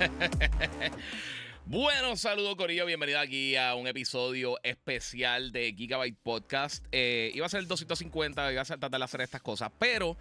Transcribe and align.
Bueno, 1.66 2.16
saludos 2.16 2.56
Corillo, 2.56 2.84
bienvenido 2.84 3.20
aquí 3.20 3.54
a 3.54 3.76
un 3.76 3.86
episodio 3.86 4.58
especial 4.64 5.52
de 5.52 5.72
Gigabyte 5.72 6.18
Podcast. 6.20 6.84
Eh, 6.90 7.30
iba 7.32 7.46
a 7.46 7.48
ser 7.48 7.60
el 7.60 7.68
250, 7.68 8.50
iba 8.50 8.62
a 8.62 8.64
tratar 8.64 8.90
de 8.90 9.04
hacer 9.04 9.20
estas 9.20 9.40
cosas, 9.40 9.70
pero 9.78 10.16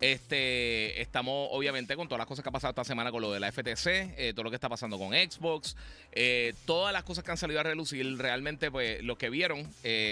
este, 0.00 1.00
estamos 1.00 1.48
obviamente 1.52 1.96
con 1.96 2.08
todas 2.08 2.18
las 2.18 2.26
cosas 2.26 2.42
que 2.42 2.48
ha 2.48 2.52
pasado 2.52 2.70
esta 2.70 2.84
semana 2.84 3.10
con 3.10 3.22
lo 3.22 3.32
de 3.32 3.40
la 3.40 3.50
FTC, 3.52 3.86
eh, 4.16 4.32
todo 4.34 4.44
lo 4.44 4.50
que 4.50 4.56
está 4.56 4.68
pasando 4.68 4.98
con 4.98 5.12
Xbox, 5.12 5.76
eh, 6.12 6.54
todas 6.66 6.92
las 6.92 7.04
cosas 7.04 7.24
que 7.24 7.30
han 7.30 7.36
salido 7.36 7.60
a 7.60 7.62
relucir. 7.62 8.06
Realmente, 8.18 8.70
pues, 8.70 9.02
los 9.02 9.18
que 9.18 9.30
vieron, 9.30 9.68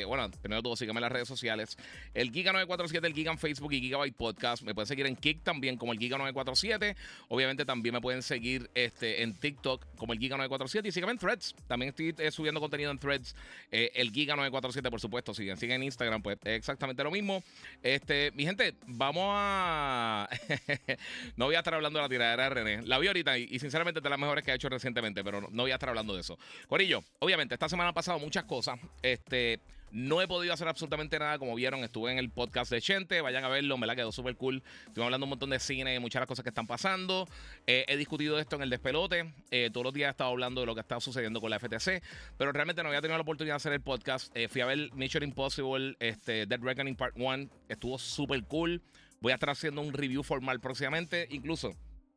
bueno, 0.06 0.30
primero 0.42 0.62
todo, 0.62 0.76
síganme 0.76 0.98
en 0.98 1.02
las 1.02 1.12
redes 1.12 1.28
sociales. 1.28 1.76
El 2.14 2.32
Giga947, 2.32 3.06
el 3.06 3.14
Giga 3.14 3.32
en 3.32 3.38
Facebook 3.38 3.72
y 3.72 3.80
Gigabyte 3.80 4.16
Podcast. 4.16 4.62
Me 4.62 4.74
pueden 4.74 4.86
seguir 4.86 5.06
en 5.06 5.16
Kick 5.16 5.42
también 5.42 5.76
como 5.76 5.92
el 5.92 5.98
Giga947. 5.98 6.96
Obviamente 7.28 7.64
también 7.64 7.94
me 7.94 8.00
pueden 8.00 8.22
seguir 8.22 8.70
este, 8.74 9.22
en 9.22 9.34
TikTok 9.34 9.84
como 9.96 10.12
el 10.12 10.18
Giga947 10.18 10.86
y 10.86 10.92
síganme 10.92 11.12
en 11.12 11.18
Threads. 11.18 11.54
También 11.66 11.90
estoy 11.90 12.14
eh, 12.18 12.30
subiendo 12.30 12.60
contenido 12.60 12.90
en 12.90 12.98
Threads. 12.98 13.34
Eh, 13.70 13.90
el 13.94 14.12
Giga947, 14.12 14.90
por 14.90 15.00
supuesto. 15.00 15.34
Siguen, 15.34 15.56
siguen 15.56 15.76
en 15.76 15.82
Instagram, 15.84 16.22
pues 16.22 16.38
es 16.44 16.56
exactamente 16.56 17.02
lo 17.02 17.10
mismo. 17.10 17.42
Este, 17.82 18.30
mi 18.32 18.44
gente, 18.44 18.74
vamos 18.86 19.24
a. 19.28 19.75
no 21.36 21.46
voy 21.46 21.54
a 21.54 21.58
estar 21.58 21.74
hablando 21.74 21.98
de 21.98 22.02
la 22.02 22.08
tiradera 22.08 22.44
de 22.44 22.50
René. 22.50 22.82
La 22.86 22.98
vi 22.98 23.06
ahorita 23.08 23.38
y, 23.38 23.58
sinceramente 23.58 24.00
es 24.00 24.04
de 24.04 24.10
las 24.10 24.18
mejores 24.18 24.44
que 24.44 24.52
ha 24.52 24.54
hecho 24.54 24.68
recientemente, 24.68 25.22
pero 25.24 25.40
no, 25.40 25.48
no 25.50 25.62
voy 25.62 25.70
a 25.70 25.74
estar 25.74 25.88
hablando 25.88 26.14
de 26.14 26.20
eso. 26.20 26.38
Corillo, 26.68 27.02
obviamente, 27.18 27.54
esta 27.54 27.68
semana 27.68 27.90
ha 27.90 27.94
pasado 27.94 28.18
muchas 28.18 28.44
cosas. 28.44 28.78
Este. 29.02 29.60
No 29.92 30.20
he 30.20 30.26
podido 30.26 30.52
hacer 30.52 30.66
absolutamente 30.66 31.18
nada, 31.18 31.38
como 31.38 31.54
vieron, 31.54 31.84
estuve 31.84 32.10
en 32.10 32.18
el 32.18 32.28
podcast 32.28 32.70
de 32.72 32.80
Chente, 32.82 33.20
vayan 33.20 33.44
a 33.44 33.48
verlo, 33.48 33.78
me 33.78 33.86
la 33.86 33.94
quedó 33.94 34.10
súper 34.10 34.36
cool. 34.36 34.62
Estuve 34.86 35.04
hablando 35.04 35.24
un 35.24 35.30
montón 35.30 35.50
de 35.50 35.60
cine 35.60 35.94
y 35.94 35.98
muchas 36.00 36.20
las 36.20 36.26
cosas 36.26 36.42
que 36.42 36.48
están 36.48 36.66
pasando. 36.66 37.28
Eh, 37.66 37.84
he 37.86 37.96
discutido 37.96 38.38
esto 38.38 38.56
en 38.56 38.62
el 38.62 38.70
despelote, 38.70 39.32
eh, 39.50 39.70
todos 39.72 39.84
los 39.84 39.94
días 39.94 40.08
he 40.08 40.10
estado 40.10 40.30
hablando 40.30 40.60
de 40.60 40.66
lo 40.66 40.74
que 40.74 40.80
está 40.80 41.00
sucediendo 41.00 41.40
con 41.40 41.50
la 41.50 41.58
FTC, 41.58 42.02
pero 42.36 42.52
realmente 42.52 42.82
no 42.82 42.88
había 42.88 43.00
tenido 43.00 43.16
la 43.16 43.22
oportunidad 43.22 43.54
de 43.54 43.56
hacer 43.56 43.72
el 43.72 43.80
podcast. 43.80 44.36
Eh, 44.36 44.48
fui 44.48 44.60
a 44.60 44.66
ver 44.66 44.92
Mission 44.92 45.22
Impossible, 45.22 45.96
este, 46.00 46.46
Dead 46.46 46.60
Reckoning 46.60 46.96
Part 46.96 47.14
1, 47.16 47.48
estuvo 47.68 47.96
súper 47.98 48.42
cool. 48.44 48.82
Voy 49.20 49.32
a 49.32 49.34
estar 49.34 49.50
haciendo 49.50 49.80
un 49.80 49.92
review 49.92 50.22
formal 50.22 50.60
próximamente, 50.60 51.26
incluso 51.30 51.76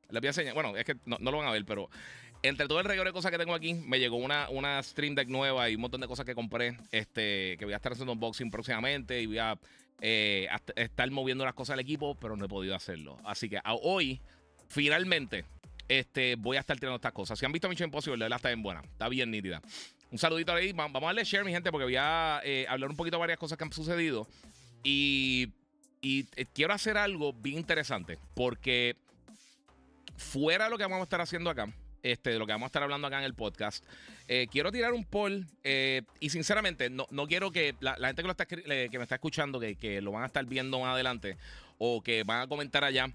les 0.10 0.22
voy 0.22 0.28
a 0.28 0.30
enseñar, 0.30 0.54
bueno, 0.54 0.76
es 0.76 0.86
que 0.86 0.96
no, 1.06 1.18
lo 1.20 1.38
van 1.38 1.48
a 1.48 1.52
ver, 1.52 1.66
pero 1.66 1.90
entre 2.42 2.68
todo 2.68 2.80
el 2.80 2.86
regalo 2.86 3.10
de 3.10 3.14
cosas 3.14 3.32
que 3.32 3.38
tengo 3.38 3.54
aquí, 3.54 3.74
me 3.74 4.00
llegó 4.00 4.18
una, 4.18 4.50
una 4.50 4.82
Stream 4.82 5.14
Deck 5.14 5.28
nueva 5.28 5.70
y 5.70 5.76
un 5.76 5.82
montón 5.82 6.02
de 6.02 6.08
cosas 6.08 6.26
que 6.26 6.36
compré, 6.36 6.78
este, 6.92 7.58
que 7.58 7.66
voy 7.66 7.74
a 7.74 7.78
estar 7.78 7.92
haciendo 7.92 8.14
unboxing 8.14 8.50
próximamente 8.50 9.22
y 9.22 9.28
voy 9.28 9.38
a 9.38 9.60
eh, 10.02 10.48
estar 10.76 11.12
moviendo 11.12 11.46
las 11.46 11.54
cosas 11.54 11.74
al 11.74 11.80
equipo, 11.82 12.16
pero 12.16 12.36
no 12.36 12.46
he 12.46 12.50
podido 12.50 12.76
hacerlo. 12.76 13.18
Así 13.24 13.50
que 13.50 13.60
hoy, 13.82 14.22
finalmente, 14.70 15.46
este, 15.88 16.36
voy 16.36 16.58
a 16.58 16.62
estar 16.62 16.78
tirando 16.80 16.96
estas 16.96 17.14
cosas. 17.14 17.38
Si 17.38 17.46
han 17.46 17.52
visto 17.52 17.68
Mission 17.70 17.88
Impossible, 17.88 18.30
la 18.30 18.38
está 18.38 18.50
bien 18.50 18.64
buena, 18.64 18.82
está 18.82 19.10
bien 19.10 19.30
nítida. 19.30 19.62
Un 20.12 20.18
saludito 20.18 20.54
ahí, 20.54 20.72
vamos 20.72 21.04
a 21.04 21.06
darle 21.06 21.24
share, 21.24 21.46
mi 21.46 21.52
gente, 21.52 21.72
porque 21.72 21.84
voy 21.84 21.98
a 21.98 22.42
eh, 22.44 22.66
hablar 22.68 22.90
un 22.90 22.96
poquito 22.96 23.18
de 23.18 23.20
varias 23.20 23.38
cosas 23.38 23.58
que 23.58 23.64
han 23.64 23.72
sucedido. 23.72 24.28
Y, 24.84 25.50
y 26.02 26.28
eh, 26.36 26.46
quiero 26.54 26.74
hacer 26.74 26.98
algo 26.98 27.34
bien 27.34 27.58
interesante, 27.58 28.18
porque 28.36 28.96
fuera 30.18 30.66
de 30.66 30.70
lo 30.70 30.78
que 30.78 30.84
vamos 30.84 31.00
a 31.00 31.04
estar 31.04 31.22
haciendo 31.22 31.50
acá, 31.50 31.68
este, 32.04 32.32
de 32.32 32.40
lo 32.40 32.46
que 32.46 32.54
vamos 32.54 32.68
a 32.68 32.70
estar 32.70 32.84
hablando 32.84 33.08
acá 33.08 33.20
en 33.20 33.26
el 33.26 33.34
podcast, 33.34 33.84
eh, 34.28 34.48
quiero 34.50 34.72
tirar 34.72 34.94
un 34.94 35.04
poll 35.04 35.46
eh, 35.64 36.04
y 36.20 36.30
sinceramente 36.30 36.90
no, 36.90 37.06
quiero 37.28 37.52
que 37.52 37.76
la, 37.80 37.96
gente 37.96 38.22
que, 38.22 38.28
lo 38.28 38.32
está, 38.32 38.46
que 38.46 38.90
me 38.94 39.04
está 39.04 39.16
escuchando, 39.16 39.60
que, 39.60 39.76
que, 39.76 40.02
lo 40.02 40.12
van 40.12 40.24
a 40.24 40.28
estar 40.28 40.46
viendo 40.46 40.80
más 40.80 40.94
adelante 40.94 41.38
o 41.78 42.02
que 42.02 42.24
van 42.24 42.42
a 42.42 42.48
comentar 42.48 42.84
allá, 42.84 43.12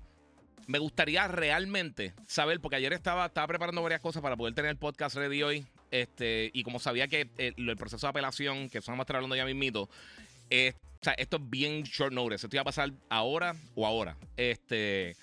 me 0.66 0.78
gustaría 0.78 1.28
realmente 1.28 2.14
saber, 2.26 2.60
porque 2.60 2.76
ayer 2.76 2.92
estaba, 2.92 3.26
estaba 3.26 3.46
preparando 3.46 3.82
varias 3.82 4.00
cosas 4.00 4.22
para 4.22 4.36
poder 4.36 4.54
tener 4.54 4.70
el 4.70 4.78
podcast 4.78 5.16
ready 5.16 5.42
hoy, 5.42 5.66
este, 5.90 6.50
y 6.52 6.62
como 6.62 6.78
sabía 6.78 7.08
que 7.08 7.28
el, 7.38 7.76
proceso 7.76 8.06
de 8.06 8.10
apelación, 8.10 8.68
que 8.68 8.78
eso 8.78 8.90
vamos 8.90 9.02
a 9.02 9.04
estar 9.04 9.16
hablando 9.16 9.36
ya 9.36 9.44
mismito, 9.44 9.82
o 9.82 10.72
sea, 11.04 11.14
esto 11.14 11.36
es 11.36 11.50
bien 11.50 11.82
short 11.82 12.12
notice, 12.12 12.46
esto 12.46 12.56
iba 12.56 12.62
a 12.62 12.64
pasar 12.64 12.92
ahora 13.08 13.54
o 13.74 13.86
ahora, 13.86 14.16
este... 14.36 15.16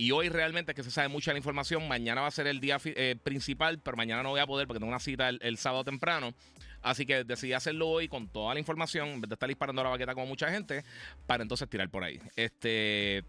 Y 0.00 0.12
hoy 0.12 0.28
realmente 0.28 0.70
es 0.70 0.76
que 0.76 0.84
se 0.84 0.92
sabe 0.92 1.08
mucha 1.08 1.32
la 1.32 1.38
información. 1.38 1.88
Mañana 1.88 2.20
va 2.20 2.28
a 2.28 2.30
ser 2.30 2.46
el 2.46 2.60
día 2.60 2.78
eh, 2.84 3.16
principal, 3.20 3.80
pero 3.80 3.96
mañana 3.96 4.22
no 4.22 4.30
voy 4.30 4.38
a 4.38 4.46
poder 4.46 4.68
porque 4.68 4.78
tengo 4.78 4.90
una 4.90 5.00
cita 5.00 5.28
el, 5.28 5.58
sábado 5.58 5.82
temprano. 5.82 6.34
Así 6.82 7.04
que 7.04 7.24
decidí 7.24 7.52
hacerlo 7.52 7.88
hoy 7.88 8.06
con 8.06 8.28
toda 8.28 8.54
la 8.54 8.60
información, 8.60 9.08
en 9.08 9.20
vez 9.22 9.28
de 9.28 9.34
estar 9.34 9.48
disparando 9.48 9.82
la 9.82 9.90
baqueta 9.90 10.14
como 10.14 10.26
mucha 10.26 10.52
gente, 10.52 10.84
para 11.26 11.42
entonces 11.42 11.68
tirar 11.68 11.90
por 11.90 12.04
ahí. 12.04 12.20
Este. 12.36 13.24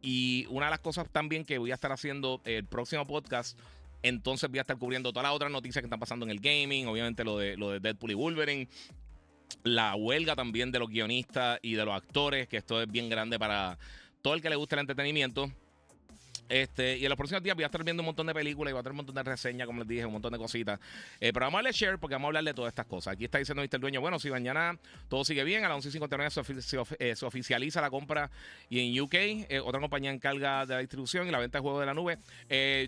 Y 0.00 0.46
una 0.48 0.66
de 0.66 0.70
las 0.70 0.78
cosas 0.78 1.10
también 1.10 1.44
que 1.44 1.58
voy 1.58 1.72
a 1.72 1.74
estar 1.74 1.90
haciendo 1.90 2.40
el 2.44 2.66
próximo 2.66 3.04
podcast 3.04 3.58
entonces 4.02 4.50
voy 4.50 4.58
a 4.58 4.62
estar 4.62 4.76
cubriendo 4.76 5.12
todas 5.12 5.24
las 5.24 5.34
otras 5.34 5.50
noticias 5.50 5.80
que 5.80 5.86
están 5.86 6.00
pasando 6.00 6.26
en 6.26 6.30
el 6.30 6.40
gaming, 6.40 6.86
obviamente 6.86 7.24
lo 7.24 7.38
de, 7.38 7.56
lo 7.56 7.70
de 7.70 7.80
Deadpool 7.80 8.10
y 8.10 8.14
Wolverine, 8.14 8.68
la 9.64 9.94
huelga 9.94 10.36
también 10.36 10.72
de 10.72 10.78
los 10.78 10.88
guionistas 10.88 11.58
y 11.62 11.74
de 11.74 11.84
los 11.84 11.94
actores, 11.94 12.48
que 12.48 12.56
esto 12.58 12.80
es 12.80 12.90
bien 12.90 13.08
grande 13.08 13.38
para 13.38 13.78
todo 14.22 14.34
el 14.34 14.42
que 14.42 14.50
le 14.50 14.56
guste 14.56 14.74
el 14.76 14.80
entretenimiento. 14.80 15.50
Este, 16.48 16.98
y 16.98 17.04
en 17.04 17.08
los 17.08 17.16
próximos 17.16 17.42
días 17.42 17.54
voy 17.54 17.64
a 17.64 17.66
estar 17.66 17.82
viendo 17.82 18.02
un 18.02 18.06
montón 18.06 18.26
de 18.26 18.34
películas 18.34 18.70
y 18.70 18.72
voy 18.72 18.80
a 18.80 18.82
tener 18.82 18.92
un 18.92 18.98
montón 18.98 19.14
de 19.14 19.22
reseñas, 19.22 19.66
como 19.66 19.80
les 19.80 19.88
dije, 19.88 20.04
un 20.04 20.12
montón 20.12 20.32
de 20.32 20.38
cositas. 20.38 20.78
Eh, 21.20 21.32
pero 21.32 21.46
vamos 21.46 21.58
a 21.58 21.62
darle 21.62 21.72
share 21.72 21.98
porque 21.98 22.14
vamos 22.14 22.26
a 22.26 22.28
hablar 22.28 22.44
de 22.44 22.54
todas 22.54 22.70
estas 22.70 22.86
cosas. 22.86 23.14
Aquí 23.14 23.24
está 23.24 23.38
diciendo 23.38 23.62
Mr. 23.62 23.80
Dueño, 23.80 24.00
bueno, 24.00 24.18
si 24.18 24.30
mañana 24.30 24.78
todo 25.08 25.24
sigue 25.24 25.44
bien, 25.44 25.64
a 25.64 25.68
las 25.68 25.84
11.59 25.84 26.60
se, 26.60 26.96
eh, 26.98 27.16
se, 27.16 27.26
oficializa 27.26 27.80
la 27.80 27.90
compra 27.90 28.30
y 28.68 28.80
en 28.80 29.00
UK 29.00 29.14
eh, 29.14 29.60
otra 29.64 29.80
compañía 29.80 30.10
encarga 30.10 30.66
de 30.66 30.74
la 30.74 30.80
distribución 30.80 31.26
y 31.26 31.30
la 31.30 31.38
venta 31.38 31.58
de 31.58 31.62
juegos 31.62 31.80
de 31.80 31.86
la 31.86 31.94
nube. 31.94 32.18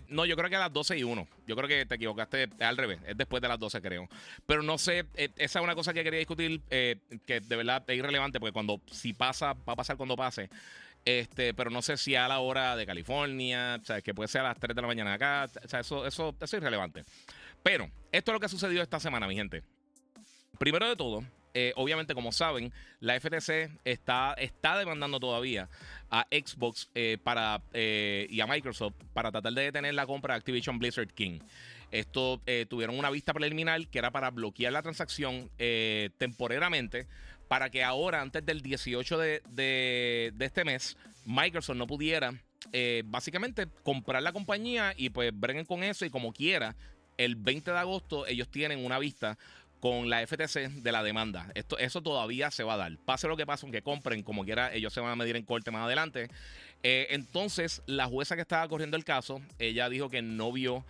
no, 0.09 0.25
yo 0.25 0.35
creo 0.35 0.49
que 0.49 0.55
a 0.55 0.59
las 0.59 0.73
12 0.73 0.97
y 0.97 1.03
1. 1.03 1.27
Yo 1.47 1.55
creo 1.55 1.67
que 1.67 1.85
te 1.85 1.95
equivocaste 1.95 2.49
al 2.59 2.77
revés, 2.77 2.99
es 3.07 3.17
después 3.17 3.41
de 3.41 3.47
las 3.47 3.59
12 3.59 3.81
creo. 3.81 4.07
Pero 4.45 4.63
no 4.63 4.77
sé, 4.77 5.05
esa 5.15 5.59
es 5.59 5.63
una 5.63 5.75
cosa 5.75 5.93
que 5.93 6.03
quería 6.03 6.19
discutir 6.19 6.61
que 6.69 7.39
de 7.41 7.55
verdad 7.55 7.83
es 7.87 7.97
irrelevante 7.97 8.39
porque 8.39 8.53
cuando 8.53 8.81
si 8.91 9.13
pasa, 9.13 9.53
va 9.53 9.73
a 9.73 9.75
pasar 9.75 9.97
cuando 9.97 10.15
pase. 10.15 10.49
Este, 11.05 11.53
pero 11.53 11.69
no 11.69 11.83
sé 11.83 11.97
si 11.97 12.15
a 12.15 12.27
la 12.27 12.39
hora 12.39 12.75
de 12.75 12.87
California, 12.87 13.77
o 13.79 13.85
sea, 13.85 14.01
que 14.01 14.15
puede 14.15 14.27
ser 14.27 14.41
a 14.41 14.45
las 14.45 14.59
3 14.59 14.75
de 14.75 14.81
la 14.81 14.87
mañana 14.87 15.13
acá, 15.13 15.47
o 15.63 15.67
sea, 15.67 15.79
eso, 15.81 16.07
eso, 16.07 16.35
es 16.41 16.53
irrelevante. 16.53 17.03
Pero 17.61 17.89
esto 18.11 18.31
es 18.31 18.33
lo 18.33 18.39
que 18.39 18.47
ha 18.47 18.49
sucedido 18.49 18.81
esta 18.81 18.99
semana, 18.99 19.27
mi 19.27 19.35
gente. 19.35 19.63
Primero 20.57 20.89
de 20.89 20.95
todo, 20.95 21.23
eh, 21.53 21.73
obviamente, 21.75 22.15
como 22.15 22.31
saben, 22.31 22.73
la 22.99 23.19
FTC 23.19 23.69
está, 23.85 24.33
está 24.33 24.79
demandando 24.79 25.19
todavía 25.19 25.69
a 26.09 26.25
Xbox 26.31 26.89
eh, 26.95 27.19
para, 27.23 27.61
eh, 27.73 28.25
y 28.29 28.41
a 28.41 28.47
Microsoft 28.47 28.95
para 29.13 29.31
tratar 29.31 29.53
de 29.53 29.61
detener 29.61 29.93
la 29.93 30.07
compra 30.07 30.33
de 30.33 30.39
Activision 30.39 30.79
Blizzard 30.79 31.13
King. 31.13 31.39
Esto 31.91 32.41
tuvieron 32.67 32.99
una 32.99 33.09
vista 33.09 33.33
preliminar 33.33 33.87
que 33.87 33.99
era 33.99 34.11
para 34.11 34.29
bloquear 34.31 34.73
la 34.73 34.81
transacción 34.81 35.49
temporalmente 36.17 37.07
para 37.47 37.69
que 37.69 37.83
ahora, 37.83 38.21
antes 38.21 38.45
del 38.45 38.61
18 38.61 39.17
de, 39.17 40.33
este 40.39 40.65
mes, 40.65 40.97
Microsoft 41.25 41.77
no 41.77 41.87
pudiera 41.87 42.33
eh, 42.71 43.03
básicamente 43.05 43.67
comprar 43.83 44.23
la 44.23 44.33
compañía 44.33 44.93
y 44.97 45.09
pues 45.09 45.31
breguen 45.33 45.65
con 45.65 45.83
eso 45.83 46.05
y 46.05 46.09
como 46.09 46.33
quiera, 46.33 46.75
el 47.17 47.35
20 47.35 47.71
de 47.71 47.77
agosto 47.77 48.27
ellos 48.27 48.49
tienen 48.49 48.83
una 48.83 48.99
vista 48.99 49.37
con 49.79 50.09
la 50.09 50.25
FTC 50.25 50.81
de 50.81 50.91
la 50.91 51.03
demanda. 51.03 51.51
Esto, 51.53 51.77
eso 51.77 52.01
todavía 52.01 52.49
se 52.49 52.63
va 52.63 52.73
a 52.73 52.77
dar. 52.77 52.97
Pase 53.05 53.27
lo 53.27 53.37
que 53.37 53.45
pase, 53.45 53.65
aunque 53.65 53.83
compren, 53.83 54.23
como 54.23 54.43
quiera, 54.43 54.73
ellos 54.73 54.91
se 54.91 54.99
van 54.99 55.11
a 55.11 55.15
medir 55.15 55.35
en 55.35 55.43
corte 55.43 55.69
más 55.69 55.85
adelante. 55.85 56.29
Eh, 56.81 57.07
entonces, 57.11 57.83
la 57.85 58.07
jueza 58.07 58.35
que 58.35 58.41
estaba 58.41 58.67
corriendo 58.67 58.97
el 58.97 59.03
caso, 59.03 59.41
ella 59.59 59.87
dijo 59.89 60.09
que 60.09 60.23
no 60.23 60.51
vio 60.51 60.83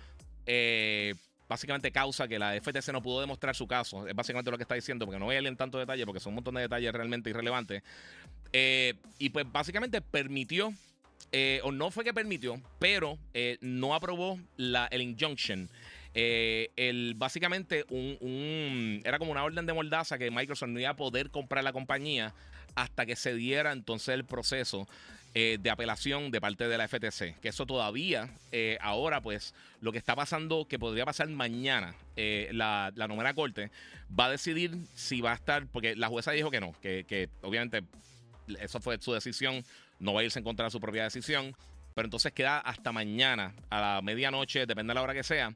eh, 0.45 1.15
básicamente 1.47 1.91
causa 1.91 2.27
que 2.27 2.39
la 2.39 2.59
FTC 2.59 2.91
no 2.91 3.01
pudo 3.01 3.21
demostrar 3.21 3.55
su 3.55 3.67
caso. 3.67 4.07
Es 4.07 4.15
básicamente 4.15 4.51
lo 4.51 4.57
que 4.57 4.63
está 4.63 4.75
diciendo, 4.75 5.05
porque 5.05 5.19
no 5.19 5.25
voy 5.25 5.35
a 5.35 5.41
leer 5.41 5.51
en 5.51 5.57
tanto 5.57 5.77
detalle, 5.77 6.05
porque 6.05 6.19
son 6.19 6.31
un 6.31 6.35
montón 6.35 6.55
de 6.55 6.61
detalles 6.61 6.93
realmente 6.93 7.29
irrelevantes. 7.29 7.83
Eh, 8.53 8.95
y 9.19 9.29
pues 9.29 9.45
básicamente 9.51 10.01
permitió, 10.01 10.73
eh, 11.31 11.59
o 11.63 11.71
no 11.71 11.91
fue 11.91 12.03
que 12.03 12.13
permitió, 12.13 12.61
pero 12.79 13.17
eh, 13.33 13.57
no 13.61 13.93
aprobó 13.95 14.39
la, 14.57 14.87
el 14.87 15.01
injunction. 15.01 15.69
el, 16.13 17.13
básicamente 17.15 17.85
un, 17.89 19.01
era 19.03 19.19
como 19.19 19.31
una 19.31 19.43
orden 19.43 19.65
de 19.65 19.73
mordaza 19.73 20.17
que 20.17 20.31
Microsoft 20.31 20.69
no 20.69 20.79
iba 20.79 20.89
a 20.89 20.95
poder 20.95 21.29
comprar 21.29 21.63
la 21.63 21.73
compañía 21.73 22.33
hasta 22.75 23.05
que 23.05 23.15
se 23.15 23.33
diera 23.33 23.71
entonces 23.71 24.09
el 24.15 24.25
proceso 24.25 24.87
eh, 25.37 25.57
de 25.59 25.69
apelación 25.69 26.31
de 26.31 26.39
parte 26.39 26.65
de 26.65 26.77
la 26.77 26.87
FTC. 26.87 27.37
Que 27.41 27.49
eso 27.49 27.65
todavía, 27.65 28.29
eh, 28.53 28.77
ahora 28.79 29.19
pues, 29.19 29.53
lo 29.81 29.91
que 29.91 29.97
está 29.97 30.15
pasando, 30.15 30.65
que 30.65 30.79
podría 30.79 31.03
pasar 31.03 31.27
mañana, 31.27 31.93
eh, 32.15 32.49
la, 32.53 32.93
la 32.95 33.09
novena 33.09 33.33
corte 33.33 33.69
va 34.17 34.27
a 34.27 34.31
decidir 34.31 34.77
si 34.93 35.19
va 35.19 35.33
a 35.33 35.35
estar, 35.35 35.67
porque 35.67 35.93
la 35.97 36.07
jueza 36.07 36.31
dijo 36.31 36.51
que 36.51 36.61
no, 36.61 36.73
que, 36.81 37.27
obviamente 37.41 37.83
eso 38.61 38.79
fue 38.79 38.97
su 39.01 39.11
decisión, 39.11 39.65
no 39.99 40.13
va 40.13 40.21
a 40.21 40.23
irse 40.23 40.39
en 40.39 40.45
contra 40.45 40.63
de 40.67 40.71
su 40.71 40.79
propia 40.79 41.03
decisión, 41.03 41.53
pero 41.95 42.05
entonces 42.05 42.31
queda 42.31 42.59
hasta 42.59 42.93
mañana, 42.93 43.53
a 43.69 43.81
la 43.81 44.01
medianoche, 44.01 44.65
depende 44.65 44.91
de 44.91 44.95
la 44.95 45.01
hora 45.01 45.13
que 45.13 45.23
sea, 45.23 45.53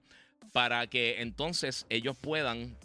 para 0.51 0.87
que 0.87 1.21
entonces 1.21 1.85
ellos 1.89 2.17
puedan 2.17 2.75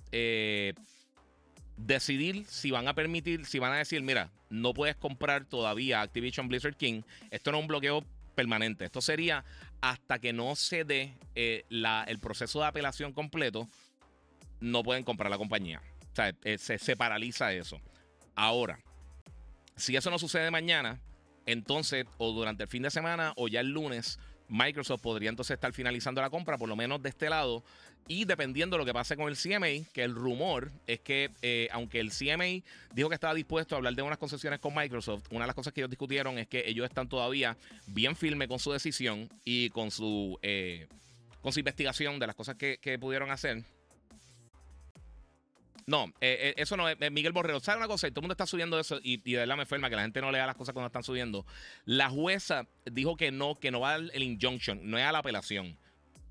decidir 1.77 2.45
si 2.47 2.71
van 2.71 2.89
a 2.89 2.95
permitir, 2.95 3.47
si 3.47 3.59
van 3.59 3.73
a 3.73 3.77
decir, 3.77 4.03
mira, 4.03 4.31
no 4.51 4.75
puedes 4.75 4.97
comprar 4.97 5.45
todavía 5.45 6.01
Activision 6.01 6.49
Blizzard 6.49 6.77
King. 6.77 7.03
Esto 7.31 7.51
no 7.51 7.59
es 7.59 7.63
un 7.63 7.69
bloqueo 7.69 8.05
permanente. 8.35 8.85
Esto 8.85 9.01
sería 9.01 9.45
hasta 9.81 10.19
que 10.19 10.33
no 10.33 10.57
se 10.57 10.85
dé 10.85 11.15
eh, 11.35 11.65
el 11.69 12.19
proceso 12.19 12.61
de 12.61 12.67
apelación 12.67 13.13
completo, 13.13 13.69
no 14.61 14.83
pueden 14.83 15.05
comprar 15.05 15.31
la 15.31 15.39
compañía. 15.39 15.83
O 16.13 16.15
sea, 16.15 16.33
eh, 16.45 16.59
se, 16.59 16.79
se 16.79 16.97
paraliza 16.97 17.53
eso. 17.53 17.81
Ahora, 18.35 18.79
si 19.77 19.97
eso 19.97 20.11
no 20.11 20.19
sucede 20.19 20.51
mañana, 20.51 21.01
entonces 21.47 22.07
o 22.19 22.33
durante 22.33 22.63
el 22.63 22.69
fin 22.69 22.83
de 22.83 22.91
semana 22.91 23.33
o 23.37 23.49
ya 23.49 23.61
el 23.61 23.71
lunes, 23.71 24.19
Microsoft 24.55 25.01
podría 25.01 25.31
entonces 25.31 25.55
estar 25.55 25.73
finalizando 25.73 26.21
la 26.21 26.31
compra, 26.31 26.57
por 26.57 26.69
lo 26.69 26.77
menos 26.77 27.03
de 27.03 27.09
este 27.09 27.29
lado, 27.29 27.65
y 28.07 28.25
dependiendo 28.25 28.77
de 28.77 28.79
lo 28.79 28.87
que 28.87 28.93
pase 28.93 29.17
con 29.17 29.29
el 29.29 29.37
CMA, 29.37 29.91
que 29.93 30.05
el 30.05 30.15
rumor 30.15 30.71
es 30.87 31.01
que, 31.01 31.31
eh, 31.43 31.69
aunque 31.73 31.99
el 31.99 32.13
CMA 32.13 32.63
dijo 32.93 33.09
que 33.09 33.17
estaba 33.17 33.35
dispuesto 33.35 33.75
a 33.75 33.79
hablar 33.79 33.95
de 33.95 34.03
unas 34.03 34.19
concesiones 34.19 34.61
con 34.61 34.73
Microsoft, 34.73 35.25
una 35.31 35.41
de 35.41 35.47
las 35.49 35.57
cosas 35.57 35.73
que 35.73 35.81
ellos 35.81 35.91
discutieron 35.91 36.39
es 36.39 36.47
que 36.47 36.63
ellos 36.69 36.87
están 36.87 37.09
todavía 37.09 37.57
bien 37.89 38.15
firmes 38.15 38.47
con 38.47 38.61
su 38.61 38.71
decisión 38.71 39.29
y 39.45 39.71
con 39.71 39.91
su, 39.91 40.39
eh, 40.43 40.87
con 41.43 41.53
su 41.53 41.59
investigación 41.59 42.21
de 42.21 42.27
las 42.29 42.37
cosas 42.37 42.55
que, 42.55 42.99
pudieron 43.01 43.33
hacer. 43.33 43.65
No, 45.87 46.13
eh, 46.21 46.55
eso 46.57 46.77
no 46.77 46.89
es. 46.89 46.97
Miguel 47.11 47.33
Borrero, 47.33 47.61
¿sabe 47.61 47.79
una 47.79 47.89
cosa? 47.89 48.09
Todo 48.09 48.21
el 48.21 48.23
mundo 48.23 48.33
está 48.33 48.47
subiendo 48.47 48.79
eso 48.79 48.99
y, 49.03 49.19
de 49.19 49.39
verdad 49.39 49.57
me 49.57 49.63
enferma 49.63 49.91
que 49.91 49.97
la 49.97 50.03
gente 50.03 50.21
no 50.21 50.33
lea 50.33 50.47
las 50.47 50.57
cosas 50.57 50.73
cuando 50.73 50.87
están 50.87 51.03
subiendo. 51.03 51.45
La 51.85 52.09
jueza 52.09 52.67
dijo 52.87 53.17
que 53.17 53.31
no, 53.31 53.59
que 53.59 53.71
no 53.71 53.81
va 53.81 53.95
al 53.95 54.11
el 54.15 54.23
injunction, 54.23 54.81
no 54.91 54.99
es 54.99 55.05
a 55.05 55.13
la 55.13 55.19
apelación 55.19 55.77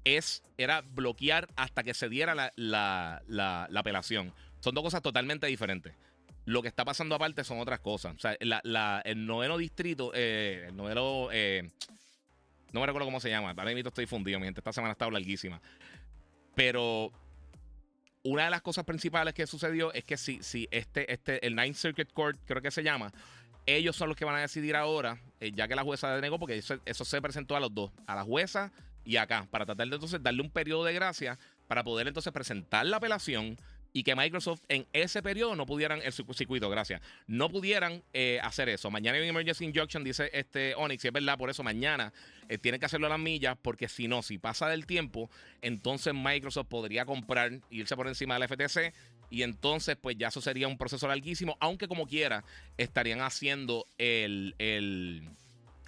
es, 0.03 0.43
era 0.57 0.81
bloquear 0.81 1.47
hasta 1.55 1.83
que 1.83 1.93
se 1.93 2.09
diera 2.09 2.51
la, 2.55 3.69
apelación. 3.75 4.33
Son 4.59 4.73
dos 4.73 4.83
cosas 4.83 5.01
totalmente 5.01 5.47
diferentes. 5.47 5.93
Lo 6.45 6.61
que 6.61 6.67
está 6.67 6.83
pasando 6.83 7.15
aparte 7.15 7.43
son 7.43 7.59
otras 7.59 7.79
cosas. 7.79 8.15
O 8.15 8.19
sea, 8.19 8.33
el 8.33 9.25
noveno 9.25 9.57
distrito, 9.57 10.11
eh, 10.13 10.65
el 10.67 10.75
noveno, 10.75 11.29
eh, 11.31 11.69
no 12.73 12.81
me 12.81 12.85
recuerdo 12.85 13.05
cómo 13.05 13.19
se 13.19 13.29
llama. 13.29 13.51
Ahora 13.51 13.73
mismo 13.73 13.87
estoy 13.87 14.05
fundido, 14.05 14.39
mi 14.39 14.45
gente. 14.45 14.59
Esta 14.59 14.73
semana 14.73 14.91
ha 14.91 14.93
estado 14.93 15.11
larguísima. 15.11 15.61
Pero 16.55 17.11
una 18.23 18.45
de 18.45 18.51
las 18.51 18.61
cosas 18.61 18.85
principales 18.85 19.33
que 19.33 19.45
sucedió 19.45 19.93
es 19.93 20.03
que 20.03 20.17
si, 20.17 20.41
si 20.41 20.67
este, 20.71 21.11
este, 21.11 21.45
el 21.45 21.55
Ninth 21.55 21.75
Circuit 21.75 22.11
Court, 22.11 22.39
creo 22.45 22.61
que 22.61 22.71
se 22.71 22.83
llama, 22.83 23.11
ellos 23.65 23.95
son 23.95 24.09
los 24.09 24.17
que 24.17 24.25
van 24.25 24.35
a 24.35 24.41
decidir 24.41 24.75
ahora, 24.75 25.17
eh, 25.39 25.51
ya 25.53 25.67
que 25.67 25.75
la 25.75 25.83
jueza 25.83 26.13
denegó, 26.15 26.39
porque 26.39 26.57
eso, 26.57 26.79
eso, 26.85 27.05
se 27.05 27.21
presentó 27.21 27.55
a 27.55 27.59
los 27.59 27.73
dos, 27.73 27.91
a 28.07 28.15
la 28.15 28.23
jueza 28.23 28.71
y 29.05 29.17
acá, 29.17 29.47
para 29.51 29.65
tratar 29.65 29.87
de 29.87 29.95
entonces 29.95 30.23
darle 30.23 30.41
un 30.41 30.49
periodo 30.49 30.85
de 30.85 30.93
gracia 30.93 31.37
para 31.67 31.83
poder 31.83 32.07
entonces 32.07 32.31
presentar 32.31 32.85
la 32.85 32.97
apelación 32.97 33.57
y 33.93 34.03
que 34.03 34.15
Microsoft 34.15 34.61
en 34.67 34.85
ese 34.91 35.21
periodo 35.21 35.55
no 35.55 35.65
pudieran, 35.65 36.01
el 36.01 36.11
circuito, 36.11 36.69
gracias, 36.69 37.01
no 37.27 37.49
pudieran 37.49 38.03
eh, 38.11 38.39
hacer 38.43 38.67
eso. 38.69 38.89
Mañana 38.89 39.17
hay 39.17 39.23
un 39.23 39.29
emergency 39.29 39.65
injunction, 39.65 40.03
dice 40.03 40.29
este 40.33 40.73
Onyx, 40.75 41.05
y 41.05 41.07
es 41.07 41.13
verdad, 41.13 41.37
por 41.37 41.49
eso 41.49 41.63
mañana 41.63 42.11
eh, 42.49 42.57
tienen 42.57 42.79
que 42.79 42.87
hacerlo 42.87 43.05
a 43.05 43.11
las 43.11 43.19
millas, 43.19 43.55
porque 43.61 43.87
si 43.87 44.07
no, 44.07 44.23
si 44.23 44.39
pasa 44.39 44.67
del 44.67 44.87
tiempo, 44.87 45.29
entonces 45.61 46.13
Microsoft 46.13 46.67
podría 46.67 47.05
comprar, 47.05 47.51
irse 47.69 47.95
por 47.95 48.07
encima 48.07 48.37
del 48.37 48.49
FTC, 48.49 48.93
y 49.29 49.43
entonces 49.43 49.95
pues 49.95 50.17
ya 50.17 50.27
eso 50.27 50.41
sería 50.41 50.67
un 50.67 50.77
proceso 50.77 51.07
larguísimo, 51.07 51.55
aunque 51.59 51.87
como 51.87 52.07
quiera, 52.07 52.43
estarían 52.77 53.21
haciendo 53.21 53.85
el, 53.97 54.55
el 54.57 55.29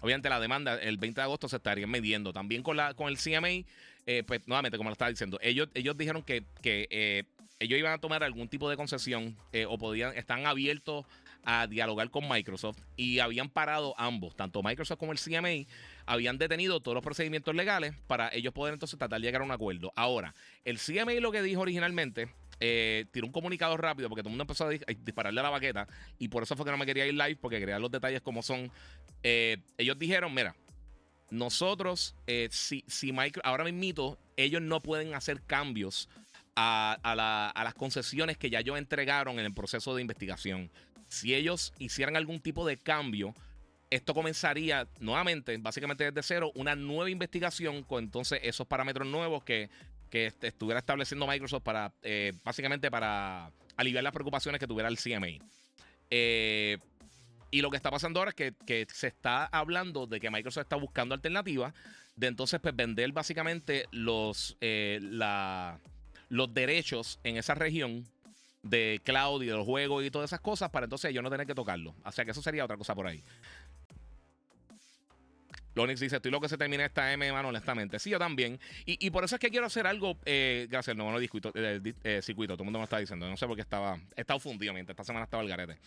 Obviamente 0.06 0.30
la 0.30 0.40
demanda 0.40 0.76
el 0.76 0.98
20 0.98 1.20
de 1.20 1.24
agosto 1.24 1.50
se 1.50 1.56
estaría 1.56 1.88
midiendo. 1.88 2.32
También 2.32 2.62
con, 2.62 2.78
la, 2.78 2.94
con 2.94 3.08
el 3.08 3.18
CMA, 3.18 3.66
eh, 4.06 4.24
pues 4.24 4.48
nuevamente, 4.48 4.78
como 4.78 4.92
lo 4.92 4.94
estaba 4.94 5.10
diciendo, 5.10 5.40
ellos, 5.42 5.68
ellos 5.74 5.98
dijeron 5.98 6.22
que, 6.22 6.44
eh, 6.64 7.24
ellos 7.60 7.80
iban 7.80 7.94
a 7.94 7.98
tomar 8.00 8.24
algún 8.24 8.48
tipo 8.48 8.70
de 8.70 8.76
concesión 8.76 9.38
eh, 9.54 9.66
o 9.66 9.78
podían, 9.78 10.16
están 10.18 10.46
abiertos 10.46 11.06
a 11.44 11.68
dialogar 11.68 12.10
con 12.10 12.28
Microsoft 12.28 12.80
y 12.98 13.20
habían 13.20 13.50
parado 13.50 13.94
ambos, 13.98 14.36
tanto 14.36 14.64
Microsoft 14.64 14.98
como 14.98 15.12
el 15.12 15.20
CMA, 15.20 15.70
habían 16.06 16.38
detenido 16.38 16.80
todos 16.80 16.96
los 16.96 17.04
procedimientos 17.04 17.56
legales 17.56 17.94
para 18.08 18.34
ellos 18.34 18.54
poder 18.54 18.74
entonces 18.74 18.98
tratar 18.98 19.22
de 19.22 19.28
llegar 19.28 19.42
a 19.42 19.46
un 19.46 19.52
acuerdo. 19.52 19.94
Ahora, 19.96 20.34
el 20.66 20.80
CMA 20.80 21.14
lo 21.22 21.32
que 21.32 21.42
dijo 21.42 21.62
originalmente 21.62 22.30
eh, 22.60 23.06
tiró 23.12 23.28
un 23.28 23.34
comunicado 23.34 23.78
rápido 23.78 24.10
porque 24.10 24.24
todo 24.24 24.30
el 24.30 24.38
mundo 24.38 24.44
empezó 24.44 24.66
a, 24.68 24.70
dispararle 24.70 25.40
a 25.40 25.44
la 25.44 25.50
baqueta 25.50 25.88
y 26.18 26.30
por 26.30 26.44
eso 26.44 26.56
fue 26.56 26.66
que 26.66 26.72
no 26.72 26.78
me 26.78 26.86
quería 26.86 27.06
ir 27.06 27.14
live 27.14 27.38
porque 27.38 27.60
quería 27.60 27.80
los 27.80 27.92
detalles 27.92 28.22
como 28.22 28.42
son. 28.42 28.72
Eh, 29.24 29.58
ellos 29.78 30.00
dijeron, 30.00 30.34
mira, 30.34 30.56
nosotros, 31.30 32.16
eh, 32.28 32.48
si, 32.52 32.84
si 32.88 33.12
Micro, 33.12 33.42
ahora 33.46 33.64
mismo 33.64 34.18
ellos 34.38 34.62
no 34.62 34.82
pueden 34.82 35.14
hacer 35.14 35.42
cambios 35.44 36.10
a, 36.56 37.54
las 37.64 37.74
concesiones 37.74 38.38
que 38.38 38.50
ya 38.50 38.60
ellos 38.60 38.78
entregaron 38.78 39.40
en 39.40 39.46
el 39.46 39.54
proceso 39.54 39.96
de 39.96 40.02
investigación. 40.02 40.72
Si 41.08 41.36
ellos 41.36 41.74
hicieran 41.78 42.16
algún 42.16 42.40
tipo 42.40 42.66
de 42.66 42.78
cambio, 42.78 43.34
esto 43.90 44.14
comenzaría 44.14 44.88
nuevamente, 45.00 45.56
básicamente 45.58 46.12
desde 46.12 46.24
cero, 46.24 46.52
una 46.56 46.76
nueva 46.76 47.10
investigación 47.10 47.84
con 47.84 48.04
entonces 48.04 48.40
esos 48.44 48.68
parámetros 48.68 49.08
nuevos 49.08 49.44
que 49.44 49.70
estuviera 50.12 50.80
estableciendo 50.80 51.28
Microsoft 51.28 51.64
para, 51.64 51.94
eh, 52.02 52.32
básicamente 52.44 52.90
para 52.90 53.52
aliviar 53.76 54.04
las 54.04 54.14
preocupaciones 54.14 54.60
que 54.60 54.68
tuviera 54.68 54.88
el 54.88 54.98
CMA. 54.98 55.46
Eh, 56.10 56.78
y 57.52 57.62
lo 57.62 57.70
que 57.70 57.78
está 57.78 57.92
pasando 57.92 58.20
ahora 58.20 58.34
es 58.36 58.54
que, 58.66 58.88
se 58.92 59.08
está 59.08 59.46
hablando 59.46 60.08
de 60.08 60.20
que 60.20 60.30
Microsoft 60.30 60.64
está 60.64 60.76
buscando 60.76 61.16
alternativas 61.16 61.74
de 62.16 62.28
entonces 62.28 62.60
pues, 62.60 62.76
vender 62.76 63.12
básicamente 63.12 63.86
los, 63.92 64.58
eh, 64.62 65.00
los 66.30 66.54
derechos 66.54 67.20
en 67.24 67.38
esa 67.38 67.56
región 67.56 68.06
de 68.64 69.00
cloud 69.04 69.44
y 69.44 69.46
de 69.46 69.54
los 69.54 69.66
juegos 69.66 70.04
y 70.04 70.10
todas 70.10 70.30
esas 70.30 70.42
cosas 70.42 70.72
para 70.72 70.86
entonces 70.86 71.14
yo 71.14 71.22
no 71.22 71.30
tener 71.30 71.46
que 71.46 71.56
tocarlo. 71.56 71.96
O 72.04 72.12
sea 72.12 72.26
que 72.26 72.32
eso 72.32 72.42
sería 72.42 72.66
otra 72.66 72.78
cosa 72.78 72.96
por 72.96 73.08
ahí. 73.08 73.24
Lonix 75.76 76.00
dice, 76.00 76.16
estoy 76.16 76.32
loco 76.32 76.44
que 76.44 76.50
se 76.50 76.58
termine 76.58 76.86
esta 76.86 77.12
M, 77.12 77.32
mano, 77.32 77.50
honestamente. 77.50 78.00
Sí, 78.00 78.10
yo 78.10 78.18
también. 78.18 78.60
Y, 78.86 79.10
por 79.10 79.26
eso 79.26 79.36
es 79.36 79.42
que 79.42 79.50
quiero 79.50 79.66
hacer 79.66 79.86
algo, 79.86 80.18
eh, 80.26 80.68
gracias, 80.70 80.96
no, 80.96 81.12
no, 81.12 81.20
circuito, 81.20 81.52
eh, 81.54 81.82
eh, 82.04 82.22
circuito, 82.24 82.54
todo 82.54 82.64
el 82.64 82.66
mundo 82.66 82.80
me 82.80 82.86
está 82.86 82.98
diciendo. 82.98 83.30
No 83.30 83.36
sé 83.36 83.46
por 83.46 83.56
qué 83.56 83.62
estaba, 83.62 84.00
he 84.16 84.22
estado 84.22 84.40
fundido 84.40 84.74
mientras 84.74 84.94
esta 84.94 85.04
semana 85.04 85.26
estaba 85.26 85.44
el 85.44 85.50
garete. 85.50 85.78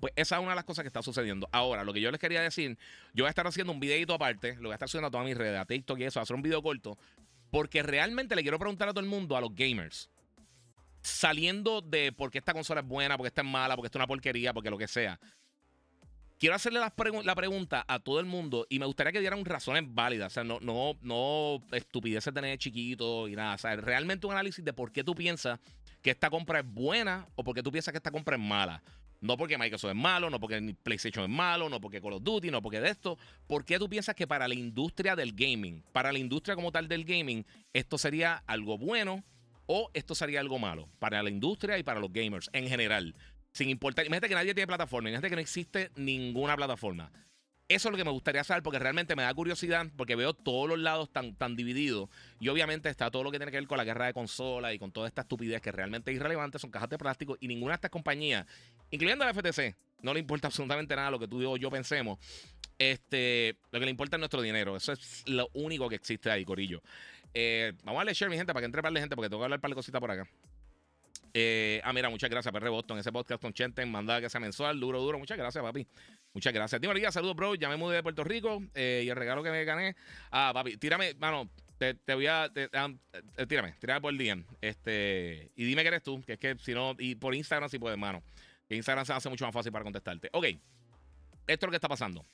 pues 0.00 0.12
esa 0.16 0.36
es 0.36 0.42
una 0.42 0.50
de 0.50 0.56
las 0.56 0.64
cosas 0.64 0.82
que 0.82 0.88
está 0.88 1.00
sucediendo. 1.00 1.48
Ahora, 1.52 1.84
lo 1.84 1.92
que 1.92 2.00
yo 2.00 2.10
les 2.10 2.20
quería 2.20 2.42
decir, 2.42 2.76
yo 3.14 3.22
voy 3.22 3.28
a 3.28 3.30
estar 3.30 3.46
haciendo 3.46 3.72
un 3.72 3.78
videito 3.78 4.14
aparte, 4.14 4.56
lo 4.56 4.62
voy 4.62 4.72
a 4.72 4.74
estar 4.74 4.88
subiendo 4.88 5.06
a 5.06 5.10
todas 5.12 5.26
mis 5.26 5.36
redes, 5.36 5.60
a 5.60 5.64
TikTok 5.64 5.98
y 6.00 6.04
eso, 6.04 6.18
a 6.18 6.24
hacer 6.24 6.34
un 6.34 6.42
video 6.42 6.60
corto, 6.60 6.98
porque 7.50 7.82
realmente 7.82 8.36
le 8.36 8.42
quiero 8.42 8.58
preguntar 8.58 8.88
a 8.88 8.92
todo 8.92 9.00
el 9.00 9.10
mundo, 9.10 9.36
a 9.36 9.40
los 9.40 9.54
gamers, 9.54 10.10
saliendo 11.02 11.80
de 11.80 12.12
por 12.12 12.30
qué 12.30 12.38
esta 12.38 12.52
consola 12.52 12.80
es 12.80 12.86
buena, 12.86 13.16
porque 13.16 13.28
esta 13.28 13.42
es 13.42 13.48
mala, 13.48 13.76
porque 13.76 13.86
esta 13.86 13.98
es 13.98 14.00
una 14.00 14.06
porquería, 14.06 14.52
porque 14.52 14.70
lo 14.70 14.78
que 14.78 14.88
sea 14.88 15.18
quiero 16.38 16.54
hacerle 16.54 16.80
la, 16.80 16.90
pregunta 17.34 17.84
a 17.86 17.98
todo 17.98 18.20
el 18.20 18.26
mundo 18.26 18.66
y 18.68 18.78
me 18.78 18.86
gustaría 18.86 19.12
que 19.12 19.20
dieran 19.20 19.44
razones 19.44 19.84
válidas. 19.86 20.32
O 20.32 20.34
sea, 20.34 20.44
no, 20.44 20.58
no, 20.60 20.96
no 21.02 21.62
estupideces 21.72 22.32
de 22.32 22.40
tener 22.40 22.58
chiquito 22.58 23.28
y 23.28 23.36
nada. 23.36 23.54
O 23.54 23.58
sea, 23.58 23.76
realmente 23.76 24.26
un 24.26 24.32
análisis 24.32 24.64
de 24.64 24.72
por 24.72 24.92
qué 24.92 25.04
tú 25.04 25.14
piensas 25.14 25.58
que 26.02 26.10
esta 26.10 26.30
compra 26.30 26.60
es 26.60 26.66
buena 26.66 27.26
o 27.34 27.44
por 27.44 27.54
qué 27.54 27.62
tú 27.62 27.72
piensas 27.72 27.92
que 27.92 27.98
esta 27.98 28.10
compra 28.10 28.36
es 28.36 28.42
mala. 28.42 28.82
No 29.20 29.36
porque 29.36 29.58
Microsoft 29.58 29.90
es 29.90 29.96
malo, 29.96 30.30
no 30.30 30.38
porque 30.38 30.76
PlayStation 30.82 31.24
es 31.24 31.30
malo, 31.30 31.68
no 31.68 31.80
porque 31.80 32.00
Call 32.00 32.14
of 32.14 32.22
Duty, 32.22 32.50
no 32.50 32.62
porque 32.62 32.80
de 32.80 32.90
esto. 32.90 33.18
¿Por 33.46 33.64
qué 33.64 33.78
tú 33.78 33.88
piensas 33.88 34.14
que 34.14 34.26
para 34.26 34.46
la 34.46 34.54
industria 34.54 35.16
del 35.16 35.32
gaming, 35.32 35.82
para 35.92 36.12
la 36.12 36.18
industria 36.18 36.54
como 36.54 36.70
tal 36.70 36.86
del 36.86 37.04
gaming, 37.04 37.44
esto 37.72 37.98
sería 37.98 38.42
algo 38.46 38.78
bueno 38.78 39.24
o 39.66 39.90
esto 39.94 40.14
sería 40.14 40.40
algo 40.40 40.58
malo? 40.58 40.88
Para 40.98 41.22
la 41.22 41.30
industria 41.30 41.78
y 41.78 41.82
para 41.82 42.00
los 42.00 42.12
gamers 42.12 42.48
en 42.52 42.68
general. 42.68 43.14
Sin 43.52 43.70
importar. 43.70 44.06
Imagínate 44.06 44.28
que 44.28 44.34
nadie 44.34 44.54
tiene 44.54 44.68
plataforma. 44.68 45.08
Imagínate 45.08 45.30
que 45.30 45.36
no 45.36 45.42
existe 45.42 45.90
ninguna 45.96 46.54
plataforma. 46.54 47.10
Eso 47.68 47.88
es 47.88 47.92
lo 47.92 47.98
que 47.98 48.04
me 48.04 48.10
gustaría 48.10 48.42
saber 48.44 48.62
porque 48.62 48.78
realmente 48.78 49.14
me 49.14 49.24
da 49.24 49.34
curiosidad 49.34 49.86
porque 49.94 50.16
veo 50.16 50.32
todos 50.32 50.66
los 50.66 50.78
lados 50.78 51.12
tan, 51.12 51.34
tan 51.34 51.54
divididos 51.54 52.08
y 52.40 52.48
obviamente 52.48 52.88
está 52.88 53.10
todo 53.10 53.22
lo 53.22 53.30
que 53.30 53.38
tiene 53.38 53.52
que 53.52 53.58
ver 53.58 53.66
con 53.66 53.76
la 53.76 53.84
guerra 53.84 54.06
de 54.06 54.14
consolas 54.14 54.72
y 54.72 54.78
con 54.78 54.90
toda 54.90 55.06
esta 55.06 55.20
estupidez 55.20 55.60
que 55.60 55.70
realmente 55.70 56.10
es 56.10 56.16
irrelevante, 56.16 56.58
son 56.58 56.70
cajas 56.70 56.88
de 56.88 56.96
plástico 56.96 57.36
y 57.40 57.46
ninguna 57.46 57.72
de 57.72 57.74
estas 57.76 57.90
compañías, 57.90 58.46
incluyendo 58.90 59.22
la 59.26 59.34
FTC, 59.34 59.76
no 60.00 60.14
le 60.14 60.20
importa 60.20 60.46
absolutamente 60.48 60.96
nada 60.96 61.10
lo 61.10 61.18
que 61.18 61.28
tú 61.28 61.46
o 61.46 61.58
yo 61.58 61.70
pensemos. 61.70 62.18
Este, 62.78 63.56
lo 63.70 63.80
que 63.80 63.84
le 63.84 63.90
importa 63.90 64.16
es 64.16 64.20
nuestro 64.20 64.40
dinero. 64.40 64.76
Eso 64.76 64.92
es 64.92 65.24
lo 65.26 65.48
único 65.52 65.88
que 65.88 65.96
existe 65.96 66.30
ahí, 66.30 66.44
Corillo. 66.44 66.80
Eh, 67.34 67.72
vamos 67.82 67.98
a 67.98 68.00
darle 68.00 68.14
share, 68.14 68.30
mi 68.30 68.36
gente, 68.36 68.52
para 68.52 68.62
que 68.62 68.66
entre 68.66 68.80
para 68.80 68.92
la 68.92 69.00
gente 69.00 69.14
porque 69.16 69.28
tengo 69.28 69.40
que 69.40 69.44
hablar 69.44 69.60
para 69.60 69.70
la 69.70 69.74
cosita 69.74 70.00
por 70.00 70.10
acá. 70.10 70.28
Eh, 71.34 71.80
ah, 71.84 71.92
mira, 71.92 72.08
muchas 72.08 72.30
gracias, 72.30 72.52
PR 72.52 72.68
Boston. 72.68 72.98
Ese 72.98 73.12
podcast 73.12 73.40
con 73.40 73.52
Chenten, 73.52 73.90
manda 73.90 74.20
que 74.20 74.30
sea 74.30 74.40
mensual, 74.40 74.80
duro, 74.80 75.00
duro. 75.00 75.18
Muchas 75.18 75.36
gracias, 75.36 75.62
papi. 75.62 75.86
Muchas 76.32 76.52
gracias. 76.52 76.80
Dime, 76.80 76.94
María, 76.94 77.12
saludos, 77.12 77.36
bro. 77.36 77.54
Ya 77.54 77.68
me 77.68 77.76
mudé 77.76 77.96
de 77.96 78.02
Puerto 78.02 78.24
Rico 78.24 78.62
eh, 78.74 79.02
y 79.04 79.08
el 79.08 79.16
regalo 79.16 79.42
que 79.42 79.50
me 79.50 79.64
gané. 79.64 79.96
Ah, 80.30 80.50
papi, 80.54 80.76
tírame, 80.76 81.14
mano, 81.14 81.48
te, 81.78 81.96
voy 82.14 82.26
a. 82.26 82.50
Ah, 82.72 82.88
tírame, 83.48 83.74
tírame 83.78 84.00
por 84.00 84.12
el 84.12 84.18
DM. 84.18 84.44
Este, 84.60 85.50
y 85.54 85.64
dime 85.64 85.82
que 85.82 85.88
eres 85.88 86.02
tú, 86.02 86.22
que 86.22 86.34
es 86.34 86.38
que 86.38 86.56
si 86.58 86.74
no, 86.74 86.96
y 86.98 87.14
por 87.14 87.34
Instagram 87.34 87.68
si 87.68 87.78
puedes, 87.78 87.98
mano. 87.98 88.22
Que 88.68 88.76
Instagram 88.76 89.06
se 89.06 89.12
hace 89.12 89.28
mucho 89.28 89.44
más 89.46 89.54
fácil 89.54 89.72
para 89.72 89.84
contestarte. 89.84 90.28
Ok, 90.32 90.46
esto 90.46 90.56
es 91.46 91.62
lo 91.62 91.70
que 91.70 91.76
está 91.76 91.88
pasando. 91.88 92.24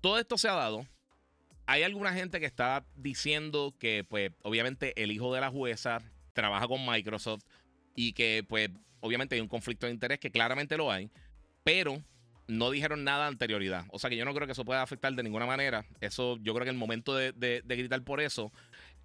Todo 0.00 0.18
esto 0.18 0.38
se 0.38 0.48
ha 0.48 0.54
dado. 0.54 0.86
Hay 1.66 1.82
alguna 1.82 2.12
gente 2.12 2.38
que 2.38 2.46
está 2.46 2.84
diciendo 2.94 3.74
que, 3.80 4.04
pues, 4.08 4.30
obviamente, 4.42 5.02
el 5.02 5.10
hijo 5.10 5.34
de 5.34 5.40
la 5.40 5.50
jueza 5.50 6.00
trabaja 6.36 6.68
con 6.68 6.86
Microsoft 6.86 7.42
y 7.96 8.12
que, 8.12 8.44
pues, 8.48 8.70
obviamente 9.00 9.34
hay 9.34 9.40
un 9.40 9.48
conflicto 9.48 9.86
de 9.86 9.92
interés 9.92 10.20
que 10.20 10.30
claramente 10.30 10.76
lo 10.76 10.92
hay, 10.92 11.10
pero 11.64 12.02
no 12.46 12.70
dijeron 12.70 13.02
nada 13.02 13.26
anterioridad. 13.26 13.86
O 13.90 13.98
sea 13.98 14.10
que 14.10 14.16
yo 14.16 14.24
no 14.24 14.34
creo 14.34 14.46
que 14.46 14.52
eso 14.52 14.64
pueda 14.64 14.82
afectar 14.82 15.12
de 15.12 15.22
ninguna 15.22 15.46
manera. 15.46 15.84
Eso, 16.00 16.38
yo 16.42 16.54
creo 16.54 16.64
que 16.64 16.70
el 16.70 16.76
momento 16.76 17.14
de, 17.16 17.62
gritar 17.66 18.02
por 18.04 18.20
eso, 18.20 18.52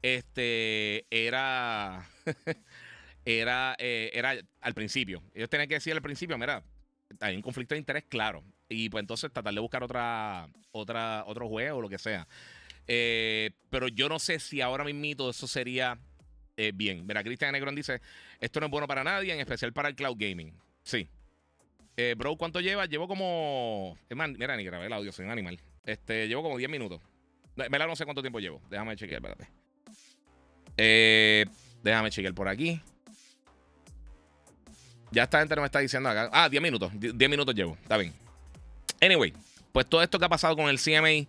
este, 0.01 1.05
era, 1.09 2.07
era, 3.25 3.75
eh, 3.79 4.11
era 4.13 4.35
al 4.59 4.73
principio. 4.73 5.23
Ellos 5.33 5.49
tenían 5.49 5.69
que 5.69 5.75
decir 5.75 5.93
al 5.93 6.01
principio, 6.01 6.37
mira, 6.37 6.63
hay 7.19 7.35
un 7.35 7.41
conflicto 7.41 7.75
de 7.75 7.79
interés 7.79 8.03
claro. 8.07 8.43
Y 8.69 8.89
pues 8.89 9.01
entonces 9.01 9.31
tratar 9.31 9.53
de 9.53 9.59
buscar 9.59 9.83
otra, 9.83 10.47
otra, 10.71 11.23
otro 11.25 11.47
juego 11.47 11.77
o 11.77 11.81
lo 11.81 11.89
que 11.89 11.97
sea. 11.97 12.27
Eh, 12.87 13.51
pero 13.69 13.87
yo 13.87 14.09
no 14.09 14.19
sé 14.19 14.39
si 14.39 14.61
ahora 14.61 14.83
mismo 14.83 15.29
eso 15.29 15.47
sería 15.47 15.97
eh, 16.67 16.71
bien. 16.75 17.07
Mira, 17.07 17.23
Cristian 17.23 17.51
Negron 17.53 17.73
dice, 17.73 18.01
esto 18.39 18.59
no 18.59 18.67
es 18.67 18.71
bueno 18.71 18.87
para 18.87 19.03
nadie, 19.03 19.33
en 19.33 19.39
especial 19.39 19.73
para 19.73 19.89
el 19.89 19.95
cloud 19.95 20.15
gaming. 20.15 20.53
Sí. 20.83 21.09
Eh, 21.97 22.13
bro, 22.15 22.35
¿cuánto 22.35 22.59
lleva? 22.59 22.85
Llevo 22.85 23.07
como... 23.07 23.97
mira, 24.09 24.55
ni 24.55 24.63
grabé 24.63 24.85
el 24.85 24.93
audio, 24.93 25.11
soy 25.11 25.25
un 25.25 25.31
animal. 25.31 25.59
Este, 25.83 26.27
llevo 26.27 26.43
como 26.43 26.59
10 26.59 26.69
minutos. 26.69 27.01
Mira, 27.55 27.87
no 27.87 27.95
sé 27.95 28.05
cuánto 28.05 28.21
tiempo 28.21 28.39
llevo. 28.39 28.61
Déjame 28.69 28.95
chequear, 28.95 29.23
espérate. 29.23 29.47
Eh, 30.77 31.45
déjame 31.81 32.11
chequear 32.11 32.35
por 32.35 32.47
aquí. 32.47 32.79
Ya 35.09 35.23
esta 35.23 35.39
gente 35.39 35.55
no 35.55 35.61
me 35.61 35.65
está 35.65 35.79
diciendo 35.79 36.09
acá. 36.09 36.29
Ah, 36.31 36.47
10 36.47 36.61
minutos. 36.61 36.91
10 36.93 37.29
minutos 37.29 37.55
llevo. 37.55 37.75
Está 37.81 37.97
bien. 37.97 38.13
Anyway, 39.01 39.33
pues 39.71 39.87
todo 39.87 40.03
esto 40.03 40.19
que 40.19 40.25
ha 40.25 40.29
pasado 40.29 40.55
con 40.55 40.69
el 40.69 40.79
CMA, 40.79 41.25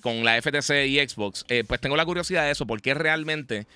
con 0.00 0.24
la 0.24 0.40
FTC 0.40 0.86
y 0.86 1.06
Xbox, 1.06 1.44
pues 1.68 1.80
tengo 1.80 1.96
la 1.96 2.06
curiosidad 2.06 2.44
de 2.44 2.52
eso. 2.52 2.66
¿Por 2.66 2.80
qué 2.80 2.94
realmente 2.94 3.66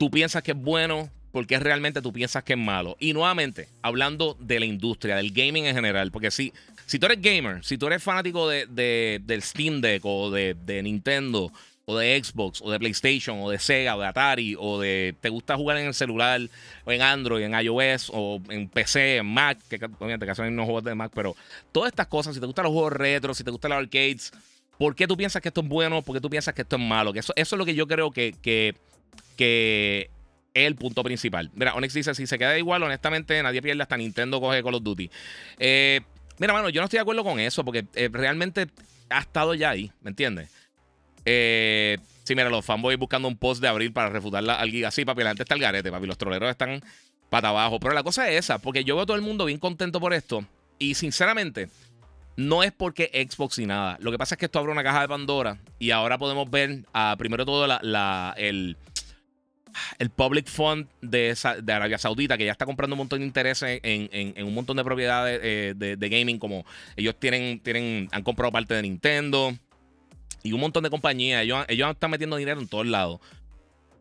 tú 0.00 0.10
piensas 0.10 0.42
que 0.42 0.52
es 0.52 0.56
bueno 0.56 1.10
porque 1.30 1.60
realmente 1.60 2.00
tú 2.00 2.10
piensas 2.10 2.42
que 2.42 2.54
es 2.54 2.58
malo. 2.58 2.96
Y 2.98 3.12
nuevamente, 3.12 3.68
hablando 3.82 4.34
de 4.40 4.58
la 4.58 4.64
industria, 4.64 5.16
del 5.16 5.30
gaming 5.30 5.66
en 5.66 5.74
general, 5.74 6.10
porque 6.10 6.30
si, 6.30 6.54
si 6.86 6.98
tú 6.98 7.04
eres 7.04 7.20
gamer, 7.20 7.62
si 7.62 7.76
tú 7.76 7.86
eres 7.86 8.02
fanático 8.02 8.48
de, 8.48 9.20
del 9.22 9.42
Steam 9.42 9.82
Deck 9.82 10.02
o 10.06 10.30
de, 10.30 10.80
Nintendo 10.82 11.52
o 11.84 11.98
de 11.98 12.24
Xbox 12.24 12.62
o 12.62 12.70
de 12.70 12.78
PlayStation 12.78 13.40
o 13.42 13.50
de 13.50 13.58
Sega 13.58 13.94
o 13.94 14.00
de 14.00 14.06
Atari 14.06 14.56
o 14.58 14.80
de 14.80 15.14
te 15.20 15.28
gusta 15.28 15.54
jugar 15.56 15.76
en 15.76 15.88
el 15.88 15.94
celular 15.94 16.40
o 16.86 16.92
en 16.92 17.02
Android, 17.02 17.44
en 17.44 17.52
iOS 17.52 18.10
o 18.14 18.40
en 18.48 18.70
PC, 18.70 19.18
en 19.18 19.26
Mac, 19.26 19.58
que 19.68 19.76
obviamente 19.84 20.24
casi 20.24 20.42
no 20.50 20.64
juegos 20.64 20.84
de 20.84 20.94
Mac, 20.94 21.12
pero 21.14 21.36
todas 21.72 21.90
estas 21.90 22.06
cosas, 22.06 22.34
si 22.34 22.40
te 22.40 22.46
gustan 22.46 22.64
los 22.64 22.72
juegos 22.72 22.94
retro, 22.94 23.34
si 23.34 23.44
te 23.44 23.50
gustan 23.50 23.72
los 23.72 23.80
arcades, 23.80 24.32
¿por 24.78 24.96
qué 24.96 25.06
tú 25.06 25.14
piensas 25.14 25.42
que 25.42 25.48
esto 25.48 25.60
es 25.60 25.68
bueno? 25.68 26.00
¿Por 26.00 26.14
qué 26.14 26.22
tú 26.22 26.30
piensas 26.30 26.54
que 26.54 26.62
esto 26.62 26.76
es 26.76 26.82
malo? 26.82 27.12
Que 27.12 27.18
eso, 27.18 27.34
eso 27.36 27.54
es 27.54 27.58
lo 27.58 27.66
que 27.66 27.74
yo 27.74 27.86
creo 27.86 28.10
que, 28.10 28.34
que, 28.40 28.74
que 29.40 30.10
el 30.52 30.76
punto 30.76 31.02
principal. 31.02 31.50
Mira, 31.54 31.74
Onyx 31.74 31.94
dice: 31.94 32.14
si 32.14 32.26
se 32.26 32.38
queda 32.38 32.58
igual, 32.58 32.82
honestamente, 32.82 33.42
nadie 33.42 33.62
pierde 33.62 33.82
hasta 33.82 33.96
Nintendo 33.96 34.38
coge 34.38 34.62
Call 34.62 34.74
of 34.74 34.82
Duty. 34.82 35.10
Eh, 35.58 36.02
mira, 36.38 36.52
mano, 36.52 36.68
yo 36.68 36.82
no 36.82 36.84
estoy 36.84 36.98
de 36.98 37.02
acuerdo 37.02 37.24
con 37.24 37.40
eso, 37.40 37.64
porque 37.64 37.86
eh, 37.94 38.10
realmente 38.12 38.66
ha 39.08 39.20
estado 39.20 39.54
ya 39.54 39.70
ahí, 39.70 39.90
¿me 40.02 40.10
entiendes? 40.10 40.50
Eh, 41.24 41.96
sí, 42.24 42.34
mira, 42.34 42.50
los 42.50 42.66
fanboys 42.66 42.98
buscando 42.98 43.28
un 43.28 43.38
post 43.38 43.62
de 43.62 43.68
abril 43.68 43.94
para 43.94 44.10
refutar 44.10 44.44
al 44.48 44.70
Giga. 44.70 44.90
Papi, 44.90 45.22
antes 45.22 45.40
está 45.40 45.54
el 45.54 45.60
garete, 45.60 45.90
papi. 45.90 46.06
Los 46.06 46.18
troleros 46.18 46.50
están 46.50 46.82
para 47.30 47.48
abajo. 47.48 47.80
Pero 47.80 47.94
la 47.94 48.02
cosa 48.02 48.28
es 48.28 48.40
esa, 48.40 48.58
porque 48.58 48.84
yo 48.84 48.96
veo 48.96 49.04
a 49.04 49.06
todo 49.06 49.16
el 49.16 49.22
mundo 49.22 49.46
bien 49.46 49.58
contento 49.58 50.00
por 50.00 50.12
esto. 50.12 50.44
Y 50.78 50.94
sinceramente, 50.94 51.68
no 52.36 52.62
es 52.62 52.72
porque 52.72 53.10
Xbox 53.30 53.58
y 53.58 53.66
nada. 53.66 53.96
Lo 54.00 54.10
que 54.10 54.18
pasa 54.18 54.34
es 54.34 54.38
que 54.38 54.46
esto 54.46 54.58
abre 54.58 54.72
una 54.72 54.82
caja 54.82 55.02
de 55.02 55.08
Pandora 55.08 55.58
y 55.78 55.90
ahora 55.90 56.18
podemos 56.18 56.50
ver, 56.50 56.84
a, 56.92 57.14
primero 57.18 57.44
todo, 57.44 57.66
la, 57.66 58.34
el 58.36 58.76
el 59.98 60.10
public 60.10 60.48
fund 60.48 60.88
de, 61.00 61.36
Arabia 61.68 61.98
Saudita, 61.98 62.36
que 62.36 62.44
ya 62.44 62.52
está 62.52 62.66
comprando 62.66 62.94
un 62.94 62.98
montón 62.98 63.20
de 63.20 63.26
intereses 63.26 63.80
en, 63.82 64.44
un 64.44 64.54
montón 64.54 64.76
de 64.76 64.84
propiedades 64.84 65.40
eh, 65.42 65.74
de, 65.76 66.08
gaming, 66.08 66.38
como 66.38 66.64
ellos 66.96 67.14
tienen, 67.18 67.60
tienen, 67.60 68.08
han 68.12 68.22
comprado 68.22 68.52
parte 68.52 68.74
de 68.74 68.82
Nintendo 68.82 69.56
y 70.42 70.52
un 70.52 70.60
montón 70.60 70.82
de 70.82 70.90
compañías. 70.90 71.42
Ellos, 71.42 71.64
ellos 71.68 71.90
están 71.90 72.10
metiendo 72.10 72.36
dinero 72.36 72.60
en 72.60 72.68
todos 72.68 72.86
lados. 72.86 73.20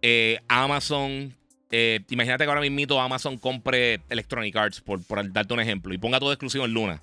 Eh, 0.02 0.40
Amazon, 0.48 1.36
eh, 1.72 2.00
imagínate 2.10 2.46
que 2.46 2.50
ahora 2.50 2.62
mismo 2.62 3.00
Amazon 3.00 3.38
compre 3.38 4.02
Electronic 4.10 4.56
Arts, 4.56 4.82
por, 4.82 5.04
por, 5.04 5.32
darte 5.32 5.54
un 5.54 5.60
ejemplo, 5.60 5.94
y 5.94 5.98
ponga 5.98 6.20
todo 6.20 6.32
exclusivo 6.32 6.66
en 6.66 6.74
Luna. 6.74 7.02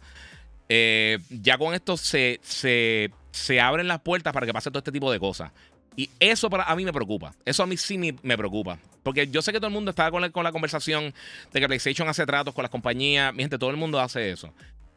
ya 0.69 1.59
con 1.59 1.75
esto 1.75 1.97
se, 1.97 2.41
se, 2.43 3.11
se 3.31 3.61
abren 3.61 3.87
las 3.87 4.01
puertas 4.01 4.33
para 4.33 4.47
que 4.47 4.53
pase 4.53 4.71
todo 4.71 4.79
este 4.79 4.93
tipo 4.93 5.13
de 5.13 5.21
cosas. 5.21 5.53
Y 5.97 6.11
eso 6.21 6.51
para, 6.51 6.65
a 6.65 6.77
mí 6.77 6.85
me 6.85 6.93
preocupa. 6.93 7.35
Eso 7.45 7.63
a 7.63 7.67
mí 7.67 7.77
sí 7.77 7.97
me, 7.97 8.37
preocupa. 8.37 8.79
Porque 9.03 9.29
yo 9.29 9.41
sé 9.41 9.53
que 9.53 9.59
todo 9.59 9.69
el 9.69 9.73
mundo 9.73 9.91
está 9.91 10.11
con 10.11 10.21
la, 10.21 10.31
con 10.31 10.45
la 10.45 10.53
conversación 10.53 11.15
de 11.53 11.61
que 11.61 11.67
PlayStation 11.67 12.07
hace 12.09 12.27
tratos 12.27 12.55
con 12.55 12.63
las 12.63 12.71
compañías. 12.71 13.33
Mi 13.33 13.43
gente, 13.43 13.59
todo 13.59 13.71
el 13.71 13.77
mundo 13.77 13.99
hace 13.99 14.31
eso. 14.31 14.53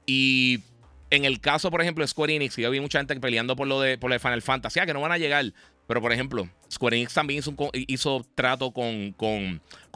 Y 0.05 0.61
en 1.09 1.23
el 1.23 1.39
caso, 1.39 1.71
por 1.71 1.81
ejemplo, 1.81 2.03
de 2.03 2.07
Square 2.09 2.35
Enix, 2.35 2.57
yo 2.57 2.69
vi 2.69 2.81
mucha 2.81 2.99
gente 2.99 3.15
peleando 3.19 3.55
por 3.55 3.67
lo 3.67 3.79
de, 3.79 3.97
por 3.97 4.09
lo 4.09 4.15
de 4.15 4.19
Final 4.19 4.41
Fantasy, 4.41 4.79
ah, 4.79 4.85
que 4.85 4.93
no 4.93 5.01
van 5.01 5.13
a 5.13 5.17
llegar. 5.17 5.45
Pero, 5.87 6.01
por 6.01 6.11
ejemplo, 6.11 6.49
Square 6.71 6.97
Enix 6.97 7.13
también 7.13 7.41
hizo, 7.87 8.25
trato 8.35 8.71
con, 8.71 9.15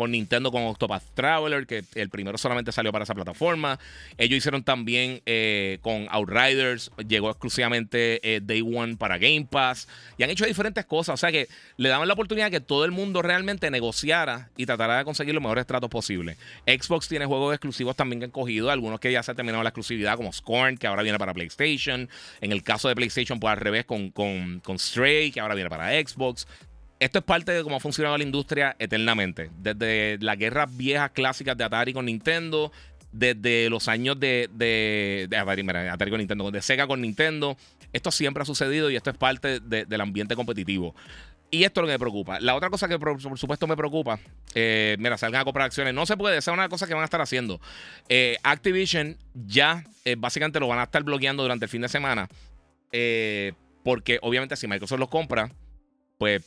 Nintendo 0.07 0.51
con 0.51 0.63
Octopath 0.63 1.03
Traveler, 1.13 1.67
que 1.67 1.83
el 1.93 2.09
primero 2.09 2.37
solamente 2.37 2.71
salió 2.71 2.91
para 2.91 3.03
esa 3.03 3.13
plataforma. 3.13 3.79
Ellos 4.17 4.37
hicieron 4.37 4.63
también 4.63 5.21
eh, 5.25 5.77
con 5.81 6.07
Outriders, 6.09 6.91
llegó 7.07 7.29
exclusivamente 7.29 8.19
eh, 8.23 8.39
Day 8.41 8.61
One 8.61 8.97
para 8.97 9.19
Game 9.19 9.47
Pass. 9.49 9.87
Y 10.17 10.23
han 10.23 10.31
hecho 10.31 10.45
diferentes 10.45 10.85
cosas. 10.85 11.13
O 11.13 11.17
sea 11.17 11.31
que 11.31 11.47
le 11.77 11.89
daban 11.89 12.07
la 12.07 12.15
oportunidad 12.15 12.49
que 12.49 12.59
todo 12.59 12.85
el 12.85 12.91
mundo 12.91 13.21
realmente 13.21 13.69
negociara 13.69 14.49
y 14.57 14.65
tratara 14.65 14.97
de 14.97 15.05
conseguir 15.05 15.35
los 15.35 15.43
mejores 15.43 15.67
tratos 15.67 15.89
posibles. 15.89 16.37
Xbox 16.65 17.07
tiene 17.07 17.25
juegos 17.25 17.53
exclusivos 17.53 17.95
también 17.95 18.19
que 18.19 18.25
han 18.25 18.31
cogido, 18.31 18.71
algunos 18.71 18.99
que 18.99 19.11
ya 19.11 19.21
se 19.21 19.31
ha 19.31 19.35
terminado 19.35 19.63
la 19.63 19.69
exclusividad, 19.69 20.17
como 20.17 20.33
Scorn, 20.33 20.77
que 20.77 20.87
ahora 20.87 21.03
viene 21.03 21.19
para 21.19 21.33
PlayStation. 21.35 22.09
En 22.41 22.51
el 22.51 22.63
caso 22.63 22.87
de 22.87 22.95
PlayStation, 22.95 23.39
pues 23.39 23.51
al 23.51 23.59
revés, 23.59 23.85
con 23.85 24.61
Stray, 24.79 25.31
que 25.31 25.39
ahora 25.39 25.53
viene 25.53 25.69
para 25.69 25.91
Xbox. 25.91 26.47
Esto 26.99 27.19
es 27.19 27.25
parte 27.25 27.51
de 27.51 27.63
cómo 27.63 27.75
ha 27.75 27.79
funcionado 27.79 28.17
la 28.17 28.23
industria 28.23 28.75
eternamente. 28.79 29.49
Desde 29.59 30.17
las 30.21 30.37
guerras 30.37 30.75
viejas 30.75 31.11
clásicas 31.11 31.57
de 31.57 31.63
Atari 31.63 31.93
con 31.93 32.05
Nintendo, 32.05 32.71
desde 33.11 33.69
los 33.69 33.87
años 33.87 34.19
de, 34.19 34.49
de, 34.53 35.27
Atari, 35.37 36.11
con 36.11 36.19
Nintendo, 36.19 36.51
de 36.51 36.61
Sega 36.61 36.87
con 36.87 37.01
Nintendo. 37.01 37.57
Esto 37.93 38.11
siempre 38.11 38.41
ha 38.41 38.45
sucedido 38.45 38.89
y 38.89 38.95
esto 38.95 39.11
es 39.11 39.17
parte 39.17 39.59
del 39.59 40.01
ambiente 40.01 40.35
competitivo. 40.35 40.95
Y 41.51 41.65
esto 41.65 41.81
es 41.81 41.83
lo 41.83 41.87
que 41.87 41.93
me 41.93 41.99
preocupa. 41.99 42.39
La 42.39 42.55
otra 42.55 42.71
cosa 42.71 42.87
que 42.87 42.97
por, 42.97 43.21
supuesto 43.37 43.67
me 43.67 43.77
preocupa, 43.77 44.17
eh, 44.55 44.95
mira, 44.97 45.19
salgan 45.19 45.41
a 45.41 45.43
comprar 45.45 45.67
acciones. 45.67 45.93
No 45.93 46.07
se 46.07 46.17
puede, 46.17 46.39
esa 46.39 46.49
es 46.49 46.57
una 46.57 46.67
cosa 46.67 46.87
que 46.87 46.95
van 46.95 47.03
a 47.03 47.05
estar 47.05 47.21
haciendo. 47.21 47.61
Eh, 48.09 48.37
Activision 48.41 49.17
ya 49.35 49.83
eh, 50.03 50.15
básicamente 50.17 50.59
lo 50.59 50.67
van 50.67 50.79
a 50.79 50.83
estar 50.85 51.03
bloqueando 51.03 51.43
durante 51.43 51.65
el 51.65 51.69
fin 51.69 51.81
de 51.81 51.89
semana. 51.89 52.27
porque 53.83 54.17
obviamente 54.23 54.55
si 54.55 54.65
Microsoft 54.67 54.99
los 54.99 55.09
compra, 55.09 55.51
pues 56.17 56.41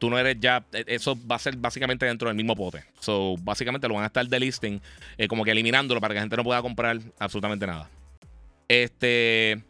tú 0.00 0.10
no 0.10 0.18
eres 0.18 0.38
ya. 0.40 0.64
E, 0.72 0.84
eso 0.88 1.16
va 1.30 1.36
a 1.36 1.38
ser 1.38 1.56
básicamente 1.56 2.06
dentro 2.06 2.26
del 2.28 2.36
mismo 2.36 2.56
pote. 2.56 2.82
So, 2.98 3.36
básicamente 3.42 3.86
lo 3.86 3.94
van 3.94 4.02
a 4.02 4.06
estar 4.08 4.26
delisting, 4.26 4.80
eh, 5.16 5.28
como 5.28 5.44
que 5.44 5.52
eliminándolo 5.52 6.00
para 6.00 6.14
que 6.14 6.16
la 6.16 6.22
gente 6.22 6.36
no 6.36 6.42
pueda 6.42 6.60
comprar 6.60 6.98
absolutamente 7.20 7.66
nada. 7.66 7.88
Este. 8.66 9.62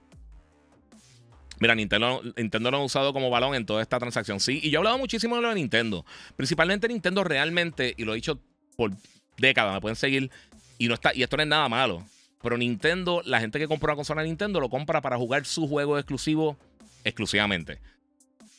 Mira, 1.59 1.75
Nintendo, 1.75 2.23
Nintendo 2.37 2.71
lo 2.71 2.79
ha 2.79 2.85
usado 2.85 3.13
como 3.13 3.29
balón 3.29 3.55
en 3.55 3.67
toda 3.67 3.83
esta 3.83 3.99
transacción. 3.99 4.41
Sí, 4.41 4.61
y 4.63 4.71
yo 4.71 4.79
he 4.79 4.79
hablado 4.79 4.97
muchísimo 4.97 5.37
de 5.37 5.43
lo 5.43 5.49
de 5.51 5.57
Nintendo. 5.57 6.07
Principalmente 6.37 6.89
Nintendo 6.89 7.23
realmente, 7.23 7.93
y 7.99 8.05
lo 8.05 8.13
he 8.13 8.17
dicho 8.17 8.41
por 8.77 8.93
décadas, 9.37 9.75
me 9.75 9.81
pueden 9.83 9.97
seguir. 9.97 10.31
Y, 10.79 10.89
no 10.89 10.95
está, 10.95 11.15
y 11.15 11.23
esto 11.23 11.37
no 11.37 11.43
es 11.43 11.49
nada 11.49 11.69
malo. 11.69 12.03
Pero 12.41 12.57
Nintendo, 12.57 13.21
la 13.27 13.41
gente 13.41 13.59
que 13.59 13.69
compra 13.69 13.93
una 13.93 13.97
consola 13.97 14.23
de 14.23 14.29
Nintendo 14.29 14.61
lo 14.61 14.71
compra 14.71 15.03
para 15.03 15.19
jugar 15.19 15.45
su 15.45 15.69
juego 15.69 15.99
exclusivo 15.99 16.57
exclusivamente. 17.05 17.79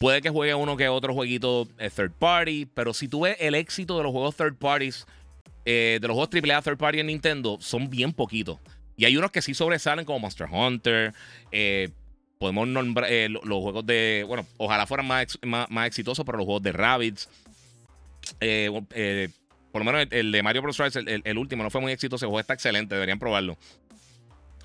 Puede 0.02 0.24
que 0.24 0.32
juegue 0.32 0.56
uno 0.56 0.76
que 0.78 0.90
otro 0.90 1.14
jueguito 1.14 1.68
eh, 1.78 1.92
third 1.92 2.14
party, 2.14 2.66
pero 2.74 2.92
si 2.92 3.08
tú 3.08 3.22
ves 3.22 3.38
el 3.40 3.54
éxito 3.54 3.98
de 3.98 4.04
los 4.04 4.12
juegos 4.12 4.36
third 4.36 4.56
parties, 4.56 5.06
eh, 5.64 6.00
de 6.02 6.08
los 6.08 6.16
juegos 6.16 6.34
AAA 6.34 6.64
third 6.64 6.78
party 6.80 7.02
en 7.02 7.06
Nintendo, 7.06 7.60
son 7.62 7.88
bien 7.88 8.12
poquitos. 8.12 8.58
Y 8.98 9.06
hay 9.06 9.16
unos 9.16 9.30
que 9.30 9.44
sí 9.44 9.54
sobresalen 9.54 10.04
como 10.04 10.18
Monster 10.18 10.48
Hunter. 10.52 11.14
Eh, 11.52 11.90
podemos 12.40 12.68
nombrar 12.68 13.12
los 13.30 13.62
juegos 13.62 13.86
de. 13.86 14.26
Bueno, 14.28 14.44
ojalá 14.58 14.88
fueran 14.88 15.06
más, 15.06 15.38
más, 15.44 15.86
exitosos, 15.86 16.26
pero 16.26 16.40
los 16.40 16.46
juegos 16.46 16.64
de 16.64 16.72
Rabbids. 16.72 17.30
por 18.40 19.86
lo 19.86 19.92
menos 19.92 20.08
el, 20.10 20.32
de 20.32 20.42
Mario 20.42 20.64
Bros. 20.64 20.80
El, 20.80 21.22
el, 21.24 21.38
último, 21.38 21.62
no 21.62 21.70
fue 21.70 21.80
muy 21.80 21.92
exitoso. 21.92 22.26
El 22.26 22.30
juego 22.30 22.40
está 22.40 22.56
excelente, 22.56 22.96
deberían 22.96 23.20
probarlo. 23.20 23.56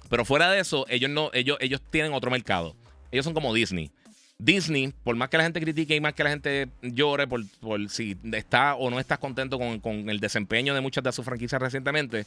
Pero 0.08 0.24
fuera 0.24 0.50
de 0.50 0.60
eso, 0.60 0.86
ellos 0.88 1.10
no, 1.10 1.28
ellos, 1.34 1.58
ellos 1.60 1.82
tienen 1.90 2.14
otro 2.14 2.30
mercado. 2.30 2.74
Ellos 3.10 3.26
son 3.26 3.34
como 3.34 3.52
Disney. 3.52 3.90
Disney, 4.38 4.92
por 5.02 5.16
más 5.16 5.30
que 5.30 5.38
la 5.38 5.44
gente 5.44 5.60
critique 5.60 5.96
y 5.96 6.00
más 6.00 6.12
que 6.12 6.24
la 6.24 6.30
gente 6.30 6.68
llore 6.82 7.26
por, 7.26 7.42
si 7.88 8.16
está 8.32 8.74
o 8.74 8.90
no 8.90 9.00
está 9.00 9.16
contento 9.16 9.58
con, 9.58 10.10
el 10.10 10.20
desempeño 10.20 10.74
de 10.74 10.80
muchas 10.80 11.02
de 11.04 11.12
sus 11.12 11.24
franquicias 11.24 11.60
recientemente, 11.60 12.26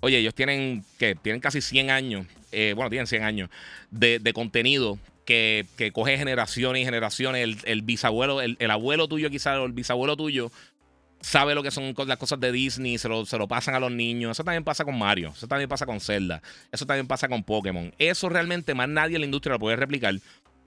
oye, 0.00 0.18
ellos 0.18 0.34
tienen, 0.34 0.84
que 0.98 1.14
Tienen 1.16 1.40
casi 1.40 1.60
100 1.60 1.90
años, 1.90 2.26
eh, 2.52 2.74
bueno, 2.76 2.90
tienen 2.90 3.06
100 3.06 3.24
años 3.24 3.50
de, 3.90 4.32
contenido 4.32 4.98
que, 5.24 5.66
coge 5.92 6.16
generaciones 6.16 6.82
y 6.82 6.84
generaciones. 6.84 7.58
El, 7.64 7.82
bisabuelo, 7.82 8.40
el, 8.40 8.70
abuelo 8.70 9.08
tuyo 9.08 9.28
quizás, 9.28 9.58
o 9.58 9.64
el 9.64 9.72
bisabuelo 9.72 10.16
tuyo, 10.16 10.52
sabe 11.20 11.54
lo 11.54 11.62
que 11.64 11.70
son 11.72 11.94
las 12.06 12.18
cosas 12.18 12.38
de 12.38 12.52
Disney, 12.52 12.98
se 12.98 13.08
lo, 13.08 13.26
se 13.26 13.36
lo, 13.36 13.48
pasan 13.48 13.74
a 13.74 13.80
los 13.80 13.90
niños. 13.90 14.32
Eso 14.32 14.44
también 14.44 14.62
pasa 14.62 14.84
con 14.84 14.96
Mario, 14.96 15.32
eso 15.36 15.48
también 15.48 15.68
pasa 15.68 15.86
con 15.86 16.00
Zelda, 16.00 16.40
eso 16.70 16.86
también 16.86 17.08
pasa 17.08 17.28
con 17.28 17.42
Pokémon. 17.42 17.92
Eso 17.98 18.28
realmente 18.28 18.74
más 18.74 18.88
nadie 18.88 19.16
en 19.16 19.22
la 19.22 19.26
industria 19.26 19.54
lo 19.54 19.58
puede 19.58 19.76
replicar 19.76 20.14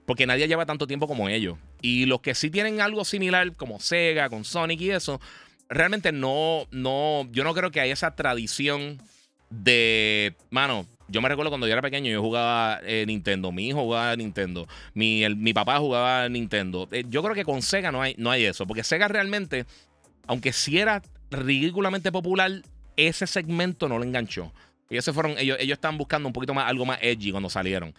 porque 0.06 0.26
nadie 0.26 0.48
lleva 0.48 0.64
tanto 0.64 0.86
tiempo 0.86 1.06
como 1.06 1.28
ellos. 1.28 1.58
Y 1.82 2.06
los 2.06 2.20
que 2.20 2.34
sí 2.34 2.50
tienen 2.50 2.80
algo 2.80 3.04
similar, 3.04 3.54
como 3.54 3.80
Sega, 3.80 4.30
con 4.30 4.44
Sonic 4.44 4.80
y 4.80 4.90
eso, 4.90 5.20
realmente 5.68 6.12
no, 6.12 6.66
no, 6.70 7.28
yo 7.32 7.44
no 7.44 7.52
creo 7.54 7.70
que 7.70 7.80
haya 7.80 7.92
esa 7.92 8.14
tradición 8.14 9.02
de, 9.50 10.34
mano, 10.50 10.86
yo 11.08 11.20
me 11.20 11.28
recuerdo 11.28 11.50
cuando 11.50 11.66
yo 11.66 11.72
era 11.72 11.82
pequeño, 11.82 12.10
yo 12.10 12.20
jugaba 12.20 12.80
eh, 12.84 13.04
Nintendo, 13.06 13.52
mi 13.52 13.68
hijo 13.68 13.80
jugaba 13.80 14.16
Nintendo, 14.16 14.66
mi, 14.94 15.22
mi 15.36 15.52
papá 15.52 15.78
jugaba 15.78 16.28
Nintendo. 16.28 16.88
Eh, 16.90 17.04
yo 17.08 17.22
creo 17.22 17.34
que 17.34 17.44
con 17.44 17.62
Sega 17.62 17.92
no 17.92 18.02
hay, 18.02 18.14
no 18.18 18.30
hay 18.30 18.44
eso, 18.44 18.66
porque 18.66 18.82
Sega 18.82 19.08
realmente, 19.08 19.66
aunque 20.26 20.52
sí 20.52 20.78
era 20.78 21.02
ridículamente 21.30 22.10
popular, 22.10 22.62
ese 22.96 23.26
segmento 23.26 23.88
no 23.88 23.98
lo 23.98 24.04
enganchó. 24.04 24.52
Ellos 24.88 25.04
se 25.04 25.12
fueron, 25.12 25.36
ellos, 25.38 25.58
ellos 25.60 25.76
estaban 25.76 25.98
buscando 25.98 26.28
un 26.28 26.32
poquito 26.32 26.54
más, 26.54 26.68
algo 26.68 26.86
más 26.86 26.98
edgy 27.02 27.30
cuando 27.30 27.50
salieron. 27.50 27.94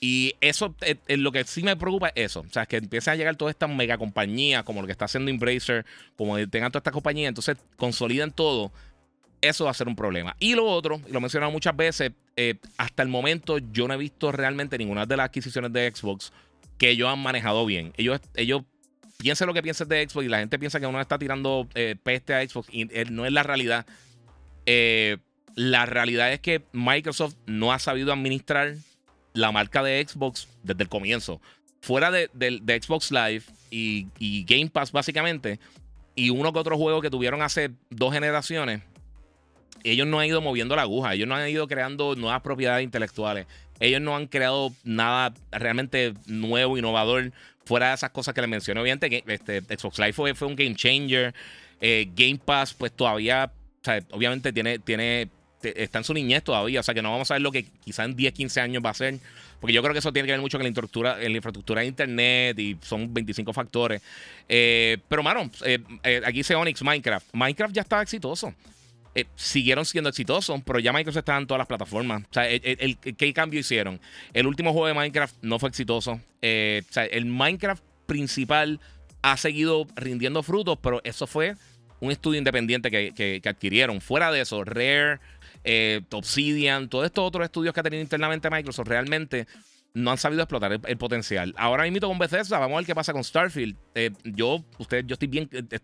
Y 0.00 0.34
eso, 0.40 0.74
es, 0.82 0.98
eh, 1.08 1.16
lo 1.16 1.32
que 1.32 1.44
sí 1.44 1.62
me 1.62 1.76
preocupa 1.76 2.08
es 2.08 2.26
eso. 2.26 2.40
O 2.40 2.52
sea, 2.52 2.66
que 2.66 2.76
empiecen 2.76 3.14
a 3.14 3.16
llegar 3.16 3.36
todas 3.36 3.54
estas 3.54 3.70
mega 3.70 3.96
compañías, 3.96 4.62
como 4.64 4.80
lo 4.80 4.86
que 4.86 4.92
está 4.92 5.06
haciendo 5.06 5.30
Embracer, 5.30 5.86
como 6.16 6.36
tengan 6.48 6.70
todas 6.70 6.80
estas 6.80 6.92
compañías, 6.92 7.28
entonces 7.28 7.56
consoliden 7.76 8.30
todo. 8.30 8.72
Eso 9.40 9.64
va 9.64 9.70
a 9.70 9.74
ser 9.74 9.88
un 9.88 9.96
problema. 9.96 10.36
Y 10.38 10.54
lo 10.54 10.66
otro, 10.66 11.00
y 11.08 11.12
lo 11.12 11.18
he 11.18 11.20
mencionado 11.20 11.50
muchas 11.50 11.76
veces, 11.76 12.12
eh, 12.36 12.56
hasta 12.76 13.02
el 13.02 13.08
momento 13.08 13.58
yo 13.58 13.88
no 13.88 13.94
he 13.94 13.96
visto 13.96 14.32
realmente 14.32 14.76
ninguna 14.76 15.06
de 15.06 15.16
las 15.16 15.26
adquisiciones 15.26 15.72
de 15.72 15.90
Xbox 15.94 16.32
que 16.78 16.90
ellos 16.90 17.08
han 17.08 17.18
manejado 17.18 17.64
bien. 17.64 17.92
Ellos, 17.96 18.20
ellos 18.34 18.62
piensen 19.18 19.46
lo 19.46 19.54
que 19.54 19.62
piensen 19.62 19.88
de 19.88 20.06
Xbox 20.06 20.26
y 20.26 20.28
la 20.28 20.40
gente 20.40 20.58
piensa 20.58 20.78
que 20.78 20.86
uno 20.86 21.00
está 21.00 21.18
tirando 21.18 21.68
eh, 21.74 21.96
peste 22.02 22.34
a 22.34 22.46
Xbox 22.46 22.68
y 22.70 22.84
no 23.10 23.24
es 23.24 23.32
la 23.32 23.42
realidad. 23.42 23.86
la 25.54 25.86
realidad 25.86 26.32
es 26.32 26.40
que 26.40 26.62
Microsoft 26.72 27.36
no 27.46 27.72
ha 27.72 27.78
sabido 27.78 28.12
administrar 28.12 28.74
la 29.36 29.52
marca 29.52 29.82
de 29.82 30.04
Xbox 30.06 30.48
desde 30.62 30.82
el 30.82 30.88
comienzo. 30.88 31.40
Fuera 31.80 32.10
de, 32.10 32.28
Xbox 32.82 33.12
Live 33.12 33.42
y, 33.70 34.44
Game 34.44 34.70
Pass, 34.70 34.90
básicamente, 34.90 35.60
y 36.14 36.30
uno 36.30 36.52
que 36.52 36.58
otro 36.58 36.76
juego 36.76 37.00
que 37.00 37.10
tuvieron 37.10 37.42
hace 37.42 37.70
dos 37.90 38.12
generaciones, 38.12 38.82
ellos 39.84 40.06
no 40.06 40.18
han 40.18 40.26
ido 40.26 40.40
moviendo 40.40 40.74
la 40.74 40.82
aguja, 40.82 41.14
ellos 41.14 41.28
no 41.28 41.36
han 41.36 41.48
ido 41.48 41.68
creando 41.68 42.16
nuevas 42.16 42.40
propiedades 42.40 42.82
intelectuales, 42.82 43.46
ellos 43.78 44.00
no 44.00 44.16
han 44.16 44.26
creado 44.26 44.72
nada 44.82 45.34
realmente 45.52 46.14
nuevo, 46.26 46.78
innovador, 46.78 47.32
fuera 47.66 47.88
de 47.90 47.94
esas 47.94 48.10
cosas 48.10 48.34
que 48.34 48.40
les 48.40 48.50
mencioné. 48.50 48.80
Obviamente, 48.80 49.22
este, 49.26 49.60
Xbox 49.60 49.98
Live 49.98 50.12
fue, 50.14 50.34
fue 50.34 50.48
un 50.48 50.56
game 50.56 50.74
changer. 50.74 51.34
Eh, 51.80 52.08
game 52.16 52.40
Pass, 52.42 52.72
pues 52.72 52.90
todavía, 52.92 53.52
obviamente 54.12 54.50
tiene, 54.52 54.78
tiene 54.78 55.28
está 55.76 55.98
en 55.98 56.04
su 56.04 56.14
niñez 56.14 56.42
todavía. 56.42 56.80
O 56.80 56.82
sea 56.82 56.94
que 56.94 57.02
no 57.02 57.10
vamos 57.10 57.30
a 57.30 57.34
ver 57.34 57.42
lo 57.42 57.52
que 57.52 57.64
quizá 57.84 58.04
en 58.04 58.14
10, 58.14 58.32
15 58.32 58.60
años 58.60 58.82
va 58.84 58.90
a 58.90 58.94
ser. 58.94 59.18
Porque 59.60 59.72
yo 59.72 59.82
creo 59.82 59.92
que 59.92 60.00
eso 60.00 60.12
tiene 60.12 60.26
que 60.26 60.32
ver 60.32 60.40
mucho 60.40 60.58
con 60.58 60.64
la 60.64 60.68
infraestructura, 60.68 61.16
la 61.16 61.28
infraestructura 61.28 61.80
de 61.80 61.86
internet 61.86 62.58
y 62.58 62.76
son 62.82 63.12
25 63.12 63.52
factores. 63.52 64.02
Eh, 64.48 64.98
pero, 65.08 65.22
mano, 65.22 65.50
eh, 65.64 65.78
eh, 66.02 66.22
aquí 66.24 66.38
dice 66.38 66.54
Onyx 66.54 66.82
Minecraft. 66.82 67.26
Minecraft 67.32 67.74
ya 67.74 67.82
estaba 67.82 68.02
exitoso. 68.02 68.54
siguieron 69.34 69.86
siendo 69.86 70.10
exitosos, 70.10 70.60
pero 70.64 70.78
ya 70.78 70.92
Minecraft 70.92 71.18
está 71.18 71.38
en 71.38 71.46
todas 71.46 71.58
las 71.58 71.66
plataformas. 71.66 72.22
O 72.24 72.34
sea, 72.34 72.46
¿qué 72.46 73.32
cambio 73.32 73.60
hicieron? 73.60 73.98
El 74.34 74.46
último 74.46 74.72
juego 74.72 74.88
de 74.88 74.94
Minecraft 74.94 75.36
no 75.42 75.58
fue 75.58 75.70
exitoso. 75.70 76.12
o 76.12 76.20
sea, 76.40 77.04
el 77.10 77.24
Minecraft 77.24 77.82
principal 78.04 78.78
ha 79.22 79.36
seguido 79.38 79.86
rindiendo 79.96 80.42
frutos, 80.42 80.78
pero 80.82 81.00
eso 81.02 81.26
fue 81.26 81.56
un 81.98 82.12
estudio 82.12 82.36
independiente 82.38 82.90
que 82.90 83.42
adquirieron. 83.46 84.02
Fuera 84.02 84.30
de 84.30 84.42
eso, 84.42 84.62
Rare 84.64 85.18
eh, 85.66 86.00
Obsidian, 86.12 86.88
todos 86.88 87.04
estos 87.06 87.26
otros 87.26 87.44
estudios 87.44 87.74
que 87.74 87.80
ha 87.80 87.82
tenido 87.82 88.00
internamente 88.00 88.48
Microsoft 88.48 88.86
realmente 88.86 89.46
no 89.94 90.12
han 90.12 90.18
sabido 90.18 90.42
explotar 90.42 90.72
el, 90.72 90.96
potencial. 90.96 91.54
Ahora 91.56 91.82
mismo 91.90 92.06
con 92.06 92.18
Bethesda, 92.18 92.58
vamos 92.58 92.74
a 92.74 92.76
ver 92.78 92.86
qué 92.86 92.94
pasa 92.94 93.12
con 93.12 93.24
Starfield. 93.24 93.76
Eh, 93.94 94.12
yo, 94.24 94.62
usted, 94.78 95.04
yo 95.06 95.14
estoy 95.14 95.26
bien, 95.26 95.50
ustedes 95.52 95.80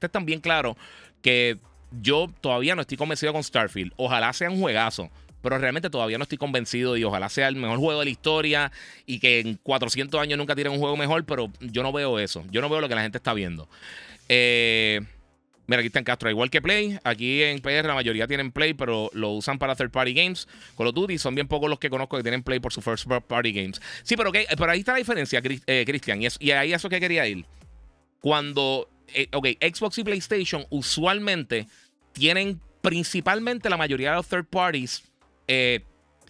están, 0.00 0.24
bien 0.24 0.40
claro 0.40 0.76
que 1.20 1.58
yo 1.90 2.28
todavía 2.40 2.74
no 2.74 2.80
estoy 2.80 2.96
convencido 2.96 3.32
con 3.32 3.44
Starfield. 3.44 3.92
Ojalá 3.96 4.32
sea 4.32 4.50
un 4.50 4.60
juegazo 4.60 5.10
pero 5.42 5.58
realmente 5.58 5.90
todavía 5.90 6.18
no 6.18 6.24
estoy 6.24 6.38
convencido 6.38 6.96
y 6.96 7.04
ojalá 7.04 7.28
sea 7.28 7.46
el 7.46 7.54
mejor 7.54 7.78
juego 7.78 8.00
de 8.00 8.06
la 8.06 8.10
historia 8.10 8.72
y 9.04 9.20
que 9.20 9.38
en 9.38 9.54
400 9.62 10.20
años 10.20 10.38
nunca 10.38 10.56
tiren 10.56 10.72
un 10.72 10.80
juego 10.80 10.96
mejor, 10.96 11.24
pero 11.24 11.52
yo 11.60 11.84
no 11.84 11.92
veo 11.92 12.18
eso. 12.18 12.44
Yo 12.50 12.60
no 12.60 12.68
veo 12.68 12.80
lo 12.80 12.88
que 12.88 12.96
la 12.96 13.02
gente 13.02 13.18
está 13.18 13.32
viendo. 13.32 13.68
Eh, 14.28 15.02
Mira, 15.66 15.80
aquí 15.80 15.88
está 15.88 15.98
en 15.98 16.04
Castro, 16.04 16.30
igual 16.30 16.50
que 16.50 16.62
Play. 16.62 16.98
Aquí 17.02 17.42
en 17.42 17.60
PR 17.60 17.86
la 17.86 17.94
mayoría 17.94 18.26
tienen 18.26 18.52
Play, 18.52 18.74
pero 18.74 19.10
lo 19.12 19.30
usan 19.30 19.58
para 19.58 19.74
third 19.74 19.90
party 19.90 20.14
games. 20.14 20.46
Call 20.76 20.88
of 20.88 20.94
Duty 20.94 21.18
son 21.18 21.34
bien 21.34 21.48
pocos 21.48 21.68
los 21.68 21.78
que 21.78 21.90
conozco 21.90 22.16
que 22.16 22.22
tienen 22.22 22.42
Play 22.42 22.60
por 22.60 22.72
su 22.72 22.80
first 22.80 23.06
party 23.06 23.52
games. 23.52 23.80
Sí, 24.02 24.16
pero, 24.16 24.30
okay, 24.30 24.46
pero 24.56 24.70
ahí 24.70 24.80
está 24.80 24.92
la 24.92 24.98
diferencia, 24.98 25.40
eh, 25.44 25.84
Cristian. 25.86 26.22
y, 26.22 26.28
y, 26.38 26.50
ahí 26.52 26.72
eso 26.72 26.88
que 26.88 27.00
quería 27.00 27.26
ir. 27.26 27.44
Cuando, 28.20 28.88
eh, 29.12 29.28
ok, 29.32 29.46
Xbox 29.60 29.98
y 29.98 30.04
PlayStation 30.04 30.66
usualmente 30.70 31.66
tienen 32.12 32.60
principalmente 32.80 33.68
la 33.68 33.76
mayoría 33.76 34.10
de 34.10 34.16
los 34.16 34.28
third 34.28 34.46
parties 34.46 35.02
eh, 35.48 35.80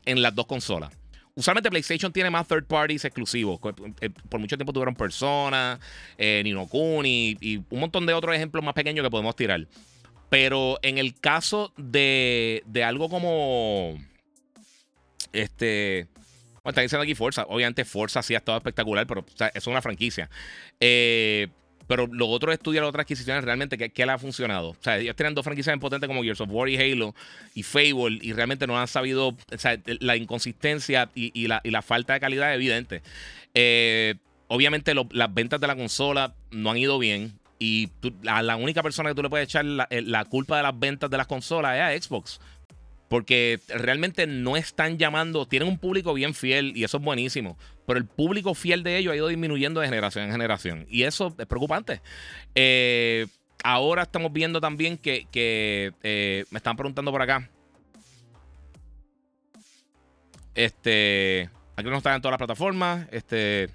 en 0.06 0.22
las 0.22 0.34
dos 0.34 0.46
consolas. 0.46 0.92
Usualmente 1.36 1.68
PlayStation 1.68 2.10
tiene 2.10 2.30
más 2.30 2.48
third 2.48 2.64
parties 2.64 3.04
exclusivos. 3.04 3.60
Eh, 4.00 4.08
por 4.30 4.40
mucho 4.40 4.56
tiempo 4.56 4.72
tuvieron 4.72 4.94
Persona, 4.94 5.78
eh, 6.16 6.40
Nino 6.42 6.66
Kuni 6.66 7.36
y, 7.38 7.58
un 7.58 7.80
montón 7.80 8.06
de 8.06 8.14
otros 8.14 8.34
ejemplos 8.34 8.64
más 8.64 8.72
pequeños 8.72 9.04
que 9.04 9.10
podemos 9.10 9.36
tirar. 9.36 9.68
Pero 10.30 10.78
en 10.80 10.96
el 10.96 11.14
caso 11.20 11.74
de, 11.76 12.62
de 12.64 12.82
algo 12.82 13.10
como. 13.10 13.98
Este. 15.32 16.08
Bueno, 16.64 16.70
están 16.70 16.84
diciendo 16.84 17.02
aquí 17.02 17.14
Forza. 17.14 17.44
Obviamente 17.48 17.84
Forza 17.84 18.22
sí 18.22 18.34
ha 18.34 18.38
estado 18.38 18.56
espectacular, 18.56 19.06
pero 19.06 19.26
es 19.52 19.66
una 19.66 19.82
franquicia. 19.82 20.30
Eh, 20.80 21.48
pero 21.86 22.06
los 22.06 22.28
otros 22.28 22.52
estudios, 22.52 22.82
las 22.82 22.88
otras 22.88 23.04
adquisiciones, 23.04 23.44
realmente, 23.44 23.76
¿qué, 23.76 24.06
le 24.06 24.12
ha 24.12 24.18
funcionado? 24.18 24.70
O 24.70 24.76
sea, 24.80 24.98
ellos 24.98 25.16
tienen 25.16 25.34
dos 25.34 25.44
franquicias 25.44 25.72
bien 25.72 25.80
potentes 25.80 26.08
como 26.08 26.22
Gears 26.22 26.40
of 26.40 26.48
War 26.50 26.68
y 26.68 26.76
Halo 26.76 27.14
y 27.54 27.62
Fable 27.62 28.18
y 28.20 28.32
realmente 28.32 28.66
no 28.66 28.78
han 28.78 28.88
sabido, 28.88 29.28
o 29.28 29.58
sea, 29.58 29.78
la 30.00 30.16
inconsistencia 30.16 31.10
y, 31.14 31.46
la, 31.46 31.82
falta 31.82 32.14
de 32.14 32.20
calidad 32.20 32.50
es 32.50 32.56
evidente. 32.56 33.02
Eh, 33.54 34.14
obviamente 34.48 34.94
las 34.94 35.34
ventas 35.34 35.60
de 35.60 35.66
la 35.66 35.76
consola 35.76 36.34
no 36.50 36.70
han 36.70 36.76
ido 36.76 36.98
bien 36.98 37.38
y 37.58 37.88
la, 38.22 38.56
única 38.56 38.82
persona 38.82 39.10
que 39.10 39.14
tú 39.14 39.22
le 39.22 39.30
puedes 39.30 39.48
echar 39.48 39.64
la, 39.64 39.88
la 39.90 40.24
culpa 40.24 40.56
de 40.56 40.62
las 40.62 40.78
ventas 40.78 41.08
de 41.08 41.16
las 41.16 41.26
consolas 41.26 41.76
es 41.76 41.82
a 41.82 42.08
Xbox. 42.08 42.40
Porque 43.08 43.60
realmente 43.68 44.26
no 44.26 44.56
están 44.56 44.98
llamando, 44.98 45.46
tienen 45.46 45.68
un 45.68 45.78
público 45.78 46.12
bien 46.12 46.34
fiel 46.34 46.72
y 46.76 46.84
eso 46.84 46.96
es 46.96 47.02
buenísimo. 47.02 47.56
Pero 47.86 47.98
el 47.98 48.06
público 48.06 48.54
fiel 48.54 48.82
de 48.82 48.98
ellos 48.98 49.12
ha 49.12 49.16
ido 49.16 49.28
disminuyendo 49.28 49.80
de 49.80 49.86
generación 49.86 50.24
en 50.24 50.32
generación. 50.32 50.86
Y 50.88 51.04
eso 51.04 51.34
es 51.38 51.46
preocupante. 51.46 52.00
Eh, 52.54 53.26
ahora 53.62 54.02
estamos 54.02 54.32
viendo 54.32 54.60
también 54.60 54.98
que, 54.98 55.26
eh, 56.02 56.44
me 56.50 56.56
están 56.58 56.76
preguntando 56.76 57.12
por 57.12 57.22
acá. 57.22 57.48
Este. 60.54 61.50
Aquí 61.76 61.88
no 61.88 61.98
están 61.98 62.14
en 62.14 62.22
todas 62.22 62.32
las 62.32 62.38
plataformas. 62.38 63.06
Este. 63.12 63.68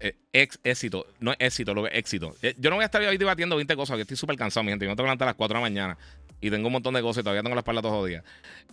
Eh, 0.00 0.14
ex, 0.32 0.58
éxito. 0.62 1.06
No 1.18 1.32
es 1.32 1.38
éxito, 1.40 1.74
lo 1.74 1.82
que 1.82 1.88
es 1.88 1.98
éxito. 1.98 2.34
Yo 2.58 2.70
no 2.70 2.76
voy 2.76 2.84
a 2.84 2.86
estar 2.86 3.02
hoy 3.02 3.18
debatiendo 3.18 3.56
20 3.56 3.74
cosas, 3.76 3.96
que 3.96 4.02
estoy 4.02 4.16
súper 4.16 4.36
cansado, 4.36 4.64
mi 4.64 4.70
gente. 4.70 4.84
Yo 4.84 4.90
no 4.90 4.96
tengo 4.96 5.04
que 5.04 5.08
levantar 5.08 5.28
a 5.28 5.30
las 5.30 5.36
4 5.36 5.54
de 5.54 5.60
la 5.60 5.68
mañana. 5.68 5.98
Y 6.40 6.50
tengo 6.50 6.66
un 6.68 6.72
montón 6.72 6.94
de 6.94 7.02
cosas 7.02 7.20
y 7.20 7.24
todavía 7.24 7.42
tengo 7.42 7.54
la 7.54 7.60
espalda 7.60 7.82
todos 7.82 8.06
días. 8.06 8.22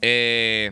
Eh, 0.01 0.71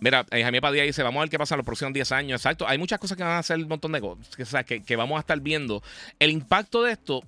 mira, 0.00 0.26
eh, 0.30 0.42
Jaime 0.42 0.60
Padilla 0.60 0.84
dice: 0.84 1.02
Vamos 1.02 1.20
a 1.20 1.22
ver 1.22 1.30
qué 1.30 1.38
pasa 1.38 1.54
en 1.54 1.58
los 1.58 1.66
próximos 1.66 1.92
10 1.94 2.12
años. 2.12 2.40
Exacto, 2.40 2.66
hay 2.68 2.78
muchas 2.78 2.98
cosas 2.98 3.16
que 3.16 3.22
van 3.22 3.32
a 3.32 3.38
hacer 3.38 3.56
un 3.58 3.68
montón 3.68 3.92
de 3.92 4.00
cosas 4.00 4.64
que, 4.64 4.82
que, 4.82 4.96
vamos 4.96 5.16
a 5.16 5.20
estar 5.20 5.40
viendo. 5.40 5.82
El 6.18 6.30
impacto 6.30 6.82
de 6.82 6.92
esto 6.92 7.22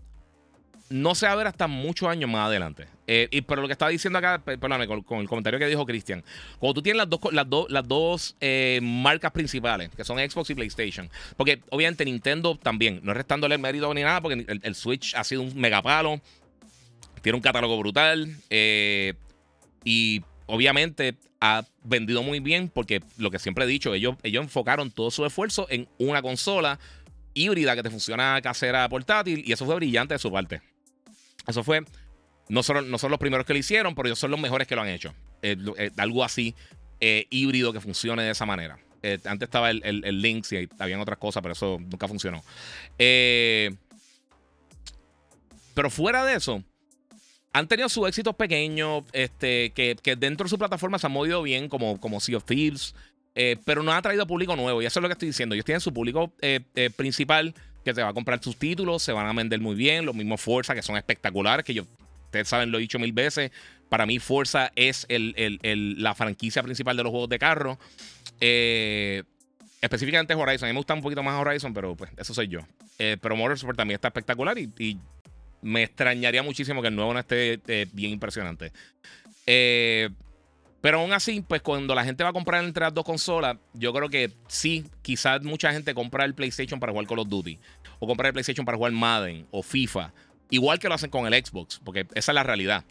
no 0.89 1.15
se 1.15 1.27
va 1.27 1.33
a 1.33 1.37
ver 1.37 1.47
hasta 1.47 1.67
muchos 1.67 2.09
años 2.09 2.31
más 2.31 2.47
adelante. 2.47 2.87
Eh, 3.07 3.29
y, 3.31 3.43
pero 3.43 3.63
lo 3.63 3.69
que 3.69 3.73
estaba 3.73 3.91
diciendo 3.91 4.19
acá, 4.19 4.41
perdóname, 4.45 4.87
con, 4.87 5.21
el 5.21 5.29
comentario 5.29 5.59
que 5.59 5.67
dijo 5.67 5.87
Cristian, 5.87 6.25
cuando 6.59 6.75
tú 6.75 6.83
tienes 6.83 6.99
las 6.99 7.09
dos, 7.09 7.21
las 7.33 7.47
las 7.69 7.89
dos 7.89 8.37
eh, 8.41 8.81
marcas 8.83 9.33
principales, 9.33 9.91
que 9.97 10.05
son 10.05 10.19
Xbox 10.19 10.51
y 10.51 10.55
PlayStation, 10.55 11.11
porque 11.37 11.61
obviamente 11.71 12.05
Nintendo 12.05 12.57
también, 12.57 13.01
no 13.03 13.13
es 13.13 13.17
restándole 13.17 13.55
el 13.55 13.61
mérito 13.61 13.93
ni 13.95 14.03
nada, 14.03 14.21
porque 14.21 14.45
el, 14.63 14.75
Switch 14.75 15.15
ha 15.15 15.25
sido 15.25 15.43
un 15.43 15.57
megapalo, 15.57 16.21
tiene 17.27 17.39
un 17.39 17.43
catálogo 17.43 17.77
brutal, 17.77 18.37
eh, 18.51 19.15
y 19.83 20.23
obviamente 20.47 21.17
ha 21.41 21.65
vendido 21.83 22.23
muy 22.23 22.39
bien, 22.39 22.69
porque 22.69 23.03
lo 23.19 23.33
que 23.33 23.41
siempre 23.41 23.65
he 23.65 23.67
dicho, 23.67 23.93
ellos, 23.95 24.15
ellos 24.23 24.45
enfocaron 24.45 24.93
todo 24.93 25.11
su 25.11 25.27
esfuerzo 25.27 25.67
en 25.69 25.89
una 25.99 26.23
consola 26.23 26.79
híbrida 27.35 27.75
que 27.75 27.83
te 27.83 27.91
funciona 27.91 28.41
casera 28.41 28.89
portátil, 28.89 29.43
y 29.45 29.51
eso 29.51 29.67
fue 29.67 29.75
brillante 29.75 30.15
de 30.15 30.21
su 30.21 30.31
parte. 30.31 30.63
Eso 31.49 31.65
fue 31.65 31.83
no 32.49 32.63
son, 32.63 32.89
no 32.89 32.97
son 32.97 33.11
los 33.11 33.19
primeros 33.19 33.45
que 33.45 33.55
lo 33.55 33.59
hicieron, 33.59 33.97
pero 33.97 34.07
ellos 34.07 34.21
son 34.21 34.31
los 34.31 34.39
mejores 34.39 34.69
que 34.69 34.77
lo 34.77 34.83
han 34.83 34.89
hecho. 34.89 35.13
Eh, 35.43 35.57
eh, 35.79 35.91
algo 35.97 36.23
así 36.23 36.55
eh, 37.01 37.27
híbrido 37.31 37.73
que 37.73 37.81
funcione 37.81 38.23
de 38.23 38.31
esa 38.31 38.47
manera. 38.47 38.79
antes 39.25 39.49
estaba 39.49 39.71
el, 39.71 39.83
el, 39.85 40.23
Lynx 40.23 40.53
y 40.53 40.69
habían 40.79 41.01
otras 41.01 41.19
cosas, 41.19 41.43
pero 41.43 41.55
eso 41.55 41.79
nunca 41.81 42.07
funcionó. 42.07 42.45
pero 42.97 43.77
fuera 45.91 46.25
de 46.25 46.37
eso, 46.37 46.63
han 47.59 47.69
tenido 47.69 47.89
sus 47.89 48.07
éxitos 48.09 48.35
pequeños, 48.37 49.05
este, 49.13 49.71
que, 49.71 49.97
dentro 50.19 50.45
de 50.45 50.51
su 50.51 50.59
plataforma 50.59 50.99
se 50.99 51.07
han 51.07 51.13
movido 51.13 51.43
bien, 51.43 51.69
como, 51.69 52.01
como 52.01 52.21
Sea 52.21 52.37
of 52.37 52.45
Thieves, 52.45 52.95
pero 53.65 53.83
no 53.83 53.93
ha 53.93 54.01
traído 54.01 54.27
público 54.27 54.57
nuevo. 54.57 54.81
Y 54.83 54.87
eso 54.87 54.99
es 54.99 55.03
lo 55.03 55.09
que 55.09 55.13
estoy 55.13 55.29
diciendo. 55.29 55.55
Ellos 55.55 55.65
tienen 55.65 55.81
su 55.81 55.93
público 55.93 56.33
principal 56.97 57.55
que 57.85 57.95
se 57.95 58.03
va 58.03 58.09
a 58.09 58.15
comprar 58.15 58.43
sus 58.43 58.57
títulos, 58.57 59.03
se 59.03 59.13
van 59.13 59.27
a 59.27 59.33
vender 59.33 59.61
muy 59.61 59.77
bien, 59.77 60.05
los 60.05 60.15
mismos 60.15 60.41
Forza, 60.41 60.75
que 60.75 60.83
son 60.83 60.97
espectaculares, 60.97 61.65
que 61.65 61.73
yo 61.73 61.87
ustedes 62.25 62.49
saben, 62.49 62.71
lo 62.71 62.79
he 62.79 62.81
dicho 62.83 62.99
mil 62.99 63.13
veces. 63.13 63.51
Para 63.89 64.05
mí, 64.07 64.19
Forza 64.19 64.73
es 64.75 65.07
la 65.09 66.15
franquicia 66.15 66.63
principal 66.63 66.97
de 66.97 67.03
los 67.05 67.11
juegos 67.11 67.29
de 67.29 67.39
carro. 67.39 67.79
Eh, 68.41 69.23
específicamente 69.81 70.35
Horizon. 70.35 70.67
A 70.67 70.69
mí 70.69 70.73
me 70.73 70.81
gusta 70.81 70.95
un 70.95 71.03
poquito 71.03 71.23
más 71.23 71.41
Horizon, 71.41 71.73
pero 71.73 71.95
pues 71.95 72.11
eso 72.17 72.35
soy 72.35 72.49
yo. 72.49 72.61
Eh, 72.99 73.17
pero 73.21 73.37
Motorsport 73.37 73.77
también 73.77 73.97
está 73.97 74.09
espectacular 74.09 74.59
y, 74.59 74.99
me 75.63 75.83
extrañaría 75.83 76.43
muchísimo 76.43 76.83
que 76.83 76.89
el 76.89 76.97
nuevo 76.97 77.13
no 77.13 77.21
esté 77.21 77.61
eh, 77.67 77.87
bien 77.93 78.13
impresionante. 78.13 78.73
pero 79.45 81.01
aún 81.01 81.13
así, 81.13 81.41
pues 81.47 81.63
cuando 81.63 81.95
la 81.95 82.05
gente 82.05 82.23
va 82.23 82.31
a 82.31 82.33
comprar 82.33 82.65
entre 82.65 82.85
las 82.85 82.95
dos 82.95 83.05
consolas, 83.05 83.57
yo 83.75 83.93
creo 83.93 84.09
que 84.09 84.31
sí, 84.49 84.85
quizás 85.03 85.43
mucha 85.43 85.73
gente 85.73 85.95
compra 85.95 86.25
el 86.25 86.35
PlayStation 86.35 86.79
para 86.79 86.93
jugar 86.93 87.07
Call 87.07 87.21
of 87.21 87.29
Duty, 87.29 87.59
o 87.99 88.07
compra 88.07 88.29
el 88.29 88.33
PlayStation 88.33 88.65
para 88.65 88.77
jugar 88.77 88.93
Madden 88.93 89.47
o 89.51 89.63
FIFA. 89.63 90.13
Igual 90.51 90.79
que 90.79 90.89
lo 90.89 90.95
hacen 90.95 91.11
con 91.11 91.33
el 91.33 91.45
Xbox, 91.45 91.81
porque 91.85 92.07
esa 92.15 92.33
es 92.33 92.35
la 92.35 92.43
realidad. 92.43 92.85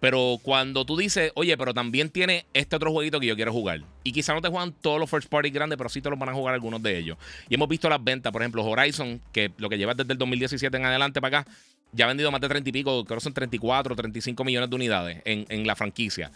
Pero 0.00 0.38
cuando 0.42 0.84
tú 0.84 0.96
dices, 0.96 1.32
oye, 1.34 1.56
pero 1.56 1.74
también 1.74 2.08
tiene 2.10 2.46
este 2.54 2.76
otro 2.76 2.92
jueguito 2.92 3.18
que 3.18 3.26
yo 3.26 3.34
quiero 3.34 3.52
jugar. 3.52 3.80
Y 4.04 4.12
quizá 4.12 4.32
no 4.32 4.40
te 4.40 4.48
juegan 4.48 4.72
todos 4.72 5.00
los 5.00 5.10
first 5.10 5.28
party 5.28 5.50
grandes, 5.50 5.76
pero 5.76 5.88
sí 5.88 6.00
te 6.00 6.08
los 6.08 6.18
van 6.18 6.28
a 6.28 6.34
jugar 6.34 6.54
algunos 6.54 6.82
de 6.82 6.96
ellos. 6.96 7.18
Y 7.48 7.54
hemos 7.54 7.68
visto 7.68 7.88
las 7.88 8.02
ventas, 8.02 8.32
por 8.32 8.42
ejemplo, 8.42 8.64
Horizon, 8.64 9.20
que 9.32 9.50
lo 9.58 9.68
que 9.68 9.76
lleva 9.76 9.94
desde 9.94 10.12
el 10.12 10.18
2017 10.18 10.76
en 10.76 10.84
adelante 10.84 11.20
para 11.20 11.40
acá, 11.40 11.50
ya 11.92 12.04
ha 12.04 12.08
vendido 12.08 12.30
más 12.30 12.40
de 12.40 12.48
30 12.48 12.68
y 12.68 12.72
pico, 12.72 13.04
creo 13.04 13.18
que 13.18 13.24
son 13.24 13.34
34 13.34 13.92
o 13.92 13.96
35 13.96 14.44
millones 14.44 14.70
de 14.70 14.76
unidades 14.76 15.22
en, 15.24 15.46
en 15.48 15.66
la 15.66 15.76
franquicia. 15.76 16.30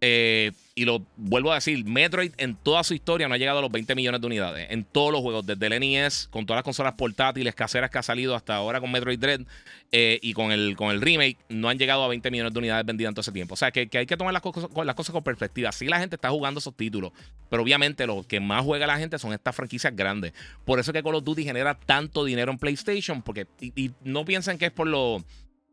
Eh, 0.00 0.52
y 0.76 0.84
lo 0.84 1.04
vuelvo 1.16 1.50
a 1.50 1.56
decir, 1.56 1.84
Metroid 1.84 2.32
en 2.36 2.54
toda 2.54 2.84
su 2.84 2.94
historia 2.94 3.26
no 3.26 3.34
ha 3.34 3.36
llegado 3.36 3.58
a 3.58 3.62
los 3.62 3.72
20 3.72 3.96
millones 3.96 4.20
de 4.20 4.26
unidades. 4.28 4.68
En 4.70 4.84
todos 4.84 5.10
los 5.10 5.22
juegos, 5.22 5.44
desde 5.44 5.66
el 5.66 5.80
NES, 5.80 6.28
con 6.30 6.46
todas 6.46 6.58
las 6.58 6.64
consolas 6.64 6.92
portátiles 6.92 7.52
caseras 7.56 7.90
que 7.90 7.98
ha 7.98 8.02
salido 8.04 8.36
hasta 8.36 8.54
ahora 8.54 8.80
con 8.80 8.92
Metroid 8.92 9.18
Dread 9.18 9.40
eh, 9.90 10.20
y 10.22 10.34
con 10.34 10.52
el, 10.52 10.76
con 10.76 10.90
el 10.90 11.00
remake, 11.00 11.36
no 11.48 11.68
han 11.68 11.78
llegado 11.78 12.04
a 12.04 12.08
20 12.08 12.30
millones 12.30 12.52
de 12.52 12.58
unidades 12.60 12.86
vendidas 12.86 13.10
en 13.10 13.14
todo 13.14 13.22
ese 13.22 13.32
tiempo. 13.32 13.54
O 13.54 13.56
sea, 13.56 13.72
que, 13.72 13.88
hay 13.92 14.06
que 14.06 14.16
tomar 14.16 14.32
las 14.32 14.42
cosas, 14.42 15.10
con 15.10 15.24
perspectiva. 15.24 15.72
Sí, 15.72 15.86
la 15.86 15.98
gente 15.98 16.14
está 16.14 16.30
jugando 16.30 16.58
esos 16.58 16.76
títulos, 16.76 17.10
pero 17.50 17.64
obviamente 17.64 18.06
lo 18.06 18.22
que 18.22 18.38
más 18.38 18.64
juega 18.64 18.86
la 18.86 18.98
gente 18.98 19.18
son 19.18 19.32
estas 19.32 19.56
franquicias 19.56 19.96
grandes. 19.96 20.32
Por 20.64 20.78
eso 20.78 20.92
es 20.92 20.94
que 20.94 21.02
Call 21.02 21.16
of 21.16 21.24
Duty 21.24 21.42
genera 21.42 21.74
tanto 21.74 22.24
dinero 22.24 22.52
en 22.52 22.58
PlayStation, 22.58 23.22
porque 23.22 23.48
y, 23.60 23.90
no 24.04 24.24
piensan 24.24 24.58
que 24.58 24.66
es 24.66 24.72
por 24.72 24.86
lo... 24.86 25.24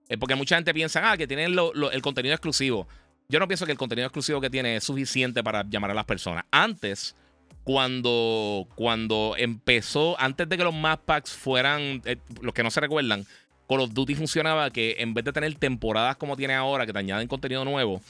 Eh, 0.10 0.18
porque 0.18 0.34
mucha 0.34 0.56
gente 0.56 0.74
piensa, 0.74 1.12
ah, 1.12 1.18
que 1.18 1.28
tienen 1.28 1.56
el 1.56 2.02
contenido 2.02 2.34
exclusivo 2.34 2.88
yo 3.30 3.40
no 3.40 3.48
pienso 3.48 3.66
que 3.66 3.72
el 3.72 3.78
contenido 3.78 4.08
exclusivo 4.08 4.42
que 4.42 4.50
tiene 4.50 4.76
es 4.76 4.84
suficiente 4.84 5.44
para 5.44 5.64
llamar 5.68 5.92
a 5.92 5.94
las 5.94 6.06
personas. 6.06 6.46
Antes, 6.52 7.16
cuando, 7.64 8.68
cuando 8.76 9.36
empezó, 9.38 10.20
antes 10.20 10.48
de 10.48 10.58
que 10.58 10.64
los 10.64 10.76
map 10.76 11.02
packs 11.04 11.32
fueran, 11.32 12.02
eh, 12.06 12.18
los 12.42 12.54
que 12.54 12.64
no 12.64 12.70
se 12.70 12.80
recuerdan, 12.80 13.26
Call 13.68 13.80
of 13.80 13.94
Duty 13.94 14.14
funcionaba 14.16 14.70
que 14.70 14.98
en 15.00 15.14
vez 15.14 15.26
de 15.26 15.34
tener 15.34 15.54
temporadas 15.56 16.16
como 16.18 16.38
tiene 16.38 16.54
ahora, 16.54 16.86
que 16.86 16.94
te 16.94 17.00
añaden 17.00 17.28
contenido 17.28 17.66
nuevo, 17.66 18.02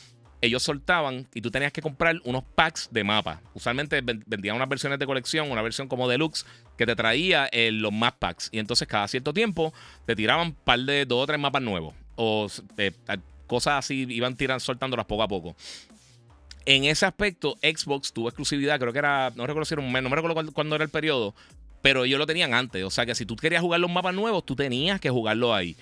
ellos 0.42 0.62
soltaban 0.62 1.28
y 1.34 1.42
tú 1.42 1.50
tenías 1.50 1.72
que 1.72 1.82
comprar 1.82 2.20
unos 2.26 2.44
packs 2.44 2.90
de 2.92 3.04
mapas. 3.04 3.40
Usualmente 3.54 4.02
vendían 4.02 4.58
unas 4.58 4.70
versiones 4.70 5.00
de 5.00 5.06
colección, 5.06 5.50
una 5.50 5.62
versión 5.62 5.88
como 5.88 6.10
deluxe, 6.10 6.46
que 6.78 6.86
te 6.86 6.96
traía 6.96 7.48
eh, 7.52 7.72
los 7.72 7.94
map 7.94 8.18
packs. 8.20 8.50
Y 8.52 8.60
entonces 8.60 8.88
cada 8.88 9.08
cierto 9.08 9.34
tiempo 9.34 9.74
te 10.06 10.16
tiraban 10.16 10.48
un 10.48 10.54
par 10.54 10.80
de 10.80 11.06
dos 11.06 11.24
o 11.24 11.28
tres 11.28 11.40
mapas 11.40 11.62
nuevos. 11.62 11.96
O 12.16 12.48
eh, 12.78 12.92
cosas 13.48 13.80
así 13.80 14.06
iban 14.10 14.36
tirando, 14.36 14.60
soltándolas 14.60 15.06
poco 15.06 15.24
a 15.24 15.28
poco. 15.28 15.56
En 16.66 16.84
ese 16.86 17.06
aspecto, 17.06 17.58
Xbox 17.62 18.12
tuvo 18.12 18.28
exclusividad, 18.28 18.80
creo 18.80 18.92
que 18.92 19.00
era, 19.00 19.32
no 19.36 19.46
recuerdo 19.46 19.66
si 19.66 19.76
era 19.76 19.84
un 19.84 19.92
mes, 19.92 20.02
no 20.02 20.10
me 20.10 20.16
recuerdo 20.16 20.52
cuándo 20.52 20.76
era 20.76 20.84
el 20.84 20.90
periodo, 20.90 21.36
pero 21.84 22.06
ellos 22.06 22.18
lo 22.18 22.26
tenían 22.26 22.56
antes. 22.56 22.84
O 22.84 22.90
sea 22.90 23.06
que 23.06 23.14
si 23.14 23.28
tú 23.28 23.36
querías 23.36 23.62
jugar 23.62 23.80
los 23.80 23.92
mapas 23.92 24.16
nuevos, 24.16 24.44
tú 24.44 24.56
tenías 24.56 25.00
que 25.00 25.12
jugarlo 25.12 25.54
ahí. 25.54 25.76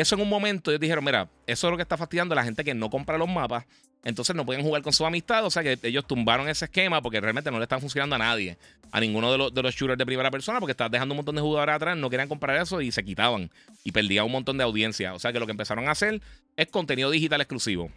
Eso 0.00 0.16
en 0.16 0.22
un 0.22 0.28
momento 0.28 0.72
ellos 0.72 0.80
dijeron, 0.80 1.04
mira, 1.04 1.28
eso 1.46 1.68
es 1.68 1.70
lo 1.70 1.76
que 1.76 1.84
está 1.84 1.96
fastidiando 1.96 2.32
a 2.32 2.36
la 2.36 2.42
gente 2.42 2.64
que 2.64 2.74
no 2.74 2.90
compra 2.90 3.16
los 3.16 3.28
mapas. 3.28 3.64
Entonces 4.02 4.34
no 4.34 4.44
pueden 4.44 4.64
jugar 4.64 4.82
con 4.82 4.92
su 4.92 5.06
amistad. 5.06 5.44
O 5.44 5.50
sea 5.50 5.62
que 5.62 5.78
ellos 5.84 6.04
tumbaron 6.04 6.48
ese 6.48 6.64
esquema 6.64 7.00
porque 7.00 7.20
realmente 7.20 7.48
no 7.52 7.58
le 7.58 7.62
están 7.62 7.80
funcionando 7.80 8.16
a 8.16 8.18
nadie. 8.18 8.58
A 8.90 8.98
ninguno 8.98 9.30
de 9.30 9.38
los, 9.38 9.54
de 9.54 9.62
los 9.62 9.72
shooters 9.72 9.96
de 9.96 10.04
primera 10.04 10.32
persona 10.32 10.58
porque 10.58 10.72
estás 10.72 10.90
dejando 10.90 11.12
un 11.12 11.18
montón 11.18 11.36
de 11.36 11.42
jugadores 11.42 11.76
atrás. 11.76 11.96
No 11.96 12.10
querían 12.10 12.28
comprar 12.28 12.60
eso 12.60 12.80
y 12.80 12.90
se 12.90 13.04
quitaban. 13.04 13.52
Y 13.84 13.92
perdían 13.92 14.26
un 14.26 14.32
montón 14.32 14.58
de 14.58 14.64
audiencia. 14.64 15.14
O 15.14 15.20
sea 15.20 15.32
que 15.32 15.38
lo 15.38 15.46
que 15.46 15.52
empezaron 15.52 15.86
a 15.86 15.92
hacer 15.92 16.20
es 16.56 16.66
contenido 16.66 17.12
digital 17.12 17.40
exclusivo. 17.40 17.88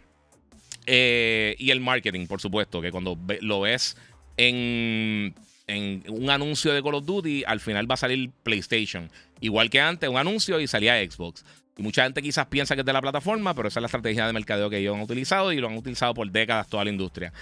Eh, 0.86 1.56
y 1.58 1.72
el 1.72 1.80
marketing, 1.80 2.28
por 2.28 2.40
supuesto, 2.40 2.80
que 2.80 2.92
cuando 2.92 3.18
lo 3.40 3.62
ves 3.62 3.96
en, 4.36 5.34
en 5.66 6.04
un 6.06 6.30
anuncio 6.30 6.72
de 6.72 6.80
Call 6.80 6.94
of 6.94 7.06
Duty, 7.06 7.42
al 7.44 7.58
final 7.58 7.90
va 7.90 7.94
a 7.94 7.98
salir 7.98 8.30
PlayStation. 8.44 9.10
Igual 9.40 9.68
que 9.68 9.80
antes, 9.80 10.08
un 10.08 10.16
anuncio 10.16 10.60
y 10.60 10.68
salía 10.68 10.94
Xbox. 11.04 11.44
Y 11.78 11.82
mucha 11.82 12.02
gente 12.02 12.20
quizás 12.20 12.46
piensa 12.46 12.74
que 12.74 12.80
es 12.80 12.86
de 12.86 12.92
la 12.92 13.00
plataforma, 13.00 13.54
pero 13.54 13.68
esa 13.68 13.78
es 13.78 13.82
la 13.82 13.86
estrategia 13.86 14.26
de 14.26 14.32
mercadeo 14.32 14.68
que 14.68 14.78
ellos 14.78 14.96
han 14.96 15.00
utilizado 15.00 15.52
y 15.52 15.58
lo 15.58 15.68
han 15.68 15.76
utilizado 15.76 16.12
por 16.12 16.28
décadas 16.28 16.68
toda 16.68 16.84
la 16.84 16.90
industria. 16.90 17.32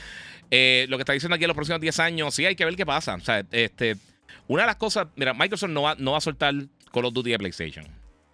Eh, 0.50 0.86
lo 0.90 0.98
que 0.98 1.02
está 1.02 1.14
diciendo 1.14 1.34
aquí 1.34 1.44
en 1.44 1.48
los 1.48 1.54
próximos 1.54 1.80
10 1.80 1.98
años, 2.00 2.34
sí 2.34 2.44
hay 2.44 2.54
que 2.54 2.64
ver 2.66 2.76
qué 2.76 2.84
pasa. 2.84 3.14
O 3.14 3.20
sea, 3.20 3.44
este, 3.50 3.96
una 4.46 4.62
de 4.62 4.66
las 4.66 4.76
cosas, 4.76 5.08
mira, 5.16 5.32
Microsoft 5.32 5.70
no 5.70 5.82
va, 5.82 6.16
a 6.16 6.20
soltar 6.20 6.54
Call 6.92 7.06
of 7.06 7.14
Duty 7.14 7.30
de 7.30 7.38
PlayStation. 7.38 7.86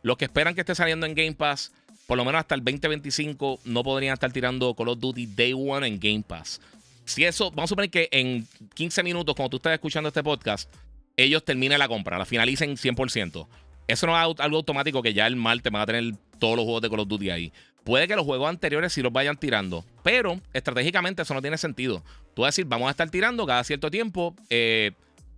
Los 0.02 0.16
que 0.16 0.24
esperan 0.24 0.54
que 0.56 0.62
esté 0.62 0.74
saliendo 0.74 1.06
en 1.06 1.14
Game 1.14 1.34
Pass, 1.34 1.72
por 2.08 2.18
lo 2.18 2.24
menos 2.24 2.40
hasta 2.40 2.56
el 2.56 2.64
2025, 2.64 3.60
no 3.64 3.84
podrían 3.84 4.12
estar 4.12 4.32
tirando 4.32 4.74
Call 4.74 4.88
of 4.88 4.98
Duty 4.98 5.26
Day 5.26 5.52
One 5.52 5.86
en 5.86 6.00
Game 6.00 6.24
Pass. 6.26 6.60
Si 7.04 7.24
eso, 7.24 7.50
vamos 7.50 7.64
a 7.64 7.68
suponer 7.68 7.90
que 7.90 8.08
en 8.10 8.46
15 8.74 9.04
minutos, 9.04 9.36
cuando 9.36 9.50
tú 9.50 9.56
estás 9.58 9.72
escuchando 9.72 10.08
este 10.08 10.22
podcast, 10.24 10.68
ellos 11.16 11.44
terminen 11.44 11.78
la 11.78 11.88
compra, 11.88 12.18
la 12.18 12.24
finalicen 12.24 12.76
100%. 12.76 13.46
Eso 13.92 14.06
no 14.06 14.16
es 14.16 14.40
algo 14.40 14.56
automático 14.56 15.02
que 15.02 15.12
ya 15.12 15.26
el 15.26 15.36
martes 15.36 15.70
van 15.70 15.82
a 15.82 15.86
tener 15.86 16.14
todos 16.38 16.56
los 16.56 16.64
juegos 16.64 16.80
de 16.80 16.88
Call 16.88 17.00
of 17.00 17.08
Duty 17.08 17.30
ahí. 17.30 17.52
Puede 17.84 18.08
que 18.08 18.16
los 18.16 18.24
juegos 18.24 18.48
anteriores 18.48 18.90
sí 18.92 19.02
los 19.02 19.12
vayan 19.12 19.36
tirando, 19.36 19.84
pero 20.02 20.40
estratégicamente 20.54 21.22
eso 21.22 21.34
no 21.34 21.42
tiene 21.42 21.58
sentido. 21.58 22.02
Tú 22.34 22.42
vas 22.42 22.48
a 22.48 22.52
decir, 22.52 22.64
vamos 22.64 22.88
a 22.88 22.92
estar 22.92 23.10
tirando 23.10 23.44
cada 23.44 23.62
cierto 23.64 23.90
tiempo, 23.90 24.34
eh, 24.48 24.92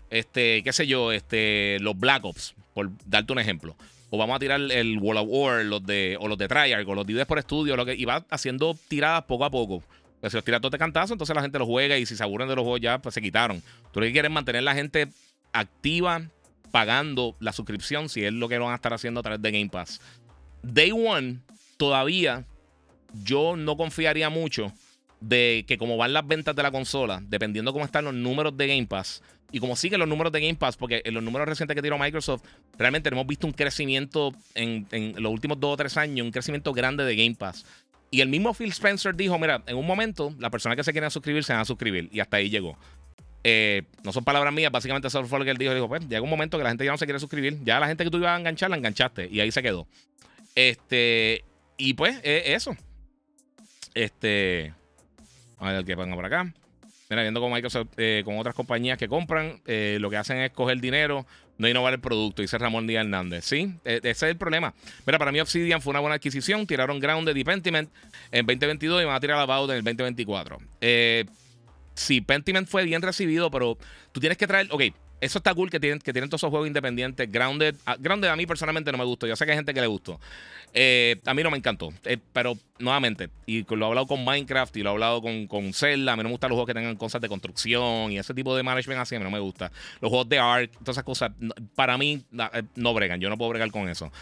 este, 0.09 0.63
qué 0.63 0.73
sé 0.73 0.87
yo, 0.87 1.11
este, 1.11 1.79
los 1.81 1.99
Black 1.99 2.25
Ops, 2.25 2.55
por 2.75 2.91
darte 3.07 3.33
un 3.33 3.41
ejemplo. 3.41 3.75
O 4.11 4.19
vamos 4.19 4.37
a 4.37 4.39
tirar 4.39 4.61
el 4.61 4.99
World 4.99 5.23
of 5.23 5.29
War, 5.29 5.65
los 5.65 5.85
de, 5.85 6.17
o 6.21 6.29
los 6.29 6.39
de 6.39 6.47
Treyarch, 6.47 6.87
o 6.87 6.95
los 6.95 7.05
Divides 7.05 7.27
por 7.27 7.41
estudio, 7.41 7.77
lo 7.77 7.85
que, 7.85 7.95
y 7.95 8.05
va 8.05 8.25
haciendo 8.31 8.77
tiradas 8.87 9.25
poco 9.25 9.45
a 9.47 9.51
poco. 9.51 9.83
Pues 10.21 10.31
si 10.31 10.37
los 10.37 10.45
tiras 10.45 10.61
todos 10.61 10.71
de 10.71 10.79
cantazo, 10.79 11.15
entonces 11.15 11.35
la 11.35 11.43
gente 11.43 11.59
los 11.59 11.67
juega 11.67 11.99
y 11.99 12.07
si 12.07 12.15
se 12.15 12.23
aburren 12.23 12.49
de 12.49 12.55
los 12.55 12.63
juegos 12.63 12.81
ya, 12.81 12.99
pues 12.99 13.17
se 13.17 13.21
quitaron. 13.21 13.61
Tú 13.93 13.99
lo 13.99 14.07
que 14.07 14.13
quieres 14.13 14.29
es 14.29 14.35
mantener 14.35 14.63
la 14.63 14.75
gente 14.75 15.09
activa 15.53 16.23
pagando 16.75 17.37
la 17.39 17.53
suscripción 17.53 18.09
si 18.09 18.25
es 18.25 18.33
lo 18.33 18.49
que 18.49 18.59
van 18.59 18.73
a 18.73 18.75
estar 18.75 18.93
haciendo 18.93 19.21
a 19.21 19.23
través 19.23 19.41
de 19.41 19.53
Game 19.53 19.69
Pass. 19.69 20.01
Day 20.61 20.91
One, 20.91 21.39
todavía 21.77 22.47
yo 23.23 23.55
no 23.55 23.77
confiaría 23.77 24.29
mucho 24.29 24.73
de 25.21 25.65
que 25.69 25.79
como 25.79 25.97
van 25.97 26.13
las 26.13 26.27
ventas 26.27 26.57
de 26.57 26.65
la 26.65 26.73
consola, 26.73 27.23
dependiendo 27.29 27.73
cómo 27.73 27.85
están 27.85 28.07
los 28.07 28.15
números 28.15 28.57
de 28.57 28.67
Game 28.67 28.89
Pass 28.89 29.23
y 29.53 29.61
como 29.61 29.77
siguen 29.77 30.01
los 30.01 30.09
números 30.09 30.33
de 30.33 30.41
Game 30.41 30.57
Pass, 30.57 30.77
porque 30.77 31.01
en 31.05 31.15
los 31.15 31.23
números 31.23 31.47
recientes 31.47 31.77
que 31.77 31.81
tiró 31.81 31.97
Microsoft, 31.97 32.43
realmente 32.77 33.09
hemos 33.09 33.29
visto 33.29 33.47
un 33.47 33.53
crecimiento 33.53 34.33
en, 34.57 34.89
en 34.91 35.23
los 35.23 35.31
últimos 35.31 35.61
dos 35.61 35.75
o 35.75 35.77
tres 35.77 35.97
años, 35.97 36.25
un 36.25 36.33
crecimiento 36.33 36.73
grande 36.73 37.05
de 37.05 37.15
Game 37.15 37.37
Pass. 37.37 37.65
Y 38.11 38.21
el 38.21 38.29
mismo 38.29 38.53
Phil 38.53 38.71
Spencer 38.71 39.15
dijo, 39.15 39.39
mira, 39.39 39.63
en 39.69 39.77
un 39.77 39.87
momento, 39.87 40.35
las 40.41 40.51
personas 40.51 40.75
que 40.75 40.83
se 40.83 40.91
quieren 40.91 41.09
suscribir 41.13 41.45
se 41.45 41.53
van 41.53 41.63
a 41.63 41.65
suscribir. 41.65 42.09
Y 42.13 42.19
hasta 42.19 42.39
ahí 42.39 42.51
llegó. 42.51 42.77
Eh, 43.45 43.83
no 44.03 44.13
son 44.13 44.25
palabras 44.25 44.53
mías, 44.53 44.73
básicamente 44.73 45.09
eso 45.09 45.25
fue 45.27 45.39
lo 45.39 45.45
que 45.45 45.51
él 45.51 45.59
dijo. 45.59 45.75
Dijo, 45.75 45.89
pues 45.89 46.09
llega 46.09 46.23
un 46.23 46.31
momento 46.31 46.59
que 46.59 46.65
la 46.65 46.71
gente 46.71 46.85
ya 46.85 46.91
no 46.91 46.99
se 46.99 47.05
quiere 47.05 47.21
suscribir. 47.21 47.59
Ya 47.63 47.79
la 47.79 47.87
gente 47.87 48.03
que 48.03 48.11
tú 48.11 48.17
ibas 48.17 48.31
a 48.31 48.39
enganchar, 48.39 48.71
la 48.71 48.77
enganchaste. 48.77 49.29
Y 49.31 49.41
ahí 49.41 49.53
se 49.53 49.63
quedó. 49.63 49.87
Este, 50.55 51.45
y 51.77 51.95
pues, 51.95 52.21
eso. 52.25 52.77
Este, 53.95 54.73
a 55.59 55.73
ver 55.73 55.85
qué 55.85 55.97
ponga 55.97 56.15
por 56.17 56.25
acá. 56.25 56.53
Mira, 57.11 57.23
viendo 57.23 57.41
con 57.41 57.53
Microsoft, 57.53 57.89
eh, 57.97 58.23
con 58.25 58.39
otras 58.39 58.55
compañías 58.55 58.99
que 58.99 59.09
compran, 59.09 59.61
eh, 59.67 59.99
lo 60.01 60.09
que 60.11 60.17
hacen 60.17 60.39
es 60.39 60.51
coger 60.53 60.81
dinero, 60.81 61.27
no 61.59 61.69
innovar 61.69 61.93
el 61.93 62.01
producto, 62.01 62.43
dice 62.43 62.57
Ramón 62.59 62.87
Díaz 62.87 63.05
Hernández. 63.05 63.45
Sí, 63.45 63.75
e, 63.85 63.99
ese 63.99 64.11
es 64.11 64.23
el 64.23 64.37
problema. 64.37 64.75
Mira, 65.07 65.19
para 65.19 65.31
mí 65.31 65.39
Obsidian 65.41 65.83
fue 65.83 65.91
una 65.91 66.01
buena 66.01 66.17
adquisición. 66.17 66.67
Tiraron 66.67 66.99
Grounded 66.99 67.37
y 67.37 67.45
Pentiment 67.45 67.91
en 68.33 68.47
2022 68.47 69.03
y 69.03 69.05
van 69.05 69.15
a 69.15 69.21
tirar 69.21 69.39
About 69.39 69.71
en 69.71 69.77
el 69.77 69.85
2024. 69.85 70.59
Eh, 70.81 71.27
sí, 71.95 72.21
Pentiment 72.21 72.69
fue 72.69 72.85
bien 72.85 73.03
recibido, 73.03 73.51
pero 73.51 73.79
tú 74.13 74.21
tienes 74.21 74.39
que 74.39 74.47
traer. 74.47 74.69
Ok, 74.71 74.83
eso 75.21 75.39
está 75.39 75.55
cool 75.55 75.71
que 75.71 75.81
tienen, 75.81 76.01
que 76.01 76.13
tienen 76.13 76.29
todos 76.29 76.41
esos 76.41 76.51
juegos 76.51 76.67
independientes. 76.67 77.31
Grounded, 77.31 77.77
ah, 77.87 77.97
Grounded 77.99 78.29
a 78.29 78.37
mí 78.37 78.47
personalmente 78.47 78.93
no 78.93 78.99
me 78.99 79.05
gustó. 79.05 79.27
Yo 79.27 79.35
sé 79.37 79.47
que 79.47 79.53
hay 79.53 79.57
gente 79.57 79.73
que 79.73 79.81
le 79.81 79.87
gustó. 79.87 80.21
Eh, 80.75 81.21
a 81.25 81.33
mí 81.33 81.43
no 81.43 81.51
me 81.51 81.57
encantó. 81.57 81.93
Eh, 82.05 82.19
pero 82.33 82.59
nuevamente, 82.79 83.31
y 83.47 83.65
lo 83.75 83.87
he 83.87 83.89
hablado 83.89 84.07
con 84.07 84.25
Minecraft 84.25 84.77
y 84.77 84.83
lo 84.83 84.91
he 84.91 84.93
hablado 84.93 85.23
con, 85.23 85.47
con 85.47 85.73
Zelda. 85.73 86.13
A 86.13 86.17
mí 86.17 86.23
no 86.23 86.29
me 86.29 86.35
gustan 86.35 86.51
los 86.51 86.57
juegos 86.57 86.67
que 86.67 86.75
tengan 86.75 86.97
cosas 86.97 87.23
de 87.23 87.29
construcción 87.29 88.13
y 88.13 88.19
ese 88.19 88.35
tipo 88.35 88.55
de 88.55 88.63
management 88.63 89.01
así. 89.01 89.15
A 89.15 89.19
mí 89.19 89.25
no 89.25 89.31
me 89.31 89.39
gusta. 89.39 89.73
Los 90.01 90.11
juegos 90.11 90.29
de 90.29 90.39
art, 90.39 90.71
todas 90.73 90.97
esas 90.97 91.05
cosas, 91.05 91.31
para 91.75 91.97
mí 91.97 92.23
eh, 92.53 92.63
no 92.75 92.93
bregan. 92.93 93.21
Yo 93.21 93.31
no 93.31 93.39
puedo 93.39 93.51
bregar 93.51 93.71
con 93.71 93.89
eso. 93.89 94.13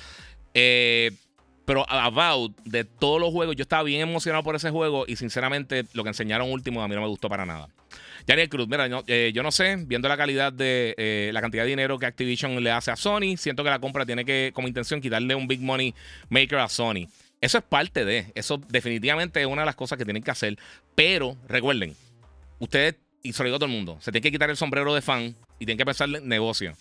Pero 1.64 1.88
About, 1.88 2.57
de 2.64 2.85
todos 2.85 3.20
los 3.20 3.31
juegos, 3.31 3.57
yo 3.57 3.62
estaba 3.62 3.83
bien 3.83 4.01
emocionado 4.01 4.42
por 4.42 4.57
ese 4.57 4.70
juego 4.70 5.05
y 5.07 5.16
sinceramente 5.16 5.85
lo 5.92 6.03
que 6.03 6.09
enseñaron 6.09 6.51
último 6.51 6.83
a 6.83 6.88
mí 6.88 6.94
no 6.94 7.01
me 7.01 7.09
gustó 7.09 7.29
para 7.29 7.46
nada. 7.46 7.68
Daniel 8.27 8.48
Cruz, 8.48 8.68
mira, 8.68 8.88
eh, 9.07 9.33
yo 9.35 9.42
no 9.42 9.51
sé, 9.51 9.77
viendo 9.87 10.09
la 10.09 10.16
calidad 10.16 10.53
de 10.53 10.94
eh, 10.96 11.31
la 11.33 11.40
cantidad 11.40 11.64
de 11.64 11.70
dinero 11.70 11.98
que 11.98 12.07
Activision 12.07 12.62
le 12.62 12.70
hace 12.70 12.90
a 12.90 12.96
Sony, 12.96 13.37
siento 13.37 13.64
que 13.64 13.70
la 13.70 13.81
compra 13.81 14.07
tiene 14.07 14.25
que, 14.25 14.53
como 14.55 14.68
intención, 14.68 15.01
quitarle 15.01 15.35
un 15.35 15.48
big 15.48 15.61
money 15.61 15.94
maker 16.29 16.59
a 16.59 16.68
Sony. 16.68 17.09
Eso 17.40 17.59
es 17.59 17.64
parte 17.64 18.05
de, 18.05 18.31
eso 18.37 18.61
definitivamente 18.68 19.40
es 19.40 19.46
una 19.46 19.62
de 19.62 19.66
las 19.66 19.75
cosas 19.75 19.98
que 19.98 20.05
tienen 20.05 20.22
que 20.22 20.31
hacer. 20.31 20.57
Pero 20.94 21.37
recuerden, 21.48 21.96
ustedes, 22.61 22.96
y 23.22 23.33
digo 23.33 23.57
a 23.57 23.59
todo 23.59 23.66
el 23.66 23.72
mundo, 23.72 23.98
se 24.01 24.12
tiene 24.12 24.22
que 24.22 24.31
quitar 24.31 24.51
el 24.51 24.57
sombrero 24.57 24.94
de 24.94 25.03
fan 25.03 25.35
y 25.59 25.66
tienen 25.66 25.79
que 25.79 25.85
pensar 25.85 26.09
en 26.09 26.29
negocio. 26.29 26.75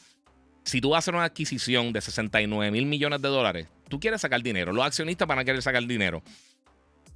Si 0.63 0.81
tú 0.81 0.95
hacer 0.95 1.15
una 1.15 1.23
adquisición 1.23 1.91
de 1.93 2.01
69 2.01 2.71
mil 2.71 2.85
millones 2.85 3.21
de 3.21 3.27
dólares, 3.29 3.67
tú 3.89 3.99
quieres 3.99 4.21
sacar 4.21 4.41
dinero. 4.41 4.71
Los 4.71 4.85
accionistas 4.85 5.27
van 5.27 5.39
a 5.39 5.43
querer 5.43 5.61
sacar 5.61 5.85
dinero. 5.85 6.23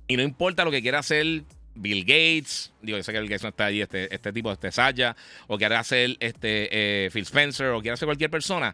Y 0.08 0.18
no 0.18 0.24
importa 0.24 0.66
lo 0.66 0.72
que 0.72 0.82
quiera 0.82 1.00
hacer 1.00 1.44
Bill 1.76 2.02
Gates, 2.02 2.74
digo, 2.82 2.98
yo 2.98 3.04
sé 3.04 3.12
que 3.12 3.20
Bill 3.20 3.30
Gates 3.30 3.44
no 3.44 3.50
está 3.50 3.66
ahí, 3.66 3.82
este, 3.82 4.14
este 4.14 4.32
tipo, 4.32 4.52
este 4.52 4.72
Saya, 4.72 5.16
o 5.48 5.58
quiere 5.58 5.76
hacer 5.76 6.16
este, 6.20 6.70
eh, 7.06 7.10
Phil 7.12 7.24
Spencer, 7.24 7.68
o 7.68 7.82
quiere 7.82 7.94
hacer 7.94 8.06
cualquier 8.06 8.30
persona, 8.30 8.74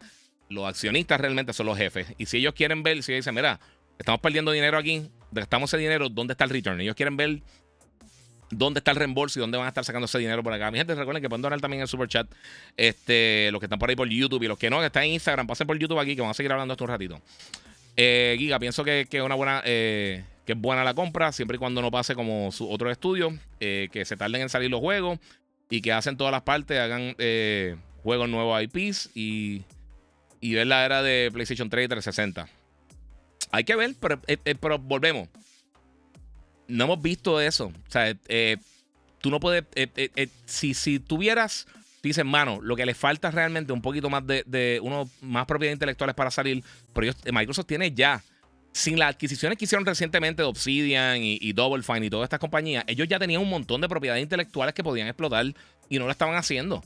los 0.49 0.65
accionistas 0.65 1.19
realmente 1.19 1.53
son 1.53 1.65
los 1.65 1.77
jefes. 1.77 2.07
Y 2.17 2.27
si 2.27 2.37
ellos 2.37 2.53
quieren 2.53 2.83
ver, 2.83 3.01
si 3.01 3.13
dicen, 3.13 3.33
mira, 3.33 3.59
estamos 3.97 4.21
perdiendo 4.21 4.51
dinero 4.51 4.77
aquí, 4.77 5.09
gastamos 5.31 5.71
ese 5.73 5.77
dinero, 5.77 6.09
¿dónde 6.09 6.33
está 6.33 6.43
el 6.43 6.51
return? 6.51 6.79
Ellos 6.81 6.95
quieren 6.95 7.17
ver 7.17 7.41
dónde 8.51 8.79
está 8.79 8.91
el 8.91 8.97
reembolso 8.97 9.39
y 9.39 9.41
dónde 9.41 9.57
van 9.57 9.65
a 9.65 9.69
estar 9.69 9.83
sacando 9.83 10.05
ese 10.05 10.19
dinero 10.19 10.43
por 10.43 10.53
acá. 10.53 10.69
Mi 10.71 10.77
gente, 10.77 10.93
recuerden 10.95 11.21
que 11.21 11.29
pueden 11.29 11.41
donar 11.41 11.59
también 11.59 11.79
en 11.79 11.83
el 11.83 11.87
super 11.87 12.07
chat. 12.07 12.27
Este, 12.77 13.49
los 13.51 13.59
que 13.59 13.65
están 13.65 13.79
por 13.79 13.89
ahí 13.89 13.95
por 13.95 14.07
YouTube 14.07 14.43
y 14.43 14.47
los 14.47 14.57
que 14.57 14.69
no, 14.69 14.79
que 14.79 14.87
están 14.87 15.03
en 15.03 15.11
Instagram, 15.13 15.47
pasen 15.47 15.67
por 15.67 15.77
YouTube 15.77 15.99
aquí, 15.99 16.15
que 16.15 16.21
vamos 16.21 16.35
a 16.35 16.37
seguir 16.37 16.51
hablando 16.51 16.73
esto 16.73 16.83
un 16.83 16.89
ratito. 16.89 17.21
Eh, 17.97 18.35
Giga, 18.37 18.59
pienso 18.59 18.83
que 18.83 19.07
es 19.09 19.21
una 19.21 19.35
buena. 19.35 19.61
Eh, 19.65 20.23
que 20.45 20.53
es 20.53 20.59
buena 20.59 20.83
la 20.83 20.93
compra, 20.93 21.31
siempre 21.31 21.55
y 21.55 21.59
cuando 21.59 21.81
no 21.81 21.91
pase 21.91 22.15
como 22.15 22.51
su 22.51 22.69
otro 22.69 22.89
estudio, 22.89 23.37
eh, 23.59 23.89
que 23.91 24.05
se 24.05 24.17
tarden 24.17 24.41
en 24.41 24.49
salir 24.49 24.69
los 24.69 24.79
juegos 24.79 25.19
y 25.69 25.81
que 25.81 25.93
hacen 25.93 26.17
todas 26.17 26.31
las 26.31 26.41
partes, 26.41 26.79
hagan 26.79 27.15
eh, 27.19 27.75
juegos 28.03 28.27
nuevos 28.29 28.61
IPs 28.61 29.11
y, 29.15 29.63
y 30.39 30.53
ver 30.53 30.67
la 30.67 30.85
era 30.85 31.03
de 31.03 31.29
PlayStation 31.31 31.69
3 31.69 31.85
y 31.85 31.87
360. 31.87 32.49
Hay 33.51 33.63
que 33.63 33.75
ver, 33.75 33.95
pero, 33.99 34.21
pero 34.59 34.79
volvemos. 34.79 35.29
No 36.71 36.85
hemos 36.85 37.01
visto 37.01 37.39
eso. 37.39 37.65
O 37.65 37.91
sea, 37.91 38.15
tú 39.19 39.29
no 39.29 39.39
puedes. 39.39 39.65
si, 40.45 40.73
si 40.73 40.99
tuvieras. 40.99 41.67
Dicen, 42.03 42.25
mano, 42.25 42.59
lo 42.63 42.75
que 42.75 42.83
le 42.83 42.95
falta 42.95 43.29
realmente 43.29 43.71
un 43.71 43.81
poquito 43.83 44.09
más 44.09 44.25
de, 44.25 44.43
de 44.47 44.79
uno 44.81 45.07
más 45.21 45.45
propiedades 45.45 45.75
intelectuales 45.75 46.15
para 46.15 46.31
salir. 46.31 46.63
Pero 46.93 47.13
Microsoft 47.31 47.67
tiene 47.67 47.91
ya 47.91 48.23
sin 48.73 48.97
las 48.97 49.09
adquisiciones 49.09 49.57
que 49.57 49.65
hicieron 49.65 49.85
recientemente 49.85 50.41
de 50.41 50.47
Obsidian 50.47 51.19
y, 51.21 51.53
Double 51.53 51.83
Fine 51.83 52.05
y 52.05 52.09
todas 52.09 52.25
estas 52.25 52.39
compañías, 52.39 52.83
ellos 52.87 53.07
ya 53.07 53.19
tenían 53.19 53.41
un 53.41 53.49
montón 53.49 53.81
de 53.81 53.89
propiedades 53.89 54.23
intelectuales 54.23 54.73
que 54.73 54.83
podían 54.83 55.07
explotar 55.07 55.45
y 55.89 55.99
no 55.99 56.05
lo 56.05 56.11
estaban 56.11 56.35
haciendo. 56.35 56.83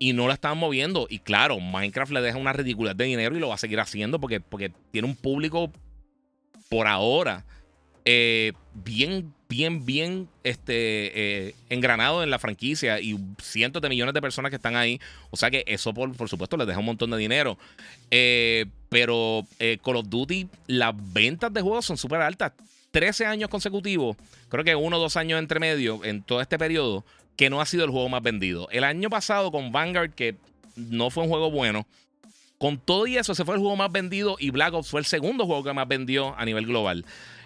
Y 0.00 0.12
no 0.12 0.28
la 0.28 0.34
estaban 0.34 0.58
moviendo. 0.58 1.08
Y 1.10 1.18
claro, 1.18 1.58
Minecraft 1.58 2.12
le 2.12 2.20
deja 2.20 2.38
una 2.38 2.52
ridiculez 2.52 2.96
de 2.96 3.04
dinero 3.04 3.36
y 3.36 3.40
lo 3.40 3.48
va 3.48 3.56
a 3.56 3.58
seguir 3.58 3.80
haciendo 3.80 4.20
porque, 4.20 4.38
porque 4.38 4.70
tiene 4.92 5.08
un 5.08 5.16
público 5.16 5.72
por 6.68 6.86
ahora 6.86 7.44
eh, 8.10 8.54
bien, 8.72 9.34
bien, 9.50 9.84
bien 9.84 10.30
este, 10.42 11.48
eh, 11.48 11.54
engranado 11.68 12.22
en 12.22 12.30
la 12.30 12.38
franquicia 12.38 13.00
y 13.00 13.18
cientos 13.38 13.82
de 13.82 13.90
millones 13.90 14.14
de 14.14 14.22
personas 14.22 14.48
que 14.48 14.56
están 14.56 14.76
ahí. 14.76 14.98
O 15.28 15.36
sea 15.36 15.50
que 15.50 15.62
eso, 15.66 15.92
por, 15.92 16.16
por 16.16 16.26
supuesto, 16.30 16.56
les 16.56 16.66
deja 16.66 16.78
un 16.78 16.86
montón 16.86 17.10
de 17.10 17.18
dinero. 17.18 17.58
Eh, 18.10 18.64
pero 18.88 19.46
Call 19.84 19.96
of 19.96 20.08
Duty, 20.08 20.48
las 20.68 20.94
ventas 21.12 21.52
de 21.52 21.60
juegos 21.60 21.84
son 21.84 21.98
súper 21.98 22.22
altas. 22.22 22.52
13 22.92 23.26
años 23.26 23.50
consecutivos, 23.50 24.16
creo 24.48 24.64
que 24.64 24.74
uno 24.74 24.96
o 24.96 25.00
dos 25.00 25.18
años 25.18 25.38
entre 25.38 25.60
medio 25.60 26.02
en 26.02 26.22
todo 26.22 26.40
este 26.40 26.58
periodo, 26.58 27.04
que 27.36 27.50
no 27.50 27.60
ha 27.60 27.66
sido 27.66 27.84
el 27.84 27.90
juego 27.90 28.08
más 28.08 28.22
vendido. 28.22 28.68
El 28.70 28.84
año 28.84 29.10
pasado 29.10 29.52
con 29.52 29.70
Vanguard, 29.70 30.14
que 30.14 30.36
no 30.76 31.10
fue 31.10 31.24
un 31.24 31.28
juego 31.28 31.50
bueno, 31.50 31.86
con 32.56 32.78
todo 32.78 33.06
y 33.06 33.18
eso, 33.18 33.34
se 33.34 33.44
fue 33.44 33.56
el 33.56 33.60
juego 33.60 33.76
más 33.76 33.92
vendido 33.92 34.36
y 34.40 34.48
Black 34.48 34.72
Ops 34.72 34.88
fue 34.88 35.00
el 35.00 35.06
segundo 35.06 35.44
juego 35.44 35.62
que 35.62 35.74
más 35.74 35.86
vendió 35.86 36.34
a 36.38 36.46
nivel 36.46 36.64
global. 36.64 37.04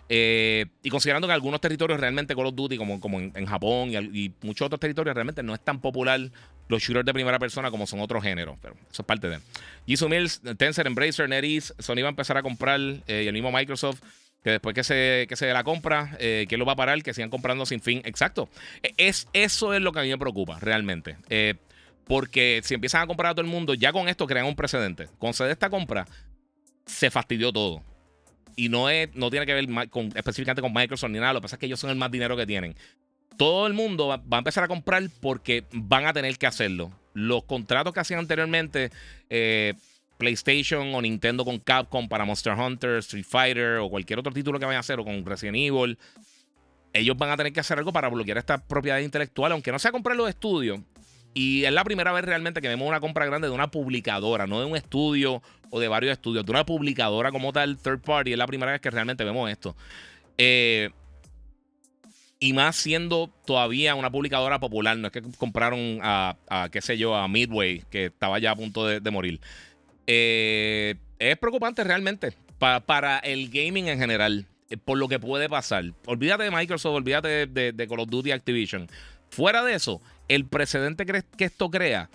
Eh, 0.09 0.67
y 0.83 0.91
considerando 0.91 1.27
que 1.27 1.33
algunos 1.33 1.61
territorios 1.61 1.99
realmente 1.99 2.35
Call 2.35 2.47
of 2.47 2.55
Duty, 2.55 2.77
como, 2.77 3.01
como 3.01 3.21
en, 3.21 3.47
Japón 3.47 3.91
y, 3.93 4.33
muchos 4.43 4.67
otros 4.67 4.81
territorios, 4.81 5.15
realmente 5.15 5.43
no 5.43 5.55
es 5.55 5.61
tan 5.61 5.81
popular 5.81 6.21
los 6.69 6.83
shooters 6.83 7.07
de 7.07 7.13
primera 7.13 7.39
persona 7.39 7.71
como 7.71 7.87
son 7.87 8.01
otros 8.01 8.23
géneros. 8.23 8.59
Pero 8.61 8.75
eso 8.91 9.03
es 9.03 9.07
parte 9.07 9.29
de. 9.29 9.39
Jisoo 9.87 10.09
Mills, 10.09 10.43
Tencent, 10.59 10.87
Embracer, 10.87 11.29
NetEase, 11.29 11.75
Sony 11.79 12.03
va 12.03 12.09
a 12.09 12.11
empezar 12.11 12.37
a 12.37 12.43
comprar 12.43 12.81
eh, 12.81 13.23
y 13.25 13.27
el 13.27 13.33
mismo 13.33 13.53
Microsoft. 13.53 14.03
Que 14.43 14.51
después 14.51 14.75
que 14.75 14.83
se, 14.83 15.27
que 15.29 15.37
se 15.37 15.47
dé 15.47 15.53
la 15.53 15.63
compra, 15.63 16.17
eh, 16.19 16.47
¿quién 16.49 16.59
lo 16.59 16.67
va 16.67 16.73
a 16.73 16.77
parar? 16.77 17.01
Que 17.05 17.15
sigan 17.15 17.31
comprando 17.31 17.65
sin 17.65 17.81
fin. 17.81 18.03
Exacto. 18.05 18.49
E, 18.83 18.93
es, 18.97 19.29
eso 19.33 19.73
es 19.73 19.81
lo 19.81 19.93
que 19.93 20.01
a 20.01 20.03
mí 20.03 20.09
me 20.09 20.19
preocupa, 20.19 20.59
realmente. 20.59 21.17
Eh, 21.31 21.55
porque 22.05 22.61
si 22.65 22.75
empiezan 22.75 23.03
a 23.03 23.07
comprar 23.07 23.31
a 23.31 23.35
todo 23.35 23.43
el 23.43 23.51
mundo, 23.51 23.75
ya 23.75 23.93
con 23.93 24.09
esto 24.09 24.27
crean 24.27 24.47
un 24.47 24.57
precedente. 24.57 25.09
Con 25.19 25.31
esta 25.31 25.71
compra, 25.71 26.07
se 26.87 27.11
fastidió 27.11 27.53
todo. 27.53 27.85
Y 28.57 28.69
no, 28.69 28.89
es, 28.89 29.15
no 29.15 29.31
tiene 29.31 29.47
que 29.47 29.55
ver 29.55 29.89
con, 29.89 30.07
específicamente 30.15 30.63
con 30.63 30.73
Microsoft 30.73 31.11
ni 31.11 31.19
nada. 31.19 31.33
Lo 31.33 31.41
que 31.41 31.45
pasa 31.45 31.57
es 31.57 31.61
que 31.61 31.67
ellos 31.67 31.81
son 31.81 31.91
el 31.91 31.97
más 31.97 32.11
dinero 32.11 32.37
que 32.37 32.47
tienen. 32.47 32.75
Todo 33.37 33.67
el 33.67 33.73
mundo 33.73 34.09
va, 34.09 34.23
a 34.31 34.39
empezar 34.39 34.65
a 34.65 34.69
comprar 34.69 35.03
porque 35.21 35.65
van 35.73 36.07
a 36.07 36.13
tener 36.13 36.37
que 36.37 36.47
hacerlo. 36.47 36.93
Los 37.15 37.45
contratos 37.45 37.93
que 37.93 38.01
hacían 38.01 38.21
anteriormente, 38.21 38.91
eh, 39.31 39.75
PlayStation 40.19 40.95
o 40.95 41.03
Nintendo 41.03 41.45
con 41.45 41.59
Capcom 41.59 42.09
para 42.09 42.25
Monster 42.25 42.53
Hunter, 42.53 42.99
Street 42.99 43.25
Fighter 43.29 43.79
o 43.79 43.89
cualquier 43.89 44.19
otro 44.19 44.33
título 44.33 44.59
que 44.59 44.67
vayan 44.67 44.77
a 44.77 44.81
hacer 44.81 45.01
o 45.01 45.05
con 45.05 45.25
Resident 45.25 45.57
Evil, 45.57 45.99
ellos 46.93 47.17
van 47.17 47.31
a 47.31 47.37
tener 47.37 47.53
que 47.53 47.61
hacer 47.61 47.79
algo 47.79 47.93
para 47.93 48.09
bloquear 48.09 48.39
esta 48.39 48.59
propiedad 48.59 48.99
intelectual, 48.99 49.53
aunque 49.53 49.73
no 49.73 49.79
sea 49.79 49.93
comprar 49.93 50.17
los 50.17 50.29
estudios. 50.29 50.81
Y 51.35 51.65
es 51.65 51.73
la 51.73 51.85
primera 51.85 52.13
vez 52.13 52.25
realmente 52.25 52.61
que 52.61 52.69
vemos 52.69 52.87
una 52.87 53.01
compra 53.01 53.25
grande 53.25 53.49
de 53.49 53.55
una 53.55 53.71
publicadora, 53.71 54.47
no 54.47 54.61
de 54.61 54.67
un 54.67 54.77
estudio 54.77 55.43
o 55.75 55.81
de 55.81 55.89
varios 55.89 56.13
estudios, 56.13 56.45
de 56.45 56.53
una 56.53 56.67
publicadora 56.67 57.33
como 57.33 57.51
tal, 57.51 57.79
third 57.79 58.01
party. 58.01 58.33
Es 58.33 58.39
la 58.39 58.47
primera 58.47 58.73
vez 58.73 58.81
que 58.83 58.91
realmente 58.91 59.25
vemos 59.25 59.51
esto. 59.51 59.75
Eh, 60.37 60.91
y 62.39 62.53
más 62.53 62.77
siendo 62.77 63.31
todavía 63.47 63.95
una 63.95 64.11
publicadora 64.11 64.61
popular. 64.61 64.99
No 64.99 65.07
es 65.07 65.13
que 65.15 65.23
compraron 65.39 66.01
a, 66.03 66.37
qué 66.71 66.83
sé 66.83 66.99
yo, 66.99 67.17
a 67.17 67.27
Midway, 67.27 67.85
que 67.91 68.07
estaba 68.07 68.39
ya 68.39 68.51
a 68.51 68.57
punto 68.57 68.87
de, 68.87 69.11
morir. 69.11 69.41
Eh, 70.07 70.97
es 71.19 71.39
preocupante 71.39 71.83
realmente 71.85 72.35
para 72.59 73.19
el 73.21 73.49
gaming 73.49 73.89
en 73.89 73.99
general, 73.99 74.45
eh, 74.69 74.77
por 74.77 74.99
lo 74.99 75.09
que 75.09 75.19
puede 75.19 75.49
pasar. 75.49 75.85
Olvídate 76.05 76.45
de 76.45 76.51
Microsoft, 76.51 76.95
olvídate 76.95 77.47
de, 77.47 77.73
de 77.73 77.89
Call 77.89 78.01
of 78.01 78.11
Duty 78.11 78.31
Activision. 78.31 78.89
Fuera 79.31 79.65
de 79.65 79.73
eso, 79.73 80.03
el 80.29 80.45
precedente 80.45 81.07
que 81.07 81.45
esto 81.45 81.71
crea 81.71 82.11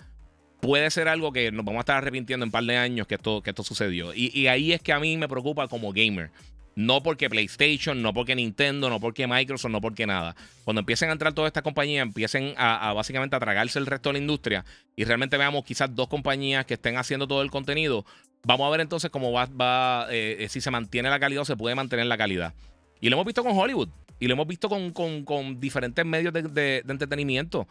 puede 0.60 0.90
ser 0.90 1.08
algo 1.08 1.32
que 1.32 1.52
nos 1.52 1.64
vamos 1.64 1.78
a 1.78 1.80
estar 1.80 1.96
arrepintiendo 1.96 2.44
en 2.44 2.48
un 2.48 2.52
par 2.52 2.64
de 2.64 2.76
años 2.76 3.06
que 3.06 3.14
esto, 3.14 3.42
que 3.42 3.50
esto 3.50 3.62
sucedió. 3.62 4.12
Y, 4.14 4.46
ahí 4.46 4.72
es 4.72 4.82
que 4.82 4.92
a 4.92 5.00
mí 5.00 5.16
me 5.16 5.28
preocupa 5.28 5.68
como 5.68 5.92
gamer. 5.92 6.30
No 6.74 7.02
porque 7.02 7.28
PlayStation, 7.28 8.00
no 8.02 8.14
porque 8.14 8.36
Nintendo, 8.36 8.88
no 8.88 9.00
porque 9.00 9.26
Microsoft, 9.26 9.72
no 9.72 9.80
porque 9.80 10.06
nada. 10.06 10.36
Cuando 10.64 10.80
empiecen 10.80 11.08
a 11.08 11.12
entrar 11.12 11.32
todas 11.32 11.48
estas 11.48 11.64
compañías, 11.64 12.02
empiecen 12.02 12.54
a, 12.56 12.92
básicamente 12.92 13.34
a 13.34 13.40
tragarse 13.40 13.80
el 13.80 13.86
resto 13.86 14.10
de 14.10 14.14
la 14.14 14.18
industria 14.20 14.64
y 14.94 15.04
realmente 15.04 15.36
veamos 15.36 15.64
quizás 15.64 15.92
dos 15.92 16.06
compañías 16.06 16.66
que 16.66 16.74
estén 16.74 16.96
haciendo 16.96 17.26
todo 17.26 17.42
el 17.42 17.50
contenido, 17.50 18.06
vamos 18.44 18.68
a 18.68 18.70
ver 18.70 18.80
entonces 18.80 19.10
cómo 19.10 19.32
va, 19.32 19.46
va 19.46 20.06
eh, 20.10 20.36
eh, 20.38 20.48
si 20.48 20.60
se 20.60 20.70
mantiene 20.70 21.10
la 21.10 21.18
calidad 21.18 21.42
o 21.42 21.44
se 21.44 21.56
puede 21.56 21.74
mantener 21.74 22.06
la 22.06 22.16
calidad. 22.16 22.54
Y 23.00 23.08
lo 23.08 23.16
hemos 23.16 23.26
visto 23.26 23.42
con 23.42 23.58
Hollywood 23.58 23.88
y 24.20 24.28
lo 24.28 24.34
hemos 24.34 24.46
visto 24.46 24.68
con, 24.68 25.60
diferentes 25.60 26.06
medios 26.06 26.32
de 26.32 26.84
entretenimiento 26.86 27.66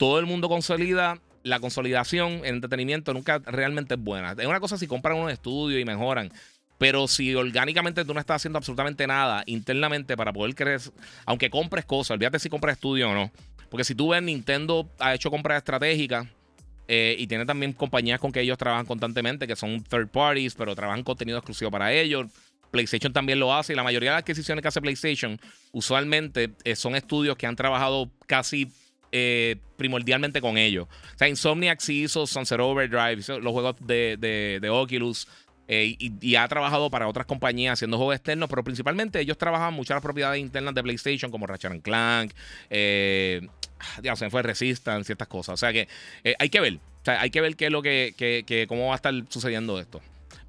todo 0.00 0.18
el 0.18 0.24
mundo 0.24 0.48
consolida. 0.48 1.20
La 1.42 1.60
consolidación 1.60 2.44
en 2.44 2.56
entretenimiento 2.56 3.12
nunca 3.14 3.38
realmente 3.38 3.94
es 3.94 4.00
buena. 4.00 4.34
Es 4.38 4.46
una 4.46 4.60
cosa 4.60 4.76
si 4.76 4.86
compran 4.86 5.16
un 5.16 5.30
estudio 5.30 5.78
y 5.78 5.84
mejoran. 5.84 6.30
Pero 6.78 7.08
si 7.08 7.34
orgánicamente 7.34 8.04
tú 8.04 8.14
no 8.14 8.20
estás 8.20 8.36
haciendo 8.36 8.58
absolutamente 8.58 9.06
nada 9.06 9.42
internamente 9.44 10.16
para 10.16 10.32
poder 10.32 10.54
crecer, 10.54 10.92
aunque 11.26 11.50
compres 11.50 11.84
cosas, 11.84 12.12
olvídate 12.12 12.38
si 12.38 12.48
compras 12.48 12.76
estudio 12.76 13.10
o 13.10 13.14
no. 13.14 13.30
Porque 13.68 13.84
si 13.84 13.94
tú 13.94 14.08
ves, 14.08 14.22
Nintendo 14.22 14.88
ha 14.98 15.14
hecho 15.14 15.30
compras 15.30 15.58
estratégicas 15.58 16.26
eh, 16.88 17.14
y 17.18 17.26
tiene 17.26 17.46
también 17.46 17.72
compañías 17.72 18.18
con 18.18 18.32
que 18.32 18.40
ellos 18.40 18.58
trabajan 18.58 18.86
constantemente, 18.86 19.46
que 19.46 19.56
son 19.56 19.84
third 19.84 20.08
parties, 20.08 20.54
pero 20.54 20.74
trabajan 20.74 21.04
contenido 21.04 21.38
exclusivo 21.38 21.70
para 21.70 21.92
ellos. 21.92 22.26
PlayStation 22.70 23.12
también 23.12 23.38
lo 23.38 23.54
hace 23.54 23.72
y 23.72 23.76
la 23.76 23.82
mayoría 23.82 24.10
de 24.10 24.14
las 24.14 24.22
adquisiciones 24.22 24.62
que 24.62 24.68
hace 24.68 24.80
PlayStation 24.80 25.38
usualmente 25.72 26.50
eh, 26.64 26.76
son 26.76 26.94
estudios 26.94 27.36
que 27.36 27.46
han 27.46 27.56
trabajado 27.56 28.10
casi 28.26 28.72
eh, 29.12 29.56
primordialmente 29.76 30.40
con 30.40 30.58
ellos. 30.58 30.86
O 31.14 31.18
sea, 31.18 31.28
Insomniac 31.28 31.80
sí 31.80 32.04
hizo 32.04 32.26
Sunset 32.26 32.60
Overdrive, 32.60 33.16
los 33.40 33.52
juegos 33.52 33.76
de, 33.80 34.16
de, 34.60 34.70
Oculus. 34.70 35.26
y, 35.68 36.34
ha 36.34 36.48
trabajado 36.48 36.90
para 36.90 37.08
otras 37.08 37.26
compañías 37.26 37.74
haciendo 37.74 37.96
juegos 37.96 38.16
externos, 38.16 38.48
pero 38.48 38.64
principalmente 38.64 39.20
ellos 39.20 39.38
trabajan 39.38 39.74
muchas 39.74 39.96
las 39.96 40.02
propiedades 40.02 40.40
internas 40.40 40.74
de 40.74 40.82
PlayStation, 40.82 41.30
como 41.30 41.46
Ratchet 41.46 41.82
Clank, 41.82 42.32
eh, 42.70 43.40
ya 44.02 44.16
se 44.16 44.30
fue 44.30 44.42
Resistance, 44.42 45.04
ciertas 45.04 45.28
cosas. 45.28 45.54
O 45.54 45.56
sea 45.56 45.72
que 45.72 45.88
eh, 46.24 46.34
hay 46.38 46.48
que 46.48 46.60
ver. 46.60 46.74
O 46.74 47.04
sea, 47.04 47.20
hay 47.20 47.30
que 47.30 47.40
ver 47.40 47.56
qué 47.56 47.66
es 47.66 47.72
lo 47.72 47.82
que, 47.82 48.14
que, 48.16 48.66
cómo 48.68 48.86
va 48.86 48.92
a 48.92 48.96
estar 48.96 49.14
sucediendo 49.28 49.78
esto. 49.80 50.00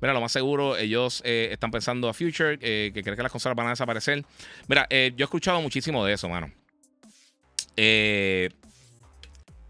Mira, 0.01 0.13
lo 0.13 0.21
más 0.21 0.31
seguro, 0.31 0.77
ellos 0.77 1.21
eh, 1.25 1.49
están 1.51 1.71
pensando 1.71 2.09
a 2.09 2.13
Future, 2.13 2.57
eh, 2.61 2.91
que 2.93 3.03
creen 3.03 3.15
que 3.15 3.23
las 3.23 3.31
consolas 3.31 3.55
van 3.55 3.67
a 3.67 3.71
desaparecer. 3.71 4.25
Mira, 4.67 4.87
yo 4.89 4.95
he 4.95 5.23
escuchado 5.23 5.61
muchísimo 5.61 6.03
de 6.05 6.13
eso, 6.13 6.27
mano. 6.27 6.51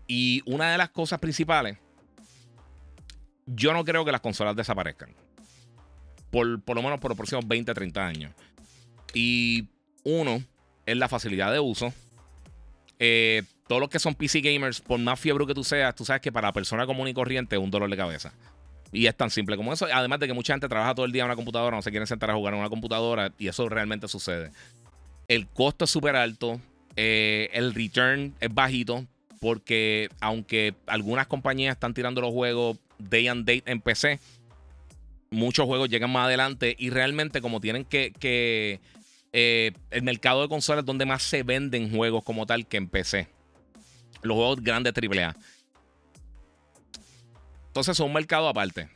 Y 0.08 0.42
una 0.46 0.72
de 0.72 0.78
las 0.78 0.90
cosas 0.90 1.20
principales, 1.20 1.78
yo 3.46 3.74
no 3.74 3.84
creo 3.84 4.06
que 4.06 4.12
las 4.12 4.22
consolas 4.22 4.56
desaparezcan. 4.56 5.14
Por, 6.30 6.62
por 6.62 6.76
lo 6.78 6.84
menos 6.84 7.00
por 7.00 7.12
los 7.12 7.18
próximos 7.18 7.48
20, 7.48 7.74
30 7.74 8.06
años. 8.06 8.34
Y 9.14 9.68
uno, 10.04 10.42
es 10.86 10.98
la 10.98 11.08
facilidad 11.08 11.52
de 11.52 11.60
uso. 11.60 11.94
Eh, 13.00 13.44
todos 13.68 13.80
los 13.82 13.90
que 13.90 14.00
son 14.00 14.16
PC 14.16 14.42
gamers, 14.42 14.82
por 14.82 15.00
más 15.00 15.20
fiebre 15.20 15.46
que 15.46 15.54
tú 15.54 15.64
seas, 15.64 15.96
tú 15.96 16.06
sabes 16.06 16.22
que 16.22 16.32
para 16.32 16.50
la 16.50 16.54
persona 16.54 16.86
común 16.86 17.08
y 17.08 17.14
corriente 17.14 17.56
es 17.56 17.62
un 17.62 17.72
dolor 17.72 17.90
de 17.90 17.98
cabeza. 17.98 18.34
Y 18.92 19.08
es 19.08 19.16
tan 19.16 19.30
simple 19.30 19.56
como 19.56 19.72
eso. 19.72 19.88
Además 19.92 20.20
de 20.20 20.28
que 20.28 20.34
mucha 20.34 20.54
gente 20.54 20.68
trabaja 20.68 20.94
todo 20.94 21.06
el 21.06 21.12
día 21.12 21.24
en 21.24 21.28
una 21.28 21.36
computadora, 21.36 21.76
no 21.76 21.82
se 21.82 21.92
quieren 21.92 22.08
sentar 22.08 22.30
a 22.32 22.36
jugar 22.36 22.54
en 22.54 22.60
una 22.60 22.70
computadora, 22.70 23.32
y 23.38 23.48
eso 23.48 23.68
realmente 23.70 24.08
sucede. 24.08 24.52
El 25.28 25.48
costo 25.48 25.86
es 25.86 25.92
súper 25.92 26.16
alto, 26.16 26.60
eh, 26.96 27.50
el 27.54 27.74
return 27.74 28.36
es 28.40 28.54
bajito, 28.54 29.06
porque 29.40 30.10
aunque 30.20 30.76
algunas 30.86 31.28
compañías 31.28 31.74
están 31.74 31.94
tirando 31.94 32.22
los 32.22 32.32
juegos 32.32 32.78
day 33.00 33.28
and 33.28 33.46
date 33.46 33.64
en 33.66 33.82
PC, 33.82 34.20
muchos 35.32 35.66
juegos 35.66 35.90
llegan 35.90 36.12
más 36.12 36.26
adelante 36.26 36.76
y 36.78 36.90
realmente 36.90 37.42
como 37.42 37.62
tienen 37.62 37.86
que, 37.86 38.14
que 38.20 38.80
eh, 39.34 39.72
el 39.90 40.04
mercado 40.04 40.42
de 40.42 40.50
consolas 40.50 40.84
es 40.84 40.86
donde 40.86 41.06
más 41.06 41.24
se 41.24 41.44
venden 41.44 41.96
juegos 41.96 42.24
como 42.24 42.46
tal 42.46 42.68
que 42.68 42.78
en 42.78 42.88
PC. 42.88 43.28
Los 44.22 44.36
juegos 44.36 44.62
grandes 44.62 44.94
AAA. 44.96 45.36
Entonces 47.68 47.96
son 47.96 48.08
un 48.08 48.14
mercado 48.14 48.48
aparte. 48.48 48.90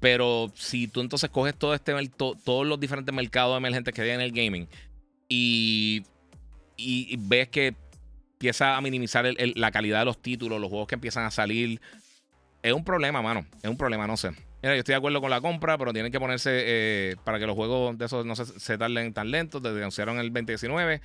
Pero 0.00 0.50
si 0.54 0.88
tú 0.88 1.00
entonces 1.00 1.30
coges 1.30 1.54
todo 1.56 1.74
este, 1.74 1.94
todos 2.16 2.66
los 2.66 2.80
diferentes 2.80 3.14
mercados 3.14 3.56
emergentes 3.56 3.94
que 3.94 4.02
hay 4.02 4.10
en 4.10 4.20
el 4.20 4.32
gaming 4.32 4.68
y, 5.28 6.02
y, 6.76 7.16
ves 7.18 7.48
que 7.48 7.74
empieza 8.34 8.76
a 8.76 8.80
minimizar 8.80 9.24
la 9.38 9.70
calidad 9.70 10.00
de 10.00 10.04
los 10.04 10.20
títulos, 10.20 10.60
los 10.60 10.68
juegos 10.68 10.88
que 10.88 10.94
empiezan 10.96 11.24
a 11.24 11.30
salir, 11.30 11.80
es 12.64 12.72
un 12.72 12.82
problema, 12.82 13.20
mano. 13.20 13.44
Es 13.62 13.68
un 13.68 13.76
problema, 13.76 14.06
no 14.06 14.16
sé. 14.16 14.30
Mira, 14.62 14.74
yo 14.74 14.78
estoy 14.78 14.94
de 14.94 14.96
acuerdo 14.96 15.20
con 15.20 15.28
la 15.28 15.42
compra, 15.42 15.76
pero 15.76 15.92
tienen 15.92 16.10
que 16.10 16.18
ponerse 16.18 16.50
eh, 16.54 17.16
para 17.22 17.38
que 17.38 17.46
los 17.46 17.54
juegos 17.54 17.98
de 17.98 18.06
esos 18.06 18.24
no 18.24 18.34
se, 18.34 18.46
se 18.46 18.78
tarden 18.78 19.12
tan 19.12 19.30
lentos. 19.30 19.62
Desde 19.62 19.76
anunciaron 19.76 20.18
el 20.18 20.32
2019. 20.32 21.02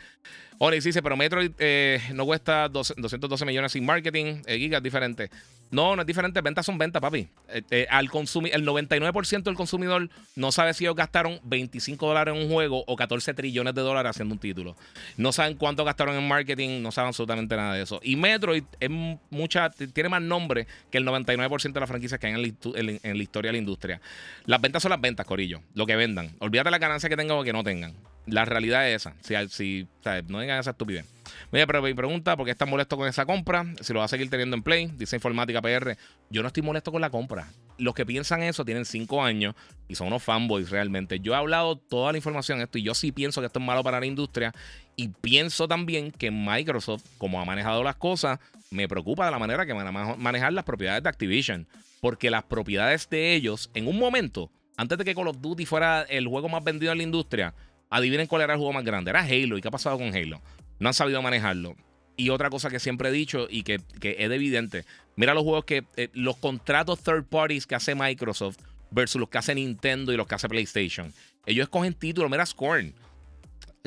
Onyx 0.60 0.84
dice, 0.86 1.04
pero 1.04 1.18
Metroid 1.18 1.52
eh, 1.60 2.00
no 2.14 2.26
cuesta 2.26 2.70
212 2.70 3.46
millones 3.46 3.74
sin 3.74 3.86
marketing. 3.86 4.42
Eh, 4.46 4.58
gigas 4.58 4.82
diferente. 4.82 5.30
No, 5.72 5.96
no 5.96 6.02
es 6.02 6.08
diferente. 6.08 6.42
Ventas 6.42 6.66
son 6.66 6.78
ventas, 6.78 7.02
papi. 7.02 7.28
Eh, 7.48 7.88
al 7.90 8.10
consumir, 8.10 8.54
el 8.56 8.66
99% 8.66 9.44
del 9.44 9.56
consumidor 9.56 10.10
no 10.36 10.52
sabe 10.52 10.74
si 10.74 10.86
ellos 10.86 10.96
gastaron 10.96 11.40
25 11.44 12.08
dólares 12.08 12.36
en 12.36 12.42
un 12.42 12.50
juego 12.50 12.84
o 12.88 12.96
14 12.96 13.34
trillones 13.34 13.76
de 13.76 13.82
dólares 13.82 14.12
haciendo 14.12 14.34
un 14.34 14.40
título. 14.40 14.76
No 15.18 15.32
saben 15.32 15.56
cuánto 15.56 15.86
gastaron 15.86 16.16
en 16.16 16.28
marketing, 16.28 16.82
no 16.82 16.92
saben 16.92 17.10
absolutamente 17.10 17.56
nada 17.56 17.76
de 17.76 17.84
eso. 17.84 18.00
Y 18.04 18.16
Metroid 18.16 18.64
es 18.80 18.90
mucha, 19.30 19.70
tiene 19.70 20.10
más 20.10 20.22
nombre 20.22 20.68
que 20.90 20.98
el 20.98 21.06
99% 21.06 21.74
de 21.74 21.80
las 21.80 21.90
franquicias 21.90 22.20
que 22.20 22.28
hay 22.28 22.34
en 22.34 23.18
la, 23.18 23.24
historia 23.24 23.50
de 23.50 23.54
la 23.54 23.60
industria. 23.60 24.02
Las 24.46 24.62
ventas 24.62 24.82
son 24.82 24.90
las 24.90 25.02
ventas, 25.02 25.26
Corillo. 25.26 25.62
Lo 25.76 25.86
que 25.86 25.96
vendan. 25.96 26.36
Olvídate 26.40 26.72
la 26.72 26.80
ganancia 26.80 27.10
que 27.10 27.18
tengan 27.18 27.38
o 27.38 27.44
que 27.44 27.54
no 27.54 27.64
tengan. 27.64 27.94
La 28.26 28.46
realidad 28.46 28.90
es 28.90 29.06
esa. 29.06 29.16
Si, 29.22 29.36
si 29.50 29.88
no 30.28 30.40
digan 30.40 30.60
esa 30.60 30.72
estupidez. 30.72 31.06
Mira, 31.52 31.66
pero 31.68 31.82
mi 31.82 31.94
pregunta, 31.94 32.36
¿por 32.38 32.46
qué 32.46 32.52
estás 32.52 32.68
molesto 32.68 32.98
con 32.98 33.08
esa 33.08 33.26
compra? 33.26 33.66
Si 33.82 33.94
lo 33.94 34.00
vas 34.00 34.12
a 34.12 34.16
seguir 34.16 34.30
teniendo 34.30 34.56
en 34.56 34.64
Play, 34.64 34.92
dice 34.96 35.16
Informática 35.16 35.62
PR. 35.62 35.98
Yo 36.30 36.42
no 36.42 36.48
estoy 36.48 36.64
molesto 36.64 36.92
con 36.92 37.02
la 37.02 37.10
compra. 37.10 37.48
Los 37.78 37.94
que 37.94 38.06
piensan 38.06 38.44
eso 38.44 38.66
tienen 38.66 38.86
cinco 38.86 39.24
años 39.24 39.56
y 39.88 39.96
son 39.96 40.08
unos 40.08 40.24
fanboys 40.24 40.70
realmente. 40.70 41.20
Yo 41.20 41.34
he 41.34 41.36
hablado 41.36 41.78
toda 41.78 42.12
la 42.12 42.18
información 42.18 42.60
de 42.60 42.66
esto 42.66 42.78
y 42.78 42.84
yo 42.84 42.94
sí 42.94 43.12
pienso 43.12 43.42
que 43.42 43.48
esto 43.48 43.60
es 43.60 43.66
malo 43.66 43.84
para 43.84 44.00
la 44.00 44.06
industria. 44.06 44.54
Y 44.96 45.10
pienso 45.10 45.68
también 45.68 46.12
que 46.12 46.30
Microsoft, 46.30 47.04
como 47.18 47.42
ha 47.42 47.46
manejado 47.46 47.84
las 47.84 47.96
cosas, 47.96 48.40
me 48.70 48.88
preocupa 48.88 49.26
de 49.26 49.32
la 49.32 49.40
manera 49.40 49.66
que 49.66 49.74
van 49.74 49.88
a 49.88 50.16
manejar 50.16 50.54
las 50.54 50.66
propiedades 50.66 51.04
de 51.04 51.10
Activision. 51.10 51.68
Porque 52.02 52.30
las 52.30 52.44
propiedades 52.44 53.10
de 53.10 53.34
ellos, 53.34 53.70
en 53.74 53.88
un 53.88 53.98
momento, 53.98 54.52
antes 54.78 54.98
de 54.98 55.04
que 55.04 55.16
Call 55.16 55.28
of 55.28 55.42
Duty 55.42 55.66
fuera 55.66 56.04
el 56.04 56.28
juego 56.28 56.48
más 56.48 56.64
vendido 56.64 56.92
en 56.92 57.00
la 57.00 57.04
industria, 57.04 57.54
adivinen 57.90 58.28
cuál 58.28 58.44
era 58.44 58.54
el 58.54 58.60
juego 58.60 58.74
más 58.74 58.86
grande. 58.86 59.10
Era 59.10 59.22
Halo. 59.22 59.58
¿Y 59.58 59.62
qué 59.62 59.68
ha 59.68 59.72
pasado 59.72 59.98
con 59.98 60.16
Halo? 60.16 60.42
No 60.80 60.88
han 60.88 60.94
sabido 60.94 61.22
manejarlo. 61.22 61.76
Y 62.16 62.30
otra 62.30 62.50
cosa 62.50 62.70
que 62.70 62.80
siempre 62.80 63.10
he 63.10 63.12
dicho 63.12 63.48
y 63.50 63.64
que, 63.64 63.76
es 63.76 64.32
evidente, 64.32 64.86
mira 65.16 65.34
los 65.34 65.44
juegos 65.44 65.66
que, 65.66 65.86
eh, 65.96 66.10
los 66.14 66.38
contratos 66.38 67.00
third 67.02 67.26
parties 67.26 67.66
que 67.66 67.76
hace 67.76 67.96
Microsoft 67.96 68.58
versus 68.92 69.20
los 69.20 69.30
que 69.30 69.38
hace 69.38 69.56
Nintendo 69.56 70.12
y 70.12 70.18
los 70.18 70.28
que 70.28 70.36
hace 70.36 70.50
PlayStation. 70.50 71.14
Ellos 71.46 71.64
escogen 71.64 71.94
títulos, 71.94 72.30
mira 72.30 72.46
Scorn. 72.46 72.94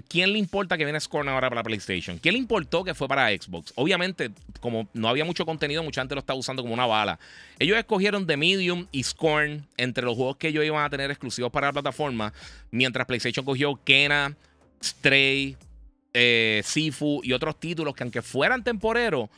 ¿Quién 0.08 0.32
le 0.32 0.38
importa 0.38 0.78
que 0.78 0.84
viene 0.84 0.98
Scorn 0.98 1.28
ahora 1.28 1.50
para 1.50 1.62
PlayStation? 1.62 2.18
¿Quién 2.18 2.32
le 2.32 2.38
importó 2.38 2.82
que 2.82 2.94
fue 2.94 3.06
para 3.06 3.28
Xbox? 3.28 3.72
Obviamente, 3.76 4.30
como 4.60 4.88
no 4.94 5.08
había 5.08 5.26
mucho 5.26 5.44
contenido, 5.44 5.82
mucha 5.82 6.00
gente 6.00 6.14
lo 6.14 6.20
está 6.20 6.32
usando 6.32 6.62
como 6.62 6.72
una 6.72 6.86
bala. 6.86 7.18
Ellos 7.58 7.76
escogieron 7.76 8.26
The 8.26 8.38
Medium 8.38 8.86
y 8.90 9.02
Scorn 9.02 9.66
entre 9.76 10.04
los 10.04 10.16
juegos 10.16 10.36
que 10.36 10.48
ellos 10.48 10.64
iban 10.64 10.82
a 10.82 10.88
tener 10.88 11.10
exclusivos 11.10 11.52
para 11.52 11.66
la 11.66 11.74
plataforma, 11.74 12.32
mientras 12.70 13.06
PlayStation 13.06 13.44
cogió 13.44 13.78
Kena, 13.84 14.34
Stray, 14.82 15.58
eh, 16.14 16.62
Sifu 16.64 17.20
y 17.22 17.32
otros 17.32 17.58
títulos 17.58 17.94
que 17.94 18.02
aunque 18.02 18.22
fueran 18.22 18.64
temporeros, 18.64 19.28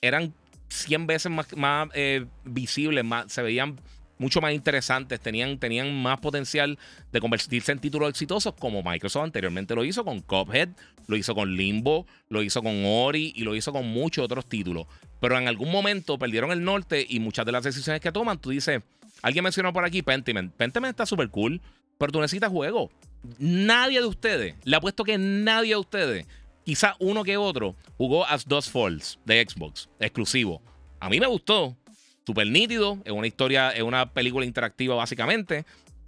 eran 0.00 0.34
100 0.68 1.06
veces 1.06 1.32
más, 1.56 1.88
eh, 1.94 2.26
visibles, 2.44 3.04
más, 3.04 3.32
se 3.32 3.42
veían 3.42 3.78
mucho 4.18 4.40
más 4.40 4.52
interesantes, 4.52 5.20
tenían, 5.20 5.58
tenían 5.58 6.02
más 6.02 6.20
potencial 6.20 6.78
de 7.12 7.20
convertirse 7.20 7.72
en 7.72 7.78
títulos 7.78 8.10
exitosos 8.10 8.54
como 8.58 8.82
Microsoft 8.82 9.24
anteriormente 9.24 9.74
lo 9.74 9.84
hizo 9.84 10.04
con 10.04 10.20
Cuphead, 10.20 10.70
lo 11.06 11.16
hizo 11.16 11.34
con 11.34 11.56
Limbo, 11.56 12.06
lo 12.28 12.42
hizo 12.42 12.62
con 12.62 12.84
Ori 12.84 13.32
y 13.34 13.42
lo 13.42 13.54
hizo 13.54 13.72
con 13.72 13.86
muchos 13.86 14.24
otros 14.24 14.48
títulos. 14.48 14.86
Pero 15.20 15.38
en 15.38 15.48
algún 15.48 15.70
momento 15.70 16.18
perdieron 16.18 16.52
el 16.52 16.62
norte 16.62 17.04
y 17.08 17.20
muchas 17.20 17.46
de 17.46 17.52
las 17.52 17.64
decisiones 17.64 18.00
que 18.00 18.12
toman, 18.12 18.38
tú 18.38 18.50
dices, 18.50 18.82
alguien 19.22 19.44
mencionó 19.44 19.72
por 19.72 19.84
aquí 19.84 20.02
Pentiment. 20.02 20.52
Pentiment 20.54 20.92
está 20.92 21.06
súper 21.06 21.28
cool, 21.30 21.60
pero 21.98 22.12
tú 22.12 22.20
necesitas 22.20 22.50
juego. 22.50 22.90
Nadie 23.38 24.00
de 24.00 24.06
ustedes, 24.06 24.54
le 24.64 24.76
apuesto 24.76 25.04
que 25.04 25.16
nadie 25.18 25.70
de 25.70 25.76
ustedes, 25.76 26.26
quizá 26.64 26.96
uno 26.98 27.24
que 27.24 27.36
otro, 27.36 27.74
jugó 27.96 28.26
As 28.26 28.46
Dust 28.46 28.70
Falls 28.70 29.18
de 29.24 29.46
Xbox, 29.48 29.88
exclusivo. 29.98 30.60
A 31.00 31.08
mí 31.08 31.20
me 31.20 31.26
gustó, 31.26 31.76
súper 32.26 32.46
nítido, 32.46 32.98
es 33.04 33.12
una 33.12 33.26
historia, 33.26 33.70
es 33.70 33.82
una 33.82 34.12
película 34.12 34.44
interactiva 34.44 34.94
básicamente, 34.94 35.64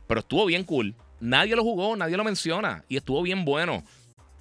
pero 0.07 0.21
estuvo 0.21 0.47
bien 0.47 0.65
cool. 0.65 0.95
Nadie 1.21 1.57
lo 1.57 1.63
jugó, 1.63 1.97
nadie 1.97 2.17
lo 2.17 2.25
menciona 2.25 2.85
y 2.89 2.97
estuvo 2.97 3.23
bien 3.23 3.45
bueno. 3.45 3.83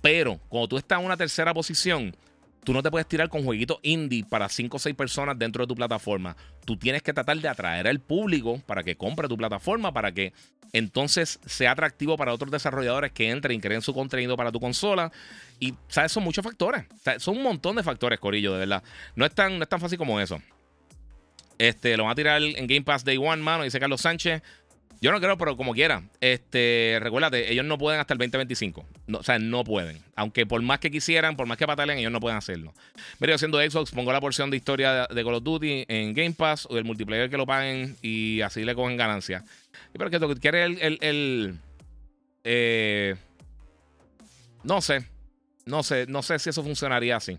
Pero 0.02 0.40
cuando 0.50 0.68
tú 0.68 0.78
estás 0.78 1.00
en 1.00 1.06
una 1.06 1.18
tercera 1.18 1.54
posición, 1.54 2.16
tú 2.65 2.73
no 2.73 2.84
te 2.84 2.91
puedes 2.91 3.08
tirar 3.08 3.30
con 3.30 3.45
jueguitos 3.45 3.78
indie 3.84 4.25
para 4.25 4.49
5 4.49 4.75
o 4.75 4.80
6 4.80 4.95
personas 4.95 5.39
dentro 5.39 5.63
de 5.63 5.67
tu 5.67 5.75
plataforma. 5.75 6.36
Tú 6.65 6.75
tienes 6.75 7.01
que 7.01 7.13
tratar 7.13 7.38
de 7.38 7.47
atraer 7.47 7.88
al 7.88 7.99
público 8.01 8.62
para 8.65 8.84
que 8.84 8.97
compre 8.97 9.30
tu 9.30 9.38
plataforma, 9.38 9.93
para 9.93 10.12
que 10.12 10.34
entonces 10.73 11.39
sea 11.45 11.71
atractivo 11.71 12.17
para 12.17 12.34
otros 12.34 12.51
desarrolladores 12.51 13.12
que 13.12 13.29
entren 13.29 13.58
y 13.58 13.62
creen 13.62 13.81
su 13.81 13.94
contenido 13.94 14.35
para 14.35 14.52
tu 14.52 14.60
consola. 14.60 15.12
Y, 15.60 15.73
¿sabes? 15.87 16.12
Son 16.12 16.23
muchos 16.23 16.44
factores. 16.44 16.85
son 17.19 17.37
un 17.37 17.44
montón 17.44 17.75
de 17.75 17.83
factores, 17.83 18.19
Corillo, 18.19 18.54
de 18.54 18.60
verdad. 18.60 18.83
No 19.15 19.25
es 19.25 19.33
tan, 19.33 19.58
no 19.58 19.63
es 19.63 19.69
tan 19.69 19.79
fácil 19.79 19.98
como 19.98 20.19
eso. 20.19 20.42
Este, 21.58 21.96
lo 21.96 22.04
van 22.04 22.12
a 22.12 22.15
tirar 22.15 22.42
en 22.42 22.67
Game 22.67 22.81
Pass 22.81 23.06
Day 23.06 23.17
One, 23.17 23.42
mano, 23.42 23.63
dice 23.63 23.79
Carlos 23.79 24.02
Sánchez. 24.02 24.42
Yo 25.06 25.12
no 25.12 25.21
creo, 25.21 25.37
pero 25.37 25.56
como 25.56 25.75
quiera. 25.75 26.01
Este, 26.19 26.97
recuérdate, 26.99 27.51
ellos 27.51 27.63
no 27.63 27.77
pueden 27.77 27.99
hasta 27.99 28.15
el 28.15 28.17
2025. 28.17 28.83
No, 29.06 29.19
o 29.19 29.23
sea, 29.23 29.37
no 29.37 29.63
pueden. 29.63 29.99
Aunque 30.15 30.47
por 30.47 30.60
más 30.63 30.79
que 30.79 30.89
quisieran, 30.89 31.35
por 31.35 31.45
más 31.45 31.60
que 31.60 31.67
patalen, 31.67 31.99
ellos 31.99 32.12
no 32.12 32.19
pueden 32.19 32.39
hacerlo. 32.39 32.73
Mira, 33.19 33.33
yo 33.33 33.37
siendo 33.37 33.62
Xbox, 33.62 33.91
pongo 33.91 34.12
la 34.12 34.19
porción 34.19 34.49
de 34.49 34.58
historia 34.58 35.06
de, 35.06 35.23
Call 35.23 35.35
of 35.35 35.43
Duty 35.43 35.85
en 35.87 36.15
Game 36.15 36.31
Pass 36.31 36.67
o 36.71 36.75
el 36.79 36.85
multiplayer 36.85 37.29
que 37.29 37.37
lo 37.37 37.45
paguen 37.45 37.95
y 38.01 38.41
así 38.41 38.63
le 38.63 38.73
cogen 38.73 38.97
ganancias. 38.97 39.43
Pero 39.93 40.10
que 40.10 40.19
tú 40.19 40.33
quieres 40.41 40.75
el, 40.81 41.60
eh, 42.43 43.15
no 44.63 44.81
sé. 44.81 45.06
No 45.67 45.83
sé, 45.83 46.08
no 46.08 46.23
sé 46.23 46.39
si 46.39 46.49
eso 46.49 46.63
funcionaría 46.63 47.17
así. 47.17 47.37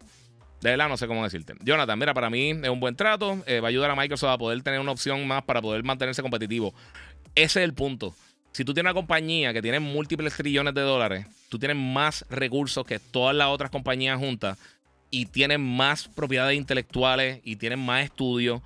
De 0.61 0.71
verdad, 0.71 0.89
no 0.89 0.97
sé 0.97 1.09
cómo 1.09 1.25
decirte. 1.25 1.55
Jonathan, 1.65 1.99
mira, 1.99 2.15
para 2.15 2.31
mí 2.31 2.51
es 2.51 2.69
un 2.69 2.79
buen 2.79 2.95
trato. 2.95 3.43
Eh, 3.47 3.59
va 3.59 3.67
a 3.67 3.71
ayudar 3.71 3.91
a 3.91 3.97
Microsoft 3.97 4.31
a 4.31 4.39
poder 4.39 4.63
tener 4.63 4.79
una 4.79 4.93
opción 4.93 5.27
más 5.27 5.43
para 5.43 5.61
poder 5.61 5.83
mantenerse 5.83 6.23
competitivo. 6.23 6.73
Ese 7.37 7.61
es 7.61 7.65
el 7.65 7.75
punto. 7.75 8.15
Si 8.53 8.65
tú 8.65 8.73
tienes 8.73 8.91
una 8.91 8.99
compañía 8.99 9.53
que 9.53 9.61
tiene 9.61 9.79
múltiples 9.79 10.35
trillones 10.35 10.75
de 10.75 10.81
dólares, 10.81 11.27
tú 11.51 11.59
tienes 11.59 11.77
más 11.77 12.25
recursos 12.31 12.85
que 12.87 12.99
todas 12.99 13.37
las 13.37 13.49
otras 13.49 13.71
compañías 13.71 14.19
juntas 14.19 14.59
y 15.11 15.27
tienes 15.27 15.59
más 15.59 16.09
propiedades 16.09 16.57
intelectuales 16.57 17.41
y 17.45 17.57
tienes 17.57 17.79
más 17.79 18.05
estudios. 18.05 18.63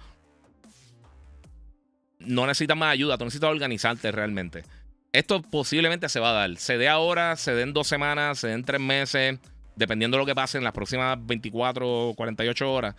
No 2.21 2.47
necesitas 2.47 2.77
más 2.77 2.93
ayuda, 2.93 3.19
tú 3.19 3.25
necesitas 3.25 3.51
organizarte 3.51 4.13
realmente. 4.13 4.65
Esto 5.13 5.43
posiblemente 5.43 6.09
se 6.09 6.21
va 6.21 6.31
a 6.31 6.35
dar. 6.35 6.57
Se 6.57 6.79
dé 6.79 6.89
ahora, 6.89 7.35
se 7.37 7.53
dé 7.53 7.63
en 7.63 7.73
dos 7.73 7.89
semanas, 7.89 8.39
se 8.39 8.49
dé 8.49 8.55
en 8.55 8.65
tres 8.65 8.81
meses 8.81 9.41
dependiendo 9.75 10.17
de 10.17 10.23
lo 10.23 10.27
que 10.27 10.35
pase 10.35 10.59
en 10.59 10.65
las 10.65 10.73
próximas 10.73 11.19
24 11.21 12.11
o 12.11 12.15
48 12.15 12.73
horas. 12.73 12.95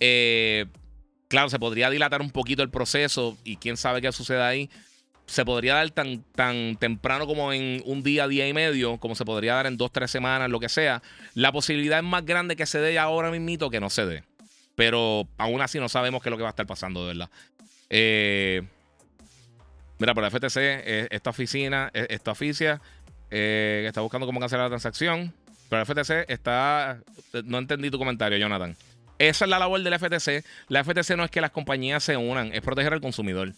Eh, 0.00 0.66
claro, 1.28 1.48
se 1.48 1.58
podría 1.58 1.88
dilatar 1.88 2.20
un 2.20 2.30
poquito 2.30 2.62
el 2.62 2.70
proceso 2.70 3.38
y 3.44 3.56
quién 3.56 3.76
sabe 3.76 4.02
qué 4.02 4.12
sucede 4.12 4.42
ahí. 4.42 4.68
Se 5.26 5.44
podría 5.44 5.74
dar 5.74 5.90
tan, 5.90 6.22
tan 6.34 6.76
temprano 6.76 7.26
como 7.26 7.52
en 7.52 7.82
un 7.84 8.02
día, 8.02 8.28
día 8.28 8.46
y 8.46 8.52
medio, 8.52 8.98
como 8.98 9.14
se 9.14 9.24
podría 9.24 9.54
dar 9.54 9.66
en 9.66 9.76
dos, 9.76 9.90
tres 9.90 10.10
semanas, 10.10 10.48
lo 10.50 10.60
que 10.60 10.68
sea. 10.68 11.02
La 11.34 11.50
posibilidad 11.52 11.98
es 11.98 12.04
más 12.04 12.24
grande 12.24 12.56
que 12.56 12.66
se 12.66 12.78
dé 12.78 12.98
ahora 12.98 13.30
mismito 13.30 13.68
que 13.68 13.80
no 13.80 13.90
se 13.90 14.06
dé. 14.06 14.24
Pero 14.76 15.26
aún 15.38 15.60
así 15.62 15.80
no 15.80 15.88
sabemos 15.88 16.22
qué 16.22 16.28
es 16.28 16.30
lo 16.30 16.36
que 16.36 16.42
va 16.42 16.50
a 16.50 16.50
estar 16.50 16.66
pasando, 16.66 17.00
de 17.02 17.06
verdad. 17.14 17.30
Eh, 17.90 18.62
mira, 19.98 20.14
por 20.14 20.22
la 20.22 20.30
FTC, 20.30 20.56
eh, 20.56 21.08
esta 21.10 21.30
oficina, 21.30 21.90
esta 21.92 22.30
oficia, 22.30 22.80
está 23.30 24.00
buscando 24.00 24.26
cómo 24.26 24.38
cancelar 24.38 24.66
la 24.66 24.70
transacción. 24.70 25.32
Pero 25.68 25.82
el 25.82 25.86
FTC 25.86 26.30
está. 26.30 27.00
No 27.44 27.58
entendí 27.58 27.90
tu 27.90 27.98
comentario, 27.98 28.38
Jonathan. 28.38 28.76
Esa 29.18 29.44
es 29.46 29.50
la 29.50 29.58
labor 29.58 29.82
del 29.82 29.98
FTC. 29.98 30.44
La 30.68 30.84
FTC 30.84 31.16
no 31.16 31.24
es 31.24 31.30
que 31.30 31.40
las 31.40 31.50
compañías 31.50 32.04
se 32.04 32.16
unan, 32.16 32.52
es 32.52 32.60
proteger 32.60 32.92
al 32.92 33.00
consumidor. 33.00 33.52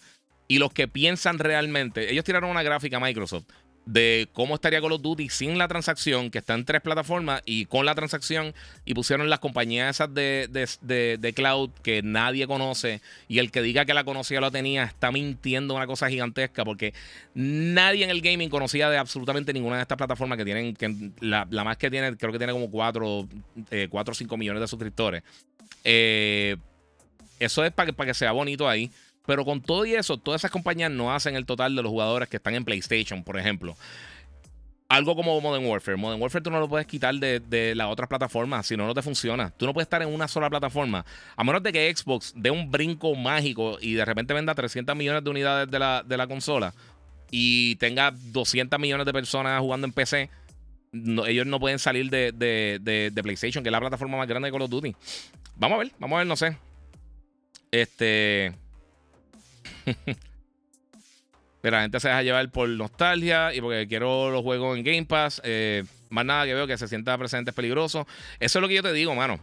Y 0.49 0.57
los 0.57 0.73
que 0.73 0.89
piensan 0.89 1.39
realmente, 1.39 2.11
ellos 2.11 2.25
tiraron 2.25 2.49
una 2.49 2.63
gráfica 2.63 2.97
a 2.97 2.99
Microsoft 2.99 3.45
de 3.85 4.27
cómo 4.33 4.55
estaría 4.55 4.81
Call 4.81 4.91
of 4.91 5.01
Duty 5.01 5.29
sin 5.29 5.57
la 5.57 5.67
transacción, 5.67 6.29
que 6.29 6.37
está 6.37 6.53
en 6.53 6.63
tres 6.63 6.81
plataformas, 6.81 7.41
y 7.45 7.65
con 7.65 7.87
la 7.87 7.95
transacción, 7.95 8.53
y 8.85 8.93
pusieron 8.93 9.31
las 9.31 9.39
compañías 9.39 9.95
esas 9.95 10.13
de, 10.13 10.47
de, 10.51 11.33
cloud 11.33 11.71
que 11.81 12.03
nadie 12.03 12.45
conoce, 12.45 13.01
y 13.27 13.39
el 13.39 13.49
que 13.49 13.63
diga 13.63 13.85
que 13.85 13.95
la 13.95 14.03
conocía 14.03 14.41
lo 14.41 14.51
tenía, 14.51 14.83
está 14.83 15.11
mintiendo 15.11 15.73
una 15.73 15.87
cosa 15.87 16.07
gigantesca, 16.07 16.63
porque 16.63 16.93
nadie 17.33 18.03
en 18.03 18.11
el 18.11 18.21
gaming 18.21 18.49
conocía 18.49 18.91
de 18.91 18.97
absolutamente 18.97 19.53
ninguna 19.53 19.77
de 19.77 19.81
estas 19.81 19.97
plataformas 19.97 20.37
que 20.37 20.45
tienen, 20.45 20.77
la, 21.19 21.45
más 21.45 21.77
que 21.77 21.89
tiene, 21.89 22.15
creo 22.15 22.31
que 22.31 22.37
tiene 22.37 22.53
como 22.53 22.69
4 22.69 23.27
eh, 23.71 23.89
o 23.91 24.13
5 24.13 24.37
millones 24.37 24.61
de 24.61 24.67
suscriptores. 24.67 25.23
Eh, 25.83 26.57
eso 27.39 27.63
es 27.63 27.71
para 27.71 27.87
que, 27.87 27.93
para 27.93 28.07
que 28.09 28.13
sea 28.13 28.33
bonito 28.33 28.69
ahí. 28.69 28.91
Pero 29.29 29.45
con 29.45 29.61
todo 29.61 29.85
y 29.85 29.93
eso, 29.93 30.17
todas 30.17 30.41
esas 30.41 30.49
compañías 30.49 30.89
no 30.89 31.13
hacen 31.13 31.35
el 31.35 31.45
total 31.45 31.75
de 31.75 31.83
los 31.83 31.91
jugadores 31.91 32.27
que 32.27 32.37
están 32.37 32.55
en 32.55 32.65
PlayStation, 32.65 33.23
por 33.23 33.37
ejemplo. 33.37 33.77
Algo 34.87 35.15
como 35.15 35.39
Modern 35.39 35.67
Warfare. 35.67 35.97
Modern 35.97 36.19
Warfare 36.19 36.43
tú 36.43 36.49
no 36.49 36.59
lo 36.59 36.67
puedes 36.67 36.87
quitar 36.87 37.13
de, 37.13 37.73
las 37.75 37.91
otras 37.91 38.09
plataformas, 38.09 38.65
si 38.65 38.75
no, 38.75 38.87
no 38.87 38.95
te 38.95 39.03
funciona. 39.03 39.51
Tú 39.51 39.67
no 39.67 39.73
puedes 39.75 39.85
estar 39.85 40.01
en 40.01 40.11
una 40.11 40.27
sola 40.27 40.49
plataforma. 40.49 41.05
A 41.35 41.43
menos 41.43 41.61
de 41.61 41.71
que 41.71 41.95
Xbox 41.95 42.33
dé 42.35 42.49
un 42.49 42.71
brinco 42.71 43.13
mágico 43.13 43.77
y 43.79 43.93
de 43.93 44.03
repente 44.03 44.33
venda 44.33 44.55
300 44.55 44.95
millones 44.95 45.23
de 45.23 45.29
unidades 45.29 45.69
de 45.69 45.77
la, 46.17 46.27
consola 46.27 46.73
y 47.29 47.75
tenga 47.75 48.11
200 48.11 48.79
millones 48.79 49.05
de 49.05 49.13
personas 49.13 49.61
jugando 49.61 49.85
en 49.85 49.93
PC, 49.93 50.27
ellos 50.91 51.45
no 51.45 51.59
pueden 51.59 51.77
salir 51.77 52.09
de, 52.09 52.31
de, 52.31 53.21
PlayStation, 53.21 53.63
que 53.63 53.69
es 53.69 53.73
la 53.73 53.79
plataforma 53.79 54.17
más 54.17 54.27
grande 54.27 54.47
de 54.47 54.51
Call 54.51 54.63
of 54.63 54.71
Duty. 54.71 54.95
Vamos 55.55 55.75
a 55.75 55.79
ver, 55.83 55.91
vamos 55.99 56.15
a 56.15 56.17
ver, 56.17 56.27
no 56.27 56.35
sé. 56.35 56.57
Este. 57.69 58.55
Pero 61.61 61.75
la 61.75 61.81
gente 61.81 61.99
se 61.99 62.07
deja 62.07 62.23
llevar 62.23 62.49
por 62.51 62.69
nostalgia 62.69 63.53
y 63.53 63.59
porque 63.59 63.87
quiero 63.87 64.29
los 64.29 64.41
juegos 64.43 64.77
en 64.77 64.83
Game 64.83 65.05
Pass. 65.05 65.41
Eh, 65.43 65.83
más 66.09 66.25
nada 66.25 66.45
que 66.45 66.53
veo 66.53 66.67
que 66.67 66.77
se 66.77 66.87
sienta 66.87 67.17
presente 67.17 67.51
es 67.51 67.55
peligroso. 67.55 68.07
Eso 68.39 68.59
es 68.59 68.61
lo 68.61 68.67
que 68.67 68.75
yo 68.75 68.83
te 68.83 68.93
digo, 68.93 69.13
mano. 69.13 69.39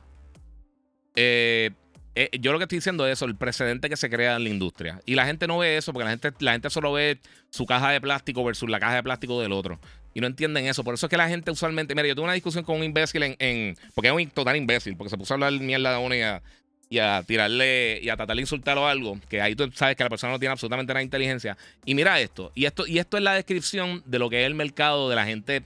Eh, 1.15 1.71
eh, 2.15 2.31
yo 2.41 2.53
lo 2.53 2.59
que 2.59 2.65
estoy 2.65 2.79
diciendo 2.79 3.07
es 3.07 3.13
eso, 3.13 3.27
el 3.27 3.37
precedente 3.37 3.91
que 3.91 3.97
se 3.99 4.09
crea 4.09 4.37
en 4.37 4.45
la 4.45 4.49
industria. 4.49 5.01
Y 5.05 5.15
la 5.15 5.27
gente 5.27 5.47
no 5.47 5.59
ve 5.59 5.77
eso 5.77 5.93
porque 5.93 6.05
la 6.05 6.11
gente, 6.11 6.33
la 6.39 6.53
gente 6.53 6.71
solo 6.71 6.93
ve 6.93 7.21
su 7.51 7.67
caja 7.67 7.91
de 7.91 8.01
plástico 8.01 8.43
versus 8.43 8.71
la 8.71 8.81
caja 8.81 8.95
de 8.95 9.03
plástico 9.03 9.41
del 9.43 9.53
otro. 9.53 9.79
Y 10.15 10.21
no 10.21 10.27
entienden 10.27 10.67
eso. 10.67 10.83
Por 10.83 10.95
eso 10.95 11.05
es 11.07 11.11
que 11.11 11.19
la 11.19 11.29
gente 11.29 11.51
usualmente. 11.51 11.95
Mira, 11.95 12.09
yo 12.09 12.15
tuve 12.15 12.25
una 12.25 12.33
discusión 12.33 12.65
con 12.65 12.77
un 12.77 12.85
imbécil 12.85 13.23
en. 13.23 13.77
porque 13.95 14.09
es 14.09 14.15
un 14.15 14.31
total 14.31 14.57
imbécil, 14.57 14.97
porque 14.97 15.11
se 15.11 15.19
puso 15.19 15.35
a 15.35 15.37
hablar 15.37 15.53
mierda 15.53 15.93
de 15.93 15.99
una 15.99 16.43
y 16.89 16.99
a, 16.99 17.23
tirarle 17.27 18.01
y 18.03 18.09
a 18.09 18.17
tratar 18.17 18.37
de 18.37 18.43
insultarlo 18.43 18.87
algo, 18.87 19.19
que 19.29 19.41
ahí 19.41 19.57
tú 19.57 19.71
sabes 19.75 19.97
que 19.97 20.05
la 20.05 20.11
persona 20.11 20.33
no 20.33 20.39
tiene 20.39 20.53
absolutamente 20.53 20.93
nada 20.93 21.01
de 21.01 21.05
inteligencia. 21.05 21.57
Y 21.85 21.95
mira 21.95 22.21
esto, 22.21 22.53
y 22.55 22.65
esto, 22.65 22.87
y 22.87 22.99
esto 22.99 23.17
es 23.17 23.23
la 23.23 23.35
descripción 23.35 24.03
de 24.07 24.19
lo 24.19 24.31
que 24.31 24.43
es 24.43 24.47
el 24.47 24.55
mercado 24.55 25.09
de 25.09 25.17
la 25.17 25.25
gente 25.25 25.65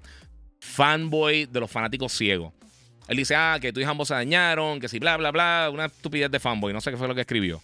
fanboy, 0.60 1.46
de 1.46 1.60
los 1.60 1.70
fanáticos 1.70 2.12
ciegos. 2.12 2.52
Él 3.08 3.16
dice, 3.16 3.34
ah, 3.34 3.58
que 3.60 3.72
tú 3.72 3.80
y 3.80 3.84
ambos 3.84 4.08
se 4.08 4.14
dañaron, 4.14 4.78
que 4.78 4.88
si 4.88 4.98
bla, 4.98 5.16
bla, 5.16 5.30
bla, 5.30 5.68
una 5.72 5.86
estupidez 5.86 6.30
de 6.30 6.38
fanboy, 6.38 6.72
no 6.72 6.80
sé 6.80 6.90
qué 6.90 6.96
fue 6.96 7.08
lo 7.08 7.14
que 7.14 7.22
escribió. 7.22 7.60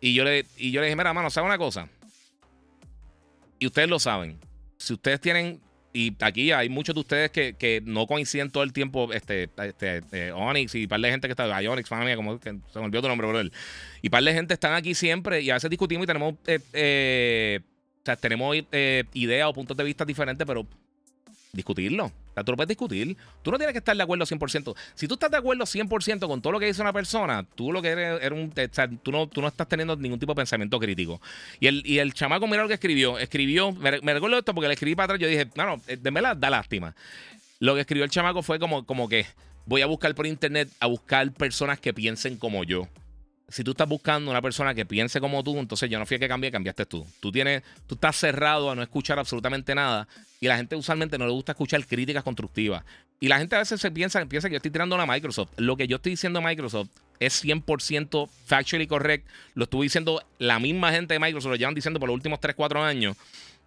Y 0.00 0.14
yo 0.14 0.24
le, 0.24 0.46
y 0.56 0.70
yo 0.70 0.80
le 0.80 0.86
dije, 0.86 0.96
mira, 0.96 1.12
mano, 1.12 1.30
¿sabe 1.30 1.46
una 1.46 1.58
cosa? 1.58 1.88
Y 3.58 3.66
ustedes 3.66 3.88
lo 3.88 3.98
saben. 3.98 4.38
Si 4.78 4.92
ustedes 4.92 5.20
tienen 5.20 5.60
y 5.96 6.14
aquí 6.20 6.52
hay 6.52 6.68
muchos 6.68 6.94
de 6.94 7.00
ustedes 7.00 7.30
que, 7.30 7.82
no 7.86 8.06
coinciden 8.06 8.50
todo 8.50 8.62
el 8.62 8.74
tiempo, 8.74 9.10
este, 9.14 9.48
este 9.56 10.02
eh, 10.12 10.30
Onyx 10.30 10.74
y 10.74 10.82
un 10.82 10.88
par 10.88 11.00
de 11.00 11.10
gente 11.10 11.26
que 11.26 11.32
está, 11.32 11.56
hay 11.56 11.66
Onyx, 11.66 11.88
familia, 11.88 12.16
como 12.16 12.38
que 12.38 12.50
se 12.50 12.78
me 12.78 12.84
olvidó 12.84 13.00
tu 13.00 13.08
nombre, 13.08 13.26
bro. 13.26 13.40
Y 13.42 13.46
un 14.04 14.10
par 14.10 14.22
de 14.22 14.34
gente 14.34 14.52
están 14.52 14.74
aquí 14.74 14.94
siempre 14.94 15.40
y 15.40 15.48
a 15.48 15.54
veces 15.54 15.70
discutimos 15.70 16.04
y 16.04 16.06
tenemos, 16.06 16.34
eh, 16.46 16.60
eh, 16.74 17.60
o 17.62 18.04
sea, 18.04 18.16
tenemos 18.16 18.54
ideas 19.14 19.48
o 19.48 19.54
puntos 19.54 19.74
de 19.74 19.84
vista 19.84 20.04
diferentes, 20.04 20.46
pero 20.46 20.66
discutirlo 21.56 22.12
tú 22.44 22.52
lo 22.52 22.56
puedes 22.56 22.68
discutir. 22.68 23.16
Tú 23.42 23.50
no 23.50 23.58
tienes 23.58 23.72
que 23.72 23.78
estar 23.78 23.96
de 23.96 24.02
acuerdo 24.02 24.24
100%. 24.24 24.74
Si 24.94 25.08
tú 25.08 25.14
estás 25.14 25.30
de 25.30 25.36
acuerdo 25.36 25.64
100% 25.64 26.26
con 26.26 26.42
todo 26.42 26.52
lo 26.52 26.60
que 26.60 26.66
dice 26.66 26.82
una 26.82 26.92
persona, 26.92 27.44
tú 27.54 27.72
lo 27.72 27.80
que 27.80 27.88
eres, 27.88 28.32
un. 28.32 28.52
tú, 29.02 29.12
no, 29.12 29.48
estás 29.48 29.68
teniendo 29.68 29.96
ningún 29.96 30.18
tipo 30.18 30.32
de 30.32 30.36
pensamiento 30.36 30.78
crítico. 30.78 31.20
Y 31.60 31.66
el, 31.66 31.82
y 31.86 31.98
el 31.98 32.12
chamaco, 32.12 32.46
mira 32.46 32.62
lo 32.62 32.68
que 32.68 32.74
escribió. 32.74 33.18
Escribió. 33.18 33.72
Me, 33.72 33.90
recuerdo 33.90 34.38
esto 34.38 34.54
porque 34.54 34.68
le 34.68 34.74
escribí 34.74 34.94
para 34.94 35.14
atrás. 35.14 35.20
Yo 35.20 35.28
dije, 35.28 35.48
no, 35.54 35.64
no, 35.64 35.82
eh, 35.86 35.96
de 35.96 36.10
da 36.10 36.50
lástima. 36.50 36.94
Lo 37.58 37.74
que 37.74 37.80
escribió 37.80 38.04
el 38.04 38.10
chamaco 38.10 38.42
fue 38.42 38.58
como 38.58 39.08
que 39.08 39.26
voy 39.64 39.82
a 39.82 39.86
buscar 39.86 40.14
por 40.14 40.26
internet 40.26 40.68
a 40.80 40.86
buscar 40.86 41.32
personas 41.32 41.80
que 41.80 41.94
piensen 41.94 42.36
como 42.36 42.64
yo 42.64 42.88
si 43.48 43.62
tú 43.62 43.70
estás 43.70 43.88
buscando 43.88 44.30
una 44.30 44.42
persona 44.42 44.74
que 44.74 44.84
piense 44.84 45.20
como 45.20 45.42
tú, 45.44 45.56
entonces 45.58 45.88
yo 45.88 45.98
no 45.98 46.06
fui 46.06 46.16
a 46.16 46.18
que 46.18 46.28
cambie, 46.28 46.50
cambiaste 46.50 46.84
tú. 46.86 47.06
Tú 47.20 47.30
tienes, 47.30 47.62
tú 47.86 47.94
estás 47.94 48.16
cerrado 48.16 48.70
a 48.70 48.74
no 48.74 48.82
escuchar 48.82 49.18
absolutamente 49.18 49.74
nada 49.74 50.08
y 50.40 50.48
la 50.48 50.56
gente 50.56 50.74
usualmente 50.74 51.16
no 51.16 51.26
le 51.26 51.32
gusta 51.32 51.52
escuchar 51.52 51.84
críticas 51.86 52.24
constructivas. 52.24 52.84
Y 53.20 53.28
la 53.28 53.38
gente 53.38 53.54
a 53.56 53.60
veces 53.60 53.80
se 53.80 53.90
piensa, 53.90 54.24
piensa 54.26 54.48
que 54.48 54.54
yo 54.54 54.56
estoy 54.56 54.72
tirando 54.72 54.96
a 54.96 55.06
Microsoft. 55.06 55.50
Lo 55.58 55.76
que 55.76 55.86
yo 55.86 55.96
estoy 55.96 56.10
diciendo 56.10 56.40
a 56.40 56.42
Microsoft 56.42 56.88
es 57.20 57.44
100% 57.44 58.28
factually 58.46 58.86
correct. 58.86 59.28
Lo 59.54 59.64
estuve 59.64 59.84
diciendo 59.84 60.22
la 60.38 60.58
misma 60.58 60.92
gente 60.92 61.14
de 61.14 61.20
Microsoft, 61.20 61.50
lo 61.50 61.56
llevan 61.56 61.74
diciendo 61.74 62.00
por 62.00 62.08
los 62.08 62.14
últimos 62.14 62.40
3, 62.40 62.54
4 62.56 62.82
años. 62.82 63.16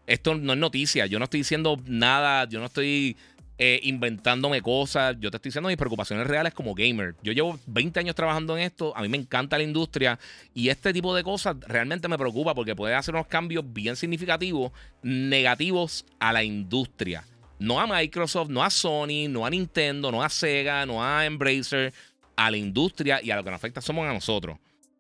Esto 0.05 0.35
no 0.35 0.53
es 0.53 0.59
noticia. 0.59 1.05
Yo 1.05 1.19
no 1.19 1.25
estoy 1.25 1.41
diciendo 1.41 1.79
nada. 1.85 2.45
Yo 2.45 2.59
no 2.59 2.65
estoy 2.65 3.15
eh, 3.61 3.81
inventándome 3.83 4.61
cosas. 4.61 5.17
Yo 5.19 5.29
te 5.29 5.35
estoy 5.35 5.49
diciendo 5.49 5.67
mis 5.67 5.75
preocupaciones 5.75 6.25
reales 6.25 6.53
como 6.53 6.73
gamer. 6.73 7.15
Yo 7.21 7.33
llevo 7.33 7.59
20 7.67 7.99
años 7.99 8.15
trabajando 8.15 8.57
en 8.57 8.63
esto, 8.63 8.95
a 8.95 9.01
mí 9.01 9.09
me 9.09 9.17
encanta 9.17 9.57
la 9.57 9.65
industria 9.65 10.17
y 10.53 10.69
este 10.69 10.93
tipo 10.93 11.13
de 11.13 11.23
cosas 11.23 11.57
realmente 11.67 12.07
me 12.07 12.17
preocupa 12.17 12.55
porque 12.55 12.73
puede 12.73 12.95
hacer 12.95 13.13
unos 13.13 13.27
cambios 13.27 13.65
bien 13.67 13.97
significativos, 13.97 14.71
negativos 15.03 16.05
a 16.19 16.31
la 16.31 16.41
industria. 16.41 17.25
No 17.59 17.81
a 17.81 17.85
Microsoft, 17.85 18.49
no 18.49 18.63
a 18.63 18.69
Sony, 18.69 19.27
no 19.29 19.45
a 19.45 19.49
Nintendo, 19.49 20.09
no 20.09 20.23
a 20.23 20.29
Sega, 20.29 20.85
no 20.85 21.03
a 21.03 21.25
Embracer, 21.25 21.93
a 22.37 22.49
la 22.49 22.55
industria 22.55 23.19
y 23.21 23.31
a 23.31 23.35
lo 23.35 23.43
que 23.43 23.51
nos 23.51 23.57
afecta 23.57 23.81
somos 23.81 24.07
a 24.07 24.13
nosotros. 24.13 24.57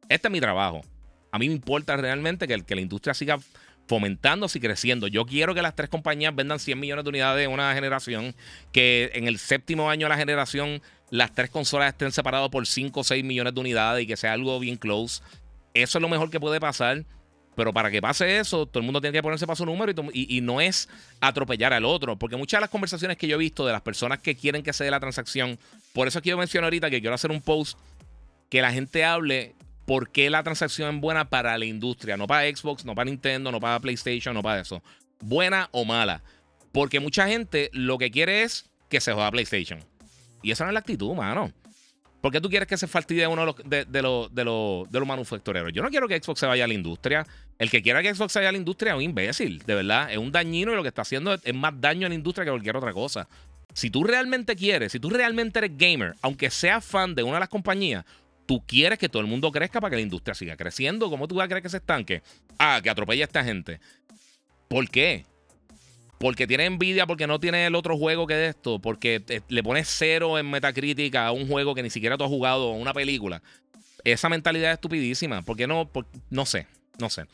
Este 0.09 0.27
es 0.27 0.31
mi 0.33 0.41
trabajo. 0.41 0.81
A 1.31 1.39
mí 1.39 1.47
me 1.47 1.55
importa 1.55 1.95
realmente 1.95 2.45
que, 2.45 2.61
que 2.63 2.75
la 2.75 2.81
industria 2.81 3.13
siga 3.13 3.39
fomentándose 3.89 4.59
y 4.59 4.61
creciendo. 4.61 5.07
Yo 5.07 5.25
quiero 5.25 5.55
que 5.55 5.63
las 5.63 5.75
tres 5.75 5.89
compañías 5.89 6.35
vendan 6.35 6.59
100 6.59 6.79
millones 6.79 7.03
de 7.03 7.09
unidades 7.09 7.47
en 7.47 7.51
una 7.51 7.73
generación, 7.73 8.35
que 8.71 9.09
en 9.15 9.25
el 9.25 9.39
séptimo 9.39 9.89
año 9.89 10.05
de 10.05 10.09
la 10.09 10.17
generación 10.17 10.83
las 11.09 11.33
tres 11.33 11.49
consolas 11.49 11.89
estén 11.89 12.11
separadas 12.11 12.49
por 12.49 12.67
5 12.67 12.99
o 12.99 13.03
6 13.03 13.23
millones 13.23 13.55
de 13.55 13.59
unidades 13.59 14.03
y 14.03 14.07
que 14.07 14.15
sea 14.15 14.33
algo 14.33 14.59
bien 14.59 14.75
close. 14.75 15.23
Eso 15.73 15.97
es 15.97 16.01
lo 16.03 16.07
mejor 16.07 16.29
que 16.29 16.39
puede 16.39 16.59
pasar. 16.59 17.03
Pero 17.55 17.73
para 17.73 17.89
que 17.89 17.99
pase 17.99 18.37
eso, 18.37 18.67
todo 18.67 18.79
el 18.79 18.85
mundo 18.85 19.01
tiene 19.01 19.17
que 19.17 19.23
ponerse 19.23 19.45
para 19.45 19.57
su 19.57 19.65
número 19.65 19.91
y, 20.13 20.37
y, 20.37 20.39
no 20.39 20.61
es 20.61 20.87
atropellar 21.19 21.73
al 21.73 21.83
otro. 21.83 22.15
Porque 22.15 22.37
muchas 22.37 22.59
de 22.59 22.61
las 22.61 22.69
conversaciones 22.69 23.17
que 23.17 23.27
yo 23.27 23.35
he 23.35 23.39
visto 23.39 23.65
de 23.65 23.73
las 23.73 23.81
personas 23.81 24.19
que 24.19 24.35
quieren 24.35 24.63
que 24.63 24.71
se 24.71 24.85
dé 24.85 24.91
la 24.91 24.99
transacción, 24.99 25.59
por 25.91 26.07
eso 26.07 26.19
es 26.19 26.23
que 26.23 26.29
yo 26.29 26.37
menciono 26.37 26.67
ahorita 26.67 26.89
que 26.89 27.01
quiero 27.01 27.15
hacer 27.15 27.31
un 27.31 27.41
post 27.41 27.77
que 28.49 28.61
la 28.61 28.71
gente 28.71 29.03
hable 29.03 29.55
por 29.89 30.11
qué 30.11 30.29
la 30.29 30.43
transacción 30.43 30.93
es 30.93 31.01
buena 31.01 31.31
para 31.31 31.57
la 31.57 31.65
industria, 31.65 32.15
no 32.15 32.27
para 32.27 32.47
Xbox, 32.47 32.85
no 32.85 32.93
para 32.93 33.09
Nintendo, 33.09 33.51
no 33.51 33.59
para 33.59 33.79
PlayStation, 33.79 34.35
no 34.35 34.43
para 34.43 34.61
eso. 34.61 34.83
Buena 35.19 35.67
o 35.71 35.83
mala. 35.83 36.21
Porque 36.71 36.99
mucha 36.99 37.27
gente 37.27 37.71
lo 37.73 37.97
que 37.97 38.11
quiere 38.11 38.43
es 38.43 38.69
que 38.87 39.01
se 39.01 39.11
joda 39.13 39.31
PlayStation. 39.31 39.83
Y 40.43 40.51
esa 40.51 40.63
no 40.63 40.69
es 40.69 40.73
la 40.75 40.81
actitud, 40.81 41.15
mano. 41.15 41.51
¿Por 42.21 42.31
qué 42.31 42.39
tú 42.39 42.51
quieres 42.51 42.67
que 42.67 42.77
se 42.77 42.85
fastidie 42.85 43.25
uno 43.25 43.41
de 43.41 43.45
los, 43.47 43.55
de, 43.67 43.85
de, 43.85 44.01
los, 44.03 44.35
de, 44.35 44.43
los, 44.43 44.91
de 44.91 44.99
los 44.99 45.07
manufactureros? 45.07 45.73
Yo 45.73 45.81
no 45.81 45.89
quiero 45.89 46.07
que 46.07 46.21
Xbox 46.21 46.39
se 46.39 46.45
vaya 46.45 46.65
a 46.65 46.67
la 46.67 46.75
industria. 46.75 47.25
El 47.57 47.71
que 47.71 47.81
quiera 47.81 48.03
que 48.03 48.13
Xbox 48.13 48.33
se 48.33 48.37
vaya 48.37 48.49
a 48.49 48.51
la 48.51 48.59
industria 48.59 48.91
es 48.91 48.97
un 48.97 49.01
imbécil, 49.01 49.57
de 49.65 49.73
verdad. 49.73 50.11
Es 50.11 50.19
un 50.19 50.31
dañino 50.31 50.71
y 50.71 50.75
lo 50.75 50.83
que 50.83 50.89
está 50.89 51.01
haciendo 51.01 51.33
es, 51.33 51.53
más 51.55 51.73
daño 51.81 52.05
a 52.05 52.09
la 52.09 52.15
industria 52.15 52.45
que 52.45 52.51
cualquier 52.51 52.77
otra 52.77 52.93
cosa. 52.93 53.27
Si 53.73 53.89
tú 53.89 54.03
realmente 54.03 54.55
quieres, 54.55 54.91
si 54.91 54.99
tú 54.99 55.09
realmente 55.09 55.57
eres 55.57 55.75
gamer, 55.75 56.13
aunque 56.21 56.51
seas 56.51 56.85
fan 56.85 57.15
de 57.15 57.23
una 57.23 57.37
de 57.37 57.39
las 57.39 57.49
compañías, 57.49 58.05
tú 58.49 58.65
quieres 58.65 58.97
que 58.97 59.09
todo 59.09 59.21
el 59.21 59.27
mundo 59.27 59.51
crezca 59.51 59.79
para 59.79 59.91
que 59.91 59.97
la 59.97 60.01
industria 60.01 60.33
siga 60.33 60.57
creciendo. 60.57 61.07
¿Cómo 61.11 61.27
tú 61.27 61.35
vas 61.35 61.45
a 61.45 61.47
creer 61.47 61.61
que 61.61 61.69
se 61.69 61.77
estanque? 61.77 62.23
Ah, 62.57 62.79
que 62.81 62.89
atropella 62.89 63.23
a 63.23 63.27
esta 63.27 63.43
gente. 63.43 63.79
¿Por 64.67 64.89
qué? 64.89 65.23
porque 66.17 66.47
tiene 66.47 66.65
envidia, 66.65 67.05
porque 67.05 67.27
no 67.27 67.39
tiene 67.39 67.67
el 67.67 67.75
otro 67.75 67.95
juego 67.95 68.25
que 68.27 68.33
de 68.33 68.47
esto, 68.49 68.79
porque 68.79 69.23
le 69.47 69.63
pones 69.63 69.87
cero 69.87 70.37
en 70.37 70.49
Metacritic 70.49 71.15
a 71.15 71.31
un 71.31 71.47
juego 71.47 71.73
que 71.73 71.83
ni 71.83 71.91
siquiera 71.91 72.17
tú 72.17 72.25
has 72.25 72.29
jugado 72.29 72.71
o 72.71 72.73
una 72.73 72.91
película. 72.91 73.41
Esa 74.03 74.29
mentalidad 74.29 74.71
es 74.71 74.77
estupidísima. 74.77 75.43
¿Por 75.43 75.55
qué 75.55 75.65
no? 75.65 75.89
no 76.29 76.45
sé, 76.45 76.67
no 76.99 77.09
sé. 77.09 77.25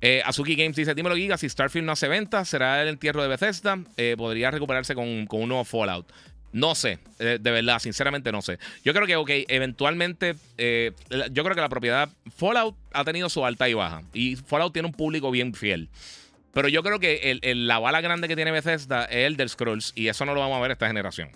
Eh, 0.00 0.22
Azuki 0.24 0.56
Games 0.56 0.74
dice: 0.74 0.94
Dímelo, 0.94 1.14
Giga, 1.14 1.36
si 1.36 1.48
Starfield 1.48 1.86
no 1.86 1.92
hace 1.92 2.08
venta, 2.08 2.44
será 2.44 2.82
el 2.82 2.88
entierro 2.88 3.22
de 3.22 3.28
Bethesda. 3.28 3.78
Eh, 3.96 4.16
podría 4.18 4.50
recuperarse 4.50 4.94
con, 4.94 5.06
un 5.06 5.48
nuevo 5.48 5.64
Fallout. 5.64 6.10
No 6.56 6.74
sé, 6.74 6.98
eh, 7.18 7.36
de 7.38 7.50
verdad, 7.50 7.78
sinceramente 7.80 8.32
no 8.32 8.40
sé. 8.40 8.58
Yo 8.82 8.94
creo 8.94 9.06
que, 9.06 9.16
ok, 9.16 9.30
eventualmente, 9.48 10.36
yo 10.56 11.44
creo 11.44 11.54
que 11.54 11.60
la 11.60 11.68
propiedad 11.68 12.08
Fallout 12.34 12.74
ha 12.94 13.04
tenido 13.04 13.28
su 13.28 13.44
alta 13.44 13.68
y 13.68 13.74
baja. 13.74 14.02
Y 14.14 14.36
Fallout 14.36 14.72
tiene 14.72 14.88
un 14.88 14.94
público 14.94 15.30
bien 15.30 15.52
fiel. 15.52 15.90
Pero 16.54 16.68
yo 16.68 16.82
creo 16.82 16.98
que 16.98 17.38
la 17.54 17.78
bala 17.78 18.00
grande 18.00 18.26
que 18.26 18.36
tiene 18.36 18.52
Bethesda 18.52 19.04
es 19.04 19.26
el 19.26 19.36
del 19.36 19.50
Scrolls 19.50 19.92
y 19.94 20.08
eso 20.08 20.24
no 20.24 20.32
lo 20.32 20.40
vamos 20.40 20.56
a 20.56 20.60
ver 20.62 20.70
esta 20.70 20.86
generación. 20.86 21.28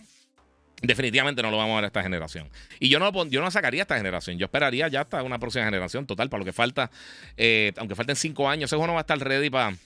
Definitivamente 0.81 1.43
no 1.43 1.51
lo 1.51 1.59
vamos 1.59 1.75
a 1.75 1.81
ver 1.83 1.85
esta 1.89 2.03
generación. 2.03 2.49
Y 2.79 2.89
yo 2.89 2.99
no, 2.99 3.27
yo 3.27 3.43
no 3.43 3.51
sacaría 3.51 3.83
esta 3.83 3.99
generación. 3.99 4.39
Yo 4.39 4.47
esperaría 4.47 4.89
ya 4.89 5.03
hasta 5.03 5.23
una 5.23 5.39
próxima 5.39 5.67
generación 5.67 6.07
total. 6.07 6.31
Para 6.31 6.39
lo 6.39 6.47
que 6.47 6.55
falta, 6.55 6.91
eh, 7.37 7.75
aunque 7.77 7.95
falten 7.95 8.17
cinco 8.17 8.49
años, 8.49 8.71
ese 8.71 8.77
juego 8.77 8.87
no 8.87 8.95
va 8.95 9.01
a 9.01 9.03
estar 9.03 9.19
ready 9.19 9.51
para. 9.51 9.77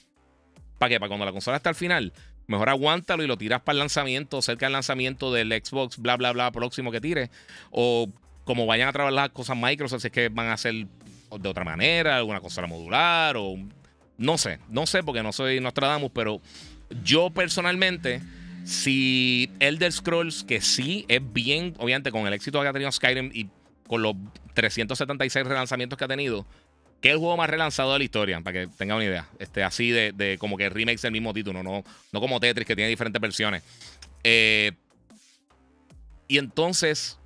¿Para 0.79 0.91
qué? 0.91 1.01
Para 1.01 1.09
cuando 1.09 1.27
la 1.27 1.33
consola 1.33 1.57
está 1.57 1.71
al 1.71 1.75
final. 1.75 2.13
Mejor 2.47 2.69
aguántalo 2.69 3.23
y 3.23 3.27
lo 3.27 3.39
tiras 3.39 3.63
para 3.63 3.75
el 3.75 3.79
lanzamiento, 3.81 4.43
cerca 4.43 4.67
del 4.67 4.75
lanzamiento 4.75 5.33
del 5.33 5.51
Xbox, 5.51 5.99
bla, 5.99 6.17
bla, 6.17 6.33
bla, 6.33 6.51
próximo 6.51 6.93
que 6.93 7.01
tire. 7.01 7.31
O 7.71 8.09
como 8.45 8.67
vayan 8.67 8.89
a 8.89 8.93
trabajar 8.93 9.15
las 9.15 9.31
cosas 9.31 9.57
Microsoft, 9.57 10.03
si 10.03 10.09
es 10.09 10.13
que 10.13 10.29
van 10.29 10.49
a 10.49 10.55
hacer 10.55 10.87
de 11.39 11.49
otra 11.49 11.65
manera, 11.65 12.17
alguna 12.17 12.41
consola 12.41 12.67
modular 12.67 13.37
o 13.37 13.57
no 14.19 14.39
sé, 14.39 14.61
no 14.69 14.87
sé 14.87 15.03
porque 15.03 15.23
no 15.23 15.33
soy 15.33 15.61
Nostradamus, 15.61 16.11
pero 16.15 16.41
yo 17.03 17.31
personalmente, 17.31 18.21
si 18.65 19.51
Elder 19.59 19.93
Scrolls, 19.93 20.45
que 20.45 20.61
sí 20.61 21.05
es 21.09 21.21
bien, 21.33 21.75
obviamente 21.79 22.13
con 22.13 22.27
el 22.27 22.33
éxito 22.33 22.61
que 22.61 22.69
ha 22.69 22.73
tenido 22.73 22.93
Skyrim 22.93 23.31
y 23.33 23.49
con 23.89 24.03
los 24.03 24.15
376 24.55 25.47
relanzamientos 25.47 25.99
que 25.99 26.05
ha 26.05 26.09
tenido, 26.09 26.47
que 27.05 27.11
es 27.11 27.13
el 27.17 27.19
juego 27.19 27.37
más 27.37 27.51
relanzado 27.51 27.93
de 27.93 27.99
la 27.99 28.05
historia, 28.07 28.41
para 28.41 28.61
que 28.61 28.67
tengan 28.79 28.97
una 28.97 29.05
idea. 29.05 29.29
Este, 29.39 29.63
así 29.63 29.91
de, 29.91 30.39
como 30.41 30.57
que 30.57 30.71
remakes 30.71 31.03
del 31.03 31.13
mismo 31.13 31.35
título, 31.35 31.63
no, 31.63 31.85
no 32.11 32.21
como 32.21 32.41
Tetris, 32.41 32.67
que 32.67 32.75
tiene 32.75 32.89
diferentes 32.89 33.21
versiones. 33.21 33.63
Eh, 34.23 34.73
y 36.29 36.39
entonces, 36.39 37.19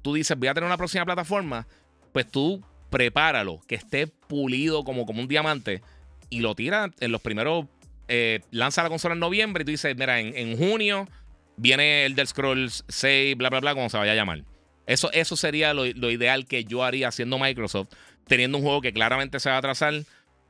tú 0.00 0.14
dices, 0.14 0.38
voy 0.38 0.48
a 0.48 0.54
tener 0.54 0.66
una 0.66 0.78
próxima 0.78 1.04
plataforma, 1.04 1.66
pues 2.14 2.26
tú 2.30 2.64
prepáralo, 2.88 3.60
que 3.68 3.74
esté 3.74 4.06
pulido 4.06 4.84
como, 4.84 5.04
como 5.04 5.20
un 5.20 5.28
diamante 5.28 5.82
y 6.30 6.40
lo 6.40 6.54
tira 6.54 6.90
en 6.98 7.12
los 7.12 7.20
primeros. 7.20 7.66
Eh, 8.08 8.40
lanza 8.52 8.84
la 8.84 8.88
consola 8.88 9.12
en 9.12 9.20
noviembre 9.20 9.64
y 9.64 9.64
tú 9.66 9.70
dices, 9.72 9.94
mira, 9.98 10.18
en, 10.18 10.56
junio 10.56 11.10
viene 11.58 12.06
el 12.06 12.14
del 12.14 12.26
Scrolls 12.26 12.86
6, 12.88 13.36
bla, 13.36 13.50
bla, 13.50 13.60
bla, 13.60 13.74
como 13.74 13.90
se 13.90 13.98
vaya 13.98 14.12
a 14.12 14.16
llamar. 14.16 14.44
Eso, 14.86 15.10
eso 15.12 15.36
sería 15.36 15.74
lo, 15.74 15.86
ideal 15.86 16.46
que 16.46 16.64
yo 16.64 16.84
haría 16.84 17.08
haciendo 17.08 17.38
Microsoft, 17.38 17.88
teniendo 18.26 18.58
un 18.58 18.64
juego 18.64 18.80
que 18.80 18.92
claramente 18.92 19.40
se 19.40 19.48
va 19.48 19.56
a 19.56 19.58
atrasar. 19.58 19.94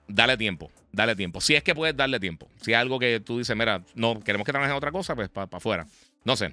Dale 0.09 0.37
tiempo, 0.37 0.71
dale 0.93 1.17
tiempo. 1.17 1.41
Si 1.41 1.55
es 1.55 1.65
que 1.65 1.75
puedes 1.75 1.97
darle 1.97 2.21
tiempo. 2.21 2.49
Si 2.61 2.73
es 2.73 2.79
algo 2.79 2.99
que 2.99 3.19
tú 3.19 3.39
dices, 3.39 3.57
mira, 3.57 3.83
no, 3.95 4.21
queremos 4.21 4.45
que 4.45 4.53
trabajes 4.53 4.71
en 4.71 4.77
otra 4.77 4.93
cosa, 4.93 5.17
pues 5.17 5.29
para 5.29 5.49
afuera. 5.53 5.87
No 6.25 6.37
sé. 6.37 6.53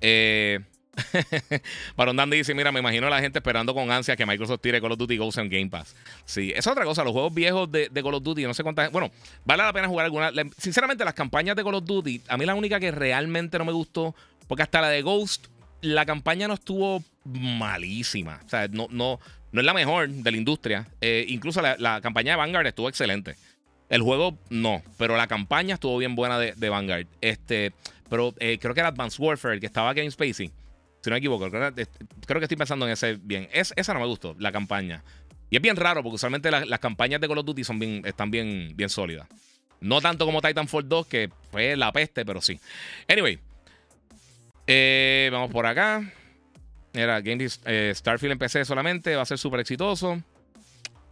Eh, 0.00 0.60
Baron 1.96 2.16
Dandy 2.16 2.38
dice: 2.38 2.54
Mira, 2.54 2.72
me 2.72 2.80
imagino 2.80 3.06
a 3.06 3.10
la 3.10 3.20
gente 3.20 3.38
esperando 3.38 3.74
con 3.74 3.90
ansia 3.90 4.16
que 4.16 4.26
Microsoft 4.26 4.60
tire 4.60 4.80
Call 4.80 4.92
of 4.92 4.98
Duty 4.98 5.16
Ghosts 5.16 5.38
en 5.38 5.48
Game 5.48 5.68
Pass. 5.68 5.94
Sí, 6.24 6.52
es 6.54 6.66
otra 6.66 6.84
cosa. 6.84 7.04
Los 7.04 7.12
juegos 7.12 7.34
viejos 7.34 7.70
de, 7.70 7.90
Call 7.92 8.14
of 8.14 8.22
Duty, 8.22 8.44
no 8.44 8.54
sé 8.54 8.62
cuántas. 8.62 8.90
Bueno, 8.90 9.10
vale 9.44 9.62
la 9.62 9.72
pena 9.72 9.88
jugar 9.88 10.06
alguna. 10.06 10.32
Sinceramente, 10.56 11.04
las 11.04 11.14
campañas 11.14 11.56
de 11.56 11.64
Call 11.64 11.74
of 11.74 11.84
Duty, 11.84 12.22
a 12.28 12.36
mí 12.36 12.44
la 12.44 12.54
única 12.54 12.80
que 12.80 12.90
realmente 12.90 13.58
no 13.58 13.64
me 13.64 13.72
gustó, 13.72 14.14
porque 14.46 14.62
hasta 14.62 14.80
la 14.80 14.88
de 14.88 15.02
Ghost, 15.02 15.46
la 15.80 16.06
campaña 16.06 16.48
no 16.48 16.54
estuvo 16.54 17.02
malísima. 17.24 18.40
O 18.44 18.48
sea, 18.48 18.68
no, 18.68 18.88
no, 18.90 19.20
no 19.52 19.60
es 19.60 19.66
la 19.66 19.74
mejor 19.74 20.08
de 20.08 20.30
la 20.30 20.36
industria. 20.36 20.86
Eh, 21.00 21.24
incluso 21.28 21.60
la, 21.62 22.00
campaña 22.00 22.32
de 22.32 22.36
Vanguard 22.36 22.66
estuvo 22.66 22.88
excelente. 22.88 23.36
El 23.88 24.02
juego 24.02 24.36
no, 24.50 24.82
pero 24.98 25.16
la 25.16 25.26
campaña 25.26 25.74
estuvo 25.74 25.96
bien 25.98 26.14
buena 26.14 26.38
de, 26.38 26.68
Vanguard. 26.68 27.06
Este, 27.20 27.72
pero 28.10 28.34
eh, 28.38 28.58
creo 28.60 28.74
que 28.74 28.80
era 28.80 28.90
Advanced 28.90 29.18
Warfare, 29.22 29.54
el 29.54 29.60
que 29.60 29.66
estaba 29.66 29.94
Game 29.94 30.10
Spacey. 30.10 30.50
Si 31.00 31.10
no 31.10 31.14
me 31.14 31.18
equivoco, 31.18 31.48
creo, 31.50 31.74
que 31.74 31.82
estoy 32.42 32.56
pensando 32.56 32.86
en 32.86 32.92
ese 32.92 33.18
bien. 33.22 33.48
Es, 33.52 33.72
esa 33.76 33.94
no 33.94 34.00
me 34.00 34.06
gustó, 34.06 34.34
la 34.38 34.52
campaña. 34.52 35.02
Y 35.48 35.56
es 35.56 35.62
bien 35.62 35.76
raro 35.76 36.02
porque 36.02 36.16
usualmente 36.16 36.50
las 36.50 36.78
campañas 36.80 37.20
de 37.20 37.28
Call 37.28 37.38
of 37.38 37.46
Duty 37.46 37.64
son 37.64 37.78
bien, 37.78 38.02
están 38.04 38.30
bien, 38.30 38.72
bien 38.74 38.90
sólidas. 38.90 39.26
No 39.80 40.00
tanto 40.00 40.26
como 40.26 40.42
Titanfall 40.42 40.88
2, 40.88 41.06
que 41.06 41.30
fue 41.50 41.76
la 41.76 41.92
peste, 41.92 42.26
pero 42.26 42.42
sí. 42.42 42.60
Anyway, 43.08 43.38
eh, 44.68 45.28
vamos 45.32 45.50
por 45.50 45.66
acá. 45.66 46.12
Era 46.92 47.20
Game 47.20 47.46
eh, 47.64 47.92
Starfield 47.94 48.32
en 48.32 48.38
PC 48.38 48.64
solamente, 48.64 49.16
va 49.16 49.22
a 49.22 49.26
ser 49.26 49.38
súper 49.38 49.60
exitoso. 49.60 50.22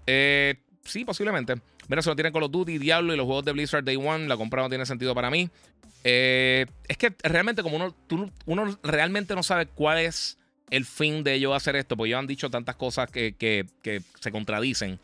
Eh, 0.06 0.54
sí, 0.84 1.04
posiblemente. 1.04 1.54
Mira, 1.88 2.02
solo 2.02 2.16
tienen 2.16 2.32
Call 2.32 2.44
of 2.44 2.50
Duty, 2.50 2.78
Diablo 2.78 3.14
y 3.14 3.16
los 3.16 3.26
juegos 3.26 3.44
de 3.44 3.52
Blizzard 3.52 3.84
Day 3.84 3.96
One. 3.96 4.26
La 4.28 4.36
compra 4.36 4.62
no 4.62 4.68
tiene 4.68 4.86
sentido 4.86 5.14
para 5.14 5.30
mí. 5.30 5.48
Eh, 6.04 6.66
es 6.86 6.96
que 6.96 7.14
realmente, 7.22 7.62
como 7.62 7.76
uno, 7.76 7.94
uno 8.46 8.78
realmente 8.82 9.34
no 9.34 9.42
sabe 9.42 9.66
cuál 9.66 9.98
es 9.98 10.38
el 10.70 10.84
fin 10.84 11.24
de 11.24 11.34
ellos 11.34 11.54
hacer 11.54 11.76
esto, 11.76 11.96
porque 11.96 12.08
ellos 12.08 12.18
han 12.18 12.26
dicho 12.26 12.50
tantas 12.50 12.76
cosas 12.76 13.10
que, 13.10 13.34
que, 13.38 14.02
se 14.20 14.32
contradicen. 14.32 14.98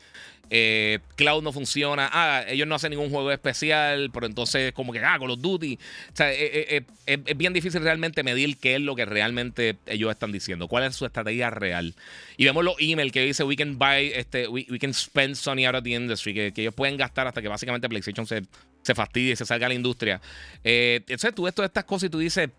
Eh, 0.55 0.99
Cloud 1.17 1.43
no 1.43 1.51
funciona, 1.51 2.11
ah, 2.13 2.45
ellos 2.47 2.67
no 2.69 2.75
hacen 2.75 2.91
ningún 2.91 3.09
juego 3.09 3.33
especial, 3.33 4.11
pero 4.13 4.27
entonces 4.27 4.73
como 4.73 4.93
que, 4.93 4.99
ah, 4.99 5.17
Call 5.19 5.31
of 5.31 5.41
Duty. 5.41 5.79
O 6.13 6.17
sea, 6.17 6.31
eh, 6.31 6.85
es 7.07 7.37
bien 7.39 7.55
difícil 7.55 7.81
realmente 7.81 8.23
medir 8.23 8.59
qué 8.59 8.75
es 8.75 8.81
lo 8.83 8.95
que 8.95 9.07
realmente 9.07 9.79
ellos 9.87 10.11
están 10.11 10.31
diciendo, 10.31 10.69
cuál 10.69 10.85
es 10.85 10.95
su 10.95 11.07
estrategia 11.07 11.49
real. 11.49 11.95
Y 12.37 12.45
vemos 12.45 12.65
los 12.65 12.75
emails 12.81 13.13
que 13.13 13.23
dice, 13.23 13.45
we 13.45 13.57
can 13.57 13.79
buy, 13.79 14.13
este, 14.15 14.47
we, 14.49 14.67
can 14.79 14.93
spend 14.93 15.37
Sony 15.37 15.65
out 15.65 15.77
of 15.77 15.85
the 15.85 15.91
industry, 15.91 16.35
que, 16.35 16.53
que 16.53 16.63
ellos 16.63 16.75
pueden 16.75 16.99
gastar 16.99 17.27
hasta 17.27 17.41
que 17.41 17.49
básicamente 17.49 17.89
PlayStation 17.89 18.27
se, 18.27 18.43
se 18.83 18.95
fastidie 18.95 19.33
y 19.33 19.37
se 19.37 19.47
salga 19.47 19.67
a 19.67 19.69
la 19.69 19.75
industria. 19.75 20.21
Eh, 20.63 20.97
entonces 21.01 21.35
tú 21.35 21.45
ves 21.45 21.55
todas 21.55 21.69
estas 21.69 21.85
cosas 21.85 22.09
y 22.09 22.11
tú 22.11 22.19
dices, 22.19 22.49
eh, 22.49 22.53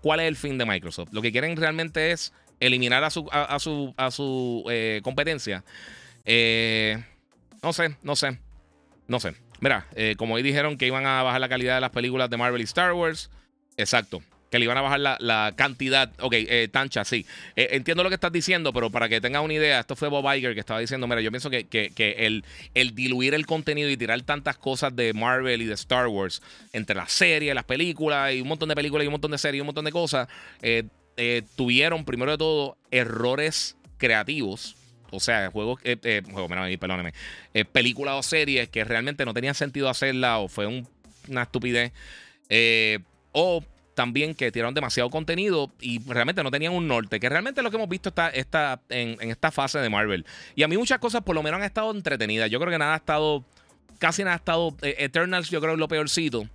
¿cuál 0.00 0.20
es 0.20 0.28
el 0.28 0.36
fin 0.36 0.58
de 0.58 0.66
Microsoft? 0.66 1.10
Lo 1.12 1.22
que 1.22 1.32
quieren 1.32 1.56
realmente 1.56 2.12
es 2.12 2.32
eliminar 2.60 3.04
a 3.04 3.10
su, 3.10 3.28
a, 3.30 3.58
su, 3.58 3.94
a 3.96 4.10
su 4.10 4.64
eh, 4.70 5.00
competencia. 5.02 5.64
no 7.62 7.72
sé, 7.72 7.96
no 8.02 8.16
sé, 8.16 8.38
no 9.08 9.20
sé. 9.20 9.34
Mira, 9.60 9.86
como 10.16 10.34
hoy 10.34 10.42
dijeron 10.42 10.76
que 10.76 10.86
iban 10.86 11.06
a 11.06 11.22
bajar 11.22 11.40
la 11.40 11.48
calidad 11.48 11.76
de 11.76 11.80
las 11.80 11.90
películas 11.90 12.28
de 12.30 12.36
Marvel 12.36 12.60
y 12.60 12.64
Star 12.64 12.92
Wars. 12.92 13.30
Exacto 13.76 14.22
que 14.56 14.60
le 14.60 14.64
iban 14.64 14.78
a 14.78 14.80
bajar 14.80 15.00
la, 15.20 15.52
cantidad. 15.54 16.10
Ok, 16.20 16.32
eh, 16.34 16.68
Tancha, 16.72 17.04
sí. 17.04 17.26
Eh, 17.56 17.68
entiendo 17.72 18.02
lo 18.02 18.08
que 18.08 18.14
estás 18.14 18.32
diciendo, 18.32 18.72
pero 18.72 18.90
para 18.90 19.08
que 19.08 19.20
tengas 19.20 19.42
una 19.42 19.52
idea, 19.52 19.80
esto 19.80 19.96
fue 19.96 20.08
Bob 20.08 20.24
Iger 20.34 20.54
que 20.54 20.60
estaba 20.60 20.80
diciendo, 20.80 21.06
mira, 21.06 21.20
yo 21.20 21.30
pienso 21.30 21.50
que, 21.50 21.66
el, 22.18 22.44
el, 22.74 22.94
diluir 22.94 23.34
el 23.34 23.46
contenido 23.46 23.90
y 23.90 23.96
tirar 23.96 24.20
tantas 24.22 24.56
cosas 24.56 24.96
de 24.96 25.12
Marvel 25.12 25.60
y 25.60 25.66
de 25.66 25.74
Star 25.74 26.08
Wars 26.08 26.42
entre 26.72 26.96
las 26.96 27.12
series, 27.12 27.54
las 27.54 27.64
películas 27.64 28.32
y 28.32 28.40
un 28.40 28.48
montón 28.48 28.68
de 28.68 28.74
películas 28.74 29.04
y 29.04 29.08
un 29.08 29.12
montón 29.12 29.30
de 29.30 29.38
series 29.38 29.58
y 29.58 29.60
un 29.60 29.66
montón 29.66 29.84
de 29.84 29.92
cosas, 29.92 30.28
eh, 30.62 31.42
tuvieron, 31.54 32.04
primero 32.04 32.32
de 32.32 32.38
todo, 32.38 32.78
errores 32.90 33.76
creativos. 33.98 34.76
O 35.10 35.20
sea, 35.20 35.50
juegos, 35.50 35.80
eh, 35.84 36.22
juego, 36.30 36.48
perdóneme, 36.48 37.12
películas 37.72 38.14
o 38.16 38.22
series 38.22 38.68
que 38.68 38.84
realmente 38.84 39.24
no 39.24 39.34
tenían 39.34 39.54
sentido 39.54 39.88
hacerla 39.88 40.38
o 40.38 40.48
fue 40.48 40.66
una 41.28 41.42
estupidez. 41.42 41.92
o 43.32 43.62
también 43.96 44.34
que 44.34 44.52
tiraron 44.52 44.74
demasiado 44.74 45.08
contenido 45.08 45.72
y 45.80 46.00
realmente 46.06 46.42
no 46.42 46.50
tenían 46.50 46.74
un 46.74 46.86
norte, 46.86 47.18
que 47.18 47.30
realmente 47.30 47.60
es 47.60 47.64
lo 47.64 47.70
que 47.70 47.78
hemos 47.78 47.88
visto 47.88 48.10
está, 48.10 48.28
está 48.28 48.82
en, 48.90 49.16
esta 49.30 49.50
fase 49.50 49.78
de 49.78 49.88
Marvel. 49.88 50.26
Y 50.54 50.64
a 50.64 50.68
mí 50.68 50.76
muchas 50.76 50.98
cosas 50.98 51.22
por 51.22 51.34
lo 51.34 51.42
menos 51.42 51.58
han 51.58 51.64
estado 51.64 51.90
entretenidas. 51.92 52.50
Yo 52.50 52.60
creo 52.60 52.70
que 52.70 52.78
nada 52.78 52.92
ha 52.92 52.98
estado, 52.98 53.42
casi 53.98 54.22
nada 54.22 54.34
ha 54.34 54.36
estado, 54.36 54.76
eh, 54.82 54.96
Eternals 54.98 55.48
yo 55.48 55.62
creo 55.62 55.72
es 55.72 55.78
lo 55.78 55.88
peorcito. 55.88 56.46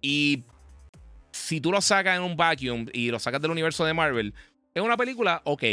Y 0.00 0.44
si 1.32 1.60
tú 1.60 1.70
lo 1.70 1.82
sacas 1.82 2.16
en 2.16 2.22
un 2.22 2.34
vacuum 2.34 2.86
y 2.94 3.10
lo 3.10 3.18
sacas 3.18 3.42
del 3.42 3.50
universo 3.50 3.84
de 3.84 3.92
Marvel, 3.92 4.32
es 4.74 4.82
una 4.82 4.96
película, 4.96 5.42
ok. 5.44 5.64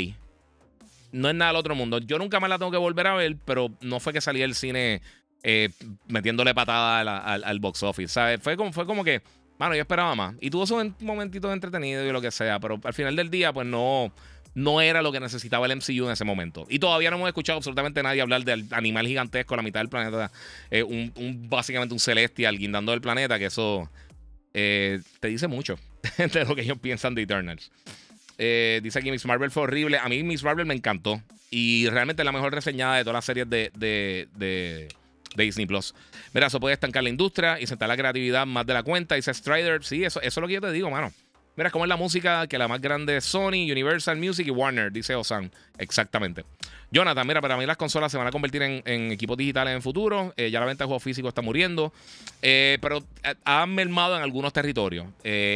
No 1.13 1.29
es 1.29 1.35
nada 1.35 1.51
del 1.51 1.59
otro 1.59 1.73
mundo. 1.73 1.99
Yo 1.99 2.17
nunca 2.19 2.41
más 2.41 2.49
la 2.49 2.59
tengo 2.59 2.71
que 2.71 2.77
volver 2.77 3.07
a 3.07 3.15
ver, 3.15 3.37
pero 3.45 3.69
no 3.79 4.01
fue 4.01 4.11
que 4.11 4.19
salí 4.19 4.41
del 4.41 4.55
cine 4.55 5.01
eh, 5.41 5.69
metiéndole 6.09 6.53
patada 6.53 7.33
al, 7.33 7.59
box 7.59 7.81
office, 7.83 8.13
¿sabes? 8.13 8.41
Fue 8.41 8.57
como, 8.57 8.73
fue 8.73 8.85
como 8.85 9.05
que, 9.05 9.21
mano, 9.63 9.75
yo 9.75 9.81
esperaba 9.81 10.15
más. 10.15 10.35
Y 10.39 10.49
tuvo 10.49 10.65
sus 10.65 10.83
momentitos 10.99 11.51
entretenidos 11.51 12.07
y 12.07 12.11
lo 12.11 12.21
que 12.21 12.31
sea, 12.31 12.59
pero 12.59 12.79
al 12.83 12.93
final 12.93 13.15
del 13.15 13.29
día, 13.29 13.51
pues 13.53 13.65
no, 13.65 14.13
no 14.55 14.81
era 14.81 15.01
lo 15.01 15.11
que 15.11 15.19
necesitaba 15.19 15.65
el 15.65 15.75
MCU 15.75 16.05
en 16.05 16.11
ese 16.11 16.25
momento. 16.25 16.65
Y 16.69 16.79
todavía 16.79 17.09
no 17.09 17.17
hemos 17.17 17.27
escuchado 17.27 17.57
absolutamente 17.57 18.03
nadie 18.03 18.21
hablar 18.21 18.43
del 18.43 18.67
animal 18.71 19.07
gigantesco 19.07 19.55
la 19.55 19.63
mitad 19.63 19.79
del 19.79 19.89
planeta, 19.89 20.31
eh, 20.69 20.83
un, 20.83 21.11
básicamente 21.49 21.93
un 21.93 21.99
celestial 21.99 22.57
guindando 22.57 22.91
del 22.91 23.01
planeta, 23.01 23.39
que 23.39 23.45
eso 23.45 23.89
eh, 24.53 25.01
te 25.19 25.29
dice 25.29 25.47
mucho 25.47 25.77
de 26.17 26.45
lo 26.45 26.55
que 26.55 26.61
ellos 26.61 26.77
piensan 26.79 27.15
de 27.15 27.23
Eternals. 27.23 27.71
dice 28.37 28.99
aquí 28.99 29.11
Miss 29.11 29.25
Marvel 29.25 29.51
fue 29.51 29.63
horrible. 29.63 29.97
A 29.97 30.07
mí 30.09 30.23
Miss 30.23 30.43
Marvel 30.43 30.65
me 30.65 30.73
encantó. 30.73 31.21
Y 31.55 31.87
realmente 31.89 32.23
la 32.23 32.31
mejor 32.31 32.51
reseñada 32.51 32.97
de 32.97 33.03
todas 33.03 33.13
las 33.13 33.25
series 33.25 33.47
de, 33.47 33.71
de, 33.75 34.87
Disney 35.35 35.65
Plus. 35.65 35.93
Mira, 36.33 36.47
eso 36.47 36.59
puede 36.59 36.73
estancar 36.73 37.03
la 37.03 37.09
industria 37.09 37.59
y 37.59 37.67
sentar 37.67 37.89
la 37.89 37.97
creatividad 37.97 38.45
más 38.45 38.65
de 38.65 38.73
la 38.73 38.83
cuenta. 38.83 39.15
Dice 39.15 39.33
Strider. 39.33 39.83
Sí, 39.83 40.03
eso, 40.03 40.21
eso 40.21 40.39
es 40.39 40.41
lo 40.41 40.47
que 40.47 40.53
yo 40.53 40.61
te 40.61 40.71
digo, 40.71 40.89
mano. 40.89 41.11
Mira, 41.55 41.69
como 41.69 41.85
es 41.85 41.89
la 41.89 41.97
música 41.97 42.47
que 42.47 42.57
la 42.57 42.67
más 42.67 42.81
grande 42.81 43.17
es 43.17 43.25
Sony, 43.25 43.69
Universal 43.71 44.17
Music 44.17 44.47
y 44.47 44.49
Warner, 44.49 44.91
dice 44.91 45.13
Osan. 45.13 45.51
Exactamente. 45.77 46.45
Jonathan, 46.89 47.27
mira, 47.27 47.41
para 47.41 47.57
mí 47.57 47.65
las 47.67 47.77
consolas 47.77 48.11
se 48.11 48.17
van 48.17 48.25
a 48.25 48.31
convertir 48.31 48.63
en, 48.63 49.11
equipos 49.11 49.37
digitales 49.37 49.71
en 49.71 49.77
el 49.77 49.81
futuro. 49.83 50.33
Eh, 50.35 50.49
ya 50.49 50.59
la 50.59 50.65
venta 50.65 50.83
de 50.83 50.87
juegos 50.87 51.03
físicos 51.03 51.29
está 51.29 51.43
muriendo. 51.43 51.93
Eh, 52.41 52.79
pero 52.81 53.03
eh, 53.23 53.35
han 53.45 53.73
mermado 53.73 54.15
en 54.15 54.23
algunos 54.23 54.51
territorios. 54.51 55.05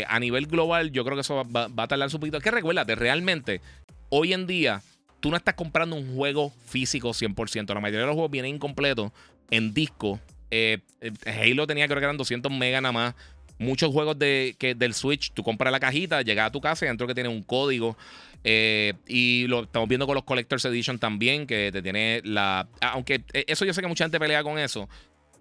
a 0.08 0.20
nivel 0.20 0.46
global, 0.46 0.92
yo 0.92 1.04
creo 1.04 1.16
que 1.16 1.22
eso 1.22 1.44
va, 1.50 1.66
a 1.66 1.88
tardar 1.88 2.12
su 2.12 2.20
poquito. 2.20 2.40
Que 2.42 2.52
recuérdate, 2.52 2.94
realmente, 2.94 3.62
hoy 4.10 4.34
en 4.34 4.46
día 4.46 4.84
tú 5.20 5.32
no 5.32 5.38
estás 5.38 5.56
comprando 5.56 5.96
un 5.96 6.16
juego 6.16 6.54
físico 6.68 7.10
100%. 7.10 7.74
La 7.74 7.80
mayoría 7.80 8.02
de 8.02 8.08
los 8.08 8.14
juegos 8.14 8.32
vienen 8.32 8.56
incompletos 8.56 9.12
en 9.50 9.74
disco. 9.74 10.20
Eh, 10.52 10.80
eh, 11.02 11.12
Halo 11.26 11.68
tenía 11.68 11.88
creo 11.88 12.00
que 12.00 12.06
eran 12.06 12.18
200 12.18 12.52
megas 12.52 12.82
nada 12.82 12.92
más. 12.92 13.16
Muchos 13.60 13.92
juegos 13.92 14.20
de, 14.20 14.56
que, 14.60 14.76
del 14.76 14.94
Switch, 14.94 15.32
tú 15.34 15.44
compras 15.44 15.72
la 15.72 15.80
cajita, 15.80 16.22
llegas 16.22 16.48
a 16.48 16.52
tu 16.52 16.62
casa 16.62 16.86
y 16.86 16.90
dentro 16.90 17.08
que 17.08 17.16
tiene 17.16 17.30
un 17.30 17.42
código. 17.42 17.98
Eh, 18.44 18.94
y 19.08 19.48
lo 19.48 19.64
estamos 19.64 19.90
viendo 19.90 20.06
con 20.06 20.16
los 20.16 20.24
Collector's 20.24 20.64
Edition 20.66 21.00
también, 21.00 21.48
que 21.48 21.72
te 21.72 21.82
tiene 21.82 22.22
la... 22.24 22.68
Aunque 22.82 23.24
eso 23.34 23.66
yo 23.66 23.74
sé 23.74 23.82
que 23.82 23.88
mucha 23.88 24.06
gente 24.06 24.20
pelea 24.20 24.44
con 24.44 24.60
eso, 24.60 24.88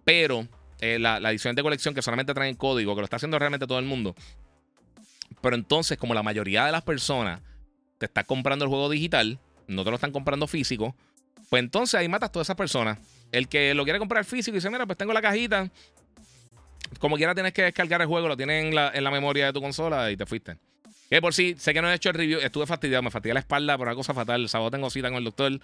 pero 0.05 0.49
la, 0.81 1.21
la, 1.21 1.31
edición 1.31 1.55
de 1.55 1.63
colección 1.63 1.95
que 1.95 2.01
solamente 2.01 2.33
trae 2.33 2.49
el 2.49 2.57
código, 2.57 2.95
que 2.95 3.03
lo 3.03 3.05
está 3.05 3.17
haciendo 3.17 3.39
realmente 3.39 3.67
todo 3.67 3.79
el 3.79 3.85
mundo. 3.85 4.15
Pero 5.43 5.55
entonces, 5.55 5.99
como 5.99 6.15
la 6.15 6.23
mayoría 6.23 6.65
de 6.65 6.73
las 6.73 6.83
personas 6.83 7.43
te 7.99 8.07
está 8.07 8.25
comprando 8.25 8.65
el 8.65 8.71
juego 8.71 8.89
digital, 8.89 9.39
no 9.67 9.85
te 9.85 9.91
lo 9.91 9.97
están 9.97 10.13
comprando 10.13 10.47
físico, 10.47 10.95
pues 11.49 11.63
entonces 11.63 11.95
ahí 11.95 12.09
matas 12.09 12.29
a 12.29 12.33
todas 12.33 12.47
esas 12.47 12.57
personas. 12.57 12.99
El 13.37 13.49
que 13.49 13.75
lo 13.75 13.85
quiere 13.85 13.99
comprar 13.99 14.25
físico 14.25 14.55
y 14.55 14.59
dice, 14.59 14.71
mira, 14.71 14.87
pues 14.87 14.97
tengo 14.97 15.13
la 15.13 15.21
cajita. 15.21 15.69
Como 16.99 17.17
quiera 17.17 17.35
tienes 17.35 17.53
que 17.53 17.65
descargar 17.65 18.01
el 18.01 18.07
juego, 18.07 18.29
lo 18.29 18.37
tienes 18.37 18.65
en 18.65 18.75
la, 18.75 18.91
en 18.95 19.05
la 19.05 19.11
memoria 19.11 19.47
de 19.47 19.53
tu 19.53 19.61
consola 19.61 20.11
y 20.11 20.17
te 20.17 20.25
fuiste. 20.25 20.57
Que 21.11 21.21
por 21.21 21.35
sí, 21.35 21.55
sé 21.59 21.75
que 21.75 21.83
no 21.83 21.91
he 21.91 21.95
hecho 21.95 22.09
el 22.09 22.15
review, 22.15 22.41
estuve 22.41 22.67
fastidiado, 22.67 23.03
me 23.03 23.11
fastidié 23.11 23.35
la 23.35 23.41
espalda 23.41 23.77
por 23.77 23.89
una 23.89 23.95
cosa 23.95 24.15
fatal. 24.15 24.41
El 24.41 24.49
sábado 24.49 24.71
tengo 24.71 24.89
cita 24.89 25.09
con 25.09 25.19
el 25.19 25.25
doctor 25.25 25.61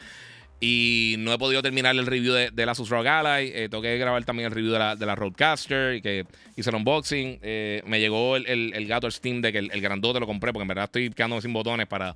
y 0.61 1.17
no 1.19 1.33
he 1.33 1.39
podido 1.39 1.63
terminar 1.63 1.97
el 1.97 2.05
review 2.05 2.35
de, 2.35 2.51
de 2.51 2.67
la 2.67 2.73
Asus 2.73 2.91
ROG 2.91 3.07
Ally. 3.07 3.51
Eh, 3.55 3.69
tengo 3.71 3.81
que 3.81 3.97
grabar 3.97 4.23
también 4.25 4.49
el 4.49 4.53
review 4.53 4.73
de 4.73 4.79
la, 4.79 4.95
de 4.95 5.07
la 5.07 5.15
Roadcaster 5.15 5.95
y 5.95 6.03
que 6.03 6.27
hice 6.57 6.69
el 6.69 6.77
unboxing. 6.77 7.39
Eh, 7.43 7.83
me 7.87 8.01
llegó 8.01 8.37
el, 8.37 8.47
el, 8.47 8.87
gato, 8.87 9.11
Steam 9.11 9.41
Deck, 9.41 9.55
el, 9.55 9.71
el 9.73 9.81
grandote 9.81 10.21
lo 10.21 10.27
compré 10.27 10.53
porque 10.53 10.63
en 10.63 10.69
verdad 10.69 10.85
estoy 10.85 11.09
quedando 11.09 11.41
sin 11.41 11.55
botones 11.55 11.87
para 11.87 12.15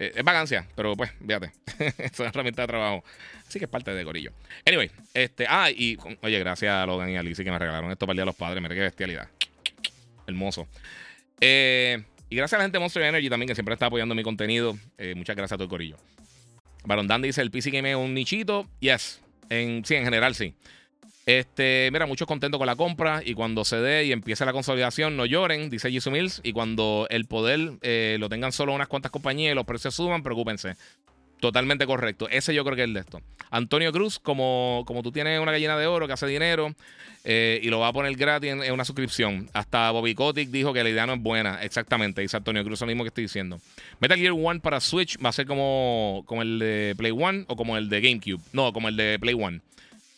eh, 0.00 0.14
es 0.16 0.24
vacancia, 0.24 0.66
pero 0.74 0.96
pues, 0.96 1.12
fíjate. 1.20 1.52
es 1.98 2.18
una 2.18 2.30
herramienta 2.30 2.62
de 2.62 2.68
trabajo. 2.68 3.04
Así 3.46 3.58
que 3.58 3.66
es 3.66 3.70
parte 3.70 3.92
de 3.92 4.02
Gorillo. 4.02 4.32
Anyway, 4.66 4.90
este. 5.12 5.44
Ah, 5.46 5.70
y 5.70 5.98
oye, 6.22 6.38
gracias 6.38 6.72
a 6.72 6.86
Logan 6.86 7.10
y 7.10 7.18
a 7.18 7.22
Lizzie 7.22 7.44
que 7.44 7.50
me 7.50 7.58
regalaron 7.58 7.90
esto 7.90 8.06
para 8.06 8.12
el 8.12 8.16
Día 8.16 8.22
de 8.22 8.26
los 8.26 8.34
Padres. 8.34 8.62
Mira 8.62 8.74
qué 8.74 8.80
bestialidad. 8.80 9.28
Hermoso. 10.26 10.66
Eh, 11.38 12.02
y 12.30 12.36
gracias 12.36 12.54
a 12.54 12.58
la 12.58 12.64
gente 12.64 12.78
de 12.78 12.80
Monster 12.80 13.02
Energy 13.02 13.28
también, 13.28 13.48
que 13.48 13.54
siempre 13.54 13.74
está 13.74 13.86
apoyando 13.86 14.14
mi 14.14 14.22
contenido. 14.22 14.78
Eh, 14.96 15.14
muchas 15.14 15.36
gracias 15.36 15.52
a 15.52 15.56
todo 15.56 15.64
el 15.64 15.70
Corillo. 15.70 15.96
Baron 16.84 17.06
dice: 17.20 17.42
el 17.42 17.50
PC 17.50 17.70
Game 17.70 17.90
es 17.90 17.96
un 17.96 18.14
nichito. 18.14 18.66
Yes. 18.80 19.20
En, 19.50 19.84
sí, 19.84 19.96
en 19.96 20.04
general 20.04 20.34
sí. 20.34 20.54
Este, 21.38 21.90
mira, 21.92 22.06
muchos 22.06 22.26
contentos 22.26 22.58
con 22.58 22.66
la 22.66 22.74
compra 22.74 23.22
y 23.24 23.34
cuando 23.34 23.64
se 23.64 23.76
dé 23.76 24.04
y 24.04 24.10
empiece 24.10 24.44
la 24.44 24.52
consolidación, 24.52 25.16
no 25.16 25.26
lloren, 25.26 25.70
dice 25.70 25.88
Jisoo 25.88 26.10
Mills. 26.10 26.40
Y 26.42 26.52
cuando 26.52 27.06
el 27.08 27.26
poder 27.26 27.74
eh, 27.82 28.16
lo 28.18 28.28
tengan 28.28 28.50
solo 28.50 28.72
unas 28.72 28.88
cuantas 28.88 29.12
compañías 29.12 29.52
y 29.52 29.54
los 29.54 29.64
precios 29.64 29.94
suban, 29.94 30.24
preocúpense. 30.24 30.74
Totalmente 31.38 31.86
correcto. 31.86 32.28
Ese 32.28 32.52
yo 32.52 32.64
creo 32.64 32.74
que 32.74 32.82
es 32.82 32.88
el 32.88 32.94
de 32.94 33.00
esto. 33.00 33.20
Antonio 33.50 33.92
Cruz, 33.92 34.18
como, 34.18 34.82
como 34.86 35.04
tú 35.04 35.12
tienes 35.12 35.40
una 35.40 35.52
gallina 35.52 35.78
de 35.78 35.86
oro 35.86 36.08
que 36.08 36.12
hace 36.12 36.26
dinero 36.26 36.74
eh, 37.22 37.60
y 37.62 37.68
lo 37.68 37.78
va 37.78 37.88
a 37.88 37.92
poner 37.92 38.14
gratis 38.16 38.50
en, 38.50 38.72
una 38.72 38.84
suscripción. 38.84 39.48
Hasta 39.52 39.90
Bobby 39.92 40.14
Kotick 40.14 40.50
dijo 40.50 40.72
que 40.72 40.82
la 40.82 40.90
idea 40.90 41.06
no 41.06 41.14
es 41.14 41.22
buena. 41.22 41.62
Exactamente, 41.62 42.22
dice 42.22 42.36
Antonio 42.36 42.64
Cruz, 42.64 42.80
lo 42.80 42.88
mismo 42.88 43.04
que 43.04 43.08
estoy 43.08 43.24
diciendo. 43.24 43.60
Metal 44.00 44.18
Gear 44.18 44.32
One 44.32 44.58
para 44.58 44.80
Switch 44.80 45.16
va 45.24 45.28
a 45.28 45.32
ser 45.32 45.46
como, 45.46 46.24
como 46.26 46.42
el 46.42 46.58
de 46.58 46.94
Play 46.98 47.12
One 47.12 47.44
o 47.46 47.54
como 47.54 47.76
el 47.76 47.88
de 47.88 48.00
GameCube. 48.00 48.42
No, 48.52 48.72
como 48.72 48.88
el 48.88 48.96
de 48.96 49.18
Play 49.20 49.34
One. 49.34 49.60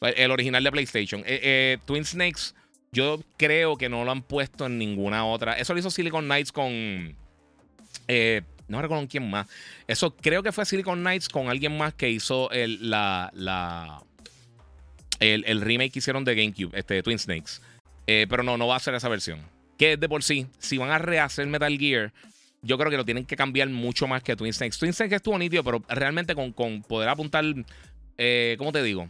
El 0.02 0.30
original 0.30 0.64
de 0.64 0.72
PlayStation. 0.72 1.20
Eh, 1.20 1.40
eh, 1.42 1.78
Twin 1.84 2.04
Snakes, 2.04 2.54
yo 2.90 3.20
creo 3.36 3.76
que 3.76 3.88
no 3.88 4.04
lo 4.04 4.10
han 4.10 4.22
puesto 4.22 4.66
en 4.66 4.78
ninguna 4.78 5.24
otra. 5.24 5.54
Eso 5.54 5.72
lo 5.72 5.80
hizo 5.80 5.90
Silicon 5.90 6.24
Knights 6.24 6.52
con. 6.52 7.16
Eh, 8.08 8.42
no 8.68 8.80
recuerdo 8.80 9.02
con 9.02 9.06
quién 9.06 9.30
más. 9.30 9.46
Eso 9.86 10.16
creo 10.16 10.42
que 10.42 10.52
fue 10.52 10.64
Silicon 10.64 11.00
Knights 11.00 11.28
con 11.28 11.48
alguien 11.48 11.76
más 11.76 11.94
que 11.94 12.10
hizo 12.10 12.50
el, 12.50 12.90
la, 12.90 13.30
la, 13.34 14.02
el, 15.20 15.60
remake 15.60 15.92
que 15.92 15.98
hicieron 15.98 16.24
de 16.24 16.34
GameCube, 16.34 16.76
este, 16.78 17.02
Twin 17.02 17.18
Snakes. 17.18 17.60
pero 18.06 18.42
no, 18.42 18.56
no 18.56 18.66
va 18.66 18.76
a 18.76 18.80
ser 18.80 18.94
esa 18.94 19.08
versión. 19.08 19.40
Que 19.76 19.96
de 19.96 20.08
por 20.08 20.22
sí, 20.22 20.46
si 20.58 20.78
van 20.78 20.90
a 20.90 20.98
rehacer 20.98 21.46
Metal 21.46 21.76
Gear, 21.78 22.12
yo 22.62 22.78
creo 22.78 22.90
que 22.90 22.96
lo 22.96 23.04
tienen 23.04 23.26
que 23.26 23.36
cambiar 23.36 23.68
mucho 23.68 24.06
más 24.06 24.22
que 24.22 24.36
Twin 24.36 24.52
Snakes. 24.52 24.78
Twin 24.78 24.92
Snakes 24.92 25.16
estuvo 25.16 25.38
nítido, 25.38 25.62
pero 25.62 25.82
realmente 25.88 26.34
con, 26.34 26.52
con 26.52 26.82
poder 26.82 27.08
apuntar, 27.08 27.44
¿cómo 28.56 28.72
te 28.72 28.82
digo? 28.82 29.08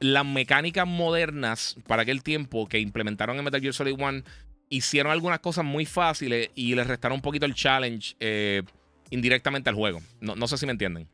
Las 0.00 0.24
mecánicas 0.24 0.86
modernas 0.86 1.76
para 1.86 2.02
aquel 2.02 2.22
tiempo 2.22 2.66
que 2.66 2.80
implementaron 2.80 3.38
en 3.38 3.44
Metal 3.44 3.60
Gear 3.60 3.74
Solid 3.74 3.94
1 3.98 4.22
hicieron 4.70 5.12
algunas 5.12 5.40
cosas 5.40 5.64
muy 5.64 5.84
fáciles 5.84 6.50
y 6.54 6.74
les 6.74 6.86
restaron 6.86 7.16
un 7.16 7.22
poquito 7.22 7.44
el 7.44 7.54
challenge 7.54 8.16
eh, 8.18 8.62
indirectamente 9.10 9.68
al 9.68 9.76
juego. 9.76 10.00
No, 10.20 10.48
sé 10.48 10.56
si 10.56 10.64
me 10.64 10.72
entienden. 10.72 11.08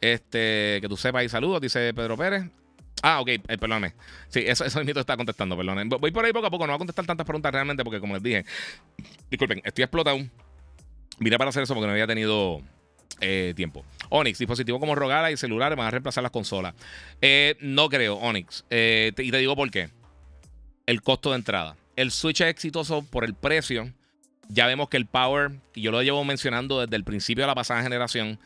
Este, 0.00 0.78
que 0.80 0.86
tú 0.88 0.96
sepas 0.96 1.24
y 1.24 1.28
saludos, 1.28 1.60
dice 1.60 1.92
Pedro 1.92 2.16
Pérez. 2.16 2.44
Ah, 3.02 3.20
ok, 3.20 3.28
eh, 3.28 3.40
perdóname. 3.46 3.94
Sí, 4.28 4.42
eso, 4.46 4.64
eso 4.64 4.82
mismo 4.82 5.00
está 5.00 5.16
contestando, 5.16 5.56
perdón. 5.56 5.88
Voy 5.88 6.10
por 6.10 6.24
ahí 6.24 6.32
poco 6.32 6.46
a 6.46 6.50
poco, 6.50 6.66
no 6.66 6.72
voy 6.72 6.76
a 6.76 6.78
contestar 6.78 7.04
tantas 7.04 7.26
preguntas 7.26 7.52
realmente 7.52 7.84
porque, 7.84 8.00
como 8.00 8.14
les 8.14 8.22
dije, 8.22 8.44
disculpen, 9.30 9.60
estoy 9.64 9.84
explotado. 9.84 10.18
Mira 11.18 11.36
para 11.36 11.50
hacer 11.50 11.64
eso 11.64 11.74
porque 11.74 11.86
no 11.86 11.92
había 11.92 12.06
tenido 12.06 12.62
eh, 13.20 13.52
tiempo. 13.56 13.84
Onyx, 14.10 14.38
dispositivo 14.38 14.80
como 14.80 14.94
Rogala 14.94 15.30
y 15.30 15.36
celulares 15.36 15.76
van 15.76 15.86
a 15.86 15.90
reemplazar 15.90 16.22
las 16.22 16.32
consolas. 16.32 16.74
Eh, 17.20 17.56
no 17.60 17.88
creo, 17.88 18.16
Onyx. 18.16 18.64
Eh, 18.70 19.12
y 19.18 19.30
te 19.30 19.38
digo 19.38 19.56
por 19.56 19.70
qué. 19.70 19.90
El 20.86 21.02
costo 21.02 21.30
de 21.30 21.36
entrada. 21.36 21.76
El 21.96 22.10
Switch 22.10 22.40
es 22.40 22.48
exitoso 22.48 23.02
por 23.02 23.24
el 23.24 23.34
precio. 23.34 23.92
Ya 24.48 24.66
vemos 24.66 24.88
que 24.88 24.96
el 24.96 25.06
Power, 25.06 25.50
y 25.74 25.82
yo 25.82 25.90
lo 25.90 26.02
llevo 26.02 26.24
mencionando 26.24 26.80
desde 26.80 26.96
el 26.96 27.04
principio 27.04 27.44
de 27.44 27.48
la 27.48 27.54
pasada 27.54 27.82
generación, 27.82 28.38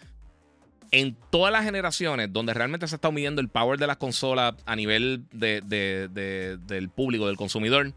en 0.92 1.16
todas 1.30 1.52
las 1.52 1.64
generaciones 1.64 2.32
donde 2.32 2.54
realmente 2.54 2.86
se 2.86 2.96
está 2.96 3.10
midiendo 3.10 3.40
el 3.40 3.48
power 3.48 3.78
de 3.78 3.86
las 3.86 3.96
consolas 3.96 4.54
a 4.66 4.76
nivel 4.76 5.24
del 5.32 6.90
público, 6.94 7.26
del 7.26 7.36
consumidor, 7.36 7.94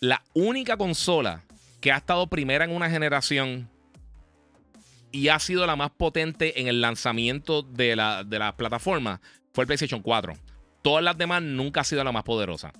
la 0.00 0.22
única 0.32 0.78
consola 0.78 1.42
que 1.80 1.92
ha 1.92 1.98
estado 1.98 2.26
primera 2.26 2.64
en 2.64 2.70
una 2.70 2.88
generación 2.88 3.68
y 5.12 5.28
ha 5.28 5.38
sido 5.38 5.66
la 5.66 5.76
más 5.76 5.90
potente 5.90 6.60
en 6.60 6.68
el 6.68 6.80
lanzamiento 6.80 7.62
de 7.62 7.96
la, 7.96 8.24
de 8.24 8.38
plataforma 8.56 9.20
fue 9.52 9.62
el 9.62 9.66
PlayStation 9.66 10.02
4. 10.02 10.34
Todas 10.82 11.04
las 11.04 11.18
demás 11.18 11.42
nunca 11.42 11.80
ha 11.80 11.84
sido 11.84 12.04
la 12.04 12.12
más 12.12 12.22
poderosa. 12.22 12.72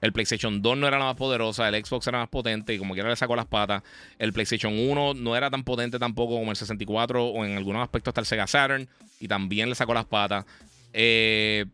El 0.00 0.12
PlayStation 0.12 0.62
2 0.62 0.76
no 0.76 0.86
era 0.86 0.98
la 0.98 1.06
más 1.06 1.16
poderosa, 1.16 1.68
el 1.68 1.84
Xbox 1.84 2.06
era 2.06 2.18
más 2.18 2.28
potente 2.28 2.72
y 2.72 2.78
como 2.78 2.94
quiera 2.94 3.08
le 3.08 3.16
sacó 3.16 3.34
las 3.34 3.46
patas. 3.46 3.82
El 4.18 4.32
PlayStation 4.32 4.78
1 4.78 5.14
no 5.14 5.36
era 5.36 5.50
tan 5.50 5.64
potente 5.64 5.98
tampoco 5.98 6.38
como 6.38 6.50
el 6.50 6.56
64 6.56 7.24
o 7.24 7.44
en 7.44 7.56
algunos 7.56 7.82
aspectos 7.82 8.12
hasta 8.12 8.20
el 8.20 8.26
Sega 8.26 8.46
Saturn 8.46 8.88
y 9.18 9.26
también 9.26 9.68
le 9.68 9.74
sacó 9.74 9.94
las 9.94 10.04
patas. 10.04 10.44
Eh, 10.92 11.66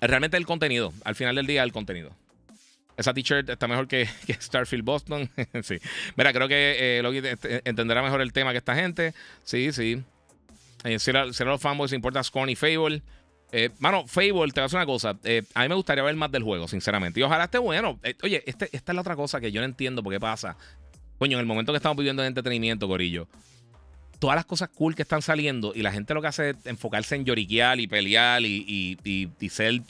realmente 0.00 0.36
el 0.36 0.46
contenido, 0.46 0.92
al 1.04 1.16
final 1.16 1.34
del 1.34 1.46
día 1.46 1.64
el 1.64 1.72
contenido. 1.72 2.14
Esa 2.96 3.14
t-shirt 3.14 3.48
está 3.48 3.68
mejor 3.68 3.88
que, 3.88 4.08
Starfield 4.40 4.84
Boston. 4.84 5.30
sí. 5.62 5.78
Mira, 6.16 6.32
creo 6.32 6.48
que 6.48 6.98
eh, 6.98 7.02
Logi 7.02 7.20
entenderá 7.64 8.02
mejor 8.02 8.20
el 8.20 8.32
tema 8.32 8.52
que 8.52 8.58
esta 8.58 8.74
gente. 8.74 9.14
Sí, 9.44 9.72
sí. 9.72 10.02
Eh, 10.84 10.98
será, 10.98 11.26
los 11.26 11.60
fanboys 11.60 11.92
importa 11.92 12.22
Scorn 12.22 12.50
y 12.50 12.56
Fable. 12.56 13.02
Eh, 13.52 13.70
mano, 13.78 14.06
Fable, 14.06 14.50
te 14.52 14.60
voy 14.60 14.60
a 14.60 14.62
decir 14.62 14.76
una 14.76 14.86
cosa. 14.86 15.18
Eh, 15.24 15.42
a 15.54 15.62
mí 15.62 15.68
me 15.68 15.74
gustaría 15.74 16.02
ver 16.02 16.16
más 16.16 16.30
del 16.32 16.42
juego, 16.42 16.66
sinceramente. 16.68 17.20
Y 17.20 17.22
ojalá 17.22 17.44
esté 17.44 17.58
bueno. 17.58 17.98
oye, 18.22 18.42
este, 18.46 18.68
esta 18.72 18.92
es 18.92 18.94
la 18.94 19.00
otra 19.02 19.16
cosa 19.16 19.40
que 19.40 19.52
yo 19.52 19.60
no 19.60 19.66
entiendo 19.66 20.02
por 20.02 20.12
qué 20.12 20.20
pasa. 20.20 20.56
Coño, 21.18 21.36
en 21.36 21.40
el 21.40 21.46
momento 21.46 21.72
que 21.72 21.76
estamos 21.76 21.96
viviendo 21.96 22.22
de 22.22 22.28
entretenimiento, 22.28 22.88
Corillo. 22.88 23.28
todas 24.18 24.34
las 24.34 24.44
cosas 24.44 24.70
cool 24.70 24.94
que 24.94 25.02
están 25.02 25.22
saliendo 25.22 25.72
y 25.74 25.82
la 25.82 25.92
gente 25.92 26.14
lo 26.14 26.22
que 26.22 26.28
hace 26.28 26.50
es 26.50 26.56
enfocarse 26.64 27.14
en 27.14 27.24
lloriquear 27.24 27.78
y 27.78 27.86
pelear 27.86 28.42
y, 28.42 28.98
y, 29.04 29.48
ser 29.50 29.82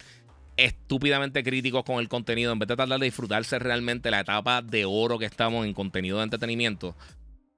estúpidamente 0.65 1.43
críticos 1.43 1.85
con 1.85 1.99
el 1.99 2.09
contenido 2.09 2.53
en 2.53 2.59
vez 2.59 2.69
de 2.69 2.77
tratar 2.77 2.99
de 2.99 3.05
disfrutarse 3.05 3.59
realmente 3.59 4.11
la 4.11 4.21
etapa 4.21 4.63
de 4.63 4.85
oro 4.85 5.19
que 5.19 5.27
estamos 5.27 5.67
en 5.67 5.75
contenido 5.75 6.19
de 6.19 6.25
entretenimiento. 6.25 6.97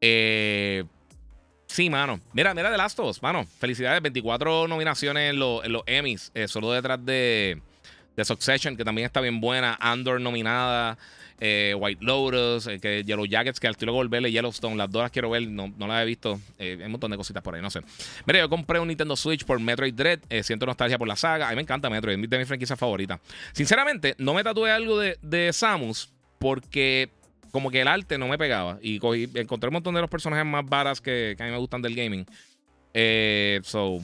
Eh, 0.01 0.85
sí, 1.67 1.91
mano. 1.91 2.21
Mira, 2.33 2.55
mira 2.55 2.71
The 2.71 2.77
Last 2.77 2.99
of 2.99 3.11
Us, 3.11 3.23
mano. 3.23 3.45
Felicidades, 3.59 4.03
24 4.03 4.69
nominaciones 4.69 5.31
en, 5.31 5.39
los 5.39 5.63
Emmys, 5.87 6.31
eh, 6.35 6.49
solo 6.49 6.73
detrás 6.73 7.05
de, 7.05 7.61
de 8.17 8.25
Succession, 8.25 8.77
que 8.77 8.85
también 8.85 9.07
está 9.07 9.21
bien 9.21 9.41
buena. 9.41 9.77
Andor 9.81 10.21
nominada. 10.21 10.99
Eh, 11.47 11.75
White 11.75 12.03
Lotus, 12.03 12.67
eh, 12.69 12.81
que 12.81 13.05
Yellow 13.05 13.27
Jackets, 13.27 13.61
que 13.61 13.67
al 13.67 13.77
luego 13.79 13.99
volverle 13.99 14.33
Yellowstone, 14.33 14.77
las 14.77 14.91
dos 14.91 15.03
las 15.03 15.11
quiero 15.11 15.29
ver, 15.29 15.47
no, 15.47 15.71
las 15.77 16.03
he 16.03 16.07
visto. 16.07 16.41
Eh, 16.59 16.79
hay 16.79 16.87
un 16.87 16.93
montón 16.93 17.11
de 17.11 17.19
cositas 17.19 17.43
por 17.43 17.55
ahí, 17.55 17.61
no 17.61 17.69
sé. 17.69 17.83
Mira, 18.25 18.39
yo 18.39 18.49
compré 18.49 18.81
un 18.81 18.89
Nintendo 18.89 19.15
Switch 19.15 19.45
por 19.45 19.61
Metroid 19.61 19.93
Dread, 19.93 20.21
siento 20.43 20.65
nostalgia 20.65 20.97
por 20.97 21.07
la 21.07 21.17
saga. 21.17 21.49
A 21.49 21.51
mí 21.51 21.57
me 21.57 21.61
encanta 21.61 21.91
Metroid, 21.91 22.19
es 22.19 22.31
de 22.31 22.39
mi 22.39 22.47
franquicia 22.47 22.77
favorita. 22.77 23.21
Sinceramente, 23.53 24.15
no 24.17 24.33
me 24.33 24.43
tatué 24.43 24.71
algo 24.71 24.99
de, 24.99 25.19
de 25.21 25.53
Samus 25.53 26.11
porque 26.39 27.11
como 27.51 27.71
que 27.71 27.83
el 27.83 27.89
arte 27.89 28.17
no 28.17 28.27
me 28.27 28.39
pegaba. 28.39 28.79
Y 28.81 28.99
encontré 29.39 29.69
un 29.69 29.75
montón 29.75 29.95
de 29.95 30.01
los 30.01 30.09
personajes 30.09 30.47
más 30.47 30.65
varas 30.65 31.03
que, 31.03 31.37
a 31.39 31.45
mí 31.45 31.51
me 31.51 31.59
gustan 31.59 31.83
del 31.83 31.95
gaming. 31.95 32.25
so, 33.65 34.01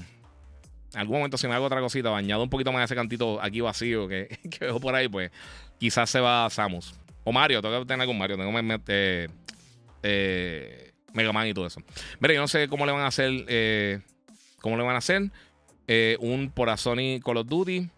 en 0.92 1.00
algún 1.00 1.16
momento 1.16 1.38
si 1.38 1.48
me 1.48 1.54
hago 1.54 1.64
otra 1.64 1.80
cosita, 1.80 2.10
bañado 2.10 2.42
un 2.42 2.50
poquito 2.50 2.70
más 2.70 2.84
ese 2.84 2.94
cantito 2.94 3.40
aquí 3.40 3.62
vacío 3.62 4.08
que, 4.08 4.28
que 4.50 4.66
veo 4.66 4.78
por 4.78 4.94
ahí, 4.94 5.08
pues 5.08 5.30
quizás 5.78 6.10
se 6.10 6.20
va 6.20 6.44
a 6.44 6.50
Samus. 6.50 6.99
O 7.24 7.32
Mario, 7.32 7.60
tengo 7.62 7.80
que 7.80 7.86
tener 7.86 8.00
algún 8.00 8.18
Mario. 8.18 8.36
Tengo 8.36 8.52
que 8.84 9.30
eh, 10.02 10.92
Mega 11.12 11.32
Man 11.32 11.48
y 11.48 11.54
todo 11.54 11.66
eso. 11.66 11.80
Mira, 12.20 12.34
yo 12.34 12.40
no 12.40 12.48
sé 12.48 12.68
cómo 12.68 12.86
le 12.86 12.92
van 12.92 13.02
a 13.02 13.08
hacer. 13.08 13.30
Eh, 13.48 14.00
¿Cómo 14.60 14.76
le 14.76 14.82
van 14.82 14.94
a 14.94 14.98
hacer? 14.98 15.30
Eh, 15.86 16.16
un 16.20 16.50
por 16.50 16.70
a 16.70 16.76
Sony 16.76 17.20
Call 17.24 17.38
of 17.38 17.46
Duty. 17.46 17.88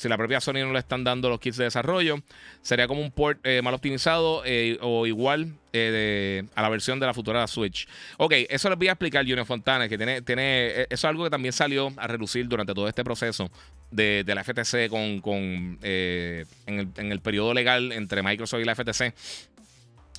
Si 0.00 0.08
la 0.08 0.16
propia 0.16 0.40
Sony 0.40 0.64
no 0.64 0.72
le 0.72 0.78
están 0.78 1.04
dando 1.04 1.28
los 1.28 1.40
kits 1.40 1.58
de 1.58 1.64
desarrollo, 1.64 2.22
sería 2.62 2.88
como 2.88 3.02
un 3.02 3.10
port 3.10 3.38
mal 3.62 3.74
optimizado 3.74 4.42
o 4.80 5.06
igual 5.06 5.52
a 5.74 6.62
la 6.62 6.68
versión 6.70 6.98
de 6.98 7.04
la 7.04 7.12
futura 7.12 7.46
Switch. 7.46 7.86
Ok, 8.16 8.32
eso 8.48 8.70
les 8.70 8.78
voy 8.78 8.88
a 8.88 8.92
explicar, 8.92 9.26
Junior 9.26 9.44
Fontana, 9.44 9.90
que 9.90 9.98
tiene, 9.98 10.22
tiene, 10.22 10.82
eso 10.84 10.86
es 10.88 11.04
algo 11.04 11.24
que 11.24 11.28
también 11.30 11.52
salió 11.52 11.92
a 11.98 12.06
reducir 12.06 12.48
durante 12.48 12.72
todo 12.72 12.88
este 12.88 13.04
proceso 13.04 13.50
de, 13.90 14.24
la 14.26 14.42
FTC 14.42 14.88
con, 14.88 15.78
eh, 15.82 16.46
en, 16.64 17.12
el, 17.12 17.20
periodo 17.20 17.52
legal 17.52 17.92
entre 17.92 18.22
Microsoft 18.22 18.62
y 18.62 18.64
la 18.64 18.74
FTC. 18.74 19.14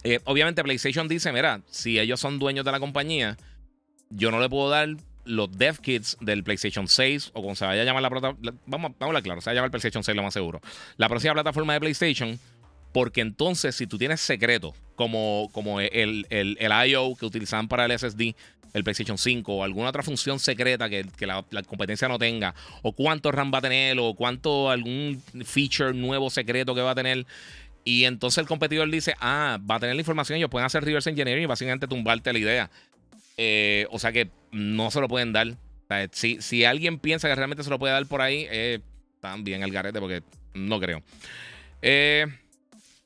Eh, 0.03 0.19
obviamente 0.25 0.63
PlayStation 0.63 1.07
dice, 1.07 1.31
mira, 1.31 1.61
si 1.71 1.97
ellos 1.97 2.19
son 2.19 2.37
dueños 2.37 2.65
de 2.65 2.71
la 2.71 2.79
compañía, 2.79 3.35
yo 4.11 4.29
no 4.29 4.39
le 4.39 4.47
puedo 4.47 4.69
dar 4.69 4.89
los 5.25 5.51
dev 5.57 5.79
kits 5.79 6.17
del 6.21 6.43
PlayStation 6.43 6.87
6 6.87 7.31
o 7.33 7.41
como 7.41 7.55
se 7.55 7.65
vaya 7.65 7.81
a 7.81 7.85
llamar 7.85 8.01
la 8.01 8.09
plataforma, 8.09 8.53
vamos, 8.65 8.91
a 8.99 9.05
hablar 9.05 9.23
claro, 9.23 9.41
se 9.41 9.49
va 9.49 9.51
a 9.51 9.55
llamar 9.55 9.71
PlayStation 9.71 10.03
6 10.03 10.15
lo 10.15 10.23
más 10.23 10.33
seguro. 10.33 10.61
La 10.97 11.09
próxima 11.09 11.33
plataforma 11.33 11.73
de 11.73 11.79
PlayStation, 11.79 12.39
porque 12.91 13.21
entonces 13.21 13.75
si 13.75 13.87
tú 13.87 13.97
tienes 13.97 14.21
secreto 14.21 14.73
como, 14.95 15.49
como 15.51 15.79
el, 15.79 16.25
el, 16.29 16.57
el 16.59 16.89
I.O. 16.89 17.15
que 17.15 17.25
utilizaban 17.25 17.67
para 17.67 17.85
el 17.85 17.97
SSD, 17.97 18.35
el 18.73 18.83
PlayStation 18.83 19.17
5 19.17 19.53
o 19.53 19.63
alguna 19.63 19.89
otra 19.89 20.03
función 20.03 20.39
secreta 20.39 20.89
que, 20.89 21.05
la, 21.19 21.43
competencia 21.63 22.07
no 22.07 22.17
tenga, 22.17 22.55
o 22.81 22.93
cuánto 22.93 23.31
RAM 23.31 23.51
va 23.53 23.59
a 23.59 23.61
tener, 23.61 23.97
o 23.99 24.13
cuánto 24.13 24.69
algún 24.69 25.21
feature 25.45 25.93
nuevo 25.93 26.29
secreto 26.29 26.75
que 26.75 26.81
va 26.81 26.91
a 26.91 26.95
tener. 26.95 27.25
Y 27.83 28.03
entonces 28.05 28.37
el 28.37 28.47
competidor 28.47 28.89
dice, 28.91 29.15
ah, 29.19 29.57
va 29.69 29.75
a 29.75 29.79
tener 29.79 29.95
la 29.95 30.01
información, 30.01 30.37
ellos 30.37 30.49
pueden 30.49 30.65
hacer 30.65 30.83
reverse 30.83 31.09
engineering 31.09 31.43
y 31.43 31.47
básicamente 31.47 31.87
tumbarte 31.87 32.31
la 32.31 32.39
idea. 32.39 32.71
Eh, 33.43 33.87
o 33.89 33.97
sea 33.97 34.11
que 34.11 34.29
no 34.51 34.91
se 34.91 35.01
lo 35.01 35.07
pueden 35.07 35.33
dar. 35.33 35.47
si, 36.11 36.39
si, 36.41 36.63
alguien 36.63 36.99
piensa 36.99 37.27
que 37.27 37.33
realmente 37.33 37.63
se 37.63 37.71
lo 37.71 37.79
puede 37.79 37.93
dar 37.93 38.05
por 38.05 38.21
ahí, 38.21 38.45
eh, 38.51 38.81
también 39.19 39.63
el 39.63 39.71
garete, 39.71 39.99
porque 39.99 40.21
no 40.53 40.79
creo. 40.79 41.01
Eh, 41.81 42.27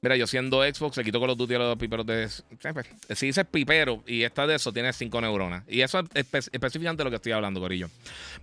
Mira, 0.05 0.17
yo 0.17 0.27
siendo 0.27 0.61
Xbox, 0.61 0.97
le 0.97 1.03
quito 1.03 1.19
con 1.19 1.27
los 1.27 1.35
Duty 1.35 1.55
a 1.55 1.57
los 1.57 1.77
piperos 1.77 2.05
de. 2.05 2.29
Pues, 2.73 2.85
si 3.17 3.25
dices 3.25 3.43
pipero 3.49 4.03
y 4.05 4.21
esta 4.21 4.45
de 4.45 4.53
eso, 4.53 4.71
tiene 4.71 4.93
5 4.93 5.19
neuronas. 5.19 5.63
Y 5.67 5.81
eso 5.81 6.03
es 6.13 6.47
específicamente 6.51 7.03
lo 7.03 7.09
que 7.09 7.15
estoy 7.15 7.31
hablando, 7.31 7.59
Corillo. 7.59 7.89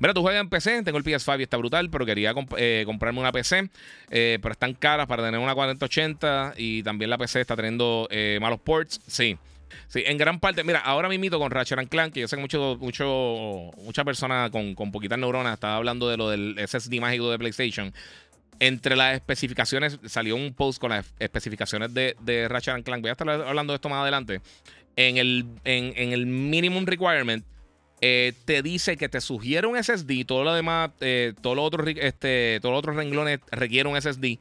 Mira, 0.01 0.13
tú 0.13 0.23
juegas 0.23 0.41
en 0.41 0.49
PC, 0.49 0.83
tengo 0.83 0.99
el 0.99 1.05
PS5 1.05 1.39
y 1.39 1.43
está 1.45 1.59
brutal, 1.59 1.89
pero 1.89 2.05
quería 2.05 2.35
eh, 2.57 2.83
comprarme 2.85 3.21
una 3.21 3.31
PC. 3.31 3.71
Eh, 4.11 4.41
pero 4.43 4.51
están 4.55 4.75
caras 4.75 5.07
para 5.07 5.23
tener 5.23 5.39
una 5.39 5.55
4080 5.55 6.55
y 6.57 6.83
también 6.83 7.11
la 7.11 7.17
PC 7.17 7.43
está 7.43 7.55
teniendo 7.55 8.09
eh, 8.11 8.39
malos 8.41 8.59
ports. 8.59 9.01
Sí. 9.07 9.39
Sí, 9.89 10.03
en 10.07 10.19
gran 10.19 10.41
parte, 10.41 10.65
mira, 10.65 10.81
ahora 10.81 11.09
mismo 11.09 11.39
con 11.39 11.51
Ratchet 11.51 11.89
Clank, 11.89 12.15
que 12.15 12.21
yo 12.21 12.29
sé 12.29 12.37
que 12.37 12.43
mucho, 12.43 12.77
mucho, 12.81 13.71
muchas 13.83 14.05
personas 14.05 14.51
con, 14.51 14.75
poquitas 14.75 15.19
neuronas 15.19 15.55
estaba 15.55 15.77
hablando 15.77 16.09
de 16.09 16.17
lo 16.17 16.29
del 16.29 16.57
SSD 16.59 17.01
mágico 17.01 17.31
de 17.31 17.39
PlayStation 17.39 17.93
entre 18.59 18.95
las 18.95 19.15
especificaciones, 19.15 19.99
salió 20.07 20.37
un 20.37 20.55
post 20.55 20.81
con 20.81 20.91
las 20.91 21.13
especificaciones 21.19 21.93
de, 21.93 22.17
de 22.21 22.47
Ratchet 22.49 22.85
Clank. 22.85 23.01
Voy 23.03 23.09
a 23.09 23.13
estar 23.13 23.29
hablando 23.29 23.73
de 23.73 23.77
esto 23.77 23.89
más 23.89 24.03
adelante. 24.03 24.41
En 24.95 25.17
el, 25.17 25.47
en, 25.65 26.13
el 26.13 26.27
minimum 26.27 26.85
requirement, 26.87 27.45
eh, 28.01 28.35
te 28.45 28.63
dice 28.63 28.97
que 28.97 29.09
te 29.09 29.21
sugiere 29.21 29.67
un 29.67 29.83
SSD. 29.83 30.25
Todo 30.27 30.45
lo 30.45 30.55
demás, 30.55 30.91
eh, 31.01 31.35
todos 31.41 31.57
los 31.57 31.65
otros, 31.65 31.89
este, 31.89 32.61
todos 32.61 32.73
los 32.73 32.79
otros 32.79 32.97
renglones 32.97 33.41
requieren 33.51 33.93
un 33.93 34.01
SSD. 34.01 34.39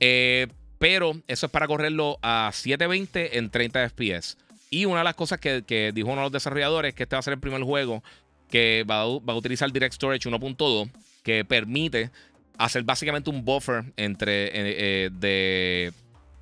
Eh, 0.00 0.48
pero 0.78 1.12
eso 1.28 1.46
es 1.46 1.52
para 1.52 1.68
correrlo 1.68 2.18
a 2.22 2.50
720 2.52 3.38
en 3.38 3.50
30 3.50 3.90
FPS. 3.90 4.36
Y 4.70 4.84
una 4.84 4.98
de 4.98 5.04
las 5.04 5.16
cosas 5.16 5.40
que, 5.40 5.64
que, 5.64 5.90
dijo 5.92 6.08
uno 6.08 6.20
de 6.20 6.26
los 6.26 6.32
desarrolladores 6.32 6.90
es 6.90 6.94
que 6.94 7.02
este 7.02 7.16
va 7.16 7.20
a 7.20 7.22
ser 7.22 7.34
el 7.34 7.40
primer 7.40 7.62
juego 7.62 8.02
que 8.50 8.84
va 8.88 9.00
a, 9.00 9.06
utilizar 9.06 9.72
Direct 9.72 9.94
Storage 9.94 10.28
1.2, 10.28 10.90
que 11.22 11.44
permite 11.44 12.10
hacer 12.58 12.82
básicamente 12.82 13.30
un 13.30 13.44
buffer 13.44 13.84
entre 13.96 14.46
eh, 14.46 14.50
eh, 14.54 15.10
de, 15.12 15.92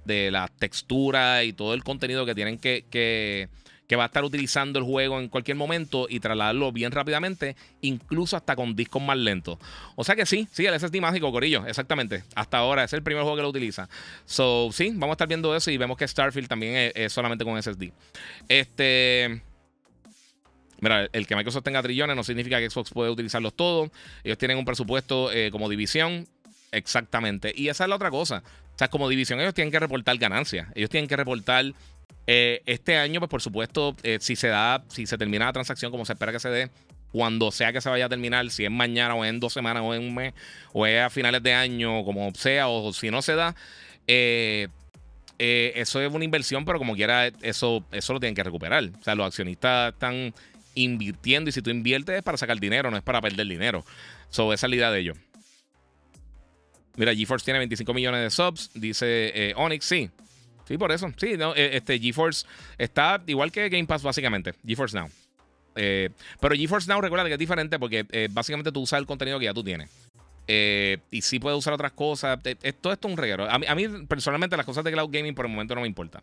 de, 0.04 0.30
la 0.30 0.48
textura 0.48 1.44
y 1.44 1.52
todo 1.52 1.74
el 1.74 1.84
contenido 1.84 2.26
que 2.26 2.34
tienen 2.34 2.58
que, 2.58 3.48
va 3.96 4.04
a 4.04 4.06
estar 4.06 4.24
utilizando 4.24 4.78
el 4.78 4.84
juego 4.84 5.18
en 5.18 5.28
cualquier 5.28 5.56
momento 5.56 6.06
y 6.08 6.20
trasladarlo 6.20 6.72
bien 6.72 6.92
rápidamente, 6.92 7.56
incluso 7.80 8.36
hasta 8.36 8.54
con 8.54 8.76
discos 8.76 9.02
más 9.02 9.16
lentos. 9.16 9.58
O 9.96 10.04
sea 10.04 10.14
que 10.14 10.26
sí, 10.26 10.46
sí, 10.52 10.66
el 10.66 10.78
SSD 10.78 11.00
mágico, 11.00 11.32
Corillo, 11.32 11.66
exactamente. 11.66 12.24
Hasta 12.34 12.58
ahora 12.58 12.84
es 12.84 12.92
el 12.92 13.02
primer 13.02 13.22
juego 13.22 13.36
que 13.36 13.42
lo 13.42 13.48
utiliza. 13.48 13.88
So, 14.26 14.70
sí, 14.72 14.90
vamos 14.94 15.10
a 15.10 15.12
estar 15.12 15.28
viendo 15.28 15.56
eso 15.56 15.70
y 15.70 15.78
vemos 15.78 15.96
que 15.96 16.06
Starfield 16.06 16.48
también 16.48 16.92
es 16.94 17.12
solamente 17.12 17.44
con 17.44 17.60
SSD. 17.60 17.92
Este. 18.48 19.42
Mira, 20.80 21.08
el 21.12 21.26
que 21.26 21.34
Microsoft 21.34 21.64
tenga 21.64 21.82
trillones 21.82 22.14
no 22.14 22.22
significa 22.22 22.58
que 22.60 22.70
Xbox 22.70 22.90
puede 22.90 23.10
utilizarlos 23.10 23.54
todos. 23.54 23.90
Ellos 24.22 24.38
tienen 24.38 24.58
un 24.58 24.64
presupuesto 24.64 25.32
eh, 25.32 25.50
como 25.50 25.68
división. 25.68 26.28
Exactamente. 26.70 27.52
Y 27.56 27.68
esa 27.68 27.84
es 27.84 27.90
la 27.90 27.96
otra 27.96 28.10
cosa. 28.10 28.42
O 28.74 28.78
sea, 28.78 28.88
como 28.88 29.08
división 29.08 29.40
ellos 29.40 29.54
tienen 29.54 29.72
que 29.72 29.80
reportar 29.80 30.16
ganancias. 30.18 30.68
Ellos 30.74 30.90
tienen 30.90 31.08
que 31.08 31.16
reportar 31.16 31.74
eh, 32.26 32.62
este 32.66 32.96
año, 32.96 33.20
pues 33.20 33.30
por 33.30 33.42
supuesto, 33.42 33.96
eh, 34.02 34.18
si 34.20 34.36
se 34.36 34.48
da, 34.48 34.84
si 34.88 35.06
se 35.06 35.16
termina 35.16 35.46
la 35.46 35.52
transacción 35.52 35.90
como 35.90 36.04
se 36.04 36.12
espera 36.12 36.32
que 36.32 36.40
se 36.40 36.50
dé, 36.50 36.70
cuando 37.12 37.50
sea 37.50 37.72
que 37.72 37.80
se 37.80 37.88
vaya 37.88 38.06
a 38.06 38.08
terminar, 38.08 38.50
si 38.50 38.64
es 38.64 38.70
mañana 38.70 39.14
o 39.14 39.24
en 39.24 39.40
dos 39.40 39.52
semanas 39.52 39.82
o 39.84 39.94
en 39.94 40.02
un 40.02 40.14
mes, 40.14 40.34
o 40.72 40.86
es 40.86 41.00
a 41.00 41.10
finales 41.10 41.42
de 41.42 41.54
año, 41.54 42.04
como 42.04 42.34
sea, 42.34 42.68
o 42.68 42.92
si 42.92 43.10
no 43.10 43.22
se 43.22 43.34
da, 43.34 43.54
eso 44.06 46.00
es 46.02 46.12
una 46.12 46.24
inversión, 46.24 46.64
pero 46.64 46.78
como 46.78 46.94
quiera, 46.94 47.28
eso, 47.42 47.84
eso 47.92 48.12
lo 48.12 48.20
tienen 48.20 48.34
que 48.34 48.42
recuperar. 48.42 48.84
O 49.00 49.02
sea, 49.02 49.14
los 49.14 49.26
accionistas 49.26 49.94
están 49.94 50.34
invirtiendo 50.74 51.48
y 51.50 51.52
si 51.52 51.62
tú 51.62 51.70
inviertes 51.70 52.16
es 52.16 52.22
para 52.22 52.36
sacar 52.38 52.58
dinero, 52.58 52.90
no 52.90 52.96
es 52.96 53.02
para 53.02 53.20
perder 53.20 53.46
dinero. 53.46 53.84
So, 54.30 54.52
esa 54.52 54.66
es 54.66 54.70
la 54.70 54.76
idea 54.76 54.90
de 54.90 55.00
ellos. 55.00 55.18
Mira, 56.96 57.14
GeForce 57.14 57.44
tiene 57.44 57.58
25 57.60 57.94
millones 57.94 58.22
de 58.22 58.30
subs, 58.30 58.70
dice 58.74 59.30
eh, 59.34 59.54
Onyx, 59.56 59.84
sí. 59.84 60.10
Sí, 60.68 60.76
por 60.76 60.92
eso. 60.92 61.10
Sí, 61.16 61.38
no, 61.38 61.54
eh, 61.56 61.70
este 61.78 61.98
GeForce 61.98 62.46
está 62.76 63.22
igual 63.26 63.50
que 63.50 63.70
Game 63.70 63.86
Pass, 63.86 64.02
básicamente. 64.02 64.52
GeForce 64.66 64.98
Now. 64.98 65.08
Eh, 65.74 66.10
pero 66.40 66.54
GeForce 66.54 66.90
Now, 66.92 67.00
recuerda 67.00 67.24
que 67.26 67.32
es 67.32 67.38
diferente 67.38 67.78
porque 67.78 68.04
básicamente 68.30 68.70
tú 68.70 68.80
usas 68.80 68.98
el 69.00 69.06
contenido 69.06 69.38
que 69.38 69.46
ya 69.46 69.54
tú 69.54 69.64
tienes. 69.64 69.88
Eh, 70.50 70.96
y 71.10 71.20
sí 71.20 71.38
puede 71.38 71.54
usar 71.54 71.74
otras 71.74 71.92
cosas. 71.92 72.38
Eh, 72.44 72.56
esto, 72.62 72.90
esto 72.90 73.08
es 73.08 73.12
un 73.12 73.18
reguero. 73.18 73.46
A 73.48 73.58
mí, 73.58 73.86
personalmente, 74.08 74.56
las 74.56 74.64
cosas 74.64 74.82
de 74.82 74.90
cloud 74.90 75.10
gaming 75.12 75.34
por 75.34 75.44
el 75.44 75.52
momento 75.52 75.74
no 75.74 75.82
me 75.82 75.86
importa. 75.86 76.22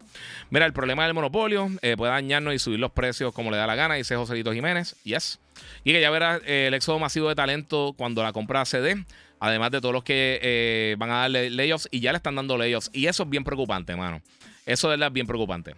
Mira, 0.49 0.65
el 0.65 0.73
problema 0.73 1.05
del 1.05 1.13
monopolio 1.13 1.69
eh, 1.83 1.95
puede 1.95 2.11
dañarnos 2.11 2.55
y 2.55 2.59
subir 2.59 2.79
los 2.79 2.91
precios 2.91 3.33
como 3.33 3.51
le 3.51 3.57
da 3.57 3.67
la 3.67 3.75
gana, 3.75 3.93
dice 3.93 4.15
Joselito 4.15 4.51
Jiménez. 4.51 4.95
Yes. 5.03 5.39
Y 5.83 5.93
que 5.93 6.01
ya 6.01 6.09
verá 6.09 6.37
el 6.43 6.73
éxodo 6.73 6.97
masivo 6.97 7.29
de 7.29 7.35
talento 7.35 7.93
cuando 7.95 8.23
la 8.23 8.33
compra 8.33 8.65
CD. 8.65 9.05
Además 9.39 9.69
de 9.69 9.79
todos 9.79 9.93
los 9.93 10.03
que 10.03 10.95
van 10.97 11.11
a 11.11 11.21
darle 11.21 11.51
layoffs 11.51 11.87
y 11.91 11.99
ya 11.99 12.11
le 12.11 12.17
están 12.17 12.35
dando 12.35 12.57
layoffs. 12.57 12.89
Y 12.93 13.05
eso 13.05 13.23
es 13.23 13.29
bien 13.29 13.43
preocupante, 13.43 13.95
mano. 13.95 14.21
Eso 14.65 14.91
es 14.91 15.13
bien 15.13 15.27
preocupante. 15.27 15.75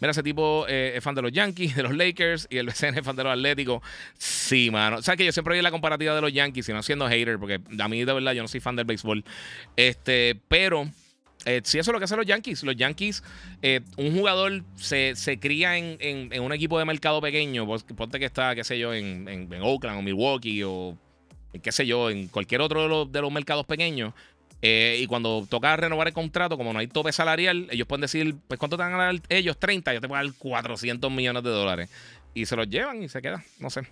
Mira, 0.00 0.12
ese 0.12 0.22
tipo 0.22 0.66
eh, 0.68 0.92
es 0.96 1.02
fan 1.02 1.14
de 1.14 1.22
los 1.22 1.32
Yankees, 1.32 1.74
de 1.76 1.82
los 1.82 1.94
Lakers 1.94 2.46
y 2.50 2.58
el 2.58 2.66
BCN 2.66 2.98
es 2.98 3.04
fan 3.04 3.16
de 3.16 3.24
los 3.24 3.32
Atléticos. 3.32 3.82
Sí, 4.16 4.70
mano. 4.70 4.98
O 4.98 5.02
sea 5.02 5.16
que 5.16 5.24
yo 5.24 5.32
siempre 5.32 5.56
vi 5.56 5.62
la 5.62 5.70
comparativa 5.70 6.14
de 6.14 6.20
los 6.20 6.32
Yankees, 6.32 6.68
y 6.68 6.72
no 6.72 6.82
siendo 6.82 7.08
hater, 7.08 7.38
porque 7.38 7.60
a 7.78 7.88
mí 7.88 8.04
de 8.04 8.12
verdad 8.12 8.32
yo 8.32 8.42
no 8.42 8.48
soy 8.48 8.60
fan 8.60 8.76
del 8.76 8.84
béisbol. 8.84 9.24
Este, 9.76 10.40
pero 10.48 10.88
Eh, 11.44 11.60
si 11.64 11.78
eso 11.78 11.90
es 11.90 11.92
lo 11.94 11.98
que 11.98 12.04
hacen 12.04 12.18
los 12.18 12.26
Yankees. 12.26 12.62
Los 12.64 12.76
Yankees, 12.76 13.22
eh, 13.62 13.80
un 13.96 14.16
jugador 14.16 14.64
se, 14.76 15.14
cría 15.40 15.76
en, 15.78 16.40
un 16.40 16.52
equipo 16.52 16.78
de 16.78 16.84
mercado 16.84 17.20
pequeño. 17.20 17.66
Ponte 17.96 18.18
que 18.18 18.24
está, 18.24 18.54
qué 18.54 18.64
sé 18.64 18.78
yo, 18.78 18.92
en, 18.92 19.48
Oakland 19.62 19.98
o 19.98 20.02
Milwaukee 20.02 20.62
o 20.64 20.96
qué 21.62 21.72
sé 21.72 21.86
yo, 21.86 22.10
en 22.10 22.28
cualquier 22.28 22.60
otro 22.60 23.06
de 23.06 23.20
los, 23.20 23.32
mercados 23.32 23.66
pequeños. 23.66 24.14
Y 24.60 25.06
cuando 25.06 25.46
toca 25.48 25.76
renovar 25.76 26.08
el 26.08 26.14
contrato, 26.14 26.56
como 26.56 26.72
no 26.72 26.80
hay 26.80 26.88
tope 26.88 27.12
salarial, 27.12 27.68
ellos 27.70 27.86
pueden 27.86 28.02
decir, 28.02 28.34
pues 28.48 28.58
¿cuánto 28.58 28.76
te 28.76 28.82
van 28.82 28.94
a 28.94 28.96
dar 28.96 29.14
ellos? 29.28 29.58
30, 29.58 29.94
yo 29.94 30.00
te 30.00 30.06
voy 30.06 30.18
a 30.18 30.24
dar 30.24 30.32
400 30.36 31.10
millones 31.10 31.42
de 31.42 31.50
dólares. 31.50 31.90
Y 32.34 32.46
se 32.46 32.56
los 32.56 32.68
llevan 32.68 33.02
y 33.02 33.08
se 33.08 33.22
queda, 33.22 33.42
no 33.58 33.70
sé. 33.70 33.82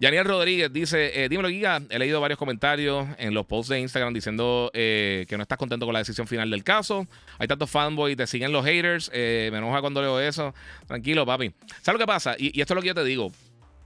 Daniel 0.00 0.24
Rodríguez 0.24 0.72
dice: 0.72 1.24
eh, 1.24 1.28
Dímelo, 1.28 1.50
Giga. 1.50 1.82
He 1.90 1.98
leído 1.98 2.20
varios 2.22 2.38
comentarios 2.38 3.06
en 3.18 3.34
los 3.34 3.44
posts 3.44 3.68
de 3.68 3.80
Instagram 3.80 4.14
diciendo 4.14 4.70
eh, 4.72 5.26
que 5.28 5.36
no 5.36 5.42
estás 5.42 5.58
contento 5.58 5.84
con 5.84 5.92
la 5.92 5.98
decisión 5.98 6.26
final 6.26 6.50
del 6.50 6.64
caso. 6.64 7.06
Hay 7.38 7.46
tantos 7.46 7.70
fanboys, 7.70 8.16
te 8.16 8.26
siguen 8.26 8.50
los 8.50 8.64
haters. 8.64 9.10
Eh, 9.12 9.50
me 9.52 9.58
enoja 9.58 9.82
cuando 9.82 10.00
leo 10.00 10.18
eso. 10.18 10.54
Tranquilo, 10.86 11.26
papi. 11.26 11.52
¿Sabes 11.82 11.98
lo 12.00 12.06
que 12.06 12.06
pasa? 12.06 12.34
Y, 12.38 12.58
esto 12.58 12.72
es 12.72 12.76
lo 12.76 12.80
que 12.80 12.88
yo 12.88 12.94
te 12.94 13.04
digo. 13.04 13.30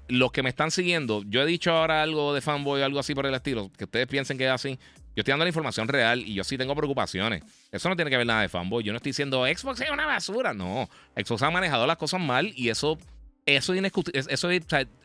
Los 0.07 0.31
que 0.31 0.45
me 0.45 0.51
están 0.51 0.71
siguiendo, 0.71 1.25
yo 1.27 1.43
he 1.43 1.47
dicho 1.47 1.73
ahora 1.73 2.03
algo 2.03 2.33
de 2.33 2.41
fanboy 2.41 2.81
o 2.81 2.85
algo 2.85 3.01
así 3.01 3.15
por 3.15 3.27
el 3.27 3.35
estilo, 3.35 3.71
que 3.77 3.85
ustedes 3.85 4.07
piensen 4.07 4.39
que 4.39 4.45
es 4.45 4.51
así. 4.51 4.79
Yo 5.17 5.21
estoy 5.21 5.33
dando 5.33 5.45
la 5.45 5.51
información 5.51 5.89
real 5.89 6.21
y 6.21 6.35
yo 6.35 6.45
sí 6.45 6.59
tengo 6.59 6.75
preocupaciones. 6.75 7.43
Eso 7.71 7.89
no 7.89 7.97
tiene 7.97 8.11
que 8.11 8.17
ver 8.17 8.27
nada 8.27 8.43
de 8.43 8.49
fanboy. 8.49 8.83
Yo 8.83 8.93
no 8.93 8.97
estoy 8.97 9.11
diciendo 9.11 9.45
Xbox 9.45 9.81
es 9.81 9.91
una 9.91 10.07
basura. 10.07 10.53
No. 10.53 10.89
Xbox 11.17 11.43
ha 11.43 11.51
manejado 11.51 11.87
las 11.87 11.97
cosas 11.97 12.21
mal 12.21 12.53
y 12.57 12.69
eso 12.69 12.99
eso 13.47 13.75
es 13.75 13.93
Eso 14.13 14.49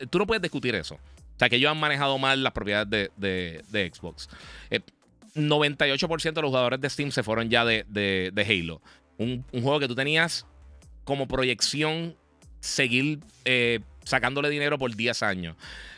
tú 0.08 0.18
no 0.18 0.26
puedes 0.26 0.42
discutir 0.42 0.74
eso. 0.74 0.94
O 0.94 1.38
sea, 1.38 1.48
que 1.48 1.56
ellos 1.56 1.70
han 1.70 1.78
manejado 1.78 2.18
mal 2.18 2.42
las 2.42 2.52
propiedades 2.52 3.10
de, 3.16 3.92
Xbox. 3.94 4.28
98% 5.34 6.28
eh, 6.28 6.32
de 6.32 6.42
los 6.42 6.48
jugadores 6.50 6.80
de 6.80 6.90
Steam 6.90 7.10
se 7.10 7.22
fueron 7.22 7.48
ya 7.48 7.64
de, 7.64 8.46
Halo. 8.48 8.82
Un, 9.16 9.44
juego 9.52 9.80
que 9.80 9.88
tú 9.88 9.94
tenías 9.94 10.46
como 11.04 11.28
proyección 11.28 12.16
seguir 12.60 13.20
eh, 13.44 13.80
sacándole 14.04 14.50
dinero 14.50 14.78
por 14.78 14.94
10 14.94 15.22
años. 15.22 15.56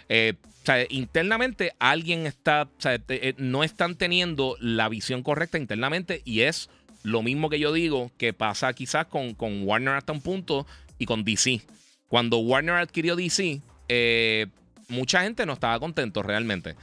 Eh, 0.09 0.35
o 0.63 0.65
sea, 0.65 0.87
internamente 0.91 1.73
alguien 1.81 2.27
está, 2.27 2.63
o 2.63 2.81
sea, 2.81 3.01
no 3.37 3.65
están 3.65 3.97
teniendo 3.97 4.57
la 4.61 4.89
visión 4.89 5.25
correcta 5.25 5.59
internamente 5.59 6.23
y 6.25 6.43
es 6.43 6.71
lo 7.03 7.23
mismo 7.23 7.51
que 7.51 7.59
yo 7.59 7.73
digo 7.73 8.13
que 8.17 8.33
pasa 8.33 8.73
quizás 8.73 9.07
con, 9.07 9.35
con 9.35 9.67
Warner 9.67 9.95
hasta 9.95 10.13
un 10.13 10.21
punto 10.21 10.67
y 10.99 11.07
con 11.07 11.25
DC. 11.25 11.63
Cuando 12.07 12.39
Warner 12.39 12.77
adquirió 12.77 13.17
DC, 13.17 13.61
eh, 13.89 14.47
mucha 14.89 15.23
gente 15.23 15.47
no 15.47 15.55
estaba 15.55 15.81
contento 15.81 16.23
realmente. 16.23 16.77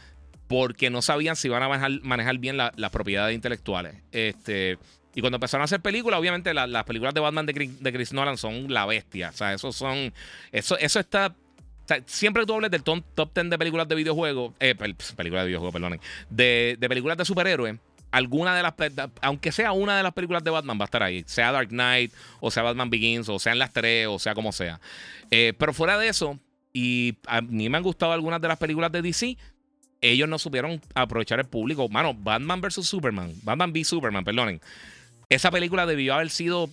Porque 0.47 0.89
no 0.89 1.01
sabían 1.01 1.35
si 1.35 1.47
iban 1.47 1.61
a 1.61 1.69
manejar, 2.01 2.39
bien 2.39 2.57
las 2.57 2.89
propiedades 2.91 3.35
intelectuales. 3.35 3.95
Este, 4.11 4.79
y 5.13 5.21
cuando 5.21 5.37
empezaron 5.37 5.61
a 5.61 5.65
hacer 5.65 5.79
películas, 5.79 6.19
obviamente 6.19 6.53
las 6.53 6.83
películas 6.85 7.13
de 7.13 7.19
Batman 7.21 7.45
de, 7.45 7.53
Chris 7.93 8.13
Nolan 8.13 8.37
son 8.37 8.73
la 8.73 8.87
bestia. 8.87 9.29
O 9.29 9.33
sea, 9.33 9.53
eso 9.53 9.71
son. 9.71 10.11
Eso, 10.51 10.75
eso 10.79 10.99
está. 10.99 11.35
Siempre 12.05 12.45
tú 12.45 12.53
hables 12.53 12.71
del 12.71 12.83
top, 12.83 13.03
10 13.15 13.49
de 13.49 13.57
películas 13.57 13.87
de 13.87 13.95
videojuegos. 13.95 14.53
Eh, 14.59 14.75
películas 14.75 15.43
de 15.43 15.47
videojuegos, 15.47 15.73
perdonen. 15.73 15.99
De, 16.29 16.77
de 16.79 16.89
películas 16.89 17.17
de 17.17 17.25
superhéroes 17.25 17.79
alguna 18.11 18.55
de 18.55 18.63
las, 18.63 18.73
aunque 19.21 19.51
sea 19.51 19.71
una 19.71 19.97
de 19.97 20.03
las 20.03 20.13
películas 20.13 20.43
de 20.43 20.51
Batman, 20.51 20.79
va 20.79 20.83
a 20.83 20.85
estar 20.85 21.03
ahí. 21.03 21.23
Sea 21.27 21.51
Dark 21.51 21.69
Knight, 21.69 22.13
o 22.39 22.51
sea 22.51 22.63
Batman 22.63 22.89
Begins, 22.89 23.29
o 23.29 23.39
sean 23.39 23.59
las 23.59 23.71
tres, 23.71 24.07
o 24.07 24.19
sea 24.19 24.33
como 24.33 24.51
sea. 24.51 24.79
Eh, 25.31 25.53
pero 25.57 25.73
fuera 25.73 25.97
de 25.97 26.07
eso, 26.07 26.39
y 26.73 27.17
a 27.27 27.41
mí 27.41 27.69
me 27.69 27.77
han 27.77 27.83
gustado 27.83 28.11
algunas 28.11 28.41
de 28.41 28.47
las 28.47 28.57
películas 28.57 28.91
de 28.91 29.01
DC, 29.01 29.37
ellos 30.01 30.29
no 30.29 30.39
supieron 30.39 30.81
aprovechar 30.95 31.39
el 31.39 31.45
público. 31.45 31.89
Mano, 31.89 32.13
Batman 32.13 32.61
vs. 32.61 32.85
Superman, 32.85 33.33
Batman 33.43 33.71
v 33.71 33.83
Superman, 33.83 34.23
perdonen. 34.23 34.61
Esa 35.27 35.51
película 35.51 35.85
debió 35.85 36.15
haber 36.15 36.29
sido 36.29 36.69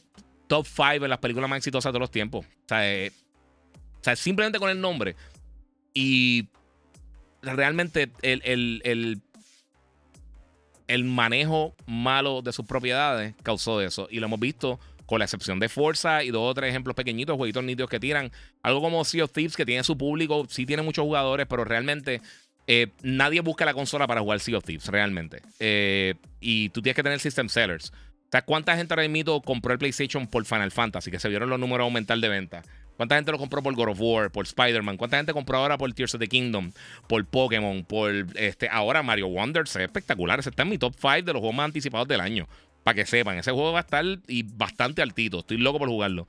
top 0.47 0.67
5 0.67 1.05
en 1.05 1.11
las 1.11 1.19
películas 1.19 1.51
más 1.51 1.59
exitosas 1.59 1.93
de 1.93 1.99
los 1.99 2.11
tiempos. 2.11 2.47
O 2.47 2.69
sea, 2.69 2.89
eh, 2.89 3.13
sea 4.07 4.17
simplemente 4.17 4.59
con 4.59 4.71
el 4.71 4.81
nombre. 4.81 5.17
Y 5.95 6.49
realmente 7.43 8.11
el, 8.23 8.43
el 8.45 9.21
el 10.89 11.05
manejo 11.05 11.75
malo 11.87 12.43
de 12.43 12.53
sus 12.53 12.67
propiedades 12.67 13.35
causó 13.43 13.81
eso. 13.81 14.09
Y 14.11 14.21
lo 14.21 14.27
hemos 14.27 14.41
visto 14.41 14.79
con 15.07 15.21
la 15.21 15.25
excepción 15.25 15.61
de 15.61 15.69
Forza 15.69 16.25
y 16.25 16.31
dos 16.31 16.51
o 16.51 16.55
tres 16.55 16.71
ejemplos 16.71 16.97
pequeñitos, 16.97 17.37
jueguitos 17.37 17.65
nítidos 17.65 17.91
que 17.91 18.01
tiran. 18.01 18.33
Algo 18.63 18.81
como 18.81 19.05
Sea 19.05 19.25
of 19.25 19.33
Thieves, 19.33 19.57
que 19.57 19.65
tiene 19.67 19.85
su 19.85 19.97
público, 19.97 20.47
sí 20.49 20.67
tiene 20.67 20.83
muchos 20.83 21.05
jugadores, 21.05 21.47
pero 21.49 21.65
realmente 21.65 22.21
eh, 22.67 22.89
nadie 23.03 23.41
busca 23.41 23.65
la 23.65 23.75
consola 23.75 24.07
para 24.07 24.21
jugar 24.21 24.41
Sea 24.41 24.59
of 24.59 24.65
Thieves, 24.65 24.89
realmente. 24.89 25.43
Eh, 25.61 26.15
y 26.41 26.71
tú 26.71 26.83
tienes 26.83 26.97
que 26.97 27.03
tener 27.03 27.21
system 27.21 27.49
sellers. 27.49 27.91
O 27.91 28.29
sea, 28.33 28.43
¿cuánta 28.43 28.77
gente 28.77 28.93
ahora 28.95 29.09
mismo 29.09 29.41
compró 29.43 29.73
el 29.73 29.79
PlayStation 29.79 30.27
por 30.27 30.45
Final 30.45 30.73
Fantasy? 30.73 31.11
Que 31.11 31.21
se 31.21 31.29
vieron 31.29 31.49
los 31.49 31.61
números 31.61 31.85
aumentar 31.85 32.19
de 32.19 32.29
venta. 32.29 32.63
¿Cuánta 32.97 33.17
gente 33.17 33.31
lo 33.31 33.39
compró 33.39 33.63
por 33.63 33.75
God 33.75 33.89
of 33.91 33.99
War, 34.01 34.31
por 34.31 34.47
Spider-Man? 34.47 34.97
¿Cuánta 34.97 35.19
gente 35.19 35.33
compró 35.33 35.59
ahora 35.59 35.77
por 35.77 35.93
Tears 35.93 36.15
of 36.15 36.21
the 36.21 36.29
Kingdom, 36.29 36.73
por 37.07 37.25
Pokémon, 37.27 37.85
por 37.85 38.13
este 38.35 38.69
ahora 38.71 39.03
Mario 39.03 39.29
Wonders? 39.29 39.77
Es 39.77 39.83
espectacular. 39.83 40.39
Ese 40.41 40.51
está 40.51 40.63
en 40.63 40.71
mi 40.71 40.79
top 40.79 40.95
5 40.99 41.23
de 41.23 41.33
los 41.33 41.41
juegos 41.41 41.55
más 41.55 41.65
anticipados 41.67 42.09
del 42.09 42.21
año. 42.21 42.49
Para 42.83 42.95
que 42.95 43.07
sepan, 43.07 43.37
ese 43.37 43.51
juego 43.51 43.73
va 43.73 43.81
a 43.81 43.83
estar 43.83 44.05
y 44.29 44.45
bastante 44.45 45.03
altito. 45.03 45.41
Estoy 45.41 45.59
loco 45.59 45.79
por 45.79 45.89
jugarlo. 45.89 46.27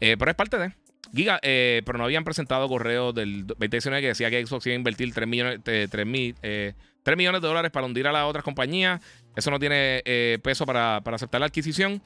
Eh, 0.00 0.16
pero 0.18 0.30
es 0.30 0.36
parte 0.36 0.58
de. 0.58 0.72
Giga, 1.14 1.38
eh, 1.42 1.82
pero 1.86 1.98
no 1.98 2.04
habían 2.04 2.24
presentado 2.24 2.68
correos 2.68 3.14
del 3.14 3.46
2019 3.46 4.02
que 4.02 4.08
decía 4.08 4.30
que 4.30 4.44
Xbox 4.44 4.66
iba 4.66 4.74
a 4.74 4.76
invertir 4.76 5.12
3 5.14 5.28
millones, 5.28 5.60
3, 5.62 5.88
eh, 6.42 6.74
millones 7.16 7.40
de 7.40 7.48
dólares 7.48 7.70
para 7.70 7.86
hundir 7.86 8.06
a 8.06 8.12
las 8.12 8.24
otras 8.24 8.44
compañías. 8.44 9.00
Eso 9.34 9.50
no 9.50 9.58
tiene 9.58 10.02
peso 10.42 10.66
para, 10.66 11.00
para 11.02 11.16
aceptar 11.16 11.40
la 11.40 11.46
adquisición. 11.46 12.02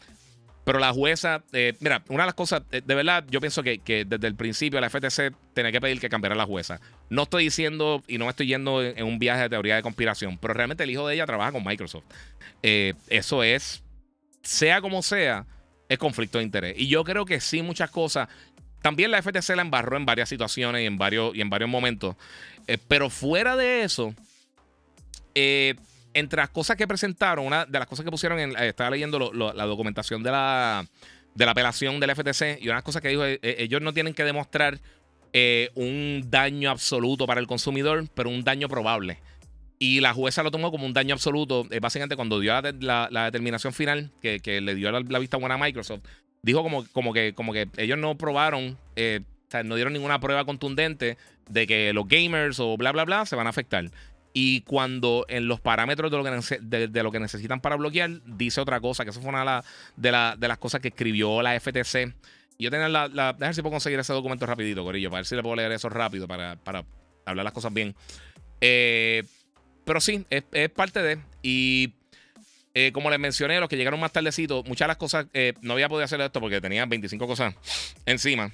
Pero 0.69 0.81
la 0.81 0.93
jueza, 0.93 1.43
eh, 1.55 1.73
mira, 1.81 2.03
una 2.11 2.25
de 2.25 2.27
las 2.27 2.35
cosas, 2.35 2.61
eh, 2.73 2.83
de 2.85 2.95
verdad, 2.95 3.25
yo 3.31 3.41
pienso 3.41 3.63
que, 3.63 3.81
desde 4.07 4.27
el 4.27 4.35
principio 4.35 4.79
la 4.83 4.91
FTC 4.91 5.33
tenía 5.55 5.73
que 5.73 5.81
pedir 5.81 5.99
que 5.99 6.11
cambiara 6.11 6.35
la 6.35 6.45
jueza. 6.45 6.79
No 7.09 7.23
estoy 7.23 7.45
diciendo 7.45 8.03
y 8.07 8.19
no 8.19 8.27
me 8.27 8.33
estoy 8.33 8.49
yendo 8.49 8.83
en, 8.83 9.03
un 9.03 9.19
viaje 9.19 9.41
de 9.41 9.49
teoría 9.49 9.77
de 9.77 9.83
conspiración, 9.83 10.37
pero 10.37 10.53
realmente 10.53 10.85
el 10.85 10.91
hijo 10.91 11.09
de 11.09 11.15
ella 11.15 11.25
trabaja 11.25 11.53
con 11.53 11.65
Microsoft. 11.65 12.05
Eh, 12.63 12.93
eso 13.09 13.43
es, 13.43 13.83
sea 14.43 14.83
como 14.83 15.01
sea, 15.03 15.47
es 15.89 15.97
conflicto 15.97 16.37
de 16.37 16.45
interés. 16.45 16.75
Y 16.77 16.87
yo 16.89 17.03
creo 17.03 17.25
que 17.25 17.41
sí, 17.41 17.63
muchas 17.63 17.89
cosas. 17.89 18.29
También 18.83 19.11
la 19.11 19.23
FTC 19.23 19.57
la 19.57 19.63
embarró 19.63 19.97
en 19.97 20.05
varias 20.05 20.29
situaciones 20.29 20.83
y 20.83 20.85
en 20.85 20.99
varios, 20.99 21.35
y 21.35 21.41
en 21.41 21.49
varios 21.49 21.71
momentos. 21.71 22.15
pero 22.89 23.09
fuera 23.09 23.57
de 23.57 23.85
eso, 23.85 24.15
eh, 25.35 25.77
entre 26.19 26.41
las 26.41 26.51
cosas 26.51 26.77
que 26.77 26.87
presentaron, 26.87 27.47
una 27.47 27.65
de 27.67 27.79
las 27.79 27.89
cosas 27.89 28.05
que 28.05 28.11
pusieron, 28.11 28.39
en, 28.39 28.51
eh, 28.53 28.69
estaba 28.69 28.91
leyendo 28.91 29.33
la 29.33 29.65
documentación 29.65 30.23
de 30.23 30.31
la, 30.31 30.87
de 31.35 31.45
la 31.45 31.53
apelación 31.53 32.01
del 32.01 32.15
FTC, 32.15 32.59
y 32.61 32.65
una 32.65 32.75
de 32.75 32.79
las 32.79 32.83
cosas 32.83 33.03
que 33.03 33.09
dijo, 33.09 33.25
eh, 33.25 33.39
eh, 33.43 33.57
ellos 33.59 33.81
no 33.81 33.93
tienen 33.93 34.15
que 34.15 34.25
demostrar 34.25 34.79
un 35.75 36.25
daño 36.27 36.71
absoluto 36.71 37.27
para 37.27 37.41
el 37.41 37.47
consumidor, 37.47 38.09
pero 38.15 38.29
un 38.29 38.43
daño 38.43 38.69
probable. 38.69 39.21
Y 39.79 40.01
la 40.01 40.13
jueza 40.13 40.43
lo 40.43 40.51
tomó 40.51 40.73
como 40.73 40.85
un 40.85 40.93
daño 40.93 41.15
absoluto. 41.15 41.65
básicamente, 41.81 42.17
cuando 42.17 42.41
dio 42.41 42.53
la, 42.81 43.25
determinación 43.27 43.73
final, 43.73 44.11
que, 44.21 44.61
le 44.61 44.75
dio 44.75 44.91
la, 44.91 45.19
vista 45.21 45.37
buena 45.37 45.55
a 45.55 45.59
Microsoft, 45.59 46.03
dijo 46.43 46.65
como, 46.65 46.85
como, 46.89 47.13
que, 47.13 47.35
como 47.35 47.53
que 47.53 47.69
ellos 47.77 47.99
no 47.99 48.19
probaron, 48.19 48.77
no 49.65 49.75
dieron 49.77 49.93
ninguna 49.93 50.19
prueba 50.19 50.45
contundente 50.45 51.19
de 51.49 51.67
que 51.69 51.93
los 51.93 52.09
gamers 52.09 52.59
o 52.59 52.77
bla, 52.77 52.91
bla, 52.91 53.05
bla 53.05 53.27
se 53.27 53.37
van 53.37 53.47
a 53.47 53.51
afectar. 53.51 53.91
Y 54.41 54.61
cuando 54.61 55.27
en 55.29 55.49
los 55.49 55.61
parámetros 55.61 56.13
de 56.13 56.17
lo 56.17 56.23
que, 56.23 56.59
de, 56.61 57.19
necesitan 57.19 57.61
para 57.61 57.75
bloquear, 57.75 58.23
dice 58.25 58.61
otra 58.61 58.79
cosa, 58.79 59.03
que 59.03 59.11
eso 59.11 59.21
fue 59.21 59.31
una 59.31 59.65
de, 59.97 60.13
las 60.13 60.59
cosas 60.59 60.81
que 60.81 60.89
escribió 60.89 61.43
la 61.43 61.59
FTC. 61.59 62.15
Yo 62.57 62.71
tenía 62.71 62.89
la, 62.89 63.09
la. 63.09 63.53
Si 63.53 63.63
puedo 63.63 63.73
conseguir 63.73 63.99
ese 63.99 64.13
documento 64.13 64.47
rapidito, 64.47 64.85
Corillo, 64.85 65.11
para 65.11 65.19
ver 65.19 65.27
si 65.27 65.35
le 65.35 65.43
puedo 65.43 65.57
leer 65.57 65.73
eso 65.73 65.89
rápido, 65.89 66.29
para, 66.29 66.55
para 66.55 66.85
hablar 67.27 67.43
las 67.43 67.53
cosas 67.53 67.75
bien. 67.75 67.97
Eh, 68.61 69.25
pero 69.85 70.01
sí, 70.01 70.25
es, 70.31 70.45
parte 70.71 71.03
de. 71.03 71.19
Y 71.43 71.95
eh, 72.75 72.93
como 72.93 73.11
les 73.11 73.19
mencioné, 73.19 73.59
los 73.59 73.69
que 73.69 73.77
llegaron 73.77 73.99
más 73.99 74.13
tardecito, 74.13 74.63
muchas 74.63 74.87
de 74.87 74.89
las 74.91 74.99
cosas. 74.99 75.27
Eh, 75.35 75.55
no 75.63 75.73
había 75.73 75.89
podido 75.89 76.05
hacer 76.05 76.21
esto 76.21 76.39
porque 76.41 76.61
tenía 76.61 76.87
25 76.87 77.27
cosas 77.27 77.57
encima. 78.07 78.53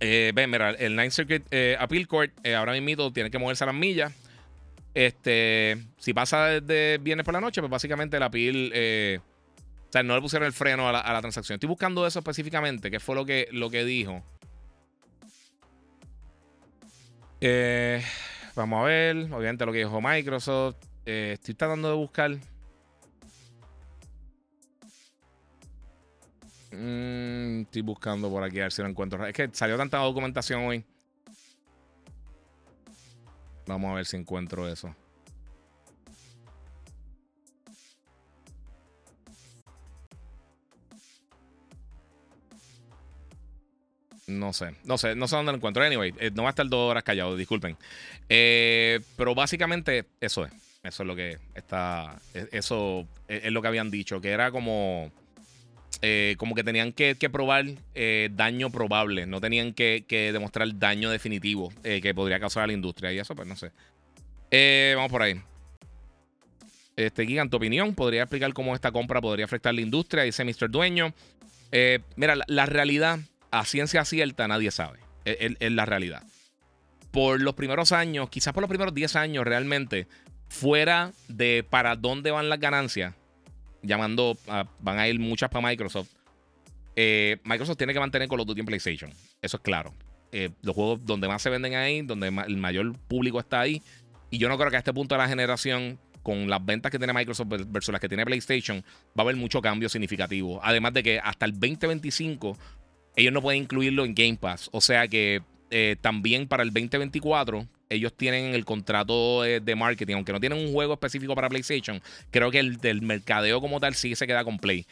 ven, 0.00 0.50
mira, 0.50 0.70
el 0.70 0.96
Ninth 0.96 1.12
Circuit 1.12 1.44
Appeal 1.78 2.08
Court 2.08 2.32
ahora 2.48 2.72
mismo 2.72 3.12
tiene 3.12 3.30
que 3.30 3.38
moverse 3.38 3.62
a 3.62 3.68
las 3.68 3.76
millas. 3.76 4.12
Este, 4.94 5.76
si 5.98 6.14
pasa 6.14 6.60
desde 6.60 6.98
viernes 6.98 7.24
por 7.24 7.34
la 7.34 7.40
noche, 7.40 7.60
pues 7.60 7.70
básicamente 7.70 8.18
la 8.20 8.30
PIL, 8.30 8.70
eh, 8.72 9.18
o 9.88 9.92
sea, 9.92 10.04
no 10.04 10.14
le 10.14 10.20
pusieron 10.20 10.46
el 10.46 10.52
freno 10.52 10.88
a 10.88 10.92
la, 10.92 11.20
transacción. 11.20 11.56
Estoy 11.56 11.68
buscando 11.68 12.06
eso 12.06 12.20
específicamente, 12.20 12.92
que 12.92 13.00
fue 13.00 13.16
lo 13.16 13.26
que, 13.26 13.48
lo 13.50 13.70
que 13.70 13.84
dijo. 13.84 14.22
Eh, 17.40 18.02
vamos 18.54 18.82
a 18.82 18.84
ver, 18.84 19.16
obviamente 19.32 19.66
lo 19.66 19.72
que 19.72 19.78
dijo 19.78 20.00
Microsoft. 20.00 20.76
Eh, 21.04 21.32
estoy 21.34 21.54
tratando 21.54 21.88
de 21.88 21.96
buscar. 21.96 22.30
Mm, 26.70 27.62
estoy 27.62 27.82
buscando 27.82 28.30
por 28.30 28.44
aquí 28.44 28.60
a 28.60 28.64
ver 28.64 28.72
si 28.72 28.80
lo 28.80 28.88
encuentro. 28.88 29.26
Es 29.26 29.34
que 29.34 29.50
salió 29.52 29.76
tanta 29.76 29.98
documentación 29.98 30.62
hoy. 30.62 30.84
Vamos 33.66 33.90
a 33.90 33.94
ver 33.94 34.06
si 34.06 34.16
encuentro 34.16 34.68
eso. 34.68 34.94
No 44.26 44.52
sé, 44.52 44.74
no 44.84 44.96
sé, 44.96 45.14
no 45.14 45.28
sé 45.28 45.36
dónde 45.36 45.52
lo 45.52 45.56
encuentro. 45.56 45.84
Anyway, 45.84 46.14
eh, 46.18 46.30
no 46.34 46.42
va 46.42 46.48
a 46.48 46.50
estar 46.50 46.66
dos 46.66 46.90
horas 46.90 47.02
callado, 47.02 47.36
disculpen. 47.36 47.76
Eh, 48.28 49.00
pero 49.16 49.34
básicamente 49.34 50.06
eso 50.20 50.46
es. 50.46 50.52
Eso 50.82 51.02
es 51.02 51.06
lo 51.06 51.16
que 51.16 51.38
está. 51.54 52.16
E-, 52.34 52.48
eso 52.52 53.06
e-, 53.28 53.42
es 53.44 53.52
lo 53.52 53.60
que 53.60 53.68
habían 53.68 53.90
dicho, 53.90 54.20
que 54.20 54.30
era 54.30 54.50
como 54.50 55.10
eh, 56.06 56.34
como 56.36 56.54
que 56.54 56.62
tenían 56.62 56.92
que, 56.92 57.16
probar 57.32 57.64
daño 58.30 58.68
probable, 58.70 59.24
no 59.24 59.40
tenían 59.40 59.72
que, 59.72 60.04
demostrar 60.32 60.78
daño 60.78 61.08
definitivo 61.08 61.72
que 61.82 62.14
podría 62.14 62.38
causar 62.38 62.64
a 62.64 62.66
la 62.66 62.74
industria. 62.74 63.10
Y 63.10 63.18
eso, 63.18 63.34
pues 63.34 63.48
no 63.48 63.56
sé. 63.56 63.72
vamos 64.94 65.10
por 65.10 65.22
ahí. 65.22 65.40
Este, 66.96 67.26
Gigan, 67.26 67.48
tu 67.48 67.56
opinión, 67.56 67.94
¿podría 67.94 68.22
explicar 68.22 68.52
cómo 68.52 68.74
esta 68.74 68.92
compra 68.92 69.22
podría 69.22 69.46
afectar 69.46 69.74
la 69.74 69.80
industria? 69.80 70.24
Dice 70.24 70.44
Mr. 70.44 70.70
Dueño. 70.70 71.14
mira, 72.16 72.34
la, 72.46 72.66
realidad 72.66 73.20
a 73.50 73.64
ciencia 73.64 74.04
cierta 74.04 74.46
nadie 74.46 74.70
sabe. 74.70 74.98
Es, 75.24 75.72
la 75.72 75.86
realidad. 75.86 76.22
Por 77.12 77.40
los 77.40 77.54
primeros 77.54 77.92
años, 77.92 78.28
quizás 78.28 78.52
por 78.52 78.60
los 78.60 78.68
primeros 78.68 78.92
10 78.92 79.16
años 79.16 79.44
realmente, 79.44 80.06
fuera 80.48 81.12
de 81.28 81.64
para 81.68 81.96
dónde 81.96 82.30
van 82.30 82.50
las 82.50 82.60
ganancias, 82.60 83.14
llamando, 83.84 84.36
van 84.80 84.98
a 84.98 85.08
ir 85.08 85.18
muchas 85.18 85.50
para 85.50 85.66
Microsoft. 85.66 86.08
Eh, 86.96 87.38
Microsoft 87.44 87.76
tiene 87.76 87.92
que 87.92 88.00
mantener 88.00 88.28
con 88.28 88.38
los 88.38 88.46
Duty 88.46 88.60
en 88.60 88.66
PlayStation. 88.66 89.12
Eso 89.42 89.56
es 89.56 89.62
claro. 89.62 89.94
Eh, 90.32 90.50
los 90.62 90.74
juegos 90.74 91.00
donde 91.04 91.28
más 91.28 91.42
se 91.42 91.50
venden 91.50 91.74
ahí, 91.74 92.02
donde 92.02 92.28
el 92.28 92.56
mayor 92.56 92.96
público 93.08 93.38
está 93.38 93.60
ahí. 93.60 93.82
Y 94.30 94.38
yo 94.38 94.48
no 94.48 94.58
creo 94.58 94.70
que 94.70 94.76
a 94.76 94.78
este 94.80 94.92
punto 94.92 95.14
de 95.14 95.20
la 95.20 95.28
generación, 95.28 95.98
con 96.22 96.48
las 96.48 96.64
ventas 96.64 96.90
que 96.90 96.98
tiene 96.98 97.12
Microsoft 97.12 97.48
versus 97.68 97.92
las 97.92 98.00
que 98.00 98.08
tiene 98.08 98.24
PlayStation, 98.24 98.82
va 99.16 99.18
a 99.18 99.22
haber 99.22 99.36
mucho 99.36 99.60
cambio 99.60 99.88
significativo. 99.88 100.60
Además 100.62 100.92
de 100.92 101.02
que 101.02 101.20
hasta 101.20 101.46
el 101.46 101.52
2025 101.52 102.56
ellos 103.16 103.32
no 103.32 103.42
pueden 103.42 103.62
incluirlo 103.62 104.04
en 104.04 104.14
Game 104.14 104.36
Pass. 104.36 104.68
O 104.72 104.80
sea 104.80 105.06
que 105.06 105.42
eh, 105.76 105.96
también 106.00 106.46
para 106.46 106.62
el 106.62 106.72
2024 106.72 107.66
ellos 107.88 108.16
tienen 108.16 108.54
el 108.54 108.64
contrato 108.64 109.42
de, 109.42 109.74
marketing, 109.74 110.14
aunque 110.14 110.32
no 110.32 110.38
tienen 110.38 110.64
un 110.64 110.72
juego 110.72 110.92
específico 110.92 111.34
para 111.34 111.48
PlayStation, 111.48 112.00
creo 112.30 112.52
que 112.52 112.60
el 112.60 112.76
del 112.76 113.02
mercadeo 113.02 113.60
como 113.60 113.80
tal 113.80 113.96
sí 113.96 114.14
se 114.14 114.28
queda 114.28 114.44
con 114.44 114.60
Play. 114.60 114.86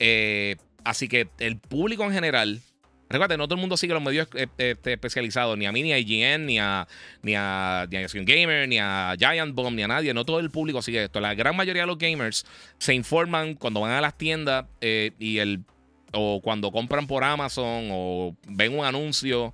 Eh, 0.00 0.56
así 0.82 1.06
que 1.06 1.28
el 1.38 1.56
público 1.58 2.02
en 2.02 2.12
general, 2.12 2.60
recuerda, 3.08 3.36
no 3.36 3.46
todo 3.46 3.54
el 3.54 3.60
mundo 3.60 3.76
sigue 3.76 3.94
los 3.94 4.02
medios 4.02 4.26
eh, 4.34 4.48
este, 4.58 4.94
especializados, 4.94 5.56
ni 5.56 5.66
a 5.66 5.72
mí, 5.72 5.84
ni 5.84 5.92
a 5.92 5.98
IGN, 6.00 6.46
ni 6.46 6.58
a, 6.58 6.88
ni 7.22 7.36
a, 7.36 7.86
ni 7.88 7.96
a 7.96 8.06
Gamer, 8.12 8.68
ni 8.68 8.78
a 8.80 9.14
Giant 9.16 9.54
Bomb, 9.54 9.76
ni 9.76 9.84
a 9.84 9.88
nadie. 9.88 10.12
No 10.14 10.24
todo 10.24 10.40
el 10.40 10.50
público 10.50 10.82
sigue 10.82 11.04
esto. 11.04 11.20
La 11.20 11.34
gran 11.34 11.54
mayoría 11.54 11.82
de 11.82 11.86
los 11.86 11.98
gamers 11.98 12.44
se 12.78 12.92
informan 12.92 13.54
cuando 13.54 13.82
van 13.82 13.92
a 13.92 14.00
las 14.00 14.18
tiendas 14.18 14.66
y 14.80 15.38
el 15.38 15.60
o 16.14 16.40
cuando 16.40 16.70
compran 16.70 17.06
por 17.06 17.24
Amazon 17.24 17.88
o 17.90 18.36
ven 18.48 18.78
un 18.78 18.84
anuncio 18.84 19.52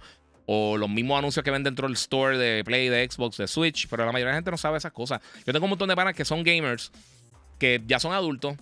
o 0.53 0.77
los 0.77 0.91
mismos 0.91 1.17
anuncios 1.17 1.45
que 1.45 1.51
ven 1.53 1.63
dentro 1.63 1.87
del 1.87 1.95
store 1.95 2.37
de 2.37 2.65
Play, 2.65 2.89
de 2.89 3.09
Xbox, 3.09 3.37
de 3.37 3.47
Switch, 3.47 3.87
pero 3.89 4.05
la 4.05 4.11
mayoría 4.11 4.31
de 4.31 4.33
la 4.33 4.39
gente 4.39 4.51
no 4.51 4.57
sabe 4.57 4.79
esas 4.79 4.91
cosas. 4.91 5.21
Yo 5.47 5.53
tengo 5.53 5.67
un 5.67 5.71
montón 5.71 5.89
de 5.89 5.95
panas 5.95 6.13
que 6.13 6.25
son 6.25 6.43
gamers, 6.43 6.91
que 7.61 7.81
ya 7.87 8.01
son 8.01 8.13
adultos, 8.13 8.57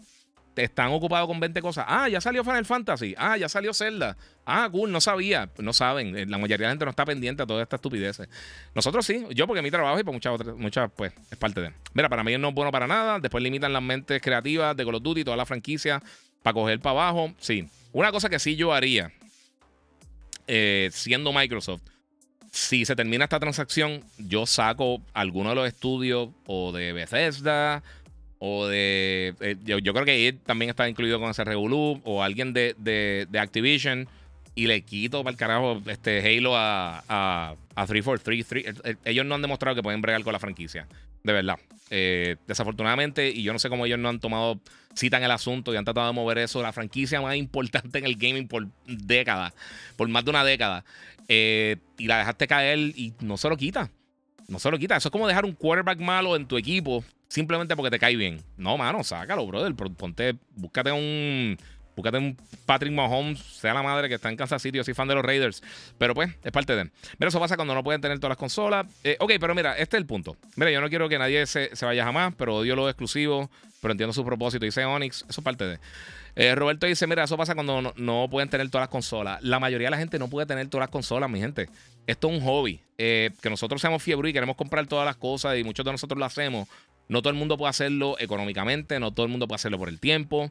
están 0.55 0.91
ocupados 0.91 1.27
con 1.27 1.41
20 1.41 1.63
cosas. 1.63 1.87
Ah, 1.89 2.07
ya 2.11 2.21
salió 2.21 2.45
Final 2.45 2.67
Fantasy. 2.67 3.15
Ah, 3.17 3.39
ya 3.39 3.49
salió 3.49 3.73
Zelda. 3.73 4.19
Ah, 4.45 4.69
cool, 4.71 4.93
no 4.93 5.01
sabía. 5.01 5.49
No 5.57 5.73
saben. 5.73 6.15
Eh, 6.15 6.27
la 6.27 6.37
mayoría 6.37 6.59
de 6.59 6.65
la 6.65 6.71
gente 6.73 6.85
no 6.85 6.91
está 6.91 7.07
pendiente 7.07 7.43
a 7.43 7.47
todas 7.47 7.63
estas 7.63 7.79
estupideces. 7.79 8.29
Nosotros 8.75 9.07
sí. 9.07 9.25
Yo 9.31 9.47
porque 9.47 9.63
mi 9.63 9.71
trabajo 9.71 9.99
y 9.99 10.05
por 10.05 10.13
muchas 10.13 10.35
otras, 10.35 10.57
muchas, 10.57 10.91
pues, 10.95 11.15
es 11.31 11.39
parte 11.39 11.63
de. 11.63 11.73
Mira, 11.95 12.11
para 12.11 12.23
mí 12.23 12.37
no 12.37 12.49
es 12.49 12.55
bueno 12.55 12.71
para 12.71 12.87
nada. 12.87 13.19
Después 13.19 13.43
limitan 13.43 13.73
las 13.73 13.83
mentes 13.83 14.21
creativas 14.21 14.77
de 14.77 14.85
Call 14.85 14.97
of 14.97 15.03
Duty, 15.03 15.25
toda 15.25 15.39
la 15.39 15.47
franquicia, 15.47 16.03
para 16.43 16.53
coger 16.53 16.81
para 16.81 17.01
abajo. 17.01 17.33
Sí. 17.39 17.67
Una 17.93 18.13
cosa 18.13 18.29
que 18.29 18.39
sí 18.39 18.57
yo 18.57 18.75
haría, 18.75 19.13
eh, 20.49 20.91
siendo 20.93 21.33
Microsoft, 21.33 21.83
si 22.51 22.85
se 22.85 22.97
termina 22.97 23.25
esta 23.25 23.39
transacción, 23.39 24.03
yo 24.19 24.47
saco 24.47 25.03
alguno 25.13 25.51
de 25.51 25.55
los 25.55 25.69
estudios 25.69 26.31
o 26.47 26.73
de 26.73 26.93
Bethesda 26.93 27.83
o 28.39 28.67
de. 28.67 29.35
Eh, 29.41 29.57
yo, 29.65 29.93
creo 29.93 30.05
que 30.05 30.29
él 30.29 30.39
también 30.45 30.71
está 30.71 30.89
incluido 30.89 31.21
con 31.21 31.31
ese 31.31 31.45
Revolu 31.45 32.01
o 32.05 32.23
alguien 32.23 32.53
de, 32.53 32.75
de, 32.79 33.39
Activision 33.39 34.09
y 34.55 34.67
le 34.67 34.83
quito 34.83 35.23
para 35.23 35.33
el 35.33 35.37
carajo 35.37 35.83
este 35.87 36.21
Halo 36.21 36.55
a, 36.57 37.55
a 37.81 37.87
343. 37.87 38.81
Eh, 38.85 38.97
ellos 39.05 39.27
no 39.27 39.35
han 39.35 39.43
demostrado 39.43 39.75
que 39.75 39.83
pueden 39.83 40.01
bregar 40.01 40.23
con 40.23 40.33
la 40.33 40.39
franquicia. 40.39 40.87
De 41.23 41.33
verdad. 41.33 41.59
desafortunadamente, 42.47 43.29
y 43.29 43.43
yo 43.43 43.53
no 43.53 43.59
sé 43.59 43.69
cómo 43.69 43.87
ellos 43.87 43.99
no 43.99 44.09
han 44.09 44.21
tomado 44.21 44.61
citan 44.99 45.23
el 45.23 45.31
asunto 45.31 45.73
y 45.73 45.77
han 45.77 45.85
tratado 45.85 46.09
de 46.09 46.13
mover 46.13 46.39
eso, 46.39 46.61
la 46.63 46.73
franquicia 46.73 47.21
más 47.21 47.37
importante 47.37 47.99
en 47.99 48.05
el 48.05 48.17
gaming 48.17 48.49
por 48.49 48.67
décadas, 48.87 49.55
por 49.97 50.09
más 50.09 50.25
de 50.25 50.31
una 50.31 50.45
década, 50.45 50.85
eh, 51.29 51.77
y 51.97 52.07
la 52.07 52.19
dejaste 52.19 52.47
caer 52.47 52.79
y 52.79 53.15
no 53.21 53.37
se 53.37 53.49
lo 53.49 53.57
quita. 53.57 53.91
No 54.49 54.59
se 54.59 54.71
lo 54.71 54.79
quita. 54.79 54.97
Eso 54.97 55.09
es 55.09 55.13
como 55.13 55.29
dejar 55.29 55.45
un 55.45 55.53
quarterback 55.53 56.01
malo 56.01 56.35
en 56.35 56.47
tu 56.47 56.57
equipo 56.57 57.05
simplemente 57.29 57.77
porque 57.77 57.91
te 57.91 57.99
cae 57.99 58.17
bien. 58.17 58.43
No, 58.57 58.79
mano, 58.79 59.05
sácalo, 59.05 59.47
brother. 59.47 59.75
Ponte, 59.75 60.37
búscate 60.57 60.91
un 60.91 61.59
Búscate 61.99 62.17
un 62.19 62.37
Patrick 62.65 62.93
Mahomes, 62.93 63.41
sea 63.41 63.75
la 63.75 63.83
madre 63.83 64.09
que 64.09 64.15
está 64.15 64.29
en 64.29 64.37
Kansas 64.37 64.63
City, 64.63 64.77
yo 64.79 64.85
soy 64.85 64.95
fan 64.95 65.09
de 65.09 65.17
los 65.17 65.25
Raiders. 65.25 65.65
Pero 65.99 66.15
pues, 66.15 66.31
es 66.45 66.53
parte 66.53 66.77
de. 66.77 66.85
Mira, 66.85 67.27
eso 67.27 67.41
pasa 67.41 67.57
cuando 67.57 67.75
no 67.75 67.83
pueden 67.83 68.01
tener 68.01 68.19
todas 68.21 68.31
las 68.31 68.39
consolas. 68.39 68.87
Eh, 69.03 69.17
ok, 69.19 69.33
pero 69.41 69.53
mira, 69.53 69.73
este 69.73 69.97
es 69.97 70.01
el 70.03 70.07
punto. 70.07 70.37
Mira, 70.55 70.71
yo 70.71 70.81
no 70.81 70.89
quiero 70.89 71.09
que 71.09 71.19
nadie 71.19 71.45
se, 71.47 71.73
vaya 71.83 72.05
jamás, 72.05 72.35
pero 72.39 72.55
odio 72.55 72.77
lo 72.77 72.89
exclusivo, 72.89 73.51
pero 73.83 73.91
entiendo 73.91 74.13
su 74.13 74.25
propósito. 74.25 74.65
Dice 74.65 74.85
Onyx, 74.85 75.27
eso 75.29 75.41
es 75.41 75.45
parte 75.45 75.65
de. 75.65 75.81
Eh, 76.37 76.55
Roberto 76.55 76.87
dice: 76.87 77.05
Mira, 77.09 77.25
eso 77.25 77.37
pasa 77.37 77.57
cuando 77.57 77.93
no, 77.97 78.29
pueden 78.31 78.49
tener 78.49 78.71
todas 78.71 78.83
las 78.83 78.91
consolas. 78.91 79.43
La 79.43 79.59
mayoría 79.59 79.89
de 79.89 79.91
la 79.91 79.99
gente 79.99 80.21
no 80.21 80.29
puede 80.29 80.47
tener 80.47 80.69
todas 80.69 80.85
las 80.85 80.91
consolas, 80.91 81.29
mi 81.29 81.41
gente. 81.41 81.69
Esto 82.07 82.29
es 82.31 82.35
un 82.39 82.47
hobby. 82.47 82.81
Eh, 82.97 83.31
que 83.43 83.51
nosotros 83.51 83.81
seamos 83.81 84.05
fiebre 84.05 84.31
y 84.31 84.33
queremos 84.33 84.55
comprar 84.55 84.87
todas 84.87 85.05
las 85.05 85.17
cosas 85.17 85.59
y 85.59 85.65
muchos 85.65 85.85
de 85.85 85.91
nosotros 85.91 86.17
lo 86.17 86.27
hacemos. 86.27 86.69
No 87.09 87.23
todo 87.23 87.33
el 87.33 87.39
mundo 87.39 87.57
puede 87.59 87.71
hacerlo 87.71 88.15
económicamente, 88.21 89.01
no 89.01 89.11
todo 89.11 89.27
el 89.27 89.33
mundo 89.33 89.49
puede 89.49 89.57
hacerlo 89.57 89.79
por 89.79 89.89
el 89.89 89.99
tiempo 89.99 90.49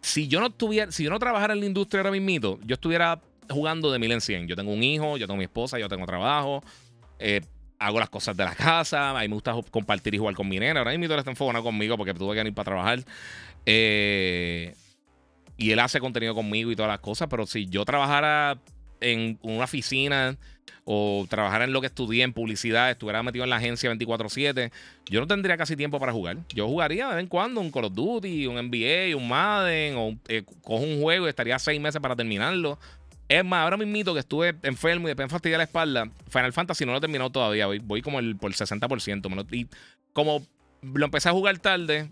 si 0.00 0.28
yo 0.28 0.40
no 0.40 0.50
tuviera, 0.50 0.90
si 0.92 1.04
yo 1.04 1.10
no 1.10 1.18
trabajara 1.18 1.54
en 1.54 1.60
la 1.60 1.66
industria 1.66 2.00
ahora 2.00 2.10
mismo, 2.10 2.58
yo 2.64 2.74
estuviera 2.74 3.20
jugando 3.50 3.90
de 3.90 3.98
mil 3.98 4.12
en 4.12 4.20
cien. 4.20 4.46
Yo 4.46 4.56
tengo 4.56 4.72
un 4.72 4.82
hijo, 4.82 5.16
yo 5.16 5.26
tengo 5.26 5.38
mi 5.38 5.44
esposa, 5.44 5.78
yo 5.78 5.88
tengo 5.88 6.06
trabajo, 6.06 6.62
eh, 7.18 7.40
hago 7.78 7.98
las 7.98 8.10
cosas 8.10 8.36
de 8.36 8.44
la 8.44 8.54
casa, 8.54 9.10
a 9.10 9.22
mí 9.22 9.28
me 9.28 9.34
gusta 9.34 9.54
compartir 9.70 10.14
y 10.14 10.18
jugar 10.18 10.34
con 10.34 10.48
mi 10.48 10.58
nena. 10.58 10.80
Ahora 10.80 10.92
mismo 10.92 11.12
él 11.12 11.18
está 11.18 11.30
enfocado 11.30 11.62
conmigo 11.62 11.96
porque 11.96 12.14
tuve 12.14 12.34
que 12.34 12.46
ir 12.46 12.54
para 12.54 12.64
trabajar. 12.64 13.04
Eh, 13.66 14.74
y 15.56 15.72
él 15.72 15.78
hace 15.80 15.98
contenido 16.00 16.34
conmigo 16.34 16.70
y 16.70 16.76
todas 16.76 16.90
las 16.90 17.00
cosas, 17.00 17.28
pero 17.28 17.46
si 17.46 17.66
yo 17.66 17.84
trabajara 17.84 18.58
en 19.00 19.38
una 19.42 19.64
oficina 19.64 20.36
o 20.84 21.26
trabajara 21.28 21.64
en 21.64 21.72
lo 21.72 21.82
que 21.82 21.88
estudié 21.88 22.22
en 22.24 22.32
publicidad, 22.32 22.90
estuviera 22.90 23.22
metido 23.22 23.44
en 23.44 23.50
la 23.50 23.56
agencia 23.56 23.90
24/7, 23.90 24.72
yo 25.06 25.20
no 25.20 25.26
tendría 25.26 25.56
casi 25.58 25.76
tiempo 25.76 26.00
para 26.00 26.12
jugar. 26.12 26.38
Yo 26.54 26.66
jugaría 26.66 27.08
de 27.08 27.14
vez 27.16 27.22
en 27.22 27.28
cuando 27.28 27.60
un 27.60 27.70
Call 27.70 27.84
of 27.84 27.94
Duty, 27.94 28.46
un 28.46 28.56
NBA, 28.56 29.14
un 29.14 29.28
Madden, 29.28 29.96
o 29.96 30.16
eh, 30.28 30.44
cojo 30.62 30.82
un 30.82 31.02
juego 31.02 31.26
y 31.26 31.28
estaría 31.28 31.58
seis 31.58 31.78
meses 31.78 32.00
para 32.00 32.16
terminarlo. 32.16 32.78
Es 33.28 33.44
más, 33.44 33.64
ahora 33.64 33.76
mismo 33.76 34.14
que 34.14 34.20
estuve 34.20 34.54
enfermo 34.62 35.06
y 35.06 35.10
después 35.10 35.26
me 35.26 35.30
fastidié 35.30 35.58
la 35.58 35.64
espalda, 35.64 36.10
Final 36.30 36.54
Fantasy 36.54 36.86
no 36.86 36.92
lo 36.92 36.98
he 36.98 37.00
terminado 37.02 37.28
todavía, 37.28 37.66
voy, 37.66 38.00
como 38.00 38.18
el, 38.18 38.36
por 38.36 38.50
el 38.50 38.56
60%. 38.56 39.46
y 39.52 39.68
como 40.14 40.46
lo 40.80 41.04
empecé 41.04 41.28
a 41.28 41.32
jugar 41.32 41.58
tarde, 41.58 42.10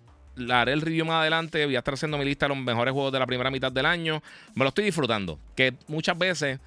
haré 0.51 0.73
el 0.73 0.83
review 0.83 1.07
más 1.07 1.23
adelante, 1.23 1.65
voy 1.65 1.77
a 1.77 1.79
estar 1.79 1.95
haciendo 1.95 2.19
mi 2.19 2.27
lista 2.27 2.47
de 2.47 2.55
los 2.55 2.59
mejores 2.63 2.93
juegos 2.93 3.13
de 3.13 3.19
la 3.19 3.27
primera 3.27 3.51
mitad 3.51 3.73
del 3.73 3.87
año, 3.87 4.23
me 4.55 4.65
lo 4.65 4.69
estoy 4.69 4.85
disfrutando, 4.85 5.39
que 5.55 5.73
muchas 5.89 6.19
veces 6.19 6.61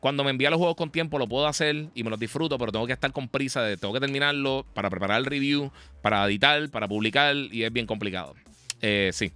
cuando 0.00 0.24
me 0.24 0.30
envía 0.30 0.50
los 0.50 0.58
juegos 0.58 0.76
con 0.76 0.90
tiempo 0.90 1.18
lo 1.18 1.28
puedo 1.28 1.46
hacer 1.46 1.86
y 1.94 2.02
me 2.02 2.10
los 2.10 2.18
disfruto, 2.18 2.58
pero 2.58 2.72
tengo 2.72 2.86
que 2.86 2.94
estar 2.94 3.12
con 3.12 3.28
prisa, 3.28 3.62
de, 3.62 3.76
tengo 3.76 3.94
que 3.94 4.00
terminarlo 4.00 4.66
para 4.74 4.90
preparar 4.90 5.18
el 5.18 5.26
review, 5.26 5.70
para 6.02 6.24
editar, 6.26 6.68
para 6.70 6.88
publicar 6.88 7.36
y 7.36 7.64
es 7.64 7.72
bien 7.72 7.86
complicado. 7.86 8.34
Eh, 8.80 9.10
sí. 9.12 9.32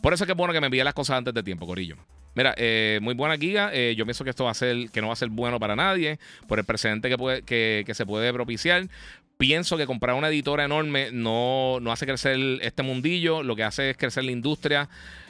Por 0.00 0.14
eso 0.14 0.24
es 0.24 0.26
que 0.26 0.32
es 0.32 0.36
bueno 0.36 0.52
que 0.52 0.60
me 0.60 0.66
envíe 0.66 0.82
las 0.82 0.94
cosas 0.94 1.18
antes 1.18 1.34
de 1.34 1.42
tiempo, 1.42 1.66
Corillo. 1.66 1.96
Mira, 2.34 2.54
eh, 2.56 2.98
muy 3.02 3.14
buena 3.14 3.36
guía. 3.36 3.70
Eh, 3.72 3.94
yo 3.96 4.04
pienso 4.04 4.24
que 4.24 4.30
esto 4.30 4.44
va 4.44 4.50
a 4.50 4.54
ser, 4.54 4.90
que 4.90 5.00
no 5.02 5.08
va 5.08 5.12
a 5.12 5.16
ser 5.16 5.28
bueno 5.28 5.60
para 5.60 5.76
nadie, 5.76 6.18
por 6.48 6.58
el 6.58 6.64
precedente 6.64 7.08
que, 7.08 7.18
puede, 7.18 7.42
que, 7.42 7.92
se 7.92 8.06
puede 8.06 8.32
propiciar. 8.32 8.88
Pienso 9.36 9.76
que 9.76 9.86
comprar 9.86 10.16
una 10.16 10.28
editora 10.28 10.64
enorme 10.64 11.10
no, 11.12 11.78
no 11.80 11.92
hace 11.92 12.06
crecer 12.06 12.38
este 12.62 12.82
mundillo, 12.82 13.42
lo 13.42 13.56
que 13.56 13.64
hace 13.64 13.90
es 13.90 13.96
crecer 13.96 14.24
la 14.24 14.30
industria. 14.30 14.88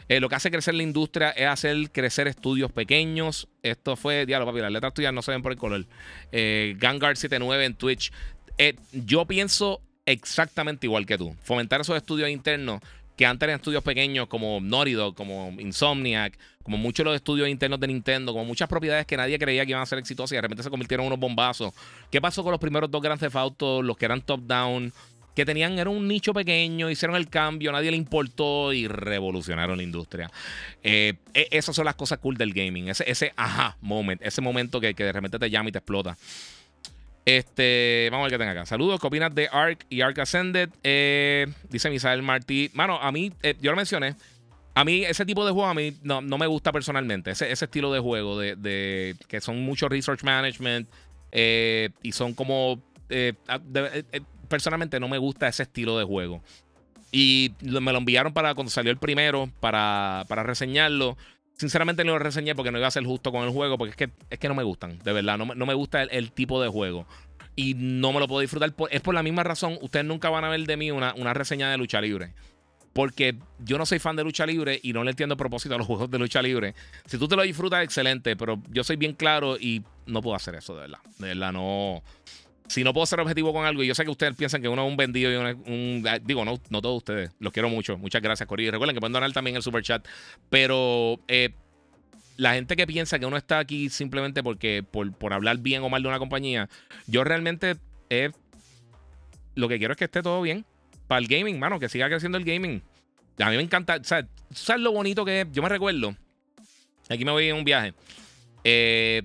Eh, 0.08 0.20
lo 0.20 0.28
que 0.28 0.34
hace 0.34 0.50
crecer 0.50 0.74
la 0.74 0.82
industria 0.82 1.30
es 1.30 1.46
hacer 1.46 1.90
crecer 1.90 2.28
estudios 2.28 2.72
pequeños. 2.72 3.48
Esto 3.62 3.96
fue, 3.96 4.26
diálogo, 4.26 4.50
papi, 4.50 4.62
las 4.62 4.72
letras 4.72 4.94
tuyas 4.94 5.12
no 5.12 5.22
se 5.22 5.32
ven 5.32 5.42
por 5.42 5.52
el 5.52 5.58
color. 5.58 5.86
Eh, 6.32 6.76
Ganguard79 6.78 7.64
en 7.64 7.74
Twitch. 7.74 8.12
Eh, 8.58 8.76
yo 8.92 9.26
pienso 9.26 9.80
exactamente 10.06 10.86
igual 10.86 11.06
que 11.06 11.16
tú. 11.18 11.34
Fomentar 11.42 11.80
esos 11.80 11.96
estudios 11.96 12.28
internos 12.28 12.80
que 13.16 13.26
antes 13.26 13.46
eran 13.46 13.56
estudios 13.56 13.82
pequeños 13.82 14.26
como 14.26 14.60
Naughty 14.60 14.96
como 15.14 15.54
Insomniac, 15.58 16.38
como 16.62 16.78
muchos 16.78 17.04
de 17.04 17.10
los 17.10 17.16
estudios 17.16 17.48
internos 17.48 17.78
de 17.80 17.86
Nintendo, 17.86 18.32
como 18.32 18.44
muchas 18.44 18.68
propiedades 18.68 19.06
que 19.06 19.16
nadie 19.16 19.38
creía 19.38 19.64
que 19.64 19.70
iban 19.70 19.82
a 19.82 19.86
ser 19.86 19.98
exitosas 19.98 20.32
y 20.32 20.36
de 20.36 20.42
repente 20.42 20.62
se 20.62 20.70
convirtieron 20.70 21.04
en 21.04 21.08
unos 21.08 21.20
bombazos. 21.20 21.74
¿Qué 22.10 22.20
pasó 22.20 22.42
con 22.42 22.52
los 22.52 22.60
primeros 22.60 22.90
dos 22.90 23.02
grandes 23.02 23.30
Theft 23.30 23.62
los 23.82 23.96
que 23.96 24.04
eran 24.06 24.22
top-down? 24.22 24.92
Que 25.34 25.44
tenían, 25.44 25.78
era 25.78 25.88
un 25.88 26.06
nicho 26.06 26.34
pequeño, 26.34 26.90
hicieron 26.90 27.16
el 27.16 27.28
cambio, 27.28 27.72
nadie 27.72 27.90
le 27.90 27.96
importó 27.96 28.72
y 28.72 28.86
revolucionaron 28.86 29.76
la 29.76 29.82
industria. 29.82 30.30
Eh, 30.82 31.14
e, 31.32 31.48
esas 31.50 31.74
son 31.74 31.86
las 31.86 31.94
cosas 31.94 32.18
cool 32.18 32.36
del 32.36 32.52
gaming. 32.52 32.88
Ese, 32.88 33.10
ese 33.10 33.32
aha 33.36 33.76
moment, 33.80 34.20
ese 34.22 34.40
momento 34.42 34.80
que, 34.80 34.94
que 34.94 35.04
de 35.04 35.12
repente 35.12 35.38
te 35.38 35.50
llama 35.50 35.70
y 35.70 35.72
te 35.72 35.78
explota. 35.78 36.16
Este, 37.24 38.08
vamos 38.10 38.24
a 38.24 38.28
ver 38.28 38.32
qué 38.32 38.38
tenga 38.38 38.52
acá. 38.52 38.66
Saludos, 38.66 39.00
¿qué 39.00 39.06
opinas 39.06 39.34
de 39.34 39.48
Ark 39.50 39.86
y 39.88 40.02
Ark 40.02 40.18
Ascended? 40.18 40.68
Eh, 40.82 41.46
dice 41.70 41.88
Misael 41.88 42.22
Martí. 42.22 42.70
Mano, 42.74 42.98
a 43.00 43.10
mí, 43.10 43.32
eh, 43.42 43.56
yo 43.60 43.70
lo 43.70 43.76
mencioné. 43.76 44.16
A 44.74 44.84
mí, 44.84 45.04
ese 45.04 45.24
tipo 45.24 45.46
de 45.46 45.52
juego 45.52 45.68
a 45.68 45.74
mí 45.74 45.94
no, 46.02 46.20
me 46.20 46.46
gusta 46.46 46.72
personalmente. 46.72 47.30
Ese, 47.30 47.50
ese 47.52 47.66
estilo 47.66 47.92
de 47.92 48.00
juego, 48.00 48.38
de, 48.38 49.14
que 49.28 49.40
son 49.40 49.60
mucho 49.62 49.88
research 49.88 50.24
management 50.24 50.88
y 51.32 52.12
son 52.12 52.34
como. 52.34 52.82
Personalmente 54.52 55.00
no 55.00 55.08
me 55.08 55.16
gusta 55.16 55.48
ese 55.48 55.62
estilo 55.62 55.96
de 55.96 56.04
juego. 56.04 56.42
Y 57.10 57.54
me 57.62 57.90
lo 57.90 57.96
enviaron 57.96 58.34
para 58.34 58.54
cuando 58.54 58.70
salió 58.70 58.92
el 58.92 58.98
primero, 58.98 59.50
para, 59.60 60.26
para 60.28 60.42
reseñarlo. 60.42 61.16
Sinceramente 61.56 62.04
no 62.04 62.12
lo 62.12 62.18
reseñé 62.18 62.54
porque 62.54 62.70
no 62.70 62.76
iba 62.76 62.86
a 62.86 62.90
ser 62.90 63.02
justo 63.04 63.32
con 63.32 63.44
el 63.44 63.50
juego, 63.50 63.78
porque 63.78 63.92
es 63.92 63.96
que, 63.96 64.10
es 64.28 64.38
que 64.38 64.48
no 64.48 64.54
me 64.54 64.62
gustan, 64.62 64.98
de 64.98 65.12
verdad, 65.14 65.38
no, 65.38 65.46
me 65.46 65.72
gusta 65.72 66.02
el, 66.02 66.32
tipo 66.32 66.60
de 66.60 66.68
juego. 66.68 67.06
Y 67.56 67.72
no 67.74 68.12
me 68.12 68.20
lo 68.20 68.28
puedo 68.28 68.40
disfrutar. 68.42 68.74
es 68.90 69.00
por 69.00 69.14
la 69.14 69.22
misma 69.22 69.42
razón, 69.42 69.78
ustedes 69.80 70.04
nunca 70.04 70.28
van 70.28 70.44
a 70.44 70.50
ver 70.50 70.60
de 70.66 70.76
mí 70.76 70.90
una, 70.90 71.14
una 71.14 71.32
reseña 71.32 71.70
de 71.70 71.78
lucha 71.78 72.02
libre. 72.02 72.34
Porque 72.92 73.38
yo 73.58 73.78
no 73.78 73.86
soy 73.86 74.00
fan 74.00 74.16
de 74.16 74.24
lucha 74.24 74.44
libre 74.44 74.78
y 74.82 74.92
no 74.92 75.02
le 75.02 75.12
entiendo 75.12 75.34
propósito 75.38 75.74
a 75.74 75.78
los 75.78 75.86
juegos 75.86 76.10
de 76.10 76.18
lucha 76.18 76.42
libre. 76.42 76.74
Si 77.06 77.16
tú 77.16 77.26
te 77.26 77.36
lo 77.36 77.42
disfrutas, 77.42 77.82
excelente, 77.82 78.36
pero 78.36 78.60
yo 78.68 78.84
soy 78.84 78.96
bien 78.96 79.14
claro 79.14 79.56
y 79.56 79.82
no 80.04 80.20
puedo 80.20 80.36
hacer 80.36 80.56
eso, 80.56 80.74
de 80.74 80.82
verdad. 80.82 80.98
De 81.18 81.28
verdad, 81.28 81.52
no 81.52 82.02
si 82.72 82.84
no 82.84 82.94
puedo 82.94 83.04
ser 83.04 83.20
objetivo 83.20 83.52
con 83.52 83.66
algo, 83.66 83.82
y 83.82 83.86
yo 83.86 83.94
sé 83.94 84.02
que 84.02 84.10
ustedes 84.10 84.34
piensan 84.34 84.62
que 84.62 84.68
uno 84.68 84.82
es 84.82 84.90
un 84.90 84.96
vendido 84.96 85.30
y 85.30 85.36
un. 85.36 86.02
Ah, 86.08 86.18
digo, 86.18 86.42
no, 86.42 86.58
no 86.70 86.80
todos 86.80 86.96
ustedes. 86.96 87.30
Los 87.38 87.52
quiero 87.52 87.68
mucho. 87.68 87.98
Muchas 87.98 88.22
gracias, 88.22 88.48
Cory. 88.48 88.70
Recuerden 88.70 88.96
que 88.96 89.00
pueden 89.00 89.12
donar 89.12 89.30
también 89.32 89.56
el 89.56 89.62
super 89.62 89.82
chat. 89.82 90.08
Pero 90.48 91.20
eh, 91.28 91.50
la 92.38 92.54
gente 92.54 92.74
que 92.74 92.86
piensa 92.86 93.18
que 93.18 93.26
uno 93.26 93.36
está 93.36 93.58
aquí 93.58 93.90
simplemente 93.90 94.42
porque 94.42 94.82
por, 94.90 95.12
por 95.12 95.34
hablar 95.34 95.58
bien 95.58 95.82
o 95.82 95.90
mal 95.90 96.02
de 96.02 96.08
una 96.08 96.18
compañía, 96.18 96.70
yo 97.06 97.24
realmente 97.24 97.76
eh, 98.08 98.30
lo 99.54 99.68
que 99.68 99.76
quiero 99.76 99.92
es 99.92 99.98
que 99.98 100.06
esté 100.06 100.22
todo 100.22 100.40
bien 100.40 100.64
para 101.08 101.18
el 101.18 101.26
gaming, 101.26 101.58
mano, 101.58 101.78
que 101.78 101.90
siga 101.90 102.08
creciendo 102.08 102.38
el 102.38 102.44
gaming. 102.44 102.82
A 103.38 103.50
mí 103.50 103.56
me 103.56 103.62
encanta, 103.62 103.96
o 104.00 104.04
sea, 104.04 104.26
¿sabes 104.54 104.80
lo 104.80 104.92
bonito 104.92 105.26
que 105.26 105.42
es? 105.42 105.46
Yo 105.52 105.62
me 105.62 105.68
recuerdo, 105.68 106.16
aquí 107.10 107.22
me 107.26 107.32
voy 107.32 107.48
en 107.48 107.56
un 107.56 107.64
viaje, 107.64 107.92
eh, 108.64 109.24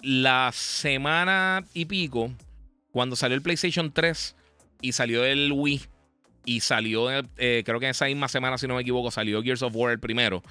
la 0.00 0.52
semana 0.52 1.64
y 1.74 1.86
pico 1.86 2.30
cuando 2.94 3.16
salió 3.16 3.34
el 3.34 3.42
PlayStation 3.42 3.92
3 3.92 4.36
y 4.80 4.92
salió 4.92 5.24
el 5.24 5.50
Wii 5.50 5.82
y 6.44 6.60
salió, 6.60 7.10
eh, 7.10 7.62
creo 7.66 7.80
que 7.80 7.86
en 7.86 7.90
esa 7.90 8.04
misma 8.04 8.28
semana, 8.28 8.56
si 8.56 8.68
no 8.68 8.76
me 8.76 8.82
equivoco, 8.82 9.10
salió 9.10 9.42
Gears 9.42 9.62
of 9.62 9.74
War 9.74 9.90
el 9.90 9.98
primero. 9.98 10.44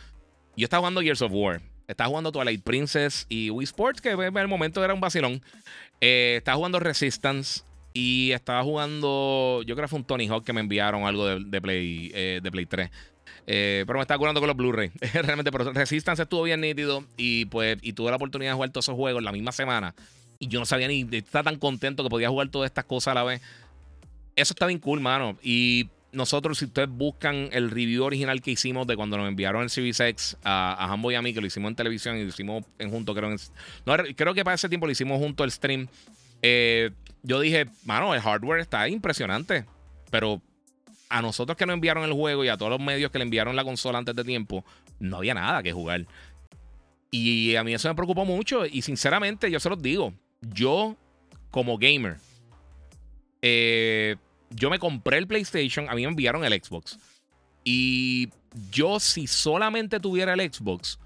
Yo 0.58 0.66
estaba 0.66 0.82
jugando 0.82 1.00
Gears 1.00 1.22
of 1.22 1.32
War. 1.34 1.62
Estaba 1.88 2.10
jugando 2.10 2.34
Twilight 2.34 2.62
Princess 2.62 3.28
y 3.30 3.50
Wii 3.50 3.64
Sports, 3.64 4.02
que 4.02 4.10
en 4.10 4.38
el 4.38 4.48
momento 4.50 4.84
era 4.84 4.94
un 4.94 5.00
vacilón. 5.00 5.42
Eh, 6.02 6.36
estaba 6.40 6.58
jugando 6.58 6.82
Resistance 6.82 7.64
y 7.94 8.32
estaba 8.34 8.62
jugando, 8.62 9.62
yo 9.66 9.76
creo 9.76 9.86
que 9.86 9.90
fue 9.90 10.00
un 10.00 10.06
Tony 10.06 10.28
Hawk 10.28 10.44
que 10.44 10.52
me 10.52 10.60
enviaron 10.60 11.06
algo 11.06 11.40
de, 11.40 11.62
Play, 11.62 12.12
eh, 12.14 12.42
de 12.44 12.52
Play 12.52 12.66
3. 12.66 12.92
pero 13.46 13.94
me 13.94 14.02
estaba 14.02 14.18
curando 14.18 14.42
con 14.42 14.48
los 14.48 14.58
Blu-ray. 14.58 14.92
Realmente, 15.14 15.50
pero 15.50 15.72
Resistance 15.72 16.24
estuvo 16.24 16.44
bien 16.44 16.60
nítido 16.60 17.06
y 17.16 17.46
pues 17.46 17.78
y 17.82 17.94
tuve 17.94 18.10
la 18.10 18.18
oportunidad 18.18 18.52
de 18.52 18.56
jugar 18.56 18.72
todos 18.72 18.84
esos 18.84 18.98
juegos 18.98 19.24
la 19.24 19.32
misma 19.32 19.54
semana. 19.54 19.96
Y 20.44 20.48
yo 20.48 20.60
no 20.60 20.66
sabía 20.66 20.90
ni, 20.90 21.08
estaba 21.12 21.44
tan 21.44 21.58
contento 21.58 22.04
que 22.04 22.10
podía 22.10 22.28
jugar 22.28 22.50
todas 22.50 22.68
estas 22.68 22.84
cosas 22.84 23.14
a 23.14 23.16
la 23.16 23.24
vez. 23.24 23.42
Eso 24.36 24.54
está 24.54 24.68
bien 24.68 24.80
cool, 24.80 25.00
mano. 25.00 25.38
Y 25.42 25.90
nosotros, 26.12 26.58
si 26.58 26.66
ustedes 26.66 26.90
buscan 26.90 27.48
el 27.54 27.72
review 27.72 28.04
original 28.04 28.42
que 28.42 28.52
hicimos 28.52 28.86
de 28.86 28.98
cuando 28.98 29.18
nos 29.18 29.30
enviaron 29.30 29.64
el 29.64 29.70
Series 29.70 30.36
a, 30.44 30.94
a 30.94 31.12
y 31.12 31.16
a 31.16 31.22
mí, 31.22 31.34
que 31.34 31.40
lo 31.40 31.48
hicimos 31.48 31.70
en 31.70 31.76
televisión 31.76 32.18
y 32.18 32.24
lo 32.24 32.28
hicimos 32.28 32.66
en 32.78 32.92
junto, 32.92 33.16
creo, 33.16 33.34
creo 34.18 34.34
que 34.34 34.44
para 34.44 34.56
ese 34.56 34.68
tiempo 34.68 34.86
lo 34.86 34.92
hicimos 34.92 35.18
junto 35.18 35.44
al 35.44 35.52
stream. 35.52 35.88
Eh, 36.42 36.92
yo 37.22 37.40
dije, 37.40 37.68
mano, 37.86 38.14
el 38.14 38.20
hardware 38.20 38.60
está 38.60 38.90
impresionante. 38.90 39.66
Pero 40.12 40.42
a 41.08 41.22
nosotros 41.22 41.56
que 41.56 41.66
nos 41.66 41.76
enviaron 41.76 42.04
el 42.04 42.12
juego 42.12 42.44
y 42.44 42.50
a 42.50 42.58
todos 42.58 42.72
los 42.72 42.82
medios 42.82 43.12
que 43.12 43.20
le 43.20 43.24
enviaron 43.24 43.56
la 43.56 43.64
consola 43.64 43.98
antes 43.98 44.14
de 44.14 44.26
tiempo, 44.26 44.66
no 45.00 45.18
había 45.18 45.36
nada 45.36 45.64
que 45.64 45.72
jugar. 45.72 46.06
Y 47.16 47.56
a 47.56 47.64
mí 47.64 47.72
eso 47.74 47.88
me 47.88 47.94
preocupó 47.94 48.26
mucho. 48.26 48.66
Y 48.66 48.82
sinceramente, 48.82 49.52
yo 49.52 49.60
se 49.60 49.70
los 49.70 49.80
digo, 49.80 50.14
yo, 50.52 50.96
como 51.52 51.78
gamer, 51.78 52.18
eh, 53.42 54.16
yo 54.50 54.70
me 54.70 54.80
compré 54.80 55.18
el 55.18 55.28
PlayStation, 55.28 55.90
a 55.90 55.96
mí 55.96 56.04
me 56.04 56.10
enviaron 56.10 56.44
el 56.46 56.54
Xbox. 56.54 56.98
Y 57.64 58.30
yo, 58.72 59.00
si 59.00 59.28
solamente 59.28 60.00
tuviera 60.00 60.34
el 60.34 60.54
Xbox 60.54 61.00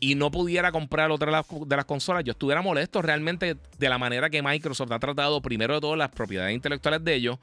y 0.00 0.14
no 0.14 0.30
pudiera 0.30 0.72
comprar 0.72 1.10
otra 1.10 1.42
de 1.42 1.76
las, 1.76 1.84
consolas, 1.84 2.24
yo 2.24 2.32
estuviera 2.32 2.62
molesto 2.62 3.02
realmente 3.02 3.56
de 3.78 3.88
la 3.88 3.98
manera 3.98 4.30
que 4.30 4.42
Microsoft 4.42 4.92
ha 4.92 4.98
tratado 4.98 5.40
primero 5.40 5.74
de 5.74 5.80
todo 5.80 5.96
las 5.96 6.10
propiedades 6.10 6.54
intelectuales 6.54 7.02
de 7.04 7.14
ellos. 7.14 7.38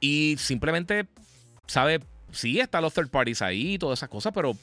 Y 0.00 0.36
simplemente, 0.38 1.06
¿sabe? 1.66 2.00
Sí, 2.32 2.60
están 2.60 2.82
los 2.82 2.94
third 2.94 3.10
parties 3.10 3.42
ahí 3.42 3.74
y 3.74 3.78
todas 3.78 3.98
esas 3.98 4.08
cosas, 4.08 4.32
pero 4.34 4.56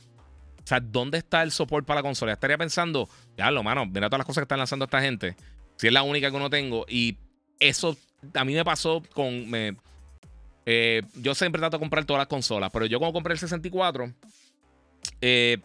¿dónde 0.83 1.17
está 1.17 1.43
el 1.43 1.51
soporte 1.51 1.87
para 1.87 1.99
la 1.99 2.03
consola? 2.03 2.33
Estaría 2.33 2.57
pensando, 2.57 3.09
ya 3.37 3.51
lo, 3.51 3.63
mano, 3.63 3.85
mira 3.85 4.09
todas 4.09 4.19
las 4.19 4.25
cosas 4.25 4.41
que 4.41 4.45
están 4.45 4.59
lanzando 4.59 4.85
esta 4.85 5.01
gente. 5.01 5.35
Si 5.77 5.87
es 5.87 5.93
la 5.93 6.03
única 6.03 6.29
que 6.29 6.35
uno 6.35 6.49
tengo. 6.49 6.85
Y 6.89 7.17
eso 7.59 7.97
a 8.33 8.45
mí 8.45 8.53
me 8.53 8.65
pasó 8.65 9.01
con. 9.13 9.49
Me, 9.49 9.75
eh, 10.65 11.01
yo 11.15 11.33
siempre 11.33 11.59
trato 11.59 11.77
de 11.77 11.81
comprar 11.81 12.03
todas 12.03 12.19
las 12.19 12.27
consolas, 12.27 12.69
pero 12.73 12.85
yo 12.85 12.99
como 12.99 13.13
compré 13.13 13.33
el 13.33 13.39
64 13.39 14.11
eh, 15.21 15.59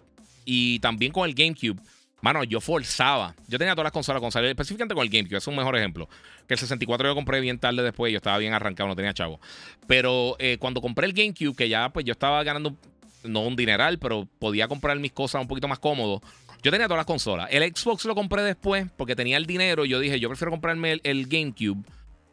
y 0.44 0.78
también 0.78 1.10
con 1.10 1.28
el 1.28 1.34
GameCube, 1.34 1.80
mano, 2.20 2.44
yo 2.44 2.60
forzaba. 2.60 3.34
Yo 3.48 3.58
tenía 3.58 3.74
todas 3.74 3.86
las 3.86 3.92
consolas 3.92 4.20
con 4.22 4.44
específicamente 4.44 4.94
con 4.94 5.02
el 5.02 5.10
GameCube, 5.10 5.38
es 5.38 5.46
un 5.48 5.56
mejor 5.56 5.76
ejemplo. 5.76 6.08
Que 6.46 6.54
el 6.54 6.60
64 6.60 7.08
yo 7.08 7.14
compré 7.16 7.40
bien 7.40 7.58
tarde 7.58 7.82
después, 7.82 8.12
yo 8.12 8.18
estaba 8.18 8.38
bien 8.38 8.54
arrancado, 8.54 8.88
no 8.88 8.94
tenía 8.94 9.12
chavo. 9.12 9.40
Pero 9.88 10.36
eh, 10.38 10.56
cuando 10.58 10.80
compré 10.80 11.06
el 11.06 11.12
GameCube, 11.12 11.56
que 11.56 11.68
ya 11.68 11.88
pues 11.88 12.06
yo 12.06 12.12
estaba 12.12 12.42
ganando, 12.44 12.76
no 13.24 13.40
un 13.40 13.56
dineral, 13.56 13.98
pero 13.98 14.28
podía 14.38 14.68
comprar 14.68 14.98
mis 15.00 15.12
cosas 15.12 15.42
un 15.42 15.48
poquito 15.48 15.66
más 15.66 15.80
cómodo. 15.80 16.22
Yo 16.62 16.70
tenía 16.70 16.86
todas 16.86 17.00
las 17.00 17.06
consolas. 17.06 17.48
El 17.50 17.64
Xbox 17.74 18.04
lo 18.04 18.14
compré 18.14 18.42
después 18.42 18.86
porque 18.96 19.16
tenía 19.16 19.36
el 19.36 19.46
dinero. 19.46 19.84
Yo 19.84 19.98
dije, 19.98 20.20
yo 20.20 20.28
prefiero 20.28 20.52
comprarme 20.52 21.00
el, 21.02 21.26
GameCube 21.26 21.84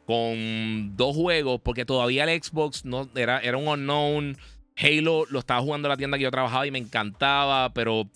con 0.05 0.95
dos 0.95 1.15
juegos 1.15 1.61
porque 1.61 1.85
todavía 1.85 2.23
el 2.25 2.43
Xbox 2.43 2.85
no, 2.85 3.09
era, 3.15 3.39
era 3.39 3.57
un 3.57 3.67
unknown. 3.67 4.37
Halo 4.77 5.25
lo 5.29 5.39
estaba 5.39 5.61
jugando 5.61 5.87
en 5.87 5.89
la 5.89 5.97
tienda 5.97 6.17
que 6.17 6.23
yo 6.23 6.31
trabajaba 6.31 6.65
y 6.65 6.71
me 6.71 6.77
encantaba, 6.77 7.73
pero 7.73 8.07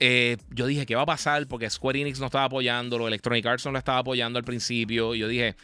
eh, 0.00 0.36
yo 0.50 0.66
dije, 0.66 0.86
¿qué 0.86 0.96
va 0.96 1.02
a 1.02 1.06
pasar? 1.06 1.46
Porque 1.46 1.70
Square 1.70 2.00
Enix 2.00 2.18
no 2.20 2.26
estaba 2.26 2.44
apoyándolo, 2.44 3.06
Electronic 3.06 3.46
Arts 3.46 3.64
no 3.64 3.72
lo 3.72 3.78
estaba 3.78 3.98
apoyando 3.98 4.38
al 4.38 4.44
principio. 4.44 5.14
Y 5.14 5.20
yo 5.20 5.28
dije, 5.28 5.54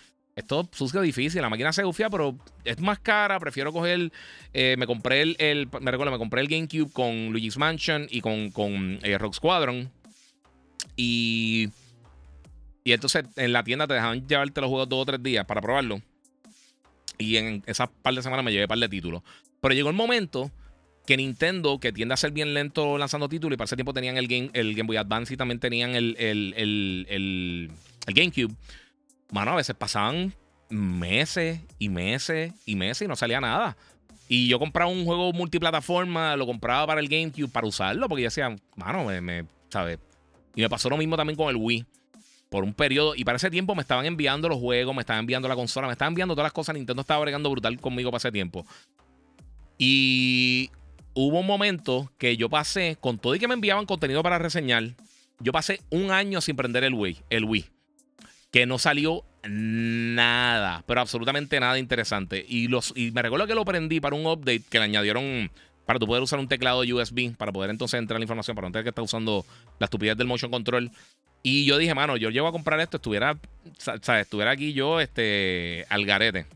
esto 0.41 0.69
sucio 0.73 1.01
difícil, 1.01 1.41
la 1.41 1.49
máquina 1.49 1.73
se 1.73 1.85
gufía, 1.85 2.11
pero 2.11 2.37
es 2.65 2.81
más 2.81 2.99
cara, 2.99 3.39
prefiero 3.39 3.73
coger, 3.73 4.13
eh, 4.53 4.75
me 4.79 4.87
compré 4.87 5.23
el, 5.23 5.69
me 5.81 5.91
recuerdo, 5.91 6.13
me 6.13 6.19
compré 6.19 6.41
el 6.41 6.49
GameCube 6.49 6.93
con 6.93 7.31
Luigi's 7.31 7.57
Mansion 7.57 8.07
y 8.11 8.21
con, 8.21 8.51
con 8.51 8.99
eh, 9.03 9.17
Rock 9.19 9.35
Squadron. 9.35 9.91
Y, 10.97 11.69
y 12.85 12.93
entonces 12.93 13.25
en 13.37 13.53
la 13.53 13.63
tienda 13.63 13.87
te 13.87 13.95
dejaban 13.95 14.27
llevarte 14.27 14.61
los 14.61 14.69
juegos 14.69 14.89
dos 14.89 15.03
o 15.03 15.07
tres 15.07 15.23
días 15.23 15.45
para 15.47 15.61
probarlo. 15.61 16.03
Y 17.19 17.37
en 17.37 17.63
esas 17.67 17.89
par 18.03 18.15
de 18.15 18.23
semanas 18.23 18.45
me 18.45 18.51
llevé 18.51 18.65
un 18.65 18.69
par 18.69 18.79
de 18.79 18.89
títulos. 18.89 19.23
Pero 19.61 19.75
llegó 19.75 19.91
el 19.91 19.97
momento 19.97 20.51
que 21.07 21.17
Nintendo, 21.17 21.79
que 21.79 21.93
tiende 21.93 22.15
a 22.15 22.17
ser 22.17 22.31
bien 22.31 22.55
lento 22.55 22.97
lanzando 22.97 23.29
títulos, 23.29 23.55
y 23.55 23.59
para 23.59 23.67
ese 23.67 23.77
tiempo 23.77 23.93
tenían 23.93 24.17
el 24.17 24.27
Game, 24.27 24.51
el 24.53 24.75
Game 24.75 24.87
Boy 24.87 24.97
Advance 24.97 25.35
y 25.35 25.37
también 25.37 25.61
tenían 25.61 25.95
el, 25.95 26.17
el, 26.19 26.55
el, 26.57 27.71
el 28.07 28.15
GameCube 28.15 28.55
mano, 29.31 29.53
a 29.53 29.57
veces 29.57 29.75
pasaban 29.77 30.35
meses 30.69 31.61
y 31.79 31.89
meses 31.89 32.53
y 32.65 32.77
meses 32.77 33.03
y 33.03 33.09
no 33.09 33.17
salía 33.17 33.41
nada. 33.41 33.77
Y 34.29 34.49
yo 34.49 34.59
compraba 34.59 34.91
un 34.91 35.05
juego 35.05 35.33
multiplataforma, 35.33 36.37
lo 36.37 36.47
compraba 36.47 36.87
para 36.87 37.01
el 37.01 37.09
GameCube 37.09 37.49
para 37.49 37.67
usarlo, 37.67 38.09
porque 38.09 38.23
yo 38.23 38.27
decía, 38.27 38.55
mano, 38.77 39.05
me, 39.05 39.21
me 39.21 39.45
¿sabes? 39.69 39.99
Y 40.55 40.61
me 40.61 40.69
pasó 40.69 40.89
lo 40.89 40.97
mismo 40.97 41.17
también 41.17 41.37
con 41.37 41.49
el 41.49 41.57
Wii. 41.57 41.85
Por 42.49 42.65
un 42.65 42.75
periodo, 42.75 43.15
y 43.15 43.25
para 43.25 43.37
ese 43.37 43.51
tiempo 43.51 43.75
me 43.75 43.83
estaban 43.83 44.07
enviando 44.07 44.49
los 44.49 44.59
juegos, 44.59 44.95
me 44.95 45.01
estaban 45.01 45.21
enviando 45.21 45.49
la 45.49 45.55
consola, 45.55 45.87
me 45.87 45.93
estaban 45.93 46.13
enviando 46.13 46.35
todas 46.35 46.47
las 46.47 46.53
cosas. 46.53 46.75
Nintendo 46.75 47.01
estaba 47.01 47.21
bregando 47.21 47.51
brutal 47.51 47.81
conmigo 47.81 48.11
para 48.11 48.19
ese 48.19 48.33
tiempo. 48.33 48.67
Y 49.79 50.71
hubo 51.15 51.41
un 51.41 51.47
momento 51.47 52.11
que 52.19 52.37
yo 52.37 52.49
pasé, 52.49 52.97
con 53.01 53.19
todo 53.19 53.35
y 53.35 53.39
que 53.39 53.49
me 53.49 53.55
enviaban 53.55 53.87
contenido 53.87 54.23
para 54.23 54.39
reseñar, 54.39 54.95
yo 55.39 55.53
pasé 55.53 55.81
un 55.91 56.11
año 56.11 56.41
sin 56.41 56.57
prender 56.57 56.85
el 56.85 56.95
Wii. 56.95 57.23
El 57.31 57.45
Wii 57.45 57.67
que 58.51 58.67
no 58.67 58.79
salió 58.79 59.25
nada, 59.49 60.85
pero 60.87 61.01
absolutamente 61.01 61.59
nada 61.61 61.79
interesante. 61.79 62.45
Y, 62.49 62.69
los, 62.69 62.93
y 62.97 63.11
me 63.13 63.23
recuerdo 63.23 63.47
que 63.47 63.55
lo 63.55 63.65
prendí 63.65 64.01
para 64.01 64.17
un 64.17 64.27
update 64.27 64.63
que 64.69 64.79
le 64.79 64.85
añadieron 64.85 65.51
para 65.87 65.99
tu 65.99 66.07
poder 66.07 66.23
usar 66.23 66.39
un 66.39 66.49
teclado 66.49 66.83
USB, 66.83 67.35
para 67.37 67.53
poder 67.53 67.71
entonces 67.71 67.99
entrar 67.99 68.21
la 68.21 68.25
información, 68.25 68.55
para 68.55 68.69
no 68.69 68.73
tener 68.73 68.85
que 68.85 68.91
estar 68.91 69.05
usando 69.05 69.45
la 69.79 69.87
estupidez 69.87 70.17
del 70.17 70.27
motion 70.27 70.51
control. 70.51 70.91
Y 71.43 71.65
yo 71.65 71.79
dije, 71.79 71.95
mano, 71.95 72.17
yo 72.17 72.31
llego 72.31 72.47
a 72.47 72.53
comprar 72.53 72.79
esto, 72.81 72.99
estuviera, 72.99 73.39
¿sabes? 73.79 74.23
Estuviera 74.23 74.51
aquí 74.51 74.73
yo, 74.73 75.01
este, 75.01 75.87
al 75.89 76.05
garete. 76.05 76.47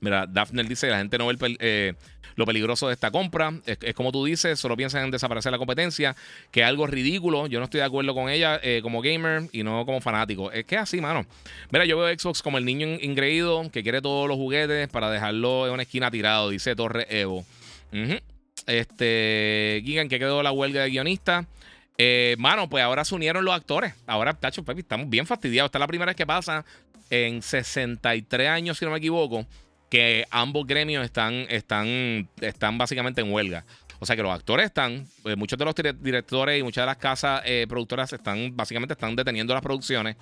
Mira, 0.00 0.26
Daphne 0.26 0.64
dice: 0.64 0.88
la 0.88 0.98
gente 0.98 1.18
no 1.18 1.26
ve 1.26 1.36
eh, 1.60 1.94
lo 2.36 2.46
peligroso 2.46 2.88
de 2.88 2.94
esta 2.94 3.10
compra. 3.10 3.52
Es, 3.66 3.94
como 3.94 4.12
tú 4.12 4.24
dices, 4.24 4.58
solo 4.58 4.76
piensan 4.76 5.04
en 5.04 5.10
desaparecer 5.10 5.52
la 5.52 5.58
competencia, 5.58 6.16
que 6.50 6.60
es 6.60 6.66
algo 6.66 6.86
ridículo. 6.86 7.46
Yo 7.46 7.58
no 7.58 7.64
estoy 7.64 7.80
de 7.80 7.86
acuerdo 7.86 8.14
con 8.14 8.28
ella 8.28 8.60
eh, 8.62 8.80
como 8.82 9.02
gamer 9.02 9.48
y 9.52 9.62
no 9.62 9.84
como 9.86 10.00
fanático. 10.00 10.50
Es 10.52 10.64
que 10.64 10.76
es 10.76 10.82
así, 10.82 11.00
mano. 11.00 11.26
Mira, 11.70 11.84
yo 11.84 11.98
veo 11.98 12.18
Xbox 12.18 12.42
como 12.42 12.58
el 12.58 12.64
niño 12.64 12.86
ingreído 13.00 13.70
que 13.70 13.82
quiere 13.82 14.00
todos 14.00 14.28
los 14.28 14.36
juguetes 14.36 14.88
para 14.88 15.10
dejarlo 15.10 15.66
en 15.66 15.74
una 15.74 15.82
esquina 15.82 16.10
tirado, 16.10 16.50
dice 16.50 16.74
Torre 16.76 17.06
Evo. 17.08 17.44
Este, 18.66 19.82
Gigan, 19.84 20.08
que 20.08 20.18
quedó 20.18 20.42
la 20.42 20.52
huelga 20.52 20.82
de 20.82 20.90
guionista. 20.90 21.46
Eh, 21.96 22.34
mano, 22.38 22.68
pues 22.68 22.82
ahora 22.82 23.04
se 23.04 23.14
unieron 23.14 23.44
los 23.44 23.54
actores. 23.54 23.94
Ahora, 24.06 24.34
tacho, 24.34 24.64
papi, 24.64 24.80
estamos 24.80 25.08
bien 25.08 25.26
fastidiados. 25.26 25.68
Esta 25.68 25.78
es 25.78 25.80
la 25.80 25.86
primera 25.86 26.10
vez 26.10 26.16
que 26.16 26.26
pasa 26.26 26.64
en 27.10 27.42
63 27.42 28.48
años, 28.48 28.78
si 28.78 28.84
no 28.84 28.90
me 28.90 28.98
equivoco, 28.98 29.46
que 29.94 30.26
ambos 30.32 30.66
gremios 30.66 31.04
están, 31.04 31.46
están, 31.48 32.28
están 32.40 32.76
básicamente 32.78 33.20
en 33.20 33.32
huelga. 33.32 33.64
O 34.00 34.06
sea 34.06 34.16
que 34.16 34.24
los 34.24 34.34
actores 34.34 34.66
están, 34.66 35.06
eh, 35.24 35.36
muchos 35.36 35.56
de 35.56 35.64
los 35.64 35.72
directores 36.02 36.58
y 36.58 36.64
muchas 36.64 36.82
de 36.82 36.86
las 36.86 36.96
casas 36.96 37.42
eh, 37.44 37.64
productoras 37.68 38.12
están, 38.12 38.56
básicamente 38.56 38.94
están 38.94 39.14
deteniendo 39.14 39.54
las 39.54 39.62
producciones. 39.62 40.16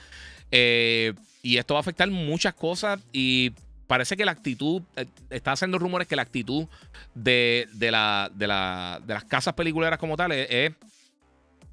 y 0.51 1.57
esto 1.57 1.73
va 1.73 1.78
a 1.78 1.81
afectar 1.81 2.11
muchas 2.11 2.53
cosas 2.53 3.01
y 3.15 3.53
parece 3.86 4.15
que 4.15 4.27
la 4.27 4.32
actitud, 4.32 4.82
está 5.31 5.53
haciendo 5.53 5.78
rumores 5.78 6.07
que 6.07 6.16
la 6.16 6.23
actitud 6.23 6.66
de, 7.15 7.66
de, 7.73 7.90
la, 7.90 8.31
de, 8.35 8.47
la, 8.47 9.01
de 9.03 9.15
las 9.15 9.24
casas 9.24 9.55
peliculeras 9.55 9.99
como 9.99 10.19
tal 10.19 10.32
es 10.32 10.73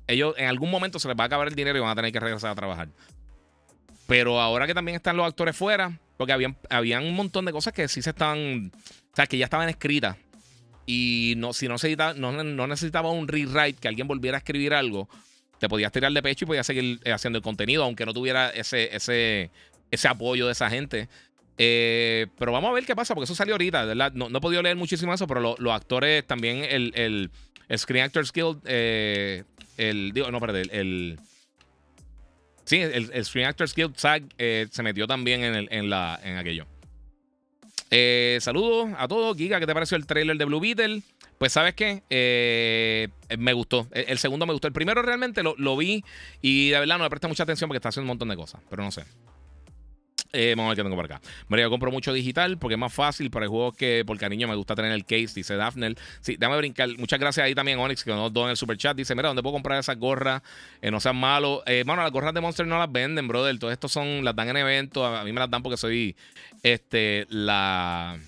ellos 0.07 0.35
en 0.37 0.47
algún 0.47 0.71
momento 0.71 0.99
se 0.99 1.09
les 1.09 1.17
va 1.17 1.23
a 1.23 1.27
acabar 1.27 1.49
el 1.49 1.53
dinero 1.53 1.77
y 1.77 1.81
van 1.81 1.89
a 1.89 1.95
tener 1.95 2.13
que 2.13 2.19
regresar 2.21 2.51
a 2.51 2.55
trabajar. 2.55 2.87
Pero 4.07 4.39
ahora 4.39 4.67
que 4.67 4.73
también 4.73 4.95
están 4.95 5.17
los 5.17 5.27
actores 5.27 5.53
fuera, 5.53 5.99
porque 6.19 6.33
habían, 6.33 6.57
habían 6.69 7.05
un 7.05 7.15
montón 7.15 7.45
de 7.45 7.53
cosas 7.53 7.71
que 7.71 7.87
sí 7.87 8.01
se 8.01 8.09
estaban, 8.09 8.73
o 8.75 9.15
sea, 9.15 9.25
que 9.25 9.37
ya 9.37 9.45
estaban 9.45 9.69
escritas. 9.69 10.17
Y 10.85 11.35
no, 11.37 11.53
si 11.53 11.69
no, 11.69 11.77
se 11.77 11.95
no, 11.95 12.43
no 12.43 12.67
necesitaba 12.67 13.09
un 13.09 13.25
rewrite, 13.25 13.79
que 13.79 13.87
alguien 13.87 14.05
volviera 14.05 14.35
a 14.35 14.39
escribir 14.39 14.73
algo, 14.73 15.07
te 15.59 15.69
podías 15.69 15.93
tirar 15.93 16.11
de 16.11 16.21
pecho 16.21 16.43
y 16.43 16.47
podías 16.47 16.67
seguir 16.67 16.99
eh, 17.05 17.13
haciendo 17.13 17.37
el 17.37 17.43
contenido, 17.43 17.85
aunque 17.85 18.05
no 18.05 18.13
tuviera 18.13 18.49
ese, 18.49 18.93
ese, 18.93 19.49
ese 19.91 20.07
apoyo 20.09 20.45
de 20.45 20.51
esa 20.51 20.69
gente. 20.69 21.07
Eh, 21.57 22.27
pero 22.37 22.51
vamos 22.51 22.69
a 22.69 22.73
ver 22.73 22.85
qué 22.85 22.97
pasa, 22.97 23.15
porque 23.15 23.23
eso 23.23 23.35
salió 23.35 23.53
ahorita, 23.53 23.85
¿verdad? 23.85 24.11
No, 24.11 24.27
no 24.27 24.39
he 24.39 24.41
podido 24.41 24.61
leer 24.61 24.75
muchísimo 24.75 25.13
eso, 25.13 25.25
pero 25.25 25.55
los 25.57 25.73
actores 25.73 26.27
también, 26.27 26.65
el, 26.65 26.91
el, 26.95 27.31
Screen 27.77 28.03
Actors 28.03 28.33
Guild 28.33 28.59
eh, 28.65 29.45
el, 29.77 30.11
digo, 30.11 30.29
no, 30.31 30.41
perdón, 30.41 30.63
el, 30.69 31.17
sí, 32.69 32.77
el, 32.81 33.25
Screen 33.25 33.47
Actors 33.47 33.73
Guild 33.73 33.95
SAG 33.97 34.23
eh, 34.37 34.67
se 34.69 34.83
metió 34.83 35.07
también 35.07 35.43
en, 35.43 35.55
el, 35.55 35.67
en, 35.71 35.89
la, 35.89 36.19
en 36.23 36.37
aquello. 36.37 36.67
Eh, 37.89 38.37
saludos 38.41 38.89
a 38.97 39.07
todos. 39.07 39.35
Giga, 39.35 39.59
¿qué 39.59 39.65
te 39.65 39.73
pareció 39.73 39.97
el 39.97 40.05
trailer 40.05 40.37
de 40.37 40.45
Blue 40.45 40.59
Beetle? 40.59 41.01
Pues, 41.39 41.53
¿sabes 41.53 41.73
qué? 41.73 42.03
Eh, 42.09 43.07
me 43.37 43.53
gustó. 43.53 43.87
El, 43.91 44.19
segundo 44.19 44.45
me 44.45 44.53
gustó. 44.53 44.67
El 44.67 44.73
primero 44.73 45.01
realmente 45.01 45.41
lo, 45.41 45.55
lo, 45.57 45.75
vi 45.75 46.03
y 46.41 46.69
de 46.69 46.79
verdad 46.79 46.97
no 46.97 47.05
me 47.05 47.09
presta 47.09 47.27
mucha 47.27 47.43
atención 47.43 47.67
porque 47.67 47.77
está 47.77 47.89
haciendo 47.89 48.03
un 48.03 48.09
montón 48.09 48.29
de 48.29 48.35
cosas. 48.35 48.61
Pero 48.69 48.83
no 48.83 48.91
sé. 48.91 49.03
Eh, 50.31 50.53
vamos 50.55 50.67
a 50.67 50.69
ver 50.69 50.77
qué 50.77 50.83
tengo 50.83 50.95
por 50.95 51.05
acá. 51.05 51.21
Mira, 51.47 51.63
yo 51.63 51.69
compro 51.69 51.91
mucho 51.91 52.13
digital 52.13 52.59
porque 52.59 52.75
es 52.75 52.79
más 52.79 52.93
fácil 52.93 53.31
para 53.31 53.45
el 53.45 53.49
juego 53.49 53.71
que 53.71 54.03
porque 54.05 54.25
a 54.25 54.29
niño 54.29 54.47
me 54.47 54.55
gusta 54.55 54.75
tener 54.75 54.91
el 54.91 55.03
case, 55.03 55.29
dice 55.33 55.55
Daphne. 55.55 55.95
Sí, 56.21 56.35
déjame 56.37 56.57
brincar. 56.57 56.89
Muchas 56.97 57.19
gracias 57.19 57.45
ahí 57.45 57.55
también, 57.55 57.79
Onyx, 57.79 58.03
que 58.03 58.11
nos 58.11 58.31
en 58.35 58.49
el 58.49 58.57
super 58.57 58.77
chat. 58.77 58.95
Dice, 58.95 59.15
mira, 59.15 59.29
¿dónde 59.29 59.41
puedo 59.41 59.53
comprar 59.53 59.79
esas 59.79 59.97
gorras? 59.97 60.43
Eh, 60.81 60.91
no 60.91 60.99
sean 60.99 61.15
malos. 61.15 61.61
Eh, 61.65 61.83
bueno, 61.85 62.03
las 62.03 62.11
gorras 62.11 62.33
de 62.33 62.41
Monster 62.41 62.67
no 62.67 62.77
las 62.77 62.91
venden, 62.91 63.27
brother. 63.27 63.57
Todo 63.57 63.71
esto 63.71 63.87
son, 63.87 64.23
las 64.23 64.35
dan 64.35 64.49
en 64.49 64.57
eventos. 64.57 65.03
A, 65.03 65.23
mí 65.23 65.31
me 65.31 65.39
las 65.39 65.49
dan 65.49 65.63
porque 65.63 65.77
soy 65.77 66.15
este 66.61 67.25
la. 67.29 68.19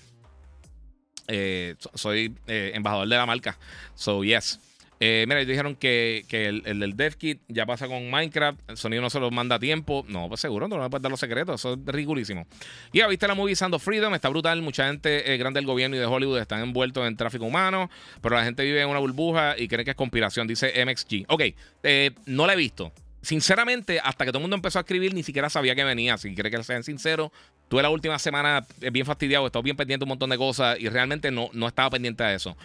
Eh, 1.28 1.76
soy 1.94 2.36
embajador 2.48 3.07
de 3.07 3.15
la 3.15 3.26
marca. 3.28 3.57
So, 3.94 4.23
yes. 4.23 4.60
Eh, 5.03 5.26
mira, 5.28 5.44
dijeron 5.44 5.76
que, 5.76 6.26
el, 6.30 6.61
el, 6.64 6.80
del 6.80 6.95
DevKit 6.95 7.41
ya 7.48 7.65
pasa 7.65 7.88
con 7.88 8.11
Minecraft. 8.11 8.60
El 8.69 8.78
sonido 8.78 9.02
no 9.02 9.10
se 9.10 9.19
lo 9.19 9.32
manda 9.32 9.56
a 9.56 9.60
tiempo. 9.60 10.06
No, 10.07 10.30
pues 10.30 10.41
seguro, 10.41 10.68
no 10.68 10.78
me 10.78 10.90
puedes 10.91 11.02
dar 11.02 11.10
los 11.10 11.19
secretos. 11.19 11.60
Eso 11.60 11.73
es 11.73 11.80
ridiculísimo. 11.88 12.45
Y 12.94 12.99
ya 12.99 13.07
viste 13.07 13.28
la 13.28 13.34
movie 13.34 13.56
Sound 13.56 13.80
Freedom. 13.80 14.14
Está 14.14 14.30
brutal. 14.30 14.61
Mucha 14.61 14.88
gente 14.88 15.34
eh, 15.34 15.38
grande 15.38 15.57
del 15.57 15.65
gobierno 15.65 15.95
y 15.95 15.99
de 15.99 16.06
Hollywood 16.06 16.38
están 16.38 16.61
envueltos 16.61 17.07
en 17.07 17.18
tráfico 17.18 17.45
humano. 17.45 17.90
Pero 18.22 18.36
la 18.36 18.44
gente 18.44 18.64
vive 18.64 18.80
en 18.80 18.90
una 18.90 18.99
burbuja 18.99 19.56
y 19.57 19.68
cree 19.68 19.84
que 19.84 19.91
es 19.91 19.98
conspiración, 19.98 20.45
dice 20.45 20.72
MXG. 20.86 21.26
Ok, 21.30 21.41
eh, 21.82 22.11
no 22.28 22.45
la 22.45 22.53
he 22.53 22.57
visto. 22.57 22.94
Sinceramente, 23.23 23.99
hasta 24.03 24.23
que 24.23 24.30
todo 24.30 24.38
el 24.38 24.44
mundo 24.44 24.56
empezó 24.56 24.78
a 24.78 24.82
escribir, 24.82 25.15
ni 25.15 25.23
siquiera 25.23 25.49
sabía 25.49 25.73
que 25.73 25.84
venía. 25.84 26.19
Si 26.19 26.36
quiere 26.36 26.52
que 26.52 26.64
sean 26.64 26.84
sinceros, 26.84 27.32
tuve 27.69 27.82
la 27.82 27.90
última 27.90 28.19
semana 28.19 28.68
bien 28.91 29.07
fastidiado, 29.07 29.48
he 29.48 29.61
bien 29.64 29.76
pendiente 29.76 30.02
de 30.02 30.06
un 30.06 30.10
montón 30.10 30.30
de 30.30 30.38
cosas 30.38 30.80
y 30.80 30.90
realmente 30.90 31.32
no, 31.32 31.49
no 31.53 31.68
estaba 31.68 31.90
pendiente 31.90 32.23
de 32.23 32.36
eso. 32.36 32.56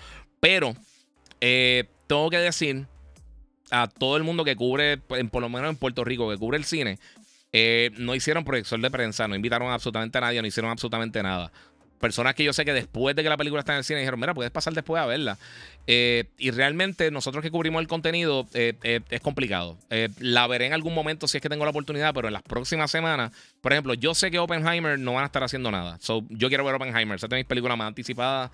Pero 0.40 0.74
eh, 1.40 1.84
tengo 2.06 2.30
que 2.30 2.38
decir 2.38 2.86
a 3.70 3.88
todo 3.88 4.16
el 4.16 4.22
mundo 4.22 4.44
que 4.44 4.56
cubre, 4.56 4.98
por 4.98 5.42
lo 5.42 5.48
menos 5.48 5.70
en 5.70 5.76
Puerto 5.76 6.04
Rico, 6.04 6.30
que 6.30 6.36
cubre 6.36 6.58
el 6.58 6.64
cine, 6.64 6.98
eh, 7.52 7.90
no 7.96 8.14
hicieron 8.14 8.44
proyección 8.44 8.82
de 8.82 8.90
prensa, 8.90 9.26
no 9.28 9.34
invitaron 9.34 9.70
absolutamente 9.70 10.18
a 10.18 10.20
nadie, 10.20 10.40
no 10.40 10.48
hicieron 10.48 10.70
absolutamente 10.70 11.22
nada. 11.22 11.52
Personas 12.00 12.34
que 12.34 12.44
yo 12.44 12.52
sé 12.52 12.64
que 12.64 12.72
después 12.72 13.16
de 13.16 13.22
que 13.22 13.28
la 13.28 13.36
película 13.36 13.60
está 13.60 13.72
en 13.72 13.78
el 13.78 13.84
cine 13.84 14.00
dijeron, 14.00 14.20
mira, 14.20 14.34
puedes 14.34 14.50
pasar 14.50 14.72
después 14.72 15.02
a 15.02 15.06
verla. 15.06 15.38
Eh, 15.86 16.24
y 16.38 16.50
realmente 16.50 17.10
nosotros 17.10 17.42
que 17.42 17.50
cubrimos 17.50 17.80
el 17.80 17.88
contenido 17.88 18.46
eh, 18.54 19.00
es 19.08 19.20
complicado. 19.20 19.78
la 20.18 20.46
veré 20.46 20.66
en 20.66 20.72
algún 20.72 20.94
momento 20.94 21.28
si 21.28 21.38
es 21.38 21.42
que 21.42 21.48
tengo 21.48 21.64
la 21.64 21.70
oportunidad, 21.70 22.12
pero 22.12 22.28
en 22.28 22.34
las 22.34 22.42
próximas 22.42 22.90
semanas, 22.90 23.32
por 23.60 23.72
ejemplo, 23.72 23.94
yo 23.94 24.14
sé 24.14 24.30
que 24.30 24.38
Oppenheimer 24.38 24.98
no 24.98 25.14
van 25.14 25.24
a 25.24 25.26
estar 25.26 25.42
haciendo 25.42 25.70
nada. 25.70 25.98
So, 26.00 26.24
yo 26.28 26.48
quiero 26.48 26.64
ver 26.64 26.74
Oppenheimer, 26.74 27.16
esa 27.16 27.26
es 27.26 27.30
de 27.30 27.36
mis 27.36 27.46
películas 27.46 27.76
más 27.78 27.88
anticipadas. 27.88 28.50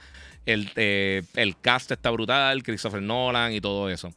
El, 0.46 0.70
eh, 0.76 1.22
el 1.34 1.58
cast 1.58 1.92
está 1.92 2.10
brutal, 2.10 2.62
Christopher 2.62 3.02
Nolan 3.02 3.52
y 3.52 3.60
todo 3.60 3.88
eso. 3.88 4.12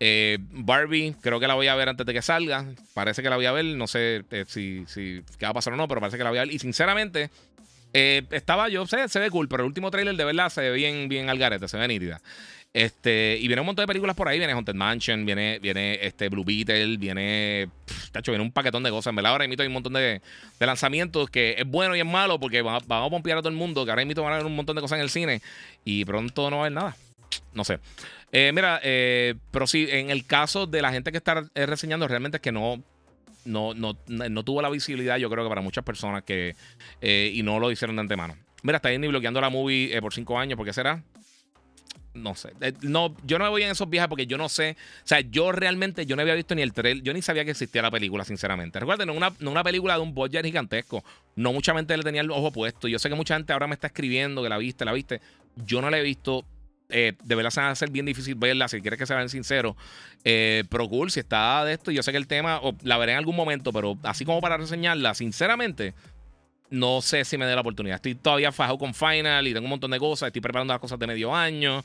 Eh, 0.00 0.38
Barbie, 0.50 1.14
creo 1.20 1.40
que 1.40 1.46
la 1.46 1.54
voy 1.54 1.68
a 1.68 1.74
ver 1.74 1.88
antes 1.88 2.04
de 2.04 2.12
que 2.12 2.22
salga. 2.22 2.66
Parece 2.94 3.22
que 3.22 3.30
la 3.30 3.36
voy 3.36 3.46
a 3.46 3.52
ver. 3.52 3.64
No 3.64 3.86
sé 3.86 4.24
eh, 4.30 4.44
si, 4.46 4.84
si 4.86 5.22
qué 5.38 5.46
va 5.46 5.50
a 5.50 5.54
pasar 5.54 5.72
o 5.72 5.76
no, 5.76 5.88
pero 5.88 6.00
parece 6.00 6.18
que 6.18 6.24
la 6.24 6.30
voy 6.30 6.38
a 6.38 6.42
ver. 6.42 6.52
Y 6.52 6.58
sinceramente, 6.58 7.30
estaba 7.94 8.68
yo, 8.68 8.86
se 8.86 9.18
ve 9.18 9.30
cool, 9.30 9.48
pero 9.48 9.62
el 9.62 9.68
último 9.68 9.90
trailer 9.90 10.16
de 10.16 10.24
verdad 10.24 10.48
se 10.50 10.60
ve 10.60 10.72
bien, 10.72 11.08
bien 11.08 11.30
al 11.30 11.38
garete, 11.38 11.68
se 11.68 11.78
ve 11.78 11.88
nítida. 11.88 12.20
Este, 12.74 13.38
y 13.40 13.46
viene 13.46 13.60
un 13.60 13.66
montón 13.66 13.84
de 13.84 13.86
películas 13.86 14.16
por 14.16 14.26
ahí. 14.26 14.38
Viene 14.38 14.52
Haunted 14.52 14.74
Mansion, 14.74 15.24
viene, 15.24 15.60
viene 15.60 15.96
este 16.02 16.28
Blue 16.28 16.44
Beetle, 16.44 16.96
viene. 16.96 17.68
tacho, 18.10 18.32
viene 18.32 18.42
un 18.42 18.50
paquetón 18.50 18.82
de 18.82 18.90
cosas. 18.90 19.12
En 19.12 19.16
verdad, 19.16 19.30
ahora 19.30 19.46
mismo 19.46 19.62
hay 19.62 19.68
un 19.68 19.74
montón 19.74 19.92
de, 19.92 20.20
lanzamientos 20.58 21.30
que 21.30 21.54
es 21.56 21.64
bueno 21.64 21.94
y 21.94 22.00
es 22.00 22.06
malo 22.06 22.40
porque 22.40 22.62
vamos, 22.62 22.82
a 22.88 23.08
pompear 23.08 23.38
a 23.38 23.42
todo 23.42 23.50
el 23.50 23.54
mundo. 23.54 23.84
Que 23.84 23.92
ahora 23.92 24.04
mismo 24.04 24.24
van 24.24 24.32
a 24.32 24.36
haber 24.36 24.46
un 24.46 24.56
montón 24.56 24.74
de 24.74 24.82
cosas 24.82 24.96
en 24.96 25.02
el 25.02 25.10
cine 25.10 25.40
y 25.84 26.04
pronto 26.04 26.50
no 26.50 26.56
va 26.56 26.62
a 26.62 26.66
haber 26.66 26.72
nada. 26.72 26.96
No 27.52 27.62
sé. 27.62 27.78
Eh, 28.32 28.50
mira, 28.52 28.80
eh, 28.82 29.36
pero 29.52 29.68
sí, 29.68 29.86
en 29.88 30.10
el 30.10 30.26
caso 30.26 30.66
de 30.66 30.82
la 30.82 30.90
gente 30.90 31.12
que 31.12 31.18
está 31.18 31.44
eh, 31.54 31.66
reseñando, 31.66 32.08
realmente 32.08 32.38
es 32.38 32.42
que 32.42 32.50
no, 32.50 32.82
no, 33.44 33.74
no, 33.74 33.96
no 34.06 34.44
tuvo 34.44 34.62
la 34.62 34.70
visibilidad, 34.70 35.16
yo 35.16 35.30
creo 35.30 35.44
que 35.44 35.48
para 35.48 35.60
muchas 35.60 35.84
personas 35.84 36.22
que. 36.22 36.54
y 37.02 37.42
no 37.42 37.58
lo 37.58 37.70
hicieron 37.70 37.96
de 37.96 38.00
antemano. 38.00 38.36
Mira, 38.62 38.76
está 38.76 38.90
ni 38.90 39.08
bloqueando 39.08 39.40
la 39.40 39.50
movie 39.50 40.00
por 40.00 40.14
cinco 40.14 40.38
años, 40.38 40.56
¿por 40.56 40.66
qué 40.66 40.72
será? 40.72 41.02
no 42.14 42.34
sé. 42.34 42.52
Eh, 42.60 42.72
no, 42.82 43.14
yo 43.24 43.38
no 43.38 43.44
me 43.44 43.50
voy 43.50 43.62
en 43.62 43.70
esos 43.70 43.90
viajes 43.90 44.08
porque 44.08 44.26
yo 44.26 44.38
no 44.38 44.48
sé. 44.48 44.76
O 44.98 45.06
sea, 45.06 45.20
yo 45.20 45.52
realmente 45.52 46.06
yo 46.06 46.16
no 46.16 46.22
había 46.22 46.34
visto 46.34 46.54
ni 46.54 46.62
el 46.62 46.72
trailer. 46.72 47.02
Yo 47.02 47.12
ni 47.12 47.22
sabía 47.22 47.44
que 47.44 47.50
existía 47.50 47.82
la 47.82 47.90
película, 47.90 48.24
sinceramente. 48.24 48.80
Recuerden, 48.80 49.08
no 49.08 49.14
una, 49.14 49.32
una 49.40 49.62
película 49.62 49.94
de 49.94 50.00
un 50.00 50.14
budget 50.14 50.44
gigantesco. 50.44 51.04
No 51.36 51.52
mucha 51.52 51.74
gente 51.74 51.96
le 51.96 52.02
tenía 52.02 52.22
el 52.22 52.30
ojo 52.30 52.52
puesto. 52.52 52.88
Yo 52.88 52.98
sé 52.98 53.08
que 53.08 53.14
mucha 53.14 53.36
gente 53.36 53.52
ahora 53.52 53.66
me 53.66 53.74
está 53.74 53.88
escribiendo 53.88 54.42
que 54.42 54.48
la 54.48 54.58
viste, 54.58 54.84
la 54.84 54.92
viste. 54.92 55.20
Yo 55.56 55.82
no 55.82 55.90
la 55.90 55.98
he 55.98 56.02
visto. 56.02 56.44
Eh, 56.90 57.14
de 57.22 57.34
verdad 57.34 57.50
se 57.50 57.60
va 57.60 57.68
a 57.68 57.70
hacer 57.70 57.90
bien 57.90 58.06
difícil 58.06 58.34
verla. 58.34 58.68
Si 58.68 58.80
quieres 58.80 58.98
que 58.98 59.06
sean 59.06 59.28
sinceros, 59.28 59.74
eh, 60.24 60.64
Cool, 60.70 61.10
si 61.10 61.20
está 61.20 61.64
de 61.64 61.72
esto, 61.72 61.90
yo 61.90 62.02
sé 62.02 62.12
que 62.12 62.18
el 62.18 62.26
tema 62.26 62.60
la 62.82 62.98
veré 62.98 63.12
en 63.12 63.18
algún 63.18 63.36
momento, 63.36 63.72
pero 63.72 63.98
así 64.02 64.24
como 64.24 64.40
para 64.40 64.56
reseñarla, 64.56 65.14
sinceramente, 65.14 65.94
no 66.70 67.02
sé 67.02 67.24
si 67.24 67.38
me 67.38 67.46
dé 67.46 67.54
la 67.54 67.60
oportunidad. 67.60 67.96
Estoy 67.96 68.14
todavía 68.14 68.52
fajado 68.52 68.78
con 68.78 68.94
Final 68.94 69.46
y 69.46 69.52
tengo 69.52 69.64
un 69.64 69.70
montón 69.70 69.90
de 69.90 69.98
cosas. 69.98 70.28
Estoy 70.28 70.42
preparando 70.42 70.72
las 70.74 70.80
cosas 70.80 70.98
de 70.98 71.06
medio 71.06 71.34
año. 71.34 71.84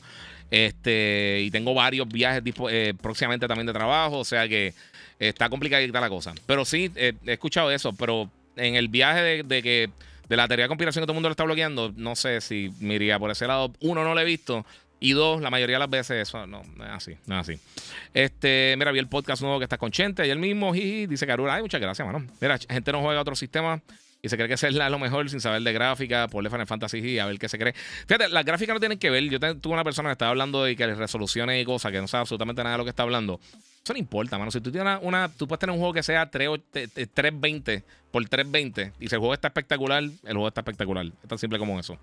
Este, 0.50 1.42
y 1.44 1.52
tengo 1.52 1.74
varios 1.74 2.08
viajes 2.08 2.42
eh, 2.70 2.94
próximamente 3.00 3.48
también 3.48 3.68
de 3.68 3.74
trabajo. 3.74 4.20
O 4.20 4.26
sea 4.26 4.48
que 4.48 4.74
está 5.20 5.50
complicadita 5.50 6.02
la 6.02 6.10
cosa. 6.10 6.34
Pero 6.46 6.66
sí, 6.66 6.92
eh, 6.96 7.14
he 7.26 7.34
escuchado 7.34 7.72
eso. 7.72 7.94
Pero 7.94 8.30
en 8.56 8.76
el 8.76 8.88
viaje 8.88 9.44
de, 9.44 9.62
que 9.62 9.90
de 10.28 10.36
la 10.36 10.48
teoría 10.48 10.66
de 10.66 10.70
conspiración 10.70 11.04
que 11.04 11.06
todo 11.06 11.14
el 11.14 11.18
mundo 11.18 11.30
lo 11.30 11.34
está 11.34 11.44
bloqueando, 11.44 11.94
no 11.96 12.16
sé 12.16 12.42
si 12.42 12.72
me 12.80 13.20
por 13.20 13.32
ese 13.32 13.48
lado. 13.48 13.72
Uno, 13.82 14.04
no 14.04 14.14
lo 14.14 14.20
he 14.20 14.26
visto. 14.26 14.66
Y 15.00 15.14
dos, 15.14 15.42
la 15.42 15.50
mayoría 15.50 15.78
de 15.78 15.80
las 15.80 15.90
veces 15.90 16.28
eso 16.28 16.46
no, 16.46 16.62
es 16.62 16.90
así, 16.90 17.18
no 17.26 17.40
es 17.40 17.50
así. 17.50 17.60
Este, 18.14 18.76
mira, 18.78 18.92
vi 18.92 19.00
el 19.00 19.08
podcast 19.08 19.42
nuevo 19.42 19.60
que 19.60 19.64
está 19.64 19.78
con 19.78 19.92
Chente 19.92 20.28
y 20.28 20.30
el 20.30 20.40
mismo, 20.40 20.74
jiji, 20.74 21.08
dice 21.08 21.26
Carura, 21.26 21.56
ay, 21.56 21.62
muchas 21.62 21.80
gracias, 21.80 22.06
mano. 22.06 22.26
Mira, 22.42 22.58
gente 22.58 22.92
no 22.92 23.02
juega 23.02 23.22
otro 23.22 23.36
sistema 23.36 23.82
y 24.22 24.28
se 24.28 24.36
cree 24.36 24.50
que 24.50 24.56
es 24.56 24.64
lo 24.64 25.00
mejor 25.00 25.30
sin 25.30 25.40
saber 25.40 25.62
de 25.62 25.72
gráfica, 25.72 26.28
por 26.28 26.44
Final 26.50 26.68
Fantasy 26.68 26.98
y 27.00 27.20
a 27.20 27.26
ver 27.26 27.40
qué 27.40 27.48
se 27.48 27.58
cree. 27.58 27.74
Fíjate, 28.06 28.28
las 28.30 28.44
gráficas 28.44 28.74
no 28.74 28.80
tienen 28.80 29.00
que 29.00 29.10
ver. 29.10 29.24
Yo 29.30 29.40
tuve 29.40 29.74
una 29.74 29.84
persona 29.84 30.10
que 30.10 30.14
estaba 30.14 30.32
hablando 30.32 30.64
de 30.64 30.76
que 30.76 30.86
resoluciones 30.94 31.62
y 31.62 31.66
cosas 31.66 31.92
que 31.92 32.02
no 32.02 32.08
sabe 32.08 32.22
absolutamente 32.22 32.62
nada 32.62 32.74
de 32.74 32.80
lo 32.80 32.84
que 32.84 32.90
está 32.90 33.04
hablando. 33.04 33.40
Eso 33.84 33.94
no 33.94 34.00
importa, 34.00 34.38
mano. 34.38 34.52
Si 34.52 34.60
tú 34.60 34.72
tienes 34.72 35.00
una, 35.02 35.30
tú 35.30 35.48
puedes 35.48 35.60
tener 35.60 35.74
un 35.74 35.80
juego 35.80 35.94
que 35.94 36.04
sea 36.04 36.30
320 36.30 37.84
por 38.12 38.28
320 38.28 38.94
y 39.00 39.08
si 39.08 39.16
el 39.16 39.20
juego 39.20 39.34
está 39.34 39.48
espectacular, 39.48 40.04
el 40.04 40.34
juego 40.34 40.48
está 40.50 40.62
espectacular. 40.62 41.06
Es 41.06 41.30
tan 41.30 41.38
simple 41.38 41.58
como 41.58 41.80
eso. 41.80 41.98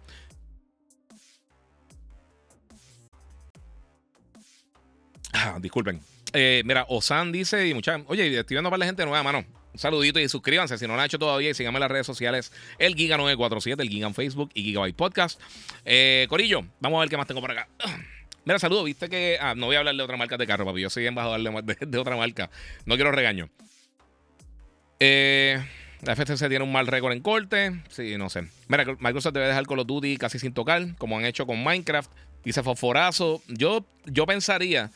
Disculpen. 5.61 6.01
Eh, 6.33 6.63
mira, 6.65 6.85
Osan 6.89 7.33
dice, 7.33 7.67
y 7.67 7.75
mucha, 7.75 8.01
oye, 8.07 8.27
estoy 8.39 8.55
viendo 8.55 8.71
para 8.71 8.79
la 8.79 8.87
gente 8.87 9.05
nueva, 9.05 9.23
mano. 9.23 9.45
Un 9.73 9.79
saludito 9.79 10.19
y 10.19 10.29
suscríbanse 10.29 10.79
si 10.79 10.87
no 10.87 10.95
lo 10.95 11.01
han 11.01 11.07
hecho 11.07 11.19
todavía 11.19 11.51
y 11.51 11.55
síganme 11.55 11.77
en 11.77 11.83
las 11.83 11.91
redes 11.91 12.07
sociales, 12.07 12.53
el 12.79 12.95
Giga947, 12.97 13.81
el 13.81 13.89
Giga 13.89 14.07
en 14.07 14.15
Facebook 14.15 14.51
y 14.55 14.63
Gigabyte 14.63 14.97
Podcast. 14.97 15.41
Eh, 15.85 16.27
Corillo, 16.29 16.65
vamos 16.81 16.97
a 16.97 17.01
ver 17.01 17.09
qué 17.11 17.17
más 17.17 17.27
tengo 17.27 17.41
por 17.41 17.51
acá. 17.51 17.69
Mira, 18.47 18.59
saludo, 18.59 18.85
viste 18.85 19.09
que. 19.09 19.39
Ah, 19.41 19.55
no 19.57 19.67
voy 19.67 19.77
a 19.77 19.81
hablar 19.81 19.97
de 19.97 20.03
otra 20.03 20.17
marca 20.17 20.37
de 20.37 20.47
carro, 20.47 20.65
papi. 20.65 20.81
Yo 20.81 20.89
soy 20.89 21.07
embajador 21.07 21.41
de, 21.65 21.77
de, 21.87 21.99
otra 21.99 22.17
marca. 22.17 22.49
No 22.85 22.95
quiero 22.95 23.11
regaño. 23.11 23.51
Eh, 25.01 25.63
la 26.03 26.15
FTC 26.15 26.49
tiene 26.49 26.63
un 26.63 26.71
mal 26.71 26.87
récord 26.87 27.13
en 27.13 27.21
corte. 27.21 27.83
Sí, 27.89 28.17
no 28.17 28.31
sé. 28.31 28.49
Mira, 28.69 28.85
Microsoft 29.01 29.35
debe 29.35 29.49
dejar 29.49 29.67
Call 29.67 29.81
of 29.81 29.87
Duty 29.89 30.17
casi 30.17 30.39
sin 30.39 30.55
tocar, 30.55 30.95
como 30.97 31.19
han 31.19 31.25
hecho 31.25 31.45
con 31.45 31.63
Minecraft. 31.63 32.11
Dice 32.45 32.63
Fosforazo. 32.63 33.43
Yo, 33.49 33.85
yo 34.05 34.25
pensaría 34.27 34.93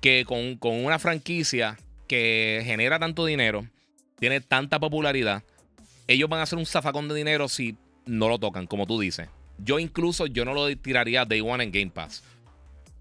que 0.00 0.24
con, 0.24 0.56
con 0.56 0.84
una 0.84 0.98
franquicia 0.98 1.78
que 2.08 2.62
genera 2.64 2.98
tanto 2.98 3.24
dinero, 3.26 3.66
tiene 4.18 4.40
tanta 4.40 4.78
popularidad, 4.78 5.42
ellos 6.06 6.28
van 6.28 6.40
a 6.40 6.42
hacer 6.44 6.58
un 6.58 6.66
zafacón 6.66 7.08
de 7.08 7.14
dinero 7.14 7.48
si 7.48 7.76
no 8.06 8.28
lo 8.28 8.38
tocan, 8.38 8.66
como 8.66 8.86
tú 8.86 8.98
dices. 8.98 9.28
Yo 9.58 9.78
incluso 9.78 10.26
yo 10.26 10.44
no 10.44 10.54
lo 10.54 10.74
tiraría 10.76 11.24
Day 11.24 11.40
One 11.40 11.64
en 11.64 11.70
Game 11.70 11.90
Pass 11.90 12.22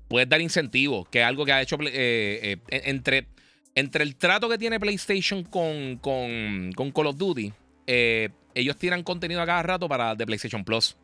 puedes 0.10 0.28
dar 0.28 0.42
incentivos, 0.42 1.08
que 1.08 1.20
es 1.22 1.26
algo 1.26 1.46
que 1.46 1.54
ha 1.54 1.62
hecho 1.62 1.78
eh, 1.82 2.58
eh, 2.68 2.82
entre, 2.86 3.28
entre 3.76 4.04
el 4.04 4.16
trato 4.18 4.50
que 4.50 4.58
tiene 4.58 4.80
PlayStation 4.80 5.44
con, 5.44 5.98
con, 5.98 6.72
con 6.76 6.92
Call 6.92 7.08
of 7.08 7.18
Duty, 7.18 7.54
eh, 7.88 8.30
ellos 8.56 8.76
tiran 8.76 9.04
contenido 9.04 9.42
a 9.42 9.46
cada 9.46 9.64
rato 9.64 9.88
para 9.88 10.16
de 10.16 10.26
PlayStation 10.26 10.66
Plus. 10.66 10.98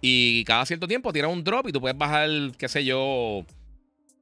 Y 0.00 0.44
cada 0.44 0.64
cierto 0.64 0.88
tiempo 0.88 1.12
tiran 1.12 1.30
un 1.30 1.44
drop 1.44 1.68
y 1.68 1.72
tú 1.72 1.80
puedes 1.80 1.96
bajar, 1.96 2.28
qué 2.56 2.68
sé 2.68 2.84
yo, 2.84 3.44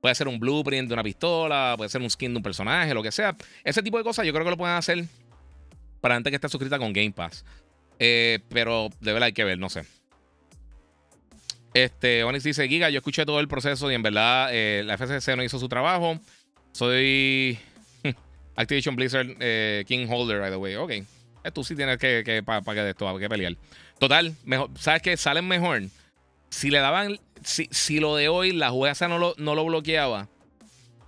puede 0.00 0.14
ser 0.14 0.28
un 0.28 0.38
blueprint 0.38 0.88
de 0.88 0.94
una 0.94 1.02
pistola, 1.02 1.74
puede 1.76 1.90
ser 1.90 2.00
un 2.00 2.10
skin 2.10 2.32
de 2.32 2.36
un 2.38 2.42
personaje, 2.42 2.92
lo 2.94 3.02
que 3.02 3.12
sea. 3.12 3.36
Ese 3.64 3.82
tipo 3.82 3.98
de 3.98 4.04
cosas 4.04 4.26
yo 4.26 4.32
creo 4.32 4.44
que 4.44 4.50
lo 4.50 4.56
pueden 4.56 4.76
hacer 4.76 5.04
para 6.00 6.14
gente 6.14 6.30
que 6.30 6.36
esté 6.36 6.48
suscrita 6.48 6.78
con 6.78 6.92
Game 6.92 7.12
Pass. 7.12 7.44
pero 7.98 8.88
de 9.00 9.12
verdad 9.12 9.26
hay 9.26 9.32
que 9.32 9.44
ver, 9.44 9.58
no 9.58 9.68
sé. 9.68 9.84
Este, 11.76 12.24
Onyx 12.24 12.42
dice, 12.42 12.66
Giga, 12.68 12.88
yo 12.88 12.96
escuché 12.96 13.26
todo 13.26 13.38
el 13.38 13.48
proceso 13.48 13.90
y 13.90 13.94
en 13.94 14.02
verdad 14.02 14.48
eh, 14.50 14.82
la 14.82 14.96
FCC 14.96 15.36
no 15.36 15.42
hizo 15.42 15.58
su 15.58 15.68
trabajo. 15.68 16.18
Soy 16.72 17.58
Activision 18.56 18.96
Blizzard 18.96 19.36
eh, 19.40 19.84
King 19.86 20.06
Holder, 20.08 20.40
by 20.40 20.50
the 20.50 20.56
way. 20.56 20.74
Ok. 20.76 20.90
Eh, 20.90 21.04
tú 21.52 21.62
sí 21.64 21.76
tienes 21.76 21.98
que, 21.98 22.42
para 22.46 22.62
que 22.62 22.88
esto, 22.88 23.18
que 23.18 23.28
pelear. 23.28 23.56
Total, 23.98 24.34
mejor, 24.44 24.70
¿sabes 24.78 25.02
qué? 25.02 25.18
Salen 25.18 25.46
mejor. 25.46 25.82
Si 26.50 26.70
le 26.70 26.78
daban, 26.78 27.18
si, 27.42 27.68
si 27.70 28.00
lo 28.00 28.16
de 28.16 28.28
hoy 28.28 28.52
la 28.52 28.70
jueza 28.70 29.08
no 29.08 29.18
lo, 29.18 29.34
no 29.38 29.54
lo 29.54 29.64
bloqueaba, 29.64 30.28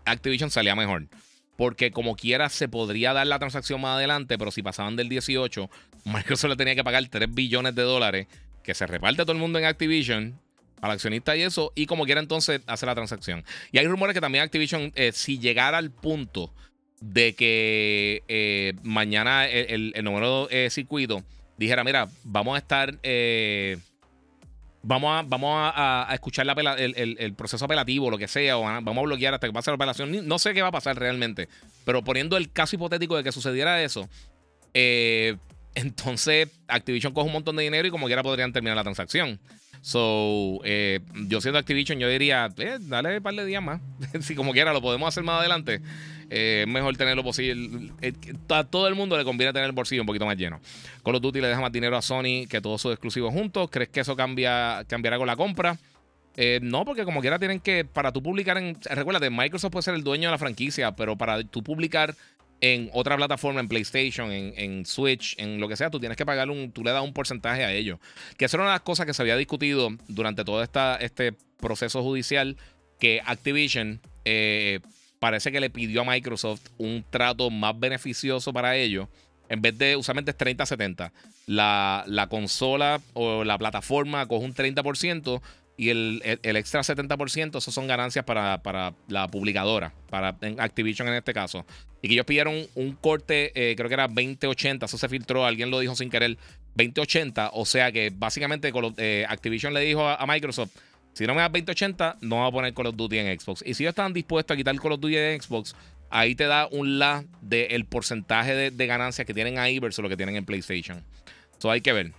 Activision 0.04 0.50
salía 0.50 0.74
mejor. 0.74 1.08
Porque 1.56 1.90
como 1.90 2.14
quiera 2.14 2.48
se 2.48 2.68
podría 2.68 3.12
dar 3.12 3.26
la 3.26 3.38
transacción 3.38 3.80
más 3.80 3.96
adelante, 3.96 4.38
pero 4.38 4.50
si 4.50 4.62
pasaban 4.62 4.96
del 4.96 5.08
18, 5.08 5.68
Microsoft 6.04 6.50
le 6.50 6.56
tenía 6.56 6.74
que 6.74 6.84
pagar 6.84 7.06
3 7.06 7.34
billones 7.34 7.74
de 7.74 7.82
dólares 7.82 8.26
que 8.62 8.74
se 8.74 8.86
reparte 8.86 9.22
todo 9.22 9.32
el 9.32 9.38
mundo 9.38 9.58
en 9.58 9.64
Activision 9.64 10.38
al 10.80 10.92
accionista 10.92 11.36
y 11.36 11.42
eso, 11.42 11.72
y 11.74 11.86
como 11.86 12.04
quiera 12.04 12.20
entonces 12.20 12.60
hacer 12.66 12.86
la 12.86 12.94
transacción. 12.94 13.44
Y 13.72 13.78
hay 13.78 13.86
rumores 13.86 14.14
que 14.14 14.20
también 14.20 14.44
Activision, 14.44 14.92
eh, 14.94 15.10
si 15.12 15.38
llegara 15.38 15.78
al 15.78 15.90
punto 15.90 16.54
de 17.00 17.34
que 17.34 18.22
eh, 18.28 18.74
mañana 18.82 19.46
el, 19.48 19.92
el, 19.94 20.04
número 20.04 20.48
eh, 20.50 20.68
circuito 20.70 21.24
dijera, 21.56 21.82
mira, 21.82 22.08
vamos 22.24 22.54
a 22.54 22.58
estar, 22.58 22.98
vamos 24.88 25.18
a, 25.18 25.22
vamos 25.22 25.50
a, 25.74 26.08
escuchar 26.14 26.46
la 26.46 26.54
el, 26.54 27.34
proceso 27.34 27.64
apelativo, 27.66 28.10
lo 28.10 28.16
que 28.16 28.26
sea, 28.26 28.56
o 28.56 28.62
vamos 28.62 28.98
a 28.98 29.02
bloquear 29.02 29.34
hasta 29.34 29.46
que 29.46 29.52
pase 29.52 29.70
la 29.70 29.74
apelación. 29.76 30.26
No 30.26 30.38
sé 30.38 30.54
qué 30.54 30.62
va 30.62 30.68
a 30.68 30.72
pasar 30.72 30.98
realmente, 30.98 31.48
pero 31.84 32.02
poniendo 32.02 32.36
el 32.36 32.50
caso 32.50 32.76
hipotético 32.76 33.16
de 33.16 33.22
que 33.22 33.30
sucediera 33.30 33.82
eso, 33.82 34.08
entonces 35.74 36.48
Activision 36.66 37.12
coge 37.12 37.26
un 37.26 37.32
montón 37.34 37.56
de 37.56 37.64
dinero 37.64 37.86
y 37.86 37.90
como 37.90 38.06
quiera 38.06 38.22
podrían 38.22 38.52
terminar 38.52 38.76
la 38.76 38.82
transacción. 38.82 39.38
So, 39.80 40.60
eh, 40.64 41.00
yo 41.28 41.40
siendo 41.40 41.58
Activision, 41.58 41.98
yo 41.98 42.08
diría, 42.08 42.48
eh, 42.58 42.78
dale 42.80 43.16
un 43.18 43.22
par 43.22 43.34
de 43.34 43.44
días 43.44 43.62
más. 43.62 43.80
si 44.20 44.34
como 44.34 44.52
quiera 44.52 44.72
lo 44.72 44.82
podemos 44.82 45.08
hacer 45.08 45.22
más 45.22 45.40
adelante, 45.40 45.80
eh, 46.30 46.64
es 46.66 46.72
mejor 46.72 46.96
tenerlo 46.96 47.22
posible. 47.22 47.92
a 48.48 48.64
todo 48.64 48.88
el 48.88 48.94
mundo 48.94 49.16
le 49.16 49.24
conviene 49.24 49.52
tener 49.52 49.66
el 49.66 49.72
bolsillo 49.72 50.02
un 50.02 50.06
poquito 50.06 50.26
más 50.26 50.36
lleno. 50.36 50.60
Call 51.04 51.14
of 51.14 51.22
Duty 51.22 51.40
le 51.40 51.48
deja 51.48 51.60
más 51.60 51.72
dinero 51.72 51.96
a 51.96 52.02
Sony 52.02 52.46
que 52.48 52.60
todos 52.60 52.82
sus 52.82 52.92
exclusivos 52.92 53.32
juntos. 53.32 53.68
¿Crees 53.70 53.88
que 53.88 54.00
eso 54.00 54.16
cambia, 54.16 54.84
cambiará 54.86 55.18
con 55.18 55.26
la 55.26 55.36
compra? 55.36 55.78
no, 56.62 56.84
porque 56.84 57.04
como 57.04 57.20
quiera 57.20 57.40
tienen 57.40 57.58
que, 57.58 57.84
para 57.84 58.12
tú 58.12 58.22
publicar 58.22 58.58
en, 58.58 58.78
recuérdate, 58.84 59.28
Microsoft 59.28 59.72
puede 59.72 59.82
ser 59.82 59.94
el 59.94 60.04
dueño 60.04 60.28
de 60.28 60.30
la 60.30 60.38
franquicia, 60.38 60.92
pero 60.92 61.16
para 61.16 61.42
tú 61.42 61.64
publicar 61.64 62.14
en 62.60 62.90
otra 62.92 63.16
plataforma, 63.16 63.60
en 63.60 63.68
PlayStation, 63.68 64.32
en, 64.32 64.84
Switch, 64.84 65.36
en 65.38 65.60
lo 65.60 65.68
que 65.68 65.76
sea, 65.76 65.90
tú 65.90 66.00
tienes 66.00 66.16
que 66.16 66.26
pagar 66.26 66.50
un, 66.50 66.72
tú 66.72 66.82
le 66.82 66.90
das 66.90 67.02
un 67.02 67.12
porcentaje 67.12 67.64
a 67.64 67.72
ellos. 67.72 67.98
Que 68.36 68.46
esa 68.46 68.56
era 68.56 68.64
una 68.64 68.72
de 68.72 68.76
las 68.76 68.82
cosas 68.82 69.06
que 69.06 69.14
se 69.14 69.22
había 69.22 69.36
discutido 69.36 69.90
durante 70.08 70.44
todo 70.44 70.62
este 70.62 71.34
proceso 71.58 72.02
judicial, 72.02 72.56
que 72.98 73.22
Activision 73.24 74.00
eh, 74.24 74.80
parece 75.18 75.52
que 75.52 75.60
le 75.60 75.70
pidió 75.70 76.02
a 76.02 76.04
Microsoft 76.04 76.62
un 76.78 77.04
trato 77.08 77.50
más 77.50 77.78
beneficioso 77.78 78.52
para 78.52 78.76
ellos. 78.76 79.08
En 79.48 79.62
vez 79.62 79.78
de, 79.78 79.96
usualmente 79.96 80.32
es 80.32 80.38
30-70. 80.38 81.12
La, 81.46 82.04
la 82.06 82.28
consola 82.28 83.00
o 83.14 83.44
la 83.44 83.56
plataforma 83.56 84.26
coge 84.26 84.44
un 84.44 84.54
30%, 84.54 85.40
y 85.78 85.90
el, 85.90 86.20
extra 86.42 86.80
70%, 86.80 87.56
eso 87.56 87.70
son 87.70 87.86
ganancias 87.86 88.24
para, 88.24 88.60
la 89.06 89.28
publicadora, 89.28 89.94
para 90.10 90.36
Activision 90.58 91.06
en 91.06 91.14
este 91.14 91.32
caso. 91.32 91.64
Y 92.02 92.08
que 92.08 92.14
ellos 92.14 92.26
pidieron 92.26 92.66
un 92.74 92.92
corte, 92.96 93.52
eh, 93.54 93.76
creo 93.76 93.88
que 93.88 93.94
era 93.94 94.08
2080, 94.08 94.86
eso 94.86 94.98
se 94.98 95.08
filtró, 95.08 95.46
alguien 95.46 95.70
lo 95.70 95.78
dijo 95.78 95.94
sin 95.94 96.10
querer, 96.10 96.36
2080, 96.74 97.50
o 97.52 97.64
sea 97.64 97.92
que 97.92 98.10
básicamente 98.12 98.72
eh, 98.96 99.24
Activision 99.28 99.72
le 99.72 99.80
dijo 99.80 100.04
a, 100.04 100.26
Microsoft, 100.26 100.70
si 101.12 101.26
no 101.28 101.34
me 101.34 101.42
das 101.42 101.52
2080, 101.52 102.18
no 102.22 102.38
va 102.38 102.46
a 102.46 102.50
poner 102.50 102.74
Call 102.74 102.88
of 102.88 102.96
Duty 102.96 103.18
en 103.18 103.38
Xbox. 103.38 103.62
Y 103.64 103.74
si 103.74 103.84
ellos 103.84 103.92
están 103.92 104.12
dispuestos 104.12 104.56
a 104.56 104.58
quitar 104.58 104.74
Call 104.80 104.92
of 104.92 105.00
Duty 105.00 105.16
en 105.16 105.40
Xbox, 105.40 105.76
ahí 106.10 106.34
te 106.34 106.46
da 106.46 106.66
un 106.72 106.98
la 106.98 107.24
del 107.40 107.84
porcentaje 107.84 108.52
de, 108.52 108.70
de 108.72 108.86
ganancias 108.88 109.24
que 109.24 109.32
tienen 109.32 109.60
ahí 109.60 109.78
versus 109.78 110.02
lo 110.02 110.08
que 110.08 110.16
tienen 110.16 110.34
en 110.34 110.44
PlayStation. 110.44 111.04
Eso 111.56 111.70
hay 111.70 111.82
que 111.82 111.92
ver. 111.92 112.12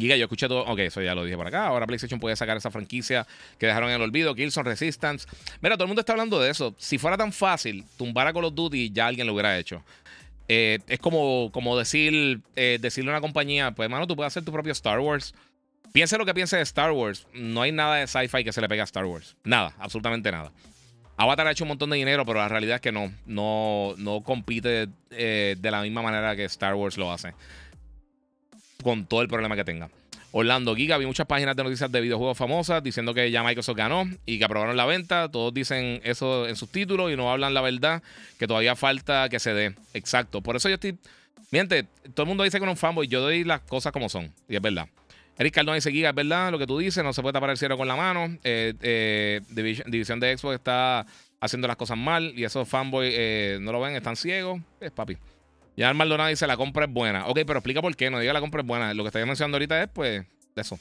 Giga, 0.00 0.16
yo 0.16 0.24
escuché 0.24 0.48
todo. 0.48 0.64
Ok, 0.64 0.78
eso 0.80 1.02
ya 1.02 1.14
lo 1.14 1.24
dije 1.24 1.36
por 1.36 1.46
acá. 1.46 1.66
Ahora 1.66 1.86
PlayStation 1.86 2.18
puede 2.18 2.36
sacar 2.36 2.56
esa 2.56 2.70
franquicia 2.70 3.26
que 3.58 3.66
dejaron 3.66 3.90
en 3.90 3.96
el 3.96 4.02
olvido. 4.02 4.34
Killzone 4.34 4.68
Resistance. 4.68 5.26
Mira, 5.60 5.76
todo 5.76 5.84
el 5.84 5.88
mundo 5.88 6.00
está 6.00 6.12
hablando 6.12 6.40
de 6.40 6.50
eso. 6.50 6.74
Si 6.78 6.98
fuera 6.98 7.16
tan 7.16 7.32
fácil 7.32 7.84
tumbar 7.96 8.26
a 8.26 8.32
Call 8.32 8.44
of 8.44 8.54
Duty, 8.54 8.90
ya 8.90 9.06
alguien 9.06 9.26
lo 9.26 9.34
hubiera 9.34 9.58
hecho. 9.58 9.82
Eh, 10.48 10.80
es 10.88 10.98
como, 10.98 11.50
como 11.52 11.78
decir, 11.78 12.40
eh, 12.56 12.78
decirle 12.80 13.10
a 13.10 13.14
una 13.14 13.20
compañía, 13.20 13.70
pues 13.70 13.86
hermano, 13.86 14.06
tú 14.06 14.16
puedes 14.16 14.32
hacer 14.32 14.44
tu 14.44 14.52
propio 14.52 14.72
Star 14.72 14.98
Wars. 14.98 15.34
Piense 15.92 16.18
lo 16.18 16.26
que 16.26 16.34
piense 16.34 16.56
de 16.56 16.62
Star 16.62 16.92
Wars. 16.92 17.26
No 17.32 17.62
hay 17.62 17.72
nada 17.72 17.96
de 17.96 18.06
sci-fi 18.06 18.42
que 18.42 18.52
se 18.52 18.60
le 18.60 18.68
pegue 18.68 18.80
a 18.80 18.84
Star 18.84 19.04
Wars. 19.04 19.36
Nada, 19.44 19.74
absolutamente 19.78 20.30
nada. 20.32 20.50
Avatar 21.16 21.46
ha 21.46 21.50
hecho 21.50 21.64
un 21.64 21.68
montón 21.68 21.90
de 21.90 21.98
dinero, 21.98 22.24
pero 22.24 22.38
la 22.38 22.48
realidad 22.48 22.76
es 22.76 22.80
que 22.80 22.92
no, 22.92 23.12
no, 23.26 23.94
no 23.98 24.22
compite 24.22 24.88
eh, 25.10 25.54
de 25.58 25.70
la 25.70 25.82
misma 25.82 26.02
manera 26.02 26.34
que 26.34 26.44
Star 26.44 26.74
Wars 26.74 26.96
lo 26.96 27.12
hace 27.12 27.34
con 28.82 29.06
todo 29.06 29.22
el 29.22 29.28
problema 29.28 29.56
que 29.56 29.64
tenga. 29.64 29.90
Orlando 30.32 30.76
Giga, 30.76 30.96
vi 30.96 31.06
muchas 31.06 31.26
páginas 31.26 31.56
de 31.56 31.64
noticias 31.64 31.90
de 31.90 32.00
videojuegos 32.00 32.38
famosas 32.38 32.82
diciendo 32.82 33.12
que 33.12 33.30
ya 33.30 33.42
Microsoft 33.42 33.76
ganó 33.76 34.08
y 34.26 34.38
que 34.38 34.44
aprobaron 34.44 34.76
la 34.76 34.86
venta. 34.86 35.28
Todos 35.28 35.52
dicen 35.52 36.00
eso 36.04 36.46
en 36.46 36.54
sus 36.54 36.70
títulos 36.70 37.10
y 37.10 37.16
no 37.16 37.32
hablan 37.32 37.52
la 37.52 37.60
verdad, 37.60 38.02
que 38.38 38.46
todavía 38.46 38.76
falta 38.76 39.28
que 39.28 39.40
se 39.40 39.52
dé. 39.52 39.74
Exacto. 39.92 40.40
Por 40.40 40.56
eso 40.56 40.68
yo 40.68 40.74
estoy. 40.74 40.96
Miente, 41.50 41.88
todo 42.14 42.22
el 42.22 42.28
mundo 42.28 42.44
dice 42.44 42.60
que 42.60 42.64
no 42.64 42.72
es 42.72 42.76
un 42.76 42.80
fanboy. 42.80 43.08
Yo 43.08 43.20
doy 43.20 43.42
las 43.42 43.60
cosas 43.62 43.92
como 43.92 44.08
son. 44.08 44.32
Y 44.48 44.54
es 44.54 44.62
verdad. 44.62 44.86
Eric 45.36 45.52
Cardona 45.52 45.74
dice: 45.74 45.90
Giga, 45.90 46.10
es 46.10 46.14
verdad 46.14 46.52
lo 46.52 46.58
que 46.60 46.66
tú 46.66 46.78
dices. 46.78 47.02
No 47.02 47.12
se 47.12 47.22
puede 47.22 47.32
tapar 47.32 47.50
el 47.50 47.56
cielo 47.56 47.76
con 47.76 47.88
la 47.88 47.96
mano. 47.96 48.38
Eh, 48.44 48.74
eh, 48.82 49.40
División 49.48 50.20
de 50.20 50.38
Xbox 50.38 50.54
está 50.54 51.06
haciendo 51.40 51.66
las 51.66 51.76
cosas 51.76 51.98
mal 51.98 52.32
y 52.36 52.44
esos 52.44 52.68
fanboys 52.68 53.12
eh, 53.16 53.58
no 53.60 53.72
lo 53.72 53.80
ven, 53.80 53.96
están 53.96 54.14
ciegos. 54.14 54.60
Es 54.80 54.92
papi. 54.92 55.16
Ya 55.76 55.92
Maldonado 55.94 56.28
dice 56.28 56.46
la 56.46 56.56
compra 56.56 56.84
es 56.84 56.92
buena. 56.92 57.26
Ok, 57.26 57.40
pero 57.46 57.58
explica 57.58 57.80
por 57.80 57.94
qué. 57.96 58.10
No 58.10 58.18
diga 58.18 58.32
la 58.32 58.40
compra 58.40 58.60
es 58.60 58.66
buena. 58.66 58.92
Lo 58.94 59.02
que 59.02 59.08
estoy 59.08 59.24
mencionando 59.24 59.56
ahorita 59.56 59.82
es, 59.82 59.88
pues, 59.88 60.24
eso. 60.56 60.78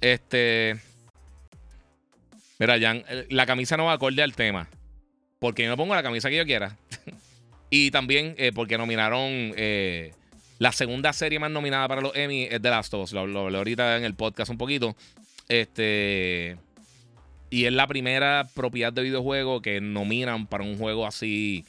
Este. 0.00 0.76
Mira, 2.58 2.78
Jan, 2.80 3.04
eh, 3.08 3.26
la 3.30 3.46
camisa 3.46 3.76
no 3.76 3.86
va 3.86 3.92
acorde 3.92 4.22
al 4.22 4.34
tema. 4.34 4.68
Porque 5.38 5.64
yo 5.64 5.68
no 5.68 5.76
pongo 5.76 5.94
la 5.94 6.02
camisa 6.02 6.30
que 6.30 6.36
yo 6.36 6.44
quiera. 6.44 6.76
y 7.70 7.90
también 7.90 8.34
eh, 8.38 8.52
porque 8.54 8.78
nominaron. 8.78 9.52
Eh, 9.56 10.12
la 10.58 10.72
segunda 10.72 11.12
serie 11.12 11.38
más 11.38 11.50
nominada 11.50 11.86
para 11.86 12.00
los 12.00 12.16
Emmy 12.16 12.44
es 12.44 12.62
The 12.62 12.70
Last 12.70 12.94
of 12.94 13.04
Us. 13.04 13.12
Lo 13.12 13.20
hablé 13.20 13.58
ahorita 13.58 13.98
en 13.98 14.04
el 14.04 14.14
podcast 14.14 14.50
un 14.50 14.58
poquito. 14.58 14.96
Este. 15.48 16.56
y 17.50 17.66
es 17.66 17.72
la 17.72 17.86
primera 17.86 18.48
propiedad 18.54 18.92
de 18.92 19.02
videojuego 19.02 19.62
que 19.62 19.80
nominan 19.80 20.46
para 20.46 20.64
un 20.64 20.78
juego 20.78 21.06
así. 21.06 21.64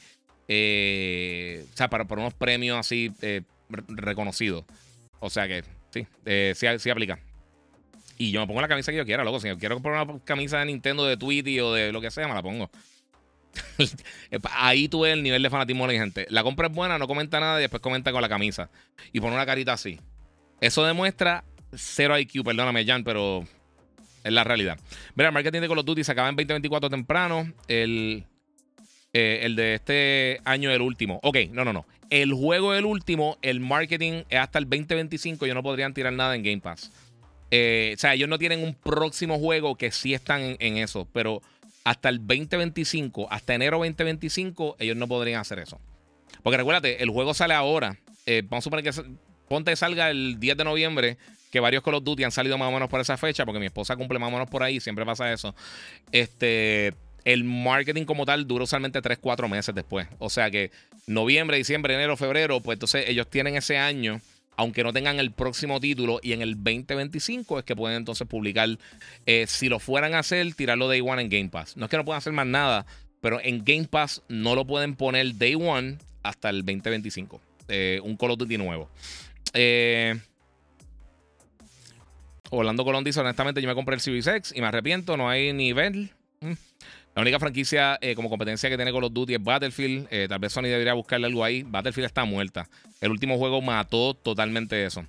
Eh, 0.48 1.64
o 1.72 1.76
sea, 1.76 1.90
para, 1.90 2.06
para, 2.06 2.22
unos 2.22 2.34
premios 2.34 2.78
así 2.78 3.12
eh, 3.20 3.42
reconocidos. 3.88 4.64
O 5.20 5.30
sea 5.30 5.46
que 5.46 5.62
sí, 5.90 6.06
eh, 6.24 6.54
sí, 6.56 6.66
sí, 6.78 6.90
aplica. 6.90 7.18
Y 8.16 8.32
yo 8.32 8.40
me 8.40 8.46
pongo 8.46 8.60
la 8.60 8.68
camisa 8.68 8.90
que 8.90 8.98
yo 8.98 9.04
quiera, 9.04 9.22
loco. 9.22 9.40
Si 9.40 9.48
yo 9.48 9.58
quiero 9.58 9.76
comprar 9.76 10.08
una 10.08 10.20
camisa 10.24 10.58
de 10.58 10.66
Nintendo, 10.66 11.04
de 11.04 11.16
Tweety 11.16 11.60
o 11.60 11.72
de 11.72 11.92
lo 11.92 12.00
que 12.00 12.10
sea, 12.10 12.26
me 12.26 12.34
la 12.34 12.42
pongo. 12.42 12.70
Ahí 14.54 14.88
tú 14.88 15.04
el 15.04 15.22
nivel 15.22 15.42
de 15.42 15.50
fanatismo 15.50 15.86
de 15.86 15.94
la 15.94 16.00
gente. 16.00 16.26
La 16.30 16.42
compra 16.42 16.66
es 16.68 16.72
buena, 16.72 16.98
no 16.98 17.06
comenta 17.06 17.38
nada 17.38 17.58
y 17.58 17.62
después 17.62 17.80
comenta 17.80 18.10
con 18.10 18.22
la 18.22 18.28
camisa. 18.28 18.70
Y 19.12 19.20
pone 19.20 19.34
una 19.34 19.46
carita 19.46 19.74
así. 19.74 20.00
Eso 20.60 20.84
demuestra 20.84 21.44
cero 21.74 22.18
IQ, 22.18 22.42
perdóname, 22.44 22.84
Jan, 22.84 23.04
pero 23.04 23.44
es 24.24 24.32
la 24.32 24.44
realidad. 24.44 24.78
Mira, 25.14 25.28
el 25.28 25.34
marketing 25.34 25.60
de 25.60 25.68
Call 25.68 25.78
of 25.78 25.86
Duty 25.86 26.02
se 26.02 26.12
acaba 26.12 26.28
en 26.28 26.36
2024 26.36 26.90
temprano. 26.90 27.52
El, 27.68 28.24
eh, 29.12 29.40
el 29.42 29.56
de 29.56 29.74
este 29.74 30.40
año, 30.44 30.70
el 30.70 30.82
último. 30.82 31.20
Ok, 31.22 31.38
no, 31.50 31.64
no, 31.64 31.72
no. 31.72 31.86
El 32.10 32.32
juego 32.32 32.72
del 32.72 32.84
último, 32.84 33.36
el 33.42 33.60
marketing 33.60 34.24
es 34.28 34.38
hasta 34.38 34.58
el 34.58 34.64
2025. 34.68 35.46
Yo 35.46 35.54
no 35.54 35.62
podrían 35.62 35.94
tirar 35.94 36.12
nada 36.12 36.34
en 36.34 36.42
Game 36.42 36.60
Pass. 36.60 36.90
Eh, 37.50 37.94
o 37.96 37.98
sea, 37.98 38.14
ellos 38.14 38.28
no 38.28 38.38
tienen 38.38 38.62
un 38.62 38.74
próximo 38.74 39.38
juego 39.38 39.76
que 39.76 39.90
sí 39.90 40.14
están 40.14 40.56
en, 40.58 40.76
eso, 40.76 41.08
pero 41.12 41.42
hasta 41.84 42.10
el 42.10 42.18
2025, 42.18 43.28
hasta 43.30 43.54
enero 43.54 43.78
2025, 43.78 44.76
ellos 44.78 44.96
no 44.96 45.08
podrían 45.08 45.40
hacer 45.40 45.58
eso. 45.58 45.80
Porque 46.42 46.58
recuérdate, 46.58 47.02
el 47.02 47.10
juego 47.10 47.32
sale 47.34 47.54
ahora. 47.54 47.96
Eh, 48.26 48.42
vamos 48.44 48.62
a 48.62 48.64
suponer 48.64 48.84
que 48.84 48.92
ponte 49.48 49.74
salga 49.76 50.10
el 50.10 50.38
10 50.38 50.58
de 50.58 50.64
noviembre, 50.64 51.16
que 51.50 51.60
varios 51.60 51.82
Call 51.82 51.94
of 51.94 52.04
Duty 52.04 52.24
han 52.24 52.32
salido 52.32 52.58
más 52.58 52.68
o 52.68 52.72
menos 52.72 52.90
por 52.90 53.00
esa 53.00 53.16
fecha, 53.16 53.46
porque 53.46 53.58
mi 53.58 53.66
esposa 53.66 53.96
cumple 53.96 54.18
más 54.18 54.28
o 54.28 54.32
menos 54.32 54.50
por 54.50 54.62
ahí, 54.62 54.80
siempre 54.80 55.06
pasa 55.06 55.32
eso. 55.32 55.54
Este, 56.12 56.92
el 57.28 57.44
marketing 57.44 58.04
como 58.04 58.24
tal 58.24 58.46
dura 58.46 58.64
usualmente 58.64 59.02
3, 59.02 59.18
4 59.20 59.48
meses 59.48 59.74
después. 59.74 60.08
O 60.18 60.30
sea 60.30 60.50
que 60.50 60.70
noviembre, 61.06 61.58
diciembre, 61.58 61.92
enero, 61.92 62.16
febrero, 62.16 62.60
pues 62.60 62.76
entonces 62.76 63.04
ellos 63.06 63.28
tienen 63.28 63.54
ese 63.54 63.76
año 63.76 64.20
aunque 64.56 64.82
no 64.82 64.92
tengan 64.92 65.20
el 65.20 65.30
próximo 65.30 65.78
título 65.78 66.18
y 66.20 66.32
en 66.32 66.42
el 66.42 66.56
2025 66.56 67.60
es 67.60 67.64
que 67.64 67.76
pueden 67.76 67.98
entonces 67.98 68.26
publicar, 68.26 68.68
eh, 69.24 69.44
si 69.46 69.68
lo 69.68 69.78
fueran 69.78 70.14
a 70.14 70.18
hacer, 70.18 70.52
tirarlo 70.54 70.88
Day 70.88 71.00
One 71.00 71.22
en 71.22 71.28
Game 71.28 71.48
Pass. 71.48 71.76
No 71.76 71.84
es 71.84 71.90
que 71.90 71.96
no 71.96 72.04
puedan 72.04 72.18
hacer 72.18 72.32
más 72.32 72.46
nada, 72.46 72.84
pero 73.20 73.40
en 73.40 73.64
Game 73.64 73.84
Pass 73.84 74.20
no 74.28 74.56
lo 74.56 74.66
pueden 74.66 74.96
poner 74.96 75.38
Day 75.38 75.54
One 75.54 75.98
hasta 76.24 76.50
el 76.50 76.64
2025. 76.64 77.40
Eh, 77.68 78.00
un 78.02 78.16
Call 78.16 78.32
of 78.32 78.38
Duty 78.38 78.58
nuevo. 78.58 78.90
Eh, 79.54 80.18
Orlando 82.50 82.84
Colón 82.84 83.04
dice, 83.04 83.20
honestamente, 83.20 83.62
yo 83.62 83.68
me 83.68 83.76
compré 83.76 83.94
el 83.94 84.00
Series 84.00 84.26
X 84.26 84.52
y 84.56 84.60
me 84.60 84.66
arrepiento, 84.66 85.16
no 85.16 85.28
hay 85.28 85.52
nivel. 85.52 86.10
Mm. 86.40 86.54
La 87.18 87.22
única 87.22 87.40
franquicia 87.40 87.98
eh, 88.00 88.14
como 88.14 88.30
competencia 88.30 88.70
que 88.70 88.76
tiene 88.76 88.92
Call 88.92 89.02
of 89.02 89.12
Duty 89.12 89.34
es 89.34 89.42
Battlefield. 89.42 90.06
Eh, 90.08 90.26
tal 90.28 90.38
vez 90.38 90.52
Sony 90.52 90.68
debería 90.68 90.92
buscarle 90.92 91.26
algo 91.26 91.42
ahí. 91.42 91.64
Battlefield 91.64 92.06
está 92.06 92.24
muerta. 92.24 92.68
El 93.00 93.10
último 93.10 93.36
juego 93.38 93.60
mató 93.60 94.14
totalmente 94.14 94.84
eso. 94.84 95.04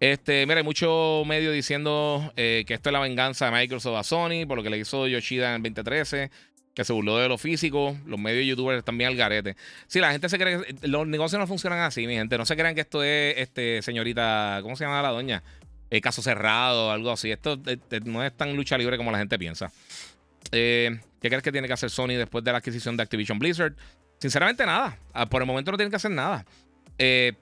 Este, 0.00 0.44
mira, 0.44 0.58
hay 0.58 0.64
muchos 0.64 1.24
medios 1.24 1.54
diciendo 1.54 2.32
eh, 2.36 2.64
que 2.66 2.74
esto 2.74 2.88
es 2.88 2.92
la 2.92 2.98
venganza 2.98 3.44
de 3.44 3.52
Microsoft 3.52 3.96
a 3.96 4.02
Sony 4.02 4.44
por 4.44 4.56
lo 4.56 4.64
que 4.64 4.70
le 4.70 4.78
hizo 4.78 5.06
Yoshida 5.06 5.50
en 5.50 5.64
el 5.64 5.72
2013, 5.72 6.32
que 6.74 6.84
se 6.84 6.92
burló 6.92 7.16
de 7.18 7.28
lo 7.28 7.38
físico. 7.38 7.96
Los 8.06 8.18
medios 8.18 8.44
youtubers 8.44 8.84
también 8.84 9.10
al 9.10 9.16
garete. 9.16 9.54
Sí, 9.86 10.00
la 10.00 10.10
gente 10.10 10.28
se 10.28 10.38
cree 10.38 10.62
que 10.64 10.88
los 10.88 11.06
negocios 11.06 11.38
no 11.38 11.46
funcionan 11.46 11.78
así, 11.78 12.08
mi 12.08 12.14
gente. 12.14 12.36
No 12.38 12.44
se 12.44 12.56
crean 12.56 12.74
que 12.74 12.80
esto 12.80 13.04
es, 13.04 13.38
este, 13.38 13.82
señorita, 13.82 14.58
¿cómo 14.62 14.74
se 14.74 14.82
llama 14.82 15.00
la 15.00 15.10
doña? 15.10 15.44
caso 16.02 16.22
cerrado, 16.22 16.90
algo 16.90 17.12
así. 17.12 17.30
Esto 17.30 17.56
no 18.04 18.24
es 18.24 18.36
tan 18.36 18.56
lucha 18.56 18.76
libre 18.76 18.96
como 18.96 19.12
la 19.12 19.18
gente 19.18 19.38
piensa. 19.38 19.70
Eh, 20.50 20.98
¿Qué 21.26 21.30
crees 21.30 21.42
que 21.42 21.50
tiene 21.50 21.66
que 21.66 21.74
hacer 21.74 21.90
Sony 21.90 22.14
después 22.14 22.44
de 22.44 22.52
la 22.52 22.58
adquisición 22.58 22.96
de 22.96 23.02
Activision 23.02 23.40
Blizzard? 23.40 23.74
Sinceramente, 24.20 24.64
nada. 24.64 24.96
Ah, 25.12 25.26
por 25.26 25.42
el 25.42 25.46
momento 25.46 25.72
no 25.72 25.76
tienen 25.76 25.90
que 25.90 25.96
hacer 25.96 26.12
nada. 26.12 26.46
Eh, 26.98 27.32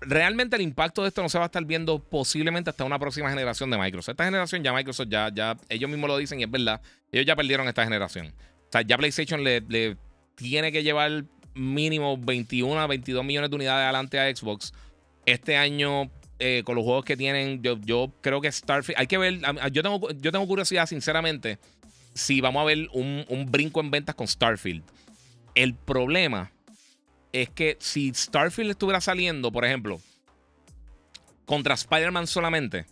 realmente 0.00 0.56
el 0.56 0.62
impacto 0.62 1.02
de 1.02 1.08
esto 1.08 1.22
no 1.22 1.28
se 1.28 1.38
va 1.38 1.44
a 1.44 1.46
estar 1.46 1.64
viendo 1.64 2.00
posiblemente 2.00 2.70
hasta 2.70 2.82
una 2.82 2.98
próxima 2.98 3.30
generación 3.30 3.70
de 3.70 3.78
Microsoft. 3.78 4.14
Esta 4.14 4.24
generación 4.24 4.64
ya 4.64 4.72
Microsoft 4.72 5.06
ya, 5.08 5.30
ya 5.32 5.56
ellos 5.68 5.88
mismos 5.88 6.08
lo 6.08 6.18
dicen 6.18 6.40
y 6.40 6.42
es 6.42 6.50
verdad. 6.50 6.80
Ellos 7.12 7.24
ya 7.24 7.36
perdieron 7.36 7.68
esta 7.68 7.84
generación. 7.84 8.26
O 8.26 8.72
sea, 8.72 8.82
ya 8.82 8.98
PlayStation 8.98 9.44
le, 9.44 9.96
tiene 10.34 10.72
que 10.72 10.82
llevar 10.82 11.22
mínimo 11.54 12.18
21 12.18 12.80
a 12.80 12.88
22 12.88 13.24
millones 13.24 13.48
de 13.48 13.54
unidades 13.54 13.84
adelante 13.84 14.18
a 14.18 14.34
Xbox. 14.34 14.72
Este 15.24 15.56
año, 15.56 16.10
eh, 16.40 16.62
con 16.64 16.74
los 16.74 16.82
juegos 16.82 17.04
que 17.04 17.16
tienen, 17.16 17.62
yo, 17.62 17.78
yo 17.80 18.12
creo 18.22 18.40
que 18.40 18.50
Starfield. 18.50 18.98
Hay 18.98 19.06
que 19.06 19.18
ver. 19.18 19.38
Yo 19.70 19.84
tengo, 19.84 20.10
yo 20.10 20.32
tengo 20.32 20.48
curiosidad, 20.48 20.86
sinceramente 20.86 21.60
si 22.18 22.40
vamos 22.40 22.60
a 22.60 22.64
ver 22.64 22.88
un, 22.92 23.46
brinco 23.48 23.80
en 23.80 23.90
ventas 23.90 24.14
con 24.14 24.26
Starfield. 24.26 24.82
El 25.54 25.74
problema 25.74 26.50
es 27.32 27.48
que 27.50 27.76
si 27.80 28.12
Starfield 28.12 28.70
estuviera 28.70 29.00
saliendo, 29.00 29.52
por 29.52 29.64
ejemplo, 29.64 30.00
contra 31.46 31.74
Spider-Man 31.74 32.26
solamente, 32.26 32.86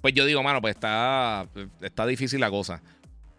pues 0.00 0.12
yo 0.12 0.24
digo, 0.26 0.42
mano, 0.42 0.60
pues 0.60 0.74
está, 0.74 1.48
está 1.80 2.06
difícil 2.06 2.40
la 2.40 2.50
cosa. 2.50 2.82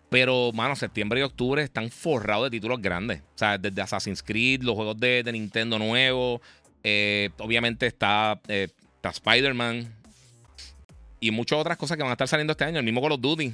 Pero, 0.09 0.51
mano, 0.53 0.76
septiembre 0.77 1.19
y 1.19 1.23
octubre 1.23 1.61
están 1.61 1.89
forrados 1.91 2.45
de 2.45 2.51
títulos 2.51 2.81
grandes. 2.81 3.19
O 3.19 3.38
sea, 3.38 3.57
desde 3.57 3.81
Assassin's 3.81 4.23
Creed, 4.23 4.61
los 4.61 4.76
juegos 4.76 4.97
de, 4.97 5.22
Nintendo 5.34 5.77
nuevos. 5.77 6.39
Eh, 6.84 7.30
obviamente 7.39 7.88
está, 7.88 8.39
eh, 8.47 8.69
está 8.95 9.09
Spider-Man. 9.09 9.93
Y 11.19 11.31
muchas 11.31 11.59
otras 11.59 11.77
cosas 11.77 11.97
que 11.97 12.03
van 12.03 12.11
a 12.11 12.14
estar 12.14 12.27
saliendo 12.30 12.51
este 12.51 12.64
año. 12.64 12.80
El 12.80 12.85
mismo 12.85 13.01
Call 13.01 13.11
of 13.11 13.22
Duty. 13.22 13.53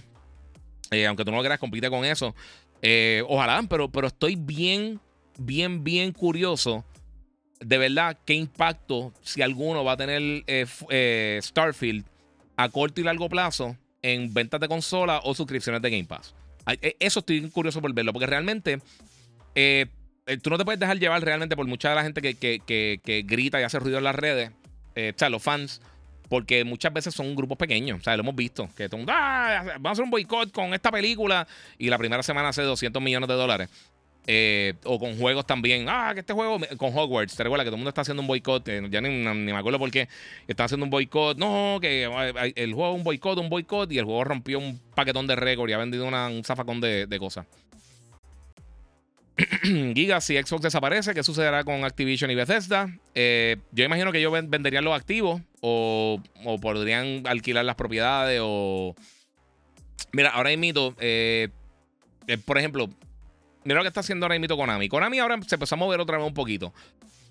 Eh, 0.94 1.08
aunque 1.08 1.26
tú 1.26 1.32
no 1.32 1.38
lo 1.38 1.44
creas, 1.44 1.60
compite 1.60 1.90
con 1.90 2.06
eso. 2.06 2.36
Eh, 2.82 3.24
ojalá, 3.28 3.64
pero, 3.70 3.90
pero 3.90 4.08
estoy 4.08 4.36
bien, 4.36 5.00
bien, 5.38 5.84
bien 5.84 6.12
curioso. 6.12 6.86
De 7.60 7.78
verdad, 7.78 8.18
qué 8.26 8.34
impacto, 8.34 9.14
si 9.22 9.42
alguno, 9.42 9.84
va 9.84 9.94
a 9.94 9.98
tener 9.98 10.44
eh, 10.48 11.40
Starfield 11.42 12.06
a 12.58 12.70
corto 12.70 13.02
y 13.02 13.04
largo 13.04 13.30
plazo 13.30 13.78
en 14.02 14.34
ventas 14.34 14.60
de 14.60 14.68
consola 14.68 15.22
o 15.24 15.34
suscripciones 15.34 15.82
de 15.82 15.90
Game 15.90 16.06
Pass. 16.06 16.36
Eso 17.00 17.20
estoy 17.20 17.50
curioso 17.50 17.82
por 17.82 17.94
verlo, 17.94 18.12
porque 18.14 18.28
realmente 18.28 18.80
tú 20.42 20.50
no 20.50 20.58
te 20.58 20.66
puedes 20.66 20.80
dejar 20.80 21.00
llevar 21.00 21.24
realmente 21.24 21.56
por 21.56 21.68
mucha 21.68 21.90
de 21.90 21.96
la 21.96 22.04
gente 22.04 22.22
que, 22.22 22.36
que 22.36 23.24
grita 23.26 23.62
y 23.62 23.64
hace 23.64 23.80
ruido 23.80 23.98
en 23.98 24.04
las 24.04 24.16
redes. 24.16 24.52
o 24.96 25.18
sea, 25.18 25.30
los 25.30 25.42
fans 25.42 25.82
porque 26.30 26.64
muchas 26.64 26.94
veces 26.94 27.14
son 27.14 27.36
grupos 27.36 27.58
pequeños. 27.58 28.00
O 28.00 28.04
sea, 28.04 28.16
lo 28.16 28.24
hemos 28.24 28.36
visto. 28.36 28.70
Que 28.76 28.90
todo 28.90 29.02
ah, 29.08 29.64
vamos 29.74 29.86
a 29.86 29.92
hacer 29.92 30.04
un 30.04 30.12
boicot 30.12 30.52
con 30.52 30.74
esta 30.74 30.92
película. 30.92 31.48
Y 31.78 31.90
la 31.90 31.98
primera 31.98 32.24
semana 32.24 32.50
hace 32.50 32.62
200 32.62 33.02
millones 33.02 33.30
de 33.30 33.36
dólares. 33.36 33.70
Eh, 34.26 34.76
o 34.86 35.00
con 35.00 35.18
juegos 35.18 35.46
también. 35.46 35.86
Ah, 35.90 36.12
que 36.14 36.22
este 36.22 36.34
juego 36.34 36.60
con 36.78 36.98
Hogwarts. 36.98 37.36
Te 37.36 37.44
recuerda 37.44 37.64
que 37.64 37.70
todo 37.70 37.76
el 37.76 37.80
mundo 37.80 37.90
está 37.90 38.02
haciendo 38.02 38.22
un 38.22 38.28
boicot. 38.28 38.68
Eh, 38.68 38.88
ya 38.90 39.02
ni, 39.02 39.10
me 39.10 39.52
acuerdo 39.52 39.80
por 39.80 39.92
qué. 39.92 40.08
Están 40.48 40.66
haciendo 40.66 40.86
un 40.86 40.90
boicot. 40.90 41.38
No, 41.38 41.80
que 41.82 42.04
el 42.56 42.74
juego 42.74 42.94
un 42.94 43.04
boicot, 43.04 43.38
un 43.38 43.50
boicot. 43.50 43.92
Y 43.92 44.00
el 44.00 44.06
juego 44.06 44.24
rompió 44.24 44.60
un 44.60 44.80
paquetón 44.96 45.28
de 45.28 45.36
récord 45.36 45.70
y 45.70 45.74
ha 45.74 45.78
vendido 45.78 46.06
un 46.06 46.44
zafacón 46.44 46.80
de, 46.80 47.18
cosas. 47.20 47.46
Giga, 49.64 50.22
si 50.22 50.38
Xbox 50.38 50.62
desaparece, 50.62 51.14
¿qué 51.14 51.24
sucederá 51.24 51.64
con 51.64 51.84
Activision 51.84 52.30
y 52.30 52.36
Bethesda? 52.36 52.88
Eh, 53.16 53.58
yo 53.72 53.84
imagino 53.84 54.12
que 54.12 54.20
ellos 54.20 54.32
venderían 54.48 54.84
los 54.84 54.96
activos 54.96 55.42
o, 55.66 56.22
podrían 56.62 57.26
alquilar 57.26 57.64
las 57.64 57.76
propiedades 57.76 58.42
o... 58.44 58.96
Mira, 60.12 60.30
ahora 60.30 60.56
mismo, 60.58 60.94
eh, 61.00 61.50
eh, 62.28 62.38
por 62.38 62.58
ejemplo, 62.58 62.90
mira 63.64 63.78
lo 63.78 63.84
que 63.84 63.88
está 63.88 64.02
haciendo 64.02 64.26
ahora 64.26 64.38
mismo 64.38 64.58
Konami. 64.58 64.90
Konami 64.90 65.20
ahora 65.20 65.40
se 65.48 65.56
empezó 65.56 65.76
a 65.76 65.78
mover 65.78 66.02
otra 66.02 66.18
vez 66.18 66.28
un 66.28 66.34
poquito. 66.34 66.74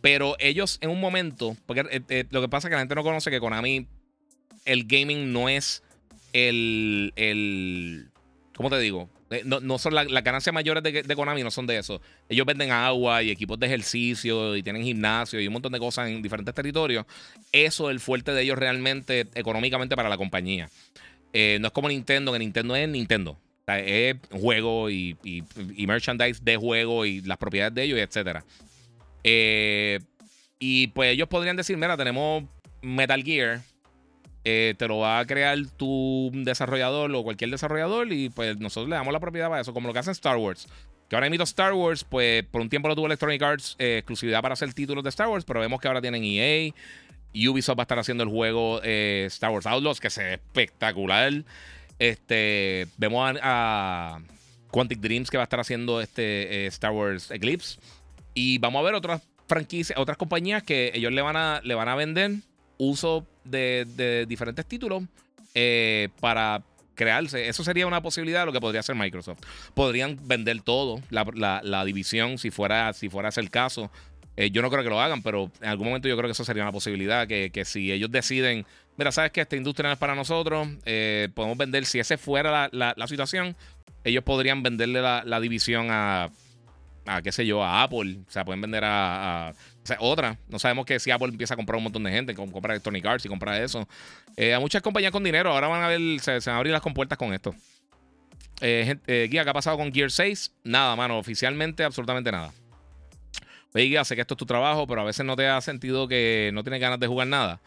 Pero 0.01 0.35
ellos 0.39 0.79
en 0.81 0.91
un 0.91 0.99
momento, 0.99 1.57
porque 1.67 1.83
lo 2.31 2.41
que 2.41 2.49
pasa 2.49 2.67
es 2.67 2.71
que 2.71 2.75
la 2.75 2.81
gente 2.81 2.95
no 2.95 3.05
conoce 3.05 3.31
que 3.31 3.39
Konami, 3.39 3.87
el 4.65 4.85
gaming 4.87 5.33
no 5.33 5.49
es 5.49 5.83
el, 6.33 7.13
el 7.17 8.11
¿cómo 8.57 8.71
te 8.71 8.79
digo? 8.79 9.11
Eh, 9.33 9.43
no, 9.45 9.79
son 9.79 9.95
las 9.95 10.25
ganancias 10.25 10.53
mayores 10.53 10.83
de, 10.83 11.15
Konami, 11.17 11.43
no 11.43 11.51
son 11.51 11.67
de 11.67 11.79
eso. 11.79 12.01
Ellos 12.29 12.47
venden 12.47 12.71
agua 12.71 13.23
y 13.23 13.31
equipos 13.31 13.59
de 13.59 13.67
ejercicio 13.67 14.57
y 14.57 14.63
tienen 14.63 14.85
gimnasio 14.85 15.41
y 15.41 15.47
un 15.47 15.55
montón 15.55 15.73
de 15.73 15.79
cosas 15.79 16.09
en 16.09 16.21
diferentes 16.23 16.55
territorios. 16.55 17.07
Eso 17.51 17.89
es 17.89 17.95
el 17.95 18.01
fuerte 18.01 18.33
de 18.33 18.43
ellos 18.43 18.59
realmente 18.59 19.27
económicamente 19.35 19.97
para 19.97 20.09
la 20.09 20.17
compañía. 20.17 20.69
Eh, 21.33 21.59
no 21.61 21.69
es 21.69 21.73
como 21.73 21.89
Nintendo, 21.89 22.33
que 22.33 22.39
Nintendo 22.39 22.77
es 22.77 22.89
Nintendo. 22.89 23.39
es 23.67 24.17
juego 24.31 24.91
y, 24.91 25.17
merchandise 25.79 26.41
de 26.43 26.57
juego 26.57 27.07
y 27.07 27.23
las 27.23 27.39
propiedades 27.39 27.75
de 27.75 27.83
ellos, 27.85 27.99
etc. 27.99 28.41
Eh, 29.25 30.01
y 30.59 30.89
pues 30.89 31.13
ellos 31.13 31.29
podrían 31.29 31.57
decir, 31.57 31.77
mira, 31.77 31.97
tenemos 31.97 32.45
Metal 32.83 33.23
Gear, 33.23 33.63
eh, 34.44 34.74
te 34.77 34.89
lo 34.89 34.98
va 34.98 35.20
a 35.20 35.27
crear 35.27 35.56
tu 35.77 36.31
desarrollador 36.35 37.14
o 37.14 37.23
cualquier 37.23 37.51
desarrollador 37.51 38.12
y 38.12 38.28
pues 38.28 38.59
nosotros 38.59 38.89
le 38.89 38.97
damos 38.97 39.12
la 39.12 39.20
propiedad 39.20 39.48
para 39.48 39.60
eso, 39.60 39.73
como 39.73 39.86
lo 39.86 39.93
que 39.93 40.01
hacen 40.01 40.12
Star 40.12 40.36
Wars. 40.36 40.66
Que 41.09 41.16
ahora 41.16 41.28
emito 41.28 41.44
Star 41.44 41.74
Wars, 41.74 42.05
pues 42.05 42.43
por 42.44 42.60
un 42.60 42.69
tiempo 42.69 42.89
lo 42.89 42.97
tuvo 42.97 43.06
Electronic 43.06 43.40
Arts 43.40 43.77
eh, 43.78 43.98
exclusividad 43.98 44.43
para 44.43 44.55
hacer 44.55 44.73
títulos 44.74 45.05
de 45.05 45.10
Star 45.10 45.28
Wars, 45.28 45.44
pero 45.44 45.60
vemos 45.60 45.81
que 45.81 45.89
ahora 45.89 46.01
tienen 46.01 46.24
EA. 46.24 46.73
Ubisoft 47.35 47.78
va 47.78 47.82
a 47.82 47.85
estar 47.85 47.98
haciendo 47.98 48.24
el 48.24 48.31
juego 48.31 48.81
eh, 48.82 49.24
Star 49.28 49.51
Wars 49.51 49.66
Outlaws, 49.66 50.01
que 50.01 50.09
es 50.09 50.19
espectacular. 50.19 51.32
Este, 51.98 52.89
vemos 52.97 53.36
a, 53.43 54.20
Quantic 54.70 54.98
Dreams 55.01 55.31
que 55.31 55.36
va 55.36 55.43
a 55.43 55.44
estar 55.44 55.60
haciendo 55.60 56.01
este 56.01 56.66
Star 56.66 56.90
Wars 56.90 57.31
Eclipse. 57.31 57.78
Y 58.35 58.59
vamos 58.59 58.81
a 58.81 58.82
ver 58.82 58.94
otras 58.94 59.23
franquicias, 59.47 59.98
otras 59.98 60.16
compañías 60.16 60.62
que 60.62 60.90
ellos 60.94 61.12
le 61.12 61.23
van 61.23 61.36
a, 61.36 61.60
le 61.62 61.74
van 61.74 61.89
a 61.89 61.94
vender 61.94 62.32
uso 62.89 63.27
de, 63.45 64.27
diferentes 64.29 64.67
títulos 64.67 65.05
eh, 65.55 66.09
para 66.21 66.63
crearse. 66.95 67.49
Eso 67.49 67.65
sería 67.65 67.87
una 67.87 68.03
posibilidad 68.03 68.41
de 68.41 68.47
lo 68.47 68.53
que 68.53 68.61
podría 68.61 68.81
hacer 68.81 68.95
Microsoft. 68.95 69.41
Podrían 69.75 70.19
vender 70.23 70.61
todo, 70.63 71.01
la, 71.11 71.85
división, 71.85 72.39
si 72.39 72.51
fuera, 72.51 72.93
si 72.93 73.09
fuera 73.09 73.29
ese 73.29 73.41
el 73.41 73.51
caso. 73.51 73.91
Eh, 74.37 74.51
yo 74.51 74.63
no 74.63 74.71
creo 74.71 74.83
que 74.83 74.89
lo 74.91 75.01
hagan, 75.01 75.23
pero 75.23 75.51
en 75.61 75.69
algún 75.69 75.89
momento 75.89 76.09
yo 76.09 76.17
creo 76.17 76.29
que 76.29 76.33
eso 76.33 76.45
sería 76.45 76.63
una 76.63 76.73
posibilidad. 76.73 77.27
Que, 77.29 77.65
si 77.65 77.93
ellos 77.93 78.11
deciden, 78.11 78.67
mira, 78.97 79.13
sabes 79.13 79.31
que 79.31 79.41
esta 79.41 79.57
industria 79.57 79.89
no 79.89 79.93
es 79.93 79.99
para 79.99 80.15
nosotros, 80.15 80.69
eh, 80.85 81.29
podemos 81.35 81.57
vender, 81.57 81.85
si 81.87 81.99
ese 81.99 82.19
fuera 82.19 82.69
la, 82.73 83.07
situación, 83.07 83.57
ellos 84.05 84.25
podrían 84.25 84.63
venderle 84.63 85.03
la, 85.03 85.41
división 85.41 85.89
a, 85.91 86.31
a, 87.07 87.23
qué 87.23 87.31
sé 87.31 87.47
yo, 87.47 87.63
a 87.63 87.83
Apple. 87.83 88.19
O 88.27 88.31
sea, 88.31 88.45
pueden 88.45 88.61
vender 88.61 88.83
a 88.85 89.53
otra. 89.99 90.39
No 90.49 90.59
sabemos 90.59 90.87
que 90.87 90.99
si 91.01 91.11
Apple 91.11 91.29
empieza 91.29 91.55
a 91.55 91.57
comprar 91.57 91.77
un 91.77 91.85
montón 91.85 92.03
de 92.05 92.11
gente, 92.11 92.35
compra 92.35 92.75
Electronic 92.75 93.05
Arts 93.05 93.25
y 93.25 93.29
compra 93.29 93.63
eso. 93.63 93.87
Eh, 94.37 94.55
a 94.55 94.61
muchas 94.61 94.83
compañías 94.83 95.13
con 95.13 95.23
dinero 95.25 95.51
ahora 95.51 95.69
van 95.69 95.83
a 95.83 95.89
ver, 95.89 96.01
se, 96.21 96.33
van 96.33 96.55
a 96.55 96.57
abrir 96.57 96.73
las 96.73 96.83
compuertas 96.83 97.19
con 97.19 97.33
esto. 97.35 97.55
Eh, 98.61 98.97
eh, 99.07 99.29
Guía, 99.31 99.45
¿qué 99.45 99.51
ha 99.51 99.55
pasado 99.55 99.77
con 99.77 99.93
Gear 99.93 100.11
6? 100.11 100.53
Nada, 100.65 100.95
mano. 100.95 101.19
Oficialmente, 101.19 101.85
absolutamente 101.85 102.31
nada. 102.31 102.53
Oye, 103.75 103.85
Guía, 103.85 104.05
sé 104.05 104.15
que 104.15 104.21
esto 104.21 104.35
es 104.35 104.39
tu 104.39 104.47
trabajo, 104.47 104.87
pero 104.87 105.01
a 105.01 105.05
veces 105.05 105.27
no 105.27 105.35
te 105.35 105.43
da 105.45 105.61
sentido 105.61 106.07
que 106.07 106.51
no 106.53 106.63
tienes 106.63 106.81
ganas 106.81 107.01
de 107.01 107.07
jugar 107.07 107.27
nada. 107.27 107.61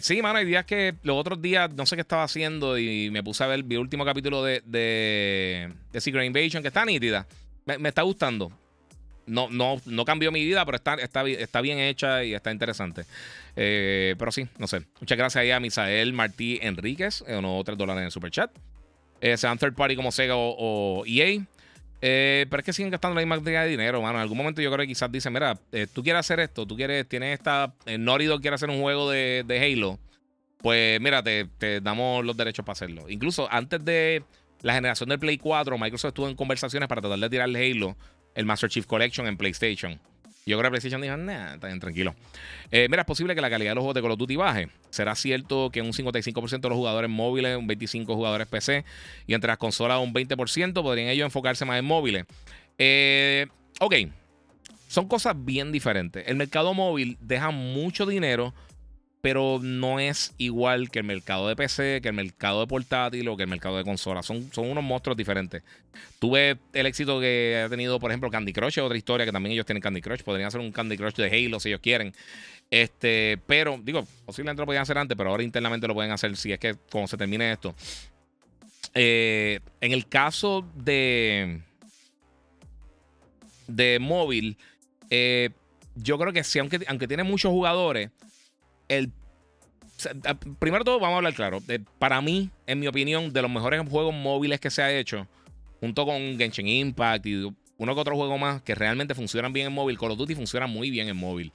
sí, 0.00 0.20
mano, 0.20 0.38
hay 0.38 0.44
días 0.44 0.64
que 0.64 0.94
los 1.02 1.16
otros 1.16 1.40
días 1.40 1.70
no 1.74 1.86
sé 1.86 1.96
qué 1.96 2.02
estaba 2.02 2.24
haciendo 2.24 2.78
y 2.78 3.10
me 3.10 3.22
puse 3.22 3.44
a 3.44 3.46
ver 3.46 3.64
el 3.68 3.78
último 3.78 4.04
capítulo 4.04 4.42
de, 4.42 4.62
de, 4.66 6.00
Secret 6.00 6.26
Invasion, 6.26 6.62
que 6.62 6.68
está 6.68 6.84
nítida. 6.84 7.26
me 7.64 7.88
está 7.88 8.02
gustando 8.02 8.52
no, 9.26 9.48
no, 9.50 9.80
no 9.84 10.04
cambió 10.04 10.32
mi 10.32 10.44
vida, 10.44 10.64
pero 10.64 10.76
está, 10.76 10.94
está, 10.94 11.28
está 11.28 11.60
bien 11.60 11.78
hecha 11.78 12.24
y 12.24 12.34
está 12.34 12.52
interesante. 12.52 13.04
Eh, 13.56 14.14
pero 14.18 14.32
sí, 14.32 14.46
no 14.58 14.66
sé. 14.66 14.82
Muchas 15.00 15.18
gracias 15.18 15.42
ahí 15.42 15.50
a 15.50 15.60
Misael 15.60 16.12
Martí 16.12 16.58
Enríquez, 16.62 17.24
eh, 17.26 17.36
unos 17.36 17.64
3 17.64 17.76
dólares 17.76 18.00
en 18.00 18.06
el 18.06 18.12
super 18.12 18.30
chat. 18.30 18.50
Eh, 19.20 19.36
sean 19.36 19.58
third 19.58 19.74
party 19.74 19.96
como 19.96 20.12
Sega 20.12 20.34
o, 20.36 21.04
EA. 21.06 21.42
Eh, 22.02 22.46
pero 22.50 22.60
es 22.60 22.64
que 22.64 22.72
siguen 22.72 22.90
gastando 22.90 23.14
la 23.14 23.22
misma 23.22 23.36
cantidad 23.36 23.64
de 23.64 23.70
dinero, 23.70 24.00
mano. 24.00 24.18
En 24.18 24.22
algún 24.22 24.38
momento 24.38 24.60
yo 24.60 24.70
creo 24.70 24.82
que 24.82 24.88
quizás 24.88 25.10
dicen, 25.10 25.32
mira, 25.32 25.58
tú 25.92 26.02
quieres 26.02 26.20
hacer 26.20 26.40
esto, 26.40 26.66
tú 26.66 26.76
quieres, 26.76 27.08
tienes 27.08 27.38
esta, 27.38 27.74
Norido 27.98 28.38
quiere 28.40 28.54
hacer 28.54 28.70
un 28.70 28.80
juego 28.80 29.10
de, 29.10 29.44
Halo. 29.48 29.98
Pues 30.58 31.00
mira, 31.00 31.22
te, 31.22 31.46
te, 31.58 31.80
damos 31.80 32.24
los 32.24 32.36
derechos 32.36 32.64
para 32.64 32.74
hacerlo. 32.74 33.08
Incluso 33.08 33.48
antes 33.50 33.84
de 33.84 34.22
la 34.62 34.74
generación 34.74 35.08
del 35.08 35.18
Play 35.18 35.38
4, 35.38 35.78
Microsoft 35.78 36.08
estuvo 36.10 36.28
en 36.28 36.36
conversaciones 36.36 36.88
para 36.88 37.00
tratar 37.00 37.18
de 37.18 37.30
tirarle 37.30 37.70
Halo 37.70 37.96
el 38.36 38.46
Master 38.46 38.70
Chief 38.70 38.86
Collection 38.86 39.26
en 39.26 39.36
PlayStation. 39.36 39.98
Yo 40.48 40.56
creo 40.56 40.70
que 40.70 40.78
PlayStation 40.78 41.02
dijo, 41.02 41.16
nah, 41.16 41.54
está 41.54 41.66
bien, 41.66 41.80
tranquilo. 41.80 42.14
Eh, 42.70 42.86
mira, 42.88 43.02
es 43.02 43.06
posible 43.06 43.34
que 43.34 43.40
la 43.40 43.50
calidad 43.50 43.72
de 43.72 43.74
los 43.74 43.82
juegos 43.82 43.96
de 43.96 44.02
Call 44.02 44.12
of 44.12 44.18
Duty 44.18 44.36
baje. 44.36 44.68
Será 44.90 45.16
cierto 45.16 45.70
que 45.70 45.82
un 45.82 45.92
55% 45.92 46.60
de 46.60 46.68
los 46.68 46.78
jugadores 46.78 47.10
móviles, 47.10 47.56
un 47.56 47.66
25% 47.66 48.14
jugadores 48.14 48.46
PC 48.46 48.84
y 49.26 49.34
entre 49.34 49.48
las 49.48 49.58
consolas 49.58 50.00
un 50.00 50.14
20% 50.14 50.72
podrían 50.74 51.08
ellos 51.08 51.24
enfocarse 51.24 51.64
más 51.64 51.80
en 51.80 51.84
móviles. 51.84 52.26
Eh, 52.78 53.48
ok, 53.80 53.94
son 54.86 55.08
cosas 55.08 55.34
bien 55.36 55.72
diferentes. 55.72 56.22
El 56.28 56.36
mercado 56.36 56.74
móvil 56.74 57.18
deja 57.20 57.50
mucho 57.50 58.06
dinero 58.06 58.54
pero 59.26 59.58
no 59.60 59.98
es 59.98 60.36
igual 60.38 60.88
que 60.88 61.00
el 61.00 61.04
mercado 61.04 61.48
de 61.48 61.56
PC, 61.56 61.98
que 62.00 62.10
el 62.10 62.14
mercado 62.14 62.60
de 62.60 62.68
portátil 62.68 63.26
o 63.26 63.36
que 63.36 63.42
el 63.42 63.48
mercado 63.48 63.76
de 63.76 63.82
consola. 63.82 64.22
Son, 64.22 64.52
son 64.52 64.70
unos 64.70 64.84
monstruos 64.84 65.16
diferentes. 65.16 65.64
Tuve 66.20 66.58
el 66.72 66.86
éxito 66.86 67.18
que 67.18 67.60
ha 67.66 67.68
tenido, 67.68 67.98
por 67.98 68.12
ejemplo, 68.12 68.30
Candy 68.30 68.52
Crush, 68.52 68.78
otra 68.78 68.96
historia 68.96 69.26
que 69.26 69.32
también 69.32 69.54
ellos 69.54 69.66
tienen 69.66 69.82
Candy 69.82 70.00
Crush. 70.00 70.22
Podrían 70.22 70.46
hacer 70.46 70.60
un 70.60 70.70
Candy 70.70 70.96
Crush 70.96 71.14
de 71.14 71.26
Halo 71.26 71.58
si 71.58 71.70
ellos 71.70 71.80
quieren. 71.80 72.14
Este, 72.70 73.36
pero, 73.48 73.80
digo, 73.82 74.06
posiblemente 74.24 74.62
lo 74.62 74.66
podían 74.66 74.82
hacer 74.82 74.96
antes, 74.96 75.18
pero 75.18 75.30
ahora 75.30 75.42
internamente 75.42 75.88
lo 75.88 75.94
pueden 75.94 76.12
hacer 76.12 76.36
si 76.36 76.52
es 76.52 76.60
que 76.60 76.76
cuando 76.92 77.08
se 77.08 77.16
termine 77.16 77.50
esto. 77.50 77.74
Eh, 78.94 79.58
en 79.80 79.90
el 79.90 80.06
caso 80.06 80.64
de. 80.76 81.62
de 83.66 83.98
móvil, 83.98 84.56
eh, 85.10 85.50
yo 85.96 86.16
creo 86.16 86.32
que 86.32 86.44
sí, 86.44 86.60
aunque, 86.60 86.78
aunque 86.86 87.08
tiene 87.08 87.24
muchos 87.24 87.50
jugadores 87.50 88.10
el 88.88 89.10
primero 90.58 90.84
todo, 90.84 90.98
vamos 91.00 91.14
a 91.14 91.16
hablar 91.18 91.34
claro. 91.34 91.62
para 91.98 92.20
mí, 92.20 92.50
en 92.66 92.80
mi 92.80 92.86
opinión, 92.86 93.32
de 93.32 93.42
los 93.42 93.50
mejores 93.50 93.80
juegos 93.88 94.14
móviles 94.14 94.60
que 94.60 94.70
se 94.70 94.82
ha 94.82 94.92
hecho, 94.92 95.26
junto 95.80 96.04
con 96.04 96.38
Genshin 96.38 96.68
Impact 96.68 97.26
y 97.26 97.52
uno 97.78 97.94
que 97.94 98.00
otro 98.00 98.16
juego 98.16 98.38
más 98.38 98.62
que 98.62 98.74
realmente 98.74 99.14
funcionan 99.14 99.52
bien 99.52 99.66
en 99.66 99.72
móvil. 99.72 99.98
Call 99.98 100.12
of 100.12 100.18
Duty 100.18 100.34
funciona 100.34 100.66
muy 100.66 100.90
bien 100.90 101.08
en 101.08 101.16
móvil. 101.16 101.52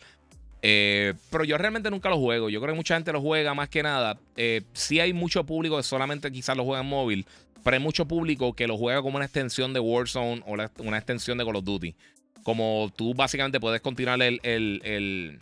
Eh, 0.61 1.13
pero 1.31 1.43
yo 1.43 1.57
realmente 1.57 1.89
nunca 1.89 2.09
lo 2.09 2.19
juego. 2.19 2.49
Yo 2.49 2.61
creo 2.61 2.73
que 2.73 2.77
mucha 2.77 2.95
gente 2.95 3.11
lo 3.11 3.21
juega 3.21 3.53
más 3.53 3.69
que 3.69 3.81
nada. 3.81 4.19
Eh, 4.35 4.61
sí 4.73 4.99
hay 4.99 5.13
mucho 5.13 5.43
público 5.45 5.77
que 5.77 5.83
solamente 5.83 6.31
quizás 6.31 6.55
lo 6.55 6.63
juega 6.63 6.81
en 6.81 6.87
móvil, 6.87 7.25
pero 7.63 7.75
hay 7.75 7.81
mucho 7.81 8.07
público 8.07 8.53
que 8.53 8.67
lo 8.67 8.77
juega 8.77 9.01
como 9.01 9.15
una 9.15 9.25
extensión 9.25 9.73
de 9.73 9.79
Warzone 9.79 10.43
o 10.45 10.55
una 10.83 10.97
extensión 10.97 11.37
de 11.39 11.45
Call 11.45 11.55
of 11.55 11.63
Duty. 11.63 11.95
Como 12.43 12.91
tú 12.95 13.13
básicamente 13.15 13.59
puedes 13.59 13.81
continuar 13.81 14.21
el, 14.21 14.39
el 14.43 15.39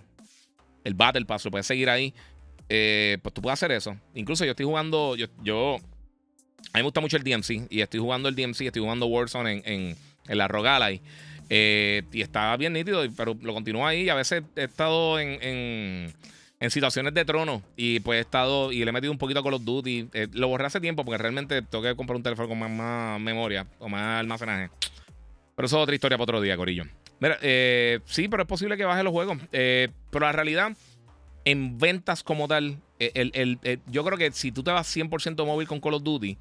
el 0.83 0.93
Battle 0.93 1.25
Pass, 1.25 1.47
puedes 1.49 1.65
seguir 1.65 1.89
ahí. 1.89 2.13
Eh, 2.69 3.17
pues 3.21 3.33
tú 3.33 3.41
puedes 3.41 3.59
hacer 3.59 3.71
eso. 3.71 3.97
Incluso 4.13 4.45
yo 4.45 4.51
estoy 4.51 4.65
jugando, 4.65 5.15
yo, 5.15 5.75
a 5.75 5.77
mí 5.77 5.81
me 6.75 6.83
gusta 6.83 7.01
mucho 7.01 7.17
el 7.17 7.23
DMC 7.23 7.67
y 7.69 7.81
estoy 7.81 7.99
jugando 7.99 8.29
el 8.29 8.35
DMC, 8.35 8.61
estoy 8.61 8.81
jugando 8.81 9.07
Warzone 9.07 9.51
en, 9.51 9.61
en, 9.65 9.97
en 10.27 10.37
la 10.37 10.47
Rogalai. 10.47 11.01
Eh, 11.49 12.03
y 12.11 12.21
está 12.21 12.55
bien 12.57 12.73
nítido, 12.73 13.03
pero 13.17 13.35
lo 13.41 13.53
continúo 13.53 13.85
ahí. 13.85 14.07
A 14.09 14.15
veces 14.15 14.43
he 14.55 14.63
estado 14.63 15.19
en, 15.19 16.13
en, 16.59 16.69
situaciones 16.69 17.13
de 17.13 17.25
trono 17.25 17.63
y 17.75 18.01
pues 18.01 18.17
he 18.17 18.21
estado 18.21 18.71
y 18.71 18.83
le 18.83 18.89
he 18.89 18.91
metido 18.91 19.11
un 19.11 19.17
poquito 19.17 19.39
a 19.39 19.43
Call 19.43 19.55
of 19.55 19.63
Duty. 19.63 20.09
Eh, 20.13 20.27
lo 20.33 20.47
borré 20.47 20.67
hace 20.67 20.79
tiempo 20.79 21.03
porque 21.03 21.17
realmente 21.17 21.61
tengo 21.63 21.83
que 21.83 21.95
comprar 21.95 22.17
un 22.17 22.23
teléfono 22.23 22.47
con 22.47 22.59
más, 22.59 22.69
más 22.69 23.19
memoria 23.19 23.65
o 23.79 23.89
más 23.89 24.19
almacenaje. 24.19 24.69
Pero 25.55 25.65
eso 25.65 25.77
es 25.77 25.83
otra 25.83 25.95
historia 25.95 26.17
para 26.17 26.23
otro 26.23 26.41
día, 26.41 26.55
Corillo. 26.55 26.85
Mira, 27.19 27.37
eh, 27.41 27.99
sí, 28.05 28.29
pero 28.29 28.43
es 28.43 28.47
posible 28.47 28.77
que 28.77 28.85
baje 28.85 29.03
los 29.03 29.11
juegos. 29.11 29.39
Pero 29.51 30.25
la 30.25 30.31
realidad, 30.31 30.71
en 31.49 31.77
ventas 31.77 32.23
como 32.23 32.47
tal, 32.47 32.77
eh, 32.99 33.11
el, 33.15 33.59
yo 33.87 34.03
creo 34.03 34.17
que 34.17 34.31
si 34.31 34.51
tú 34.51 34.63
te 34.63 34.71
vas 34.71 34.95
100% 34.95 35.45
móvil 35.45 35.67
con 35.67 35.79
Call 35.79 35.95
of 35.95 36.03
Duty, 36.03 36.37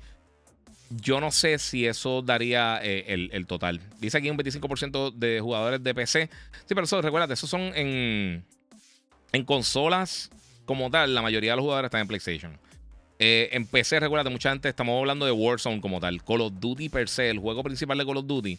yo 0.90 1.20
no 1.20 1.30
sé 1.30 1.58
si 1.58 1.86
eso 1.86 2.22
daría 2.22 2.78
el, 2.78 3.46
total. 3.46 3.80
Dice 4.00 4.18
aquí 4.18 4.30
un 4.30 4.38
25% 4.38 5.12
de 5.12 5.40
jugadores 5.40 5.82
de 5.82 5.94
PC. 5.94 6.30
Sí, 6.66 6.74
pero 6.74 6.84
eso, 6.84 7.00
recuérdate, 7.02 7.34
esos 7.34 7.50
son 7.50 7.60
en, 7.74 8.42
en 9.32 9.44
consolas 9.44 10.30
como 10.64 10.90
tal. 10.90 11.14
La 11.14 11.22
mayoría 11.22 11.52
de 11.52 11.56
los 11.56 11.62
jugadores 11.62 11.88
están 11.88 12.00
en 12.02 12.08
PlayStation. 12.08 12.58
en 13.18 13.66
PC, 13.66 14.00
recuérdate, 14.00 14.30
mucha 14.30 14.50
gente, 14.50 14.68
estamos 14.68 14.98
hablando 14.98 15.26
de 15.26 15.32
Warzone 15.32 15.80
como 15.82 16.00
tal. 16.00 16.22
Call 16.24 16.40
of 16.40 16.54
Duty 16.58 16.88
per 16.88 17.08
se, 17.08 17.28
el 17.28 17.38
juego 17.38 17.62
principal 17.62 17.98
de 17.98 18.06
Call 18.06 18.16
of 18.16 18.26
Duty, 18.26 18.58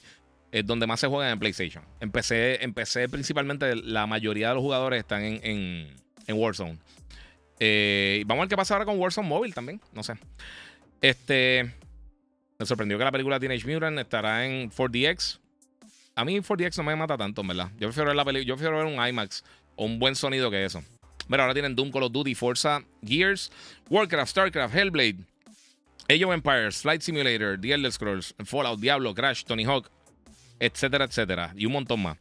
es 0.51 0.65
donde 0.65 0.88
más 0.88 0.99
se 0.99 1.07
juega 1.07 1.31
en 1.31 1.39
PlayStation. 1.39 1.84
Empecé, 1.99 2.63
empecé 2.63 3.07
principalmente, 3.09 3.76
la 3.76 4.07
mayoría 4.07 4.49
de 4.49 4.55
los 4.55 4.63
jugadores 4.63 4.99
están 4.99 5.23
en, 5.23 5.39
en, 5.43 5.95
Warzone. 6.38 6.77
Eh, 7.60 8.23
vamos 8.26 8.41
a 8.41 8.43
ver 8.43 8.49
qué 8.49 8.56
pasa 8.56 8.73
ahora 8.73 8.85
con 8.85 8.99
Warzone 8.99 9.27
Mobile 9.27 9.53
también. 9.53 9.81
No 9.93 10.03
sé. 10.03 10.14
Este. 11.01 11.73
Me 12.57 12.65
sorprendió 12.65 12.97
que 12.97 13.03
la 13.06 13.11
película 13.11 13.39
Teenage 13.39 13.65
Mutant 13.65 13.99
estará 13.99 14.45
en 14.45 14.69
4DX. 14.69 15.39
A 16.15 16.26
mí 16.26 16.38
4DX 16.39 16.77
no 16.77 16.84
me 16.84 16.95
mata 16.95 17.18
tanto, 17.18 17.41
verdad. 17.43 17.69
Yo 17.80 17.88
prefiero 17.88 18.07
ver 18.07 18.15
la 18.15 18.26
película. 18.26 18.47
Yo 18.47 18.56
prefiero 18.56 18.77
ver 18.77 18.85
un 18.85 19.07
IMAX 19.07 19.43
o 19.76 19.85
un 19.85 19.97
buen 19.97 20.15
sonido 20.15 20.51
que 20.51 20.65
eso. 20.65 20.84
Pero 21.30 21.43
ahora 21.43 21.53
tienen 21.53 21.76
Doom, 21.76 21.91
Call 21.91 22.03
of 22.03 22.11
Duty, 22.11 22.35
Forza, 22.35 22.84
Gears, 23.06 23.51
Warcraft, 23.89 24.31
Starcraft, 24.31 24.76
Hellblade, 24.76 25.18
Age 26.10 26.26
of 26.26 26.34
Empires, 26.34 26.81
Flight 26.81 27.01
Simulator, 27.01 27.60
The 27.61 27.73
Elder 27.73 27.91
Scrolls, 27.91 28.34
Fallout, 28.43 28.80
Diablo, 28.80 29.14
Crash, 29.14 29.43
Tony 29.43 29.64
Hawk, 29.64 29.89
etcétera, 30.60 31.06
etcétera. 31.06 31.53
Y 31.56 31.68
un 31.68 31.73
montón 31.73 32.01
más. 32.01 32.18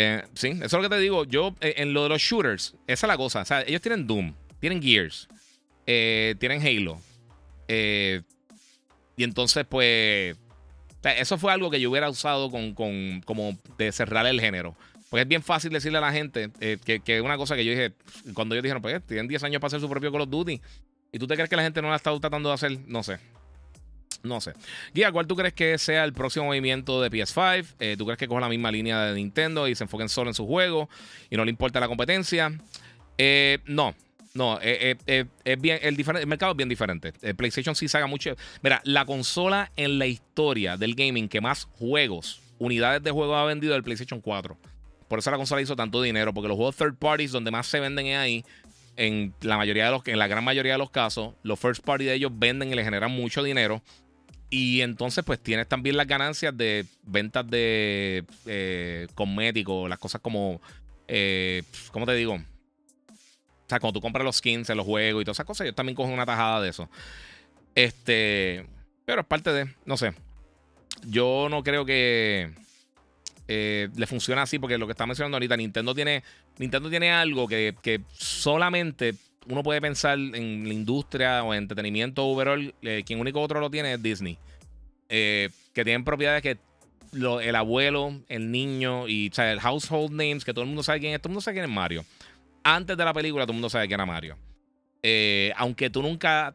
Eh, 0.00 0.22
sí, 0.34 0.50
eso 0.50 0.64
es 0.64 0.72
lo 0.72 0.82
que 0.82 0.88
te 0.88 1.00
digo. 1.00 1.24
Yo, 1.24 1.56
eh, 1.60 1.74
en 1.78 1.92
lo 1.92 2.04
de 2.04 2.10
los 2.10 2.22
shooters, 2.22 2.76
esa 2.86 3.06
es 3.06 3.08
la 3.08 3.16
cosa. 3.16 3.42
O 3.42 3.44
sea, 3.44 3.62
ellos 3.62 3.80
tienen 3.80 4.06
Doom, 4.06 4.32
tienen 4.60 4.80
Gears, 4.80 5.26
eh, 5.88 6.36
tienen 6.38 6.62
Halo. 6.64 7.00
y 7.68 9.24
entonces, 9.24 9.66
pues. 9.68 10.36
eso 11.02 11.36
fue 11.36 11.52
algo 11.52 11.68
que 11.68 11.80
yo 11.80 11.90
hubiera 11.90 12.08
usado 12.08 12.48
con, 12.48 12.74
con, 12.74 13.22
como 13.24 13.58
de 13.76 13.90
cerrar 13.90 14.24
el 14.26 14.40
género. 14.40 14.76
Porque 15.10 15.22
es 15.22 15.28
bien 15.28 15.42
fácil 15.42 15.72
decirle 15.72 15.98
a 15.98 16.02
la 16.02 16.12
gente 16.12 16.50
que, 16.84 17.00
que 17.00 17.20
una 17.20 17.36
cosa 17.36 17.56
que 17.56 17.64
yo 17.64 17.72
dije, 17.72 17.92
cuando 18.34 18.54
ellos 18.54 18.62
dijeron, 18.62 18.80
pues 18.80 19.04
tienen 19.04 19.26
10 19.26 19.42
años 19.42 19.60
para 19.60 19.66
hacer 19.66 19.80
su 19.80 19.88
propio 19.88 20.12
Call 20.12 20.20
of 20.20 20.30
Duty. 20.30 20.60
¿Y 21.10 21.18
tú 21.18 21.26
te 21.26 21.34
crees 21.34 21.50
que 21.50 21.56
la 21.56 21.62
gente 21.62 21.82
no 21.82 21.88
la 21.88 21.96
estado 21.96 22.20
tratando 22.20 22.50
de 22.50 22.54
hacer? 22.54 22.78
No 22.86 23.02
sé. 23.02 23.18
No 24.22 24.40
sé. 24.40 24.52
Guía, 24.92 25.12
¿cuál 25.12 25.26
tú 25.26 25.36
crees 25.36 25.54
que 25.54 25.78
sea 25.78 26.04
el 26.04 26.12
próximo 26.12 26.46
movimiento 26.46 27.00
de 27.00 27.10
PS5? 27.10 27.74
Eh, 27.78 27.94
¿Tú 27.96 28.04
crees 28.04 28.18
que 28.18 28.26
coja 28.26 28.40
la 28.40 28.48
misma 28.48 28.70
línea 28.70 29.04
de 29.04 29.14
Nintendo 29.14 29.68
y 29.68 29.74
se 29.74 29.84
enfoquen 29.84 30.08
solo 30.08 30.30
en 30.30 30.34
su 30.34 30.46
juego 30.46 30.88
y 31.30 31.36
no 31.36 31.44
le 31.44 31.50
importa 31.50 31.80
la 31.80 31.88
competencia? 31.88 32.52
Eh, 33.16 33.58
no, 33.66 33.94
no, 34.34 34.60
es, 34.60 34.96
bien, 35.60 35.78
el, 35.82 35.98
el, 35.98 36.26
mercado 36.26 36.52
es 36.52 36.56
bien 36.56 36.68
diferente. 36.68 37.12
El 37.22 37.34
PlayStation 37.34 37.74
sí 37.74 37.88
saca 37.88 38.06
mucho. 38.06 38.36
Mira, 38.62 38.80
la 38.84 39.04
consola 39.04 39.72
en 39.76 39.98
la 39.98 40.06
historia 40.06 40.76
del 40.76 40.94
gaming 40.94 41.28
que 41.28 41.40
más 41.40 41.64
juegos, 41.78 42.40
unidades 42.58 43.02
de 43.02 43.10
juego 43.10 43.36
ha 43.36 43.44
vendido 43.44 43.72
es 43.74 43.78
el 43.78 43.84
PlayStation 43.84 44.20
4. 44.20 44.56
Por 45.08 45.18
eso 45.18 45.30
la 45.30 45.38
consola 45.38 45.62
hizo 45.62 45.74
tanto 45.74 46.02
dinero, 46.02 46.34
porque 46.34 46.48
los 46.48 46.56
juegos 46.56 46.76
third 46.76 46.94
parties 46.96 47.32
donde 47.32 47.50
más 47.50 47.66
se 47.66 47.80
venden 47.80 48.06
es 48.06 48.18
ahí. 48.18 48.44
En 48.96 49.32
la 49.42 49.56
mayoría 49.56 49.86
de 49.86 49.90
los, 49.92 50.06
en 50.06 50.18
la 50.18 50.26
gran 50.26 50.44
mayoría 50.44 50.72
de 50.72 50.78
los 50.78 50.90
casos, 50.90 51.34
los 51.42 51.58
first 51.58 51.84
party 51.84 52.04
de 52.04 52.14
ellos 52.14 52.32
venden 52.34 52.72
y 52.72 52.74
le 52.74 52.84
generan 52.84 53.12
mucho 53.12 53.42
dinero. 53.42 53.82
Y 54.50 54.80
entonces, 54.80 55.24
pues 55.24 55.40
tienes 55.40 55.68
también 55.68 55.96
las 55.96 56.06
ganancias 56.06 56.56
de 56.56 56.86
ventas 57.02 57.48
de 57.48 58.24
eh, 58.46 59.06
cosméticos, 59.14 59.88
las 59.88 59.98
cosas 59.98 60.20
como. 60.20 60.60
Eh, 61.06 61.62
¿Cómo 61.92 62.06
te 62.06 62.14
digo? 62.14 62.34
O 62.34 63.68
sea, 63.68 63.80
cuando 63.80 63.98
tú 63.98 64.00
compras 64.00 64.24
los 64.24 64.36
skins 64.36 64.70
en 64.70 64.78
los 64.78 64.86
juegos 64.86 65.20
y 65.20 65.24
todas 65.24 65.36
esas 65.36 65.46
cosas, 65.46 65.66
ellos 65.66 65.76
también 65.76 65.94
cogen 65.94 66.14
una 66.14 66.24
tajada 66.24 66.62
de 66.62 66.70
eso. 66.70 66.88
Este. 67.74 68.66
Pero 69.04 69.20
es 69.20 69.26
parte 69.26 69.52
de. 69.52 69.74
No 69.84 69.98
sé. 69.98 70.14
Yo 71.06 71.48
no 71.50 71.62
creo 71.62 71.84
que. 71.84 72.50
Eh, 73.50 73.88
le 73.96 74.06
funciona 74.06 74.42
así 74.42 74.58
porque 74.58 74.78
lo 74.78 74.86
que 74.86 74.92
está 74.92 75.06
mencionando 75.06 75.36
ahorita, 75.36 75.56
Nintendo 75.56 75.94
tiene, 75.94 76.22
Nintendo 76.58 76.90
tiene 76.90 77.10
algo 77.10 77.48
que, 77.48 77.74
que 77.82 78.02
solamente 78.12 79.14
uno 79.48 79.62
puede 79.62 79.80
pensar 79.80 80.18
en 80.18 80.68
la 80.68 80.74
industria 80.74 81.42
o 81.42 81.54
en 81.54 81.62
entretenimiento 81.62 82.26
overall, 82.26 82.74
eh, 82.82 83.02
quien 83.06 83.20
único 83.20 83.40
otro 83.40 83.60
lo 83.60 83.70
tiene 83.70 83.94
es 83.94 84.02
Disney. 84.02 84.38
Eh, 85.08 85.48
que 85.72 85.84
tienen 85.84 86.04
propiedades 86.04 86.42
que 86.42 86.58
el 87.12 87.56
abuelo, 87.56 88.20
el 88.28 88.50
niño 88.50 89.08
y 89.08 89.32
el 89.38 89.60
household 89.60 90.10
names, 90.10 90.44
que 90.44 90.52
todo 90.52 90.62
el 90.62 90.68
mundo 90.68 90.82
sabe 90.82 91.00
quién 91.00 91.14
es, 91.14 91.20
todo 91.20 91.30
el 91.30 91.32
mundo 91.32 91.40
sabe 91.40 91.54
quién 91.54 91.64
es 91.64 91.74
Mario. 91.74 92.04
Antes 92.62 92.96
de 92.96 93.04
la 93.04 93.14
película, 93.14 93.44
todo 93.44 93.52
el 93.52 93.56
mundo 93.56 93.70
sabe 93.70 93.86
quién 93.86 93.98
era 93.98 94.06
Mario. 94.06 94.36
Eh, 95.02 95.52
aunque 95.56 95.88
tú 95.88 96.02
nunca 96.02 96.52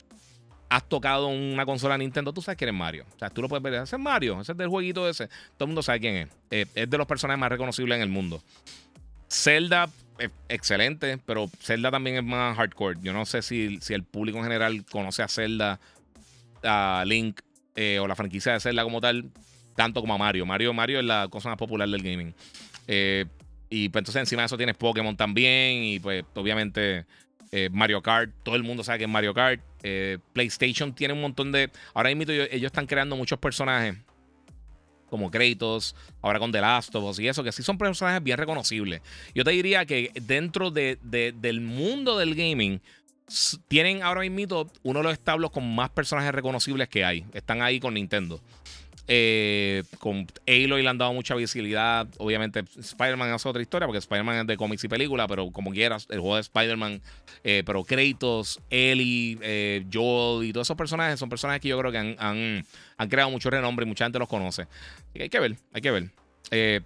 has 0.70 0.88
tocado 0.88 1.28
una 1.28 1.66
consola 1.66 1.98
Nintendo, 1.98 2.32
tú 2.32 2.42
sabes 2.42 2.58
quién 2.58 2.70
es 2.70 2.76
Mario. 2.76 3.06
O 3.16 3.18
sea, 3.18 3.32
tú 3.32 3.42
lo 3.42 3.50
puedes 3.50 3.64
ver, 3.64 3.74
ese 3.74 3.96
es 3.96 4.02
Mario, 4.02 4.40
ese 4.42 4.52
es 4.52 4.58
del 4.58 4.68
jueguito 4.68 5.10
ese. 5.10 5.28
Todo 5.28 5.66
el 5.66 5.68
mundo 5.68 5.82
sabe 5.82 6.00
quién 6.00 6.30
es. 6.52 6.68
es 6.76 6.90
de 6.90 6.98
los 6.98 7.08
personajes 7.08 7.40
más 7.40 7.50
reconocibles 7.50 7.96
en 7.96 8.04
el 8.04 8.10
mundo. 8.10 8.44
Zelda 9.32 9.90
excelente, 10.50 11.20
pero 11.26 11.50
Zelda 11.60 11.92
también 11.92 12.18
es 12.18 12.24
más 12.24 12.56
hardcore. 12.56 13.00
Yo 13.02 13.14
no 13.14 13.26
sé 13.26 13.42
si, 13.42 13.80
si 13.82 13.94
el 13.94 14.04
público 14.04 14.38
en 14.38 14.44
general 14.44 14.86
conoce 14.86 15.24
a 15.24 15.28
Zelda, 15.28 15.80
a 16.64 17.04
Link 17.06 17.42
eh, 17.76 18.00
o 18.00 18.08
la 18.08 18.16
franquicia 18.16 18.54
de 18.54 18.60
Zelda 18.60 18.84
como 18.84 19.02
tal, 19.02 19.32
tanto 19.76 20.02
como 20.02 20.14
a 20.14 20.18
Mario. 20.18 20.46
Mario, 20.46 20.74
Mario 20.74 21.00
es 21.00 21.06
la 21.06 21.28
cosa 21.30 21.50
más 21.50 21.58
popular 21.58 21.90
del 21.90 22.04
gaming. 22.04 22.34
Eh, 22.88 23.26
y 23.70 23.90
pues 23.90 24.02
entonces 24.02 24.22
encima 24.22 24.44
de 24.44 24.48
eso 24.48 24.58
tienes 24.58 24.78
Pokémon 24.78 25.18
también 25.18 25.84
y 25.84 26.00
pues 26.00 26.24
obviamente 26.36 27.06
eh, 27.52 27.70
Mario 27.72 28.02
Kart. 28.02 28.32
Todo 28.44 28.56
el 28.56 28.64
mundo 28.64 28.84
sabe 28.84 29.00
que 29.00 29.06
es 29.06 29.10
Mario 29.10 29.34
Kart. 29.34 29.62
PlayStation 30.32 30.94
tiene 30.94 31.14
un 31.14 31.22
montón 31.22 31.52
de... 31.52 31.70
Ahora 31.94 32.14
mismo 32.14 32.32
ellos 32.32 32.68
están 32.68 32.86
creando 32.86 33.18
muchos 33.18 33.38
personajes 33.40 33.98
como 35.14 35.30
Kratos, 35.30 35.96
ahora 36.24 36.40
con 36.40 36.52
The 36.52 36.60
Last 36.60 36.96
of 36.96 37.04
Us 37.04 37.20
y 37.20 37.28
eso, 37.28 37.44
que 37.44 37.52
sí 37.52 37.62
son 37.62 37.78
personajes 37.78 38.24
bien 38.24 38.36
reconocibles. 38.36 39.00
Yo 39.36 39.44
te 39.44 39.52
diría 39.52 39.86
que 39.86 40.10
dentro 40.24 40.72
de, 40.72 40.98
del 41.04 41.62
mundo 41.62 42.18
del 42.18 42.34
gaming, 42.34 42.82
tienen 43.68 44.02
ahora 44.02 44.22
mismo 44.28 44.72
uno 44.82 45.00
de 45.00 45.04
los 45.04 45.14
establos 45.14 45.52
con 45.52 45.76
más 45.76 45.92
personajes 45.92 46.34
reconocibles 46.34 46.90
que 46.90 47.06
hay. 47.06 47.26
Están 47.34 47.62
ahí 47.62 47.80
con 47.80 47.94
Nintendo. 47.94 48.42
Eh, 49.06 49.84
con 50.00 50.26
Aloy 50.48 50.82
le 50.82 50.90
han 50.90 50.98
dado 50.98 51.14
mucha 51.14 51.36
visibilidad. 51.36 52.08
Obviamente, 52.18 52.64
Spider-Man 52.80 53.34
es 53.34 53.46
otra 53.46 53.62
historia, 53.62 53.86
porque 53.86 54.00
Spider-Man 54.00 54.38
es 54.38 54.48
de 54.48 54.58
cómics 54.58 54.84
y 54.84 54.88
películas, 54.88 55.28
pero 55.28 55.52
como 55.52 55.72
quieras, 55.72 56.08
el 56.10 56.20
juego 56.20 56.36
de 56.36 56.42
Spider-Man, 56.42 57.02
eh, 57.44 57.64
pero 57.66 57.84
Kratos, 57.84 58.62
Ellie, 58.70 59.38
eh, 59.42 59.86
Joel 59.92 60.48
y 60.48 60.54
todos 60.54 60.68
esos 60.68 60.78
personajes 60.78 61.20
son 61.20 61.30
personajes 61.30 61.62
que 61.62 61.68
yo 61.68 61.78
creo 61.80 61.92
que 61.92 61.98
han, 61.98 62.66
creado 63.10 63.30
mucho 63.30 63.50
renombre 63.50 63.86
y 63.86 63.90
mucha 63.90 64.06
gente 64.06 64.20
los 64.20 64.30
conoce. 64.30 64.68
Hay 65.22 65.30
que 65.30 65.40
ver, 65.40 65.58
hay 65.72 65.82
que 65.82 65.92
ver. 65.92 66.10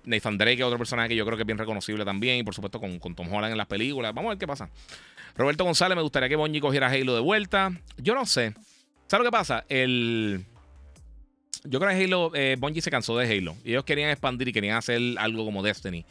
Nathan 0.05 0.37
Drake 0.37 0.59
es 0.59 0.63
otro 0.63 0.77
personaje 0.77 1.09
que 1.09 1.15
yo 1.15 1.25
creo 1.25 1.37
que 1.37 1.43
es 1.43 1.47
bien 1.47 1.57
reconocible 1.57 2.05
también, 2.05 2.37
y 2.37 2.43
por 2.43 2.53
supuesto 2.53 2.79
con, 2.79 2.99
con 2.99 3.15
Tom 3.15 3.31
Holland 3.33 3.51
en 3.51 3.57
las 3.57 3.67
películas. 3.67 4.13
Vamos 4.13 4.29
a 4.29 4.31
ver 4.33 4.37
qué 4.37 4.47
pasa. 4.47 4.69
Roberto 5.35 5.63
González, 5.63 5.95
me 5.95 6.01
gustaría 6.01 6.29
que 6.29 6.35
Bonji 6.35 6.59
cogiera 6.59 6.87
Halo 6.87 7.13
de 7.13 7.21
vuelta. 7.21 7.71
Yo 7.97 8.15
no 8.15 8.25
sé. 8.25 8.53
¿Sabes 9.07 9.23
lo 9.23 9.31
que 9.31 9.37
pasa? 9.37 9.65
El. 9.69 10.45
Yo 11.63 11.79
creo 11.79 11.91
que 11.91 12.03
Halo, 12.03 12.31
eh, 12.33 12.57
se 12.81 12.91
cansó 12.91 13.17
de 13.17 13.31
Halo. 13.31 13.55
Ellos 13.63 13.83
querían 13.83 14.09
expandir 14.09 14.47
y 14.47 14.53
querían 14.53 14.77
hacer 14.77 15.01
algo 15.17 15.45
como 15.45 15.63
Destiny. 15.63 16.05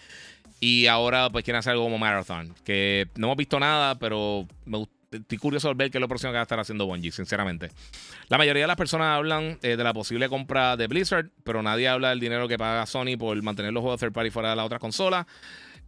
Y 0.61 0.87
ahora 0.87 1.29
pues 1.31 1.45
quieren 1.45 1.59
hacer 1.59 1.73
algo 1.73 1.85
como 1.85 1.99
Marathon. 1.99 2.55
Que 2.65 3.09
no 3.17 3.27
hemos 3.27 3.37
visto 3.37 3.59
nada, 3.59 3.99
pero 3.99 4.47
me 4.65 4.79
estoy 5.11 5.39
curioso 5.39 5.69
de 5.69 5.75
ver 5.75 5.91
qué 5.91 5.99
es 5.99 6.01
lo 6.01 6.09
próximo 6.09 6.33
que 6.33 6.37
va 6.37 6.41
a 6.41 6.43
estar 6.43 6.61
haciendo 6.61 6.87
Bungie, 6.87 7.13
sinceramente. 7.13 7.71
La 8.29 8.39
mayoría 8.39 8.63
de 8.63 8.67
las 8.67 8.77
personas 8.77 9.17
hablan 9.17 9.59
eh, 9.63 9.77
de 9.77 9.85
la 9.85 9.93
posible 9.93 10.29
compra 10.29 10.77
de 10.77 10.87
Blizzard, 10.87 11.31
pero 11.45 11.63
nadie 11.63 11.89
habla 11.89 12.11
del 12.11 12.21
dinero 12.21 12.49
que 12.49 12.59
paga 12.59 12.87
Sony 12.87 13.17
por 13.19 13.41
mantener 13.43 13.73
los 13.73 13.83
juegos 13.83 14.01
third 14.01 14.13
party 14.13 14.31
fuera 14.31 14.51
de 14.51 14.57
las 14.57 14.67
otras 14.67 14.81
consolas. 14.81 15.27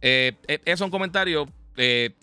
Eh, 0.01 0.33
es 0.47 0.81
un 0.81 0.89
comentario 0.89 1.47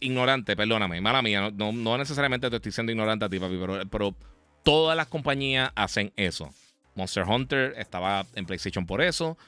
ignorante, 0.00 0.54
perdóname, 0.54 1.00
mala 1.00 1.22
mía. 1.22 1.50
No, 1.50 1.96
necesariamente 1.96 2.50
te 2.50 2.56
estoy 2.56 2.72
siendo 2.72 2.92
ignorante 2.92 3.24
a 3.24 3.28
ti, 3.30 3.38
papi, 3.38 3.56
pero, 3.58 3.88
pero 3.88 4.14
todas 4.62 4.94
las 4.96 5.06
compañías 5.06 5.70
hacen 5.74 6.12
eso. 6.16 6.52
Monster 6.94 7.24
Hunter 7.24 7.74
estaba 7.78 8.26
en 8.34 8.44
PlayStation 8.44 8.84
por 8.84 9.00
eso. 9.00 9.38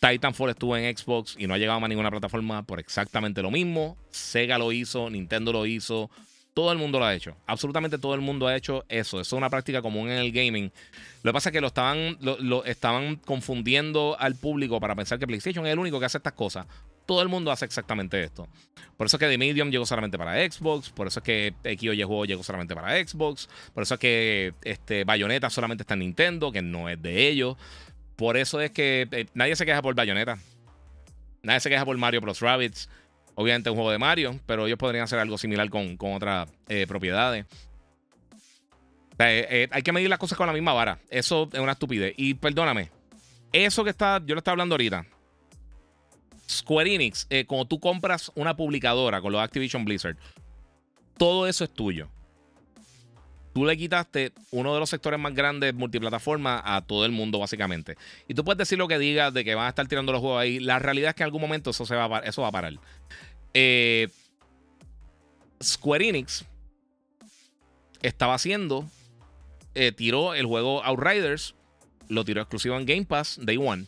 Titanfall 0.00 0.50
estuvo 0.50 0.76
en 0.76 0.96
Xbox 0.96 1.36
y 1.38 1.46
no 1.46 1.54
ha 1.54 1.58
llegado 1.58 1.82
a 1.82 1.88
ninguna 1.88 2.10
plataforma 2.10 2.62
por 2.64 2.80
exactamente 2.80 3.40
lo 3.40 3.50
mismo. 3.50 3.96
Sega 4.10 4.58
lo 4.58 4.72
hizo, 4.72 5.08
Nintendo 5.08 5.52
lo 5.52 5.64
hizo, 5.64 6.10
todo 6.54 6.70
el 6.70 6.78
mundo 6.78 7.00
lo 7.00 7.04
ha 7.04 7.14
hecho. 7.14 7.36
Absolutamente 7.46 7.98
todo 7.98 8.14
el 8.14 8.20
mundo 8.20 8.46
ha 8.46 8.56
hecho 8.56 8.84
eso. 8.88 9.20
Eso 9.20 9.20
es 9.20 9.32
una 9.32 9.50
práctica 9.50 9.82
común 9.82 10.08
en 10.08 10.18
el 10.18 10.30
gaming. 10.30 10.72
Lo 11.22 11.30
que 11.30 11.34
pasa 11.34 11.48
es 11.48 11.52
que 11.52 11.60
lo 11.60 11.66
estaban, 11.66 12.16
lo, 12.20 12.64
estaban 12.64 13.16
confundiendo 13.16 14.16
al 14.18 14.36
público 14.36 14.78
para 14.78 14.94
pensar 14.94 15.18
que 15.18 15.26
PlayStation 15.26 15.66
es 15.66 15.72
el 15.72 15.78
único 15.80 15.98
que 15.98 16.06
hace 16.06 16.18
estas 16.18 16.32
cosas. 16.32 16.66
Todo 17.06 17.20
el 17.22 17.28
mundo 17.28 17.50
hace 17.50 17.64
exactamente 17.64 18.22
esto. 18.22 18.48
Por 18.96 19.08
eso 19.08 19.16
es 19.16 19.20
que 19.20 19.28
The 19.28 19.36
Medium 19.36 19.70
llegó 19.70 19.84
solamente 19.84 20.16
para 20.16 20.48
Xbox. 20.48 20.90
Por 20.90 21.08
eso 21.08 21.18
es 21.18 21.24
que 21.24 21.54
XY 21.64 22.04
juego 22.04 22.24
llegó 22.24 22.44
solamente 22.44 22.74
para 22.74 23.04
Xbox. 23.04 23.48
Por 23.74 23.82
eso 23.82 23.94
es 23.94 24.00
que 24.00 24.54
este, 24.62 25.02
Bayonetta 25.04 25.50
solamente 25.50 25.82
está 25.82 25.94
en 25.94 26.00
Nintendo, 26.00 26.52
que 26.52 26.62
no 26.62 26.88
es 26.88 27.02
de 27.02 27.28
ellos. 27.28 27.56
Por 28.14 28.36
eso 28.36 28.60
es 28.60 28.70
que 28.70 29.08
eh, 29.10 29.26
nadie 29.34 29.56
se 29.56 29.66
queja 29.66 29.82
por 29.82 29.96
Bayonetta. 29.96 30.38
Nadie 31.42 31.60
se 31.60 31.68
queja 31.68 31.84
por 31.84 31.96
Mario 31.98 32.20
Bros. 32.20 32.40
Rabbits. 32.40 32.88
Obviamente 33.36 33.70
un 33.70 33.76
juego 33.76 33.90
de 33.90 33.98
Mario, 33.98 34.38
pero 34.46 34.66
ellos 34.66 34.78
podrían 34.78 35.04
hacer 35.04 35.18
algo 35.18 35.38
similar 35.38 35.68
con, 35.70 35.96
otras 36.00 36.48
eh, 36.68 36.86
propiedades. 36.86 37.46
Eh, 39.18 39.46
eh, 39.50 39.68
hay 39.70 39.82
que 39.82 39.92
medir 39.92 40.08
las 40.08 40.18
cosas 40.18 40.38
con 40.38 40.46
la 40.46 40.52
misma 40.52 40.72
vara. 40.72 40.98
Eso 41.10 41.48
es 41.52 41.58
una 41.58 41.72
estupidez. 41.72 42.14
Y 42.16 42.34
perdóname, 42.34 42.90
eso 43.52 43.82
que 43.84 43.90
está, 43.90 44.20
yo 44.24 44.34
lo 44.34 44.38
estaba 44.38 44.52
hablando 44.52 44.74
ahorita. 44.74 45.06
Square 46.48 46.94
Enix, 46.94 47.26
cuando 47.46 47.64
tú 47.64 47.80
compras 47.80 48.30
una 48.34 48.54
publicadora 48.54 49.20
con 49.20 49.32
los 49.32 49.40
Activision 49.40 49.84
Blizzard, 49.84 50.16
todo 51.16 51.46
eso 51.46 51.64
es 51.64 51.70
tuyo. 51.70 52.10
Tú 53.54 53.64
le 53.64 53.76
quitaste 53.76 54.32
uno 54.50 54.74
de 54.74 54.80
los 54.80 54.90
sectores 54.90 55.18
más 55.20 55.32
grandes 55.32 55.72
multiplataforma 55.72 56.60
a 56.64 56.84
todo 56.84 57.06
el 57.06 57.12
mundo, 57.12 57.38
básicamente. 57.38 57.96
Y 58.26 58.34
tú 58.34 58.44
puedes 58.44 58.58
decir 58.58 58.76
lo 58.76 58.88
que 58.88 58.98
digas 58.98 59.32
de 59.32 59.44
que 59.44 59.54
van 59.54 59.66
a 59.66 59.68
estar 59.68 59.86
tirando 59.86 60.10
los 60.10 60.20
juegos 60.20 60.42
ahí. 60.42 60.58
La 60.58 60.80
realidad 60.80 61.10
es 61.10 61.14
que 61.14 61.22
en 61.22 61.26
algún 61.26 61.40
momento 61.40 61.70
eso, 61.70 61.86
se 61.86 61.94
va, 61.94 62.18
a 62.18 62.20
eso 62.20 62.42
va 62.42 62.48
a 62.48 62.52
parar. 62.52 62.74
Eh, 63.54 64.08
Square 65.62 66.08
Enix 66.08 66.44
estaba 68.02 68.34
haciendo, 68.34 68.90
eh, 69.76 69.92
tiró 69.92 70.34
el 70.34 70.46
juego 70.46 70.82
Outriders, 70.82 71.54
lo 72.08 72.24
tiró 72.24 72.40
exclusivo 72.40 72.76
en 72.76 72.86
Game 72.86 73.04
Pass 73.04 73.38
Day 73.40 73.56
One. 73.56 73.86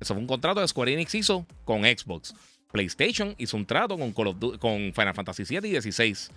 Eso 0.00 0.14
fue 0.14 0.20
un 0.20 0.26
contrato 0.26 0.60
que 0.60 0.66
Square 0.66 0.92
Enix 0.92 1.14
hizo 1.14 1.46
con 1.64 1.82
Xbox. 1.82 2.34
PlayStation 2.72 3.36
hizo 3.38 3.56
un 3.56 3.64
trato 3.64 3.96
con, 3.96 4.12
con 4.12 4.92
Final 4.92 5.14
Fantasy 5.14 5.44
VII 5.44 5.70
y 5.70 5.80
XVI. 5.80 6.32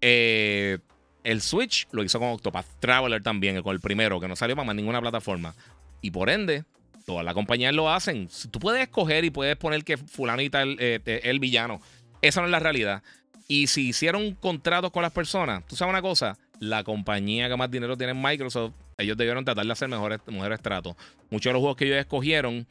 Eh, 0.00 0.78
el 1.24 1.40
Switch 1.40 1.86
lo 1.92 2.02
hizo 2.02 2.18
con 2.18 2.28
Octopath 2.28 2.66
Traveler 2.80 3.22
también, 3.22 3.56
el 3.56 3.80
primero, 3.80 4.20
que 4.20 4.28
no 4.28 4.36
salió 4.36 4.56
para 4.56 4.72
ninguna 4.74 5.00
plataforma. 5.00 5.54
Y 6.00 6.10
por 6.10 6.30
ende, 6.30 6.64
todas 7.04 7.24
las 7.24 7.34
compañías 7.34 7.74
lo 7.74 7.90
hacen. 7.90 8.28
Tú 8.50 8.58
puedes 8.58 8.82
escoger 8.82 9.24
y 9.24 9.30
puedes 9.30 9.56
poner 9.56 9.84
que 9.84 9.96
fulano 9.96 10.42
y 10.42 10.50
tal 10.50 10.76
eh, 10.78 11.00
el 11.24 11.40
villano. 11.40 11.80
Esa 12.22 12.40
no 12.40 12.46
es 12.46 12.50
la 12.50 12.60
realidad. 12.60 13.02
Y 13.46 13.66
si 13.68 13.88
hicieron 13.88 14.34
contratos 14.34 14.90
con 14.90 15.02
las 15.02 15.12
personas, 15.12 15.66
tú 15.66 15.74
sabes 15.74 15.90
una 15.90 16.02
cosa, 16.02 16.36
la 16.60 16.84
compañía 16.84 17.48
que 17.48 17.56
más 17.56 17.70
dinero 17.70 17.96
tiene 17.96 18.12
en 18.12 18.22
Microsoft, 18.22 18.74
ellos 18.98 19.16
debieron 19.16 19.44
tratar 19.44 19.64
de 19.64 19.72
hacer 19.72 19.88
mejores, 19.88 20.20
mejores 20.26 20.60
tratos. 20.60 20.96
Muchos 21.30 21.50
de 21.50 21.52
los 21.54 21.60
juegos 21.60 21.76
que 21.76 21.86
ellos 21.86 21.98
escogieron 21.98 22.66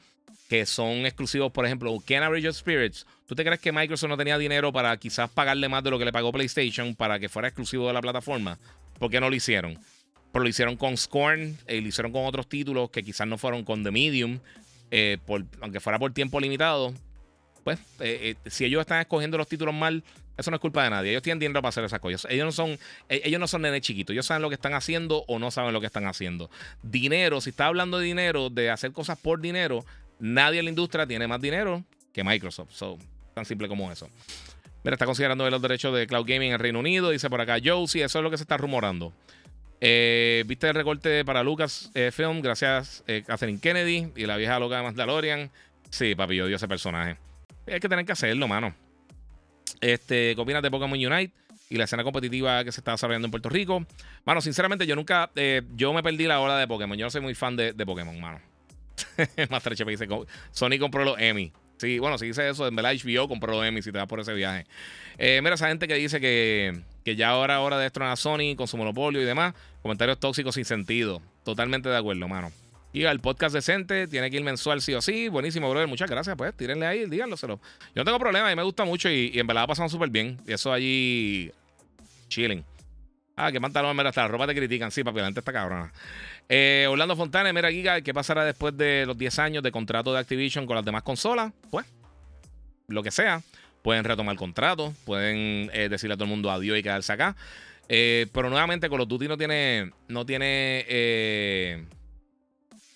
que 0.49 0.65
son 0.65 1.05
exclusivos, 1.05 1.51
por 1.51 1.65
ejemplo, 1.65 1.95
Can 2.05 2.29
Bridge 2.29 2.47
of 2.47 2.55
Spirits. 2.55 3.05
¿Tú 3.27 3.35
te 3.35 3.43
crees 3.43 3.59
que 3.59 3.73
Microsoft 3.73 4.09
no 4.09 4.15
tenía 4.15 4.37
dinero 4.37 4.71
para 4.71 4.95
quizás 4.95 5.29
pagarle 5.29 5.67
más 5.67 5.83
de 5.83 5.91
lo 5.91 5.99
que 5.99 6.05
le 6.05 6.13
pagó 6.13 6.31
PlayStation 6.31 6.95
para 6.95 7.19
que 7.19 7.27
fuera 7.27 7.49
exclusivo 7.49 7.85
de 7.87 7.93
la 7.93 8.01
plataforma? 8.01 8.57
¿Por 8.97 9.11
qué 9.11 9.19
no 9.19 9.29
lo 9.29 9.35
hicieron? 9.35 9.77
Pero 10.31 10.43
lo 10.43 10.49
hicieron 10.49 10.77
con 10.77 10.95
Scorn, 10.95 11.57
eh, 11.67 11.81
lo 11.81 11.87
hicieron 11.89 12.13
con 12.13 12.25
otros 12.25 12.47
títulos 12.47 12.89
que 12.89 13.03
quizás 13.03 13.27
no 13.27 13.37
fueron 13.37 13.65
con 13.65 13.83
The 13.83 13.91
Medium, 13.91 14.39
eh, 14.91 15.17
aunque 15.59 15.81
fuera 15.81 15.99
por 15.99 16.13
tiempo 16.13 16.39
limitado. 16.39 16.93
pues, 17.65 17.79
si 18.45 18.63
ellos 18.63 18.79
están 18.79 19.01
escogiendo 19.01 19.37
los 19.37 19.49
títulos 19.49 19.75
mal, 19.75 20.05
eso 20.37 20.49
no 20.49 20.55
es 20.55 20.61
culpa 20.61 20.85
de 20.85 20.91
nadie. 20.91 21.09
Ellos 21.11 21.21
tienen 21.21 21.39
dinero 21.39 21.61
para 21.61 21.69
hacer 21.69 21.83
esas 21.83 21.99
cosas. 21.99 22.31
Ellos 22.31 22.45
no 22.45 22.51
son, 22.53 22.79
ellos 23.09 23.41
no 23.41 23.47
son 23.47 23.63
nenes 23.63 23.81
chiquitos. 23.81 24.13
Ellos 24.13 24.25
saben 24.25 24.41
lo 24.41 24.47
que 24.47 24.55
están 24.55 24.73
haciendo 24.73 25.25
o 25.27 25.37
no 25.37 25.51
saben 25.51 25.73
lo 25.73 25.81
que 25.81 25.87
están 25.87 26.05
haciendo. 26.05 26.49
Dinero, 26.81 27.41
si 27.41 27.49
está 27.49 27.65
hablando 27.65 27.99
de 27.99 28.05
dinero, 28.05 28.49
de 28.49 28.69
hacer 28.69 28.93
cosas 28.93 29.17
por 29.17 29.41
dinero, 29.41 29.83
nadie 30.17 30.59
en 30.59 30.65
la 30.65 30.69
industria 30.69 31.05
tiene 31.05 31.27
más 31.27 31.41
dinero 31.41 31.83
que 32.13 32.23
Microsoft. 32.23 32.71
So, 32.71 32.97
tan 33.37 33.45
simple 33.45 33.67
como 33.67 33.91
eso. 33.91 34.09
Mira, 34.83 34.95
está 34.95 35.05
considerando 35.05 35.47
los 35.47 35.61
derechos 35.61 35.95
de 35.95 36.07
cloud 36.07 36.25
gaming 36.25 36.53
en 36.53 36.59
Reino 36.59 36.79
Unido. 36.79 37.11
Dice 37.11 37.29
por 37.29 37.39
acá, 37.39 37.57
Josie, 37.63 38.03
eso 38.03 38.17
es 38.17 38.23
lo 38.23 38.31
que 38.31 38.37
se 38.37 38.43
está 38.43 38.57
rumorando. 38.57 39.13
Eh, 39.79 40.43
¿Viste 40.47 40.67
el 40.67 40.73
recorte 40.73 41.23
para 41.23 41.43
Lucas 41.43 41.91
eh, 41.93 42.09
Film? 42.11 42.41
Gracias, 42.41 43.03
eh, 43.05 43.23
Catherine 43.25 43.59
Kennedy 43.59 44.11
y 44.15 44.25
la 44.25 44.37
vieja 44.37 44.57
loca 44.57 44.77
de 44.77 44.83
Mandalorian. 44.83 45.51
Sí, 45.91 46.15
papi, 46.15 46.35
yo 46.35 46.45
odio 46.45 46.55
ese 46.55 46.67
personaje. 46.67 47.17
Hay 47.67 47.79
que 47.79 47.87
tener 47.87 48.05
que 48.05 48.11
hacerlo, 48.11 48.47
mano. 48.47 48.73
Este, 49.81 50.35
¿Qué 50.35 50.61
de 50.61 50.71
Pokémon 50.71 50.97
Unite? 50.97 51.31
Y 51.69 51.77
la 51.77 51.83
escena 51.83 52.03
competitiva 52.03 52.63
que 52.63 52.71
se 52.71 52.79
está 52.79 52.91
desarrollando 52.93 53.27
en 53.27 53.31
Puerto 53.31 53.49
Rico. 53.49 53.85
Mano, 54.25 54.41
sinceramente, 54.41 54.87
yo 54.87 54.95
nunca. 54.95 55.29
yo 55.75 55.93
me 55.93 56.01
perdí 56.01 56.25
la 56.25 56.39
hora 56.39 56.57
de 56.57 56.67
Pokémon. 56.67 56.97
Yo 56.97 57.05
no 57.05 57.11
soy 57.11 57.21
muy 57.21 57.35
fan 57.35 57.55
de, 57.55 57.73
de 57.73 57.85
Pokémon, 57.85 58.19
mano. 58.19 58.39
Master 59.49 59.75
Chief 59.75 59.87
dice: 59.87 60.07
Sony 60.51 60.79
compró 60.79 61.03
los 61.03 61.19
Emmy. 61.19 61.51
Sí, 61.77 61.99
bueno, 61.99 62.17
si 62.17 62.25
dice 62.25 62.49
eso, 62.49 62.67
en 62.67 62.75
verdad 62.75 62.93
HBO 62.93 63.27
compró 63.27 63.63
Emmy 63.63 63.81
si 63.81 63.91
te 63.91 63.97
vas 63.97 64.07
por 64.07 64.19
ese 64.19 64.33
viaje. 64.33 64.65
mira, 65.17 65.53
esa 65.53 65.67
gente 65.67 65.87
que 65.87 65.95
dice 65.95 66.19
que 66.19 66.81
que 67.07 67.15
ya 67.15 67.29
ahora 67.29 67.61
hora 67.61 67.77
de 67.77 67.83
destronar 67.83 68.11
a 68.11 68.15
Sony 68.17 68.57
con 68.57 68.67
su 68.67 68.75
monopolio 68.75 69.21
y 69.21 69.23
demás. 69.23 69.53
Comentarios 69.81 70.19
tóxicos 70.19 70.55
sin 70.55 70.65
sentido. 70.65 71.21
Totalmente 71.45 71.87
de 71.87 71.95
acuerdo, 71.95 72.27
mano. 72.27 72.51
Y 72.91 73.05
el 73.05 73.21
podcast 73.21 73.55
decente, 73.55 74.07
tiene 74.07 74.29
que 74.29 74.35
ir 74.35 74.43
mensual 74.43 74.81
sí 74.81 74.93
o 74.93 75.01
sí. 75.01 75.29
Buenísimo, 75.29 75.69
brother. 75.69 75.87
Muchas 75.87 76.09
gracias, 76.09 76.35
pues. 76.35 76.53
Tírenle 76.53 76.85
ahí, 76.85 77.05
díganlo. 77.05 77.37
Yo 77.37 77.59
no 77.95 78.03
tengo 78.03 78.19
problema, 78.19 78.47
a 78.47 78.49
mí 78.49 78.57
me 78.57 78.63
gusta 78.63 78.83
mucho 78.83 79.09
y, 79.09 79.31
en 79.39 79.47
verdad 79.47 79.65
pasamos 79.67 79.89
súper 79.89 80.09
bien. 80.09 80.37
Y 80.45 80.51
eso 80.51 80.73
allí. 80.73 81.49
Chilling. 82.27 82.65
Ah, 83.37 83.53
que 83.53 83.61
pantalón, 83.61 83.95
mira, 83.95 84.09
hasta 84.09 84.23
la 84.23 84.27
ropa 84.27 84.45
te 84.45 84.53
critican. 84.53 84.91
Sí, 84.91 85.01
papi, 85.01 85.19
la 85.19 85.27
gente 85.27 85.39
está 85.39 85.53
cabrona. 85.53 85.93
Eh, 86.49 86.87
Orlando 86.89 87.15
Fontana, 87.15 87.51
mira, 87.51 87.69
Giga, 87.71 88.01
¿qué 88.01 88.13
pasará 88.13 88.45
después 88.45 88.75
de 88.77 89.05
los 89.05 89.17
10 89.17 89.39
años 89.39 89.63
de 89.63 89.71
contrato 89.71 90.13
de 90.13 90.19
Activision 90.19 90.65
con 90.65 90.75
las 90.75 90.85
demás 90.85 91.03
consolas? 91.03 91.51
Pues, 91.69 91.85
lo 92.87 93.03
que 93.03 93.11
sea. 93.11 93.41
Pueden 93.81 94.03
retomar 94.03 94.35
contrato, 94.35 94.93
pueden 95.05 95.69
eh, 95.73 95.87
decirle 95.89 96.13
a 96.13 96.17
todo 96.17 96.25
el 96.25 96.31
mundo 96.31 96.51
adiós 96.51 96.77
y 96.77 96.83
quedarse 96.83 97.13
acá. 97.13 97.35
Eh, 97.89 98.27
pero 98.33 98.49
nuevamente 98.49 98.89
Call 98.89 99.01
of 99.01 99.07
Duty 99.07 99.27
no 99.27 99.37
tiene, 99.37 99.91
no 100.07 100.25
tiene, 100.25 100.85
eh, 100.89 101.85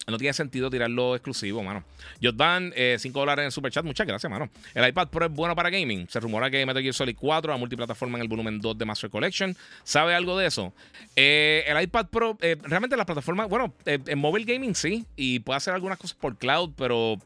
no 0.07 0.17
tiene 0.17 0.33
sentido 0.33 0.69
tirarlo 0.69 1.15
exclusivo, 1.15 1.63
mano. 1.63 1.83
Jotban, 2.21 2.73
5 2.97 3.19
dólares 3.19 3.43
en 3.43 3.45
el 3.47 3.51
super 3.51 3.71
chat. 3.71 3.85
Muchas 3.85 4.07
gracias, 4.07 4.29
mano. 4.29 4.49
El 4.73 4.87
iPad 4.87 5.09
Pro 5.09 5.25
es 5.25 5.31
bueno 5.31 5.55
para 5.55 5.69
gaming. 5.69 6.07
Se 6.09 6.19
rumora 6.19 6.49
que 6.49 6.65
Metal 6.65 6.81
Gear 6.81 6.93
Solid 6.93 7.15
4 7.19 7.53
a 7.53 7.57
multiplataforma 7.57 8.17
en 8.17 8.23
el 8.23 8.27
volumen 8.27 8.59
2 8.59 8.77
de 8.77 8.85
Master 8.85 9.09
Collection. 9.09 9.55
¿Sabe 9.83 10.15
algo 10.15 10.37
de 10.37 10.47
eso? 10.47 10.73
el 11.15 11.81
iPad 11.81 12.07
Pro, 12.07 12.37
realmente 12.63 12.97
las 12.97 13.05
plataformas, 13.05 13.47
bueno, 13.47 13.73
en 13.85 14.17
mobile 14.19 14.45
gaming 14.45 14.75
sí. 14.75 15.05
Y 15.15 15.39
puede 15.39 15.57
hacer 15.57 15.73
algunas 15.73 15.97
cosas 15.97 16.17
por 16.17 16.37
cloud, 16.37 16.71
pero 16.75 17.17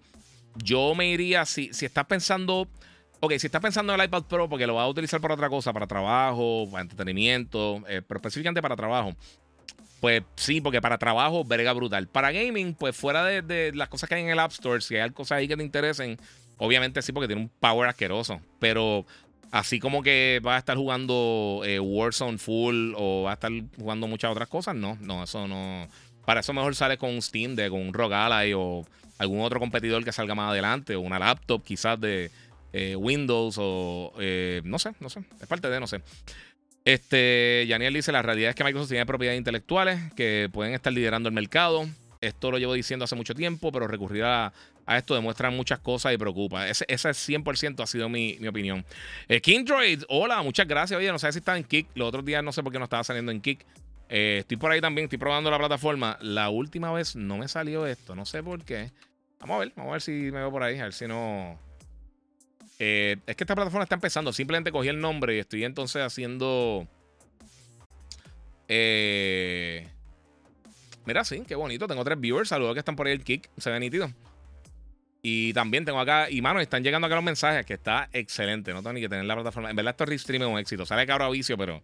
yo 0.55 0.95
me 0.95 1.09
iría, 1.09 1.45
si, 1.45 1.73
si 1.73 1.85
estás 1.85 2.05
pensando 2.05 2.67
Ok, 3.25 3.33
si 3.39 3.47
estás 3.47 3.61
pensando 3.61 3.93
en 3.93 3.99
el 3.99 4.05
iPad 4.05 4.23
Pro 4.23 4.49
porque 4.49 4.67
lo 4.67 4.75
vas 4.75 4.83
a 4.83 4.87
utilizar 4.87 5.21
para 5.21 5.33
otra 5.33 5.49
cosa, 5.49 5.73
para 5.73 5.87
trabajo, 5.87 6.67
para 6.69 6.83
entretenimiento, 6.83 7.81
eh, 7.87 8.01
pero 8.05 8.19
específicamente 8.19 8.61
para 8.61 8.75
trabajo, 8.75 9.15
pues 10.05 10.21
sí, 10.35 10.61
porque 10.61 10.81
para 10.81 10.99
trabajo, 10.99 11.43
verga 11.43 11.73
brutal. 11.73 12.07
Para 12.07 12.31
gaming, 12.31 12.75
pues 12.75 12.95
fuera 12.95 13.23
de, 13.23 13.71
las 13.73 13.89
cosas 13.89 14.07
que 14.07 14.13
hay 14.13 14.21
en 14.21 14.29
el 14.29 14.37
App 14.37 14.51
Store, 14.51 14.79
si 14.79 14.97
hay 14.97 15.09
cosas 15.09 15.39
ahí 15.39 15.47
que 15.47 15.57
te 15.57 15.63
interesen, 15.63 16.19
obviamente 16.57 17.01
sí, 17.01 17.11
porque 17.11 17.25
tiene 17.25 17.41
un 17.41 17.49
power 17.59 17.89
asqueroso. 17.89 18.39
Pero 18.59 19.03
así 19.49 19.79
como 19.79 20.03
que 20.03 20.39
vas 20.43 20.57
a 20.57 20.59
estar 20.59 20.77
jugando 20.77 21.63
eh, 21.65 21.79
Warzone 21.79 22.37
full 22.37 22.93
o 22.95 23.23
vas 23.23 23.31
a 23.31 23.33
estar 23.33 23.51
jugando 23.79 24.05
muchas 24.05 24.29
otras 24.29 24.47
cosas, 24.47 24.75
no, 24.75 24.95
no, 25.01 25.23
eso 25.23 25.47
no. 25.47 25.87
Para 26.23 26.41
eso 26.41 26.53
mejor 26.53 26.75
sales 26.75 26.99
con 26.99 27.09
un 27.09 27.23
Steam, 27.23 27.55
de, 27.55 27.71
con 27.71 27.81
un 27.81 27.91
Rogue 27.91 28.13
Ally 28.13 28.53
o 28.53 28.85
algún 29.17 29.41
otro 29.41 29.59
competidor 29.59 30.05
que 30.05 30.11
salga 30.11 30.35
más 30.35 30.51
adelante, 30.51 30.95
o 30.95 31.01
una 31.01 31.17
laptop 31.17 31.63
quizás 31.63 31.99
de 31.99 32.29
eh, 32.73 32.95
Windows 32.95 33.55
o 33.57 34.13
eh, 34.19 34.61
no 34.65 34.77
sé, 34.77 34.91
no 34.99 35.09
sé, 35.09 35.23
es 35.41 35.47
parte 35.47 35.67
de, 35.67 35.79
no 35.79 35.87
sé. 35.87 36.03
Este, 36.85 37.65
Yaniel 37.67 37.95
dice, 37.95 38.11
la 38.11 38.21
realidad 38.21 38.51
es 38.51 38.55
que 38.55 38.63
Microsoft 38.63 38.89
tiene 38.89 39.07
propiedades 39.07 39.39
intelectuales 39.39 40.13
que 40.13 40.49
pueden 40.53 40.75
estar 40.75 40.93
liderando 40.93 41.27
el 41.27 41.33
mercado. 41.33 41.87
Esto 42.21 42.51
lo 42.51 42.59
llevo 42.59 42.73
diciendo 42.73 43.05
hace 43.05 43.15
mucho 43.15 43.33
tiempo, 43.33 43.71
pero 43.71 43.87
recurrir 43.87 44.23
a, 44.23 44.53
esto 44.87 45.15
demuestra 45.15 45.49
muchas 45.49 45.79
cosas 45.79 46.13
y 46.13 46.17
preocupa. 46.17 46.69
Ese, 46.69 46.85
ese 46.87 47.09
100% 47.09 47.81
ha 47.81 47.87
sido 47.87 48.07
mi, 48.07 48.37
opinión. 48.47 48.85
Eh, 49.27 49.41
Kindroid, 49.41 50.03
hola, 50.09 50.43
muchas 50.43 50.67
gracias. 50.67 50.97
Oye, 50.97 51.11
no 51.11 51.17
sé 51.17 51.31
si 51.31 51.39
está 51.39 51.57
en 51.57 51.63
Kick. 51.63 51.87
Los 51.95 52.07
otros 52.07 52.23
días 52.23 52.43
no 52.43 52.51
sé 52.51 52.61
por 52.61 52.71
qué 52.71 52.77
no 52.77 52.85
estaba 52.85 53.03
saliendo 53.03 53.31
en 53.31 53.41
Kick. 53.41 53.65
Eh, 54.07 54.37
estoy 54.41 54.57
por 54.57 54.71
ahí 54.71 54.79
también, 54.79 55.05
estoy 55.05 55.17
probando 55.17 55.49
la 55.49 55.57
plataforma. 55.57 56.19
La 56.21 56.49
última 56.49 56.91
vez 56.91 57.15
no 57.15 57.39
me 57.39 57.47
salió 57.47 57.87
esto, 57.87 58.15
no 58.15 58.27
sé 58.27 58.43
por 58.43 58.63
qué. 58.63 58.91
Vamos 59.39 59.55
a 59.55 59.59
ver, 59.59 59.73
vamos 59.75 59.89
a 59.89 59.93
ver 59.93 60.01
si 60.01 60.11
me 60.11 60.39
veo 60.39 60.51
por 60.51 60.61
ahí, 60.61 60.77
a 60.79 60.83
ver 60.83 60.93
si 60.93 61.07
no, 61.07 61.59
eh, 62.79 63.17
es 63.25 63.35
que 63.35 63.43
esta 63.43 63.55
plataforma 63.55 63.83
está 63.83 63.95
empezando. 63.95 64.33
Simplemente 64.33 64.71
cogí 64.71 64.89
el 64.89 64.99
nombre 64.99 65.35
y 65.35 65.39
estoy 65.39 65.63
entonces 65.63 66.01
haciendo. 66.01 66.87
Eh, 68.67 69.87
mira, 71.05 71.23
sí, 71.23 71.43
qué 71.47 71.55
bonito. 71.55 71.87
Tengo 71.87 72.03
tres 72.03 72.19
viewers. 72.19 72.49
Saludos 72.49 72.73
que 72.73 72.79
están 72.79 72.95
por 72.95 73.07
ahí 73.07 73.13
el 73.13 73.23
kick. 73.23 73.49
Se 73.57 73.69
ve 73.69 73.79
nítido. 73.79 74.11
Y 75.21 75.53
también 75.53 75.85
tengo 75.85 75.99
acá. 75.99 76.29
Y 76.29 76.41
mano, 76.41 76.59
están 76.59 76.83
llegando 76.83 77.07
acá 77.07 77.15
los 77.15 77.23
mensajes 77.23 77.65
que 77.65 77.73
está 77.73 78.09
excelente. 78.11 78.73
No 78.73 78.79
tengo 78.79 78.93
ni 78.93 79.01
que 79.01 79.09
tener 79.09 79.25
la 79.25 79.35
plataforma. 79.35 79.69
En 79.69 79.75
verdad, 79.75 79.91
esto 79.91 80.05
Restream 80.05 80.43
es 80.43 80.49
un 80.49 80.59
éxito. 80.59 80.85
Sale 80.85 81.07
cabra 81.07 81.29
vicio, 81.29 81.57
pero 81.57 81.81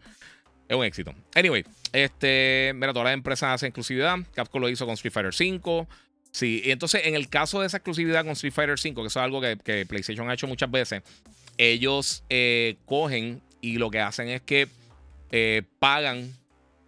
es 0.67 0.75
un 0.75 0.83
éxito. 0.83 1.13
Anyway, 1.35 1.63
este. 1.93 2.73
Mira, 2.75 2.93
todas 2.93 3.05
las 3.05 3.13
empresas 3.13 3.55
hacen 3.55 3.67
exclusividad. 3.67 4.17
Capcom 4.35 4.61
lo 4.61 4.69
hizo 4.69 4.85
con 4.85 4.93
Street 4.93 5.13
Fighter 5.13 5.33
5. 5.33 5.87
Sí, 6.31 6.61
y 6.63 6.71
entonces 6.71 7.01
en 7.05 7.15
el 7.15 7.29
caso 7.29 7.59
de 7.59 7.67
esa 7.67 7.77
exclusividad 7.77 8.23
con 8.23 8.31
Street 8.31 8.53
Fighter 8.53 8.79
5, 8.79 9.01
que 9.01 9.07
eso 9.07 9.19
es 9.19 9.23
algo 9.23 9.41
que, 9.41 9.85
PlayStation 9.85 10.29
ha 10.29 10.33
hecho 10.33 10.47
muchas 10.47 10.71
veces, 10.71 11.03
ellos 11.57 12.23
eh, 12.29 12.77
cogen 12.85 13.41
y 13.59 13.77
lo 13.77 13.91
que 13.91 13.99
hacen 13.99 14.29
es 14.29 14.41
que 14.41 14.67
eh, 15.31 15.63
pagan 15.79 16.33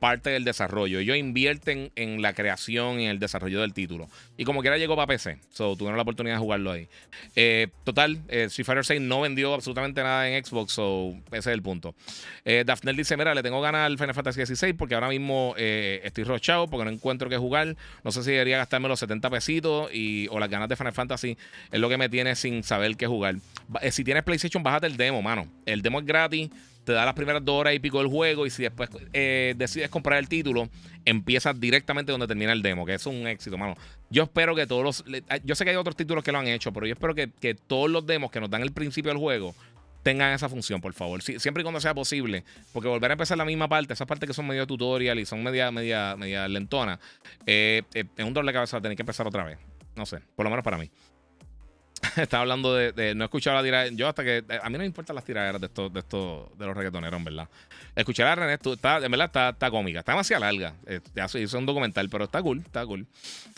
parte 0.03 0.31
del 0.31 0.43
desarrollo. 0.43 0.99
Ellos 0.99 1.15
invierten 1.15 1.89
en 1.95 2.21
la 2.21 2.33
creación 2.33 2.99
y 2.99 3.05
en 3.05 3.11
el 3.11 3.19
desarrollo 3.19 3.61
del 3.61 3.71
título. 3.71 4.09
Y 4.35 4.43
como 4.43 4.59
quiera 4.59 4.77
llegó 4.77 4.97
para 4.97 5.07
PC. 5.07 5.37
So, 5.53 5.77
tuvieron 5.77 5.95
la 5.95 6.01
oportunidad 6.01 6.35
de 6.35 6.39
jugarlo 6.41 6.71
ahí. 6.71 6.89
Eh, 7.37 7.69
total, 7.85 8.19
eh, 8.27 8.43
Street 8.49 8.65
Fighter 8.65 8.83
6 8.83 8.99
no 8.99 9.21
vendió 9.21 9.53
absolutamente 9.53 10.03
nada 10.03 10.27
en 10.27 10.43
Xbox. 10.43 10.73
So, 10.73 11.15
ese 11.27 11.37
es 11.37 11.47
el 11.47 11.61
punto. 11.61 11.95
Eh, 12.43 12.65
dice: 12.97 13.15
Mira, 13.15 13.33
le 13.33 13.41
tengo 13.41 13.61
ganas 13.61 13.85
al 13.85 13.97
Final 13.97 14.13
Fantasy 14.13 14.45
XVI 14.45 14.73
porque 14.73 14.93
ahora 14.93 15.07
mismo 15.07 15.55
eh, 15.57 16.01
estoy 16.03 16.25
rochado 16.25 16.67
porque 16.67 16.83
no 16.83 16.91
encuentro 16.91 17.29
qué 17.29 17.37
jugar. 17.37 17.77
No 18.03 18.11
sé 18.11 18.23
si 18.23 18.31
debería 18.31 18.57
gastarme 18.57 18.89
los 18.89 18.99
70 18.99 19.29
pesitos 19.29 19.89
y, 19.93 20.27
o 20.31 20.37
las 20.37 20.49
ganas 20.49 20.67
de 20.67 20.75
Final 20.75 20.91
Fantasy. 20.91 21.37
Es 21.71 21.79
lo 21.79 21.87
que 21.87 21.97
me 21.97 22.09
tiene 22.09 22.35
sin 22.35 22.63
saber 22.63 22.97
qué 22.97 23.07
jugar. 23.07 23.35
si 23.89 24.03
tienes 24.03 24.23
PlayStation, 24.23 24.63
bájate 24.63 24.87
el 24.87 24.97
demo, 24.97 25.21
mano. 25.21 25.47
El 25.65 25.81
demo 25.81 25.99
es 25.99 26.05
gratis 26.05 26.49
te 26.83 26.91
da 26.93 27.05
las 27.05 27.13
primeras 27.13 27.43
dos 27.43 27.59
horas 27.59 27.73
y 27.73 27.79
pico 27.79 27.99
del 27.99 28.07
juego 28.07 28.45
y 28.45 28.49
si 28.49 28.63
después 28.63 28.89
eh, 29.13 29.53
decides 29.57 29.89
comprar 29.89 30.19
el 30.19 30.27
título, 30.27 30.69
empiezas 31.05 31.59
directamente 31.59 32.11
donde 32.11 32.27
termina 32.27 32.51
el 32.51 32.61
demo, 32.61 32.85
que 32.85 32.93
es 32.93 33.05
un 33.05 33.27
éxito, 33.27 33.57
mano. 33.57 33.75
Yo 34.09 34.23
espero 34.23 34.55
que 34.55 34.67
todos 34.67 34.83
los... 34.83 35.05
Ah, 35.29 35.39
yo 35.43 35.55
sé 35.55 35.63
que 35.63 35.71
hay 35.71 35.75
otros 35.75 35.95
títulos 35.95 36.23
que 36.23 36.31
lo 36.31 36.39
han 36.39 36.47
hecho, 36.47 36.71
pero 36.73 36.85
yo 36.85 36.93
espero 36.93 37.15
que, 37.15 37.55
todos 37.67 37.89
los 37.89 38.05
demos 38.05 38.31
que 38.31 38.39
nos 38.39 38.49
dan 38.49 38.61
el 38.61 38.71
principio 38.71 39.09
del 39.09 39.17
juego 39.17 39.55
tengan 40.03 40.33
esa 40.33 40.49
función, 40.49 40.81
por 40.81 40.93
favor. 40.93 41.21
siempre 41.21 41.61
y 41.61 41.63
cuando 41.63 41.79
sea 41.79 41.93
posible. 41.93 42.43
Porque 42.73 42.89
volver 42.89 43.11
a 43.11 43.13
empezar 43.13 43.37
la 43.37 43.45
misma 43.45 43.69
parte, 43.69 43.93
esas 43.93 44.05
partes 44.05 44.27
que 44.27 44.33
son 44.33 44.45
medio 44.45 44.67
tutorial 44.67 45.17
y 45.17 45.25
son 45.25 45.41
media, 45.41 45.71
media, 45.71 46.15
media 46.17 46.45
lentona, 46.49 46.99
eh, 47.45 47.83
eh, 47.93 48.03
es 48.17 48.25
un 48.25 48.33
de 48.33 48.53
cabeza 48.53 48.81
tener 48.81 48.97
que 48.97 49.03
empezar 49.03 49.25
otra 49.25 49.45
vez. 49.45 49.57
No 49.95 50.05
sé, 50.05 50.19
por 50.35 50.43
lo 50.43 50.49
menos 50.49 50.63
para 50.63 50.77
mí. 50.77 50.89
estaba 52.17 52.41
hablando 52.41 52.73
de, 52.75 53.15
No 53.15 53.23
he 53.23 53.25
escuchado 53.25 53.57
la 53.57 53.63
tiradera. 53.63 53.95
Yo 53.95 54.07
hasta 54.07 54.23
que. 54.23 54.37
Eh, 54.37 54.59
a 54.61 54.69
mí 54.69 54.73
no 54.73 54.79
me 54.79 54.85
importan 54.85 55.15
las 55.15 55.25
tiraderas 55.25 55.59
de 55.59 55.67
estos, 55.67 55.91
de 55.91 55.99
estos, 55.99 56.57
de 56.57 56.65
los 56.65 56.75
reggaetoneros, 56.75 57.17
en 57.17 57.23
verdad. 57.23 57.49
Escuchar 57.95 58.27
a 58.27 58.35
René, 58.35 58.53
está, 58.53 58.97
en 58.97 59.11
verdad 59.11 59.27
está, 59.27 59.49
está 59.49 59.71
cómica. 59.71 59.99
Está 59.99 60.13
demasiado 60.13 60.41
larga. 60.41 60.73
Eh, 60.87 60.99
hizo 61.39 61.57
un 61.57 61.65
documental, 61.65 62.09
pero 62.09 62.25
está 62.25 62.41
cool, 62.41 62.59
está 62.59 62.85
cool. 62.85 63.05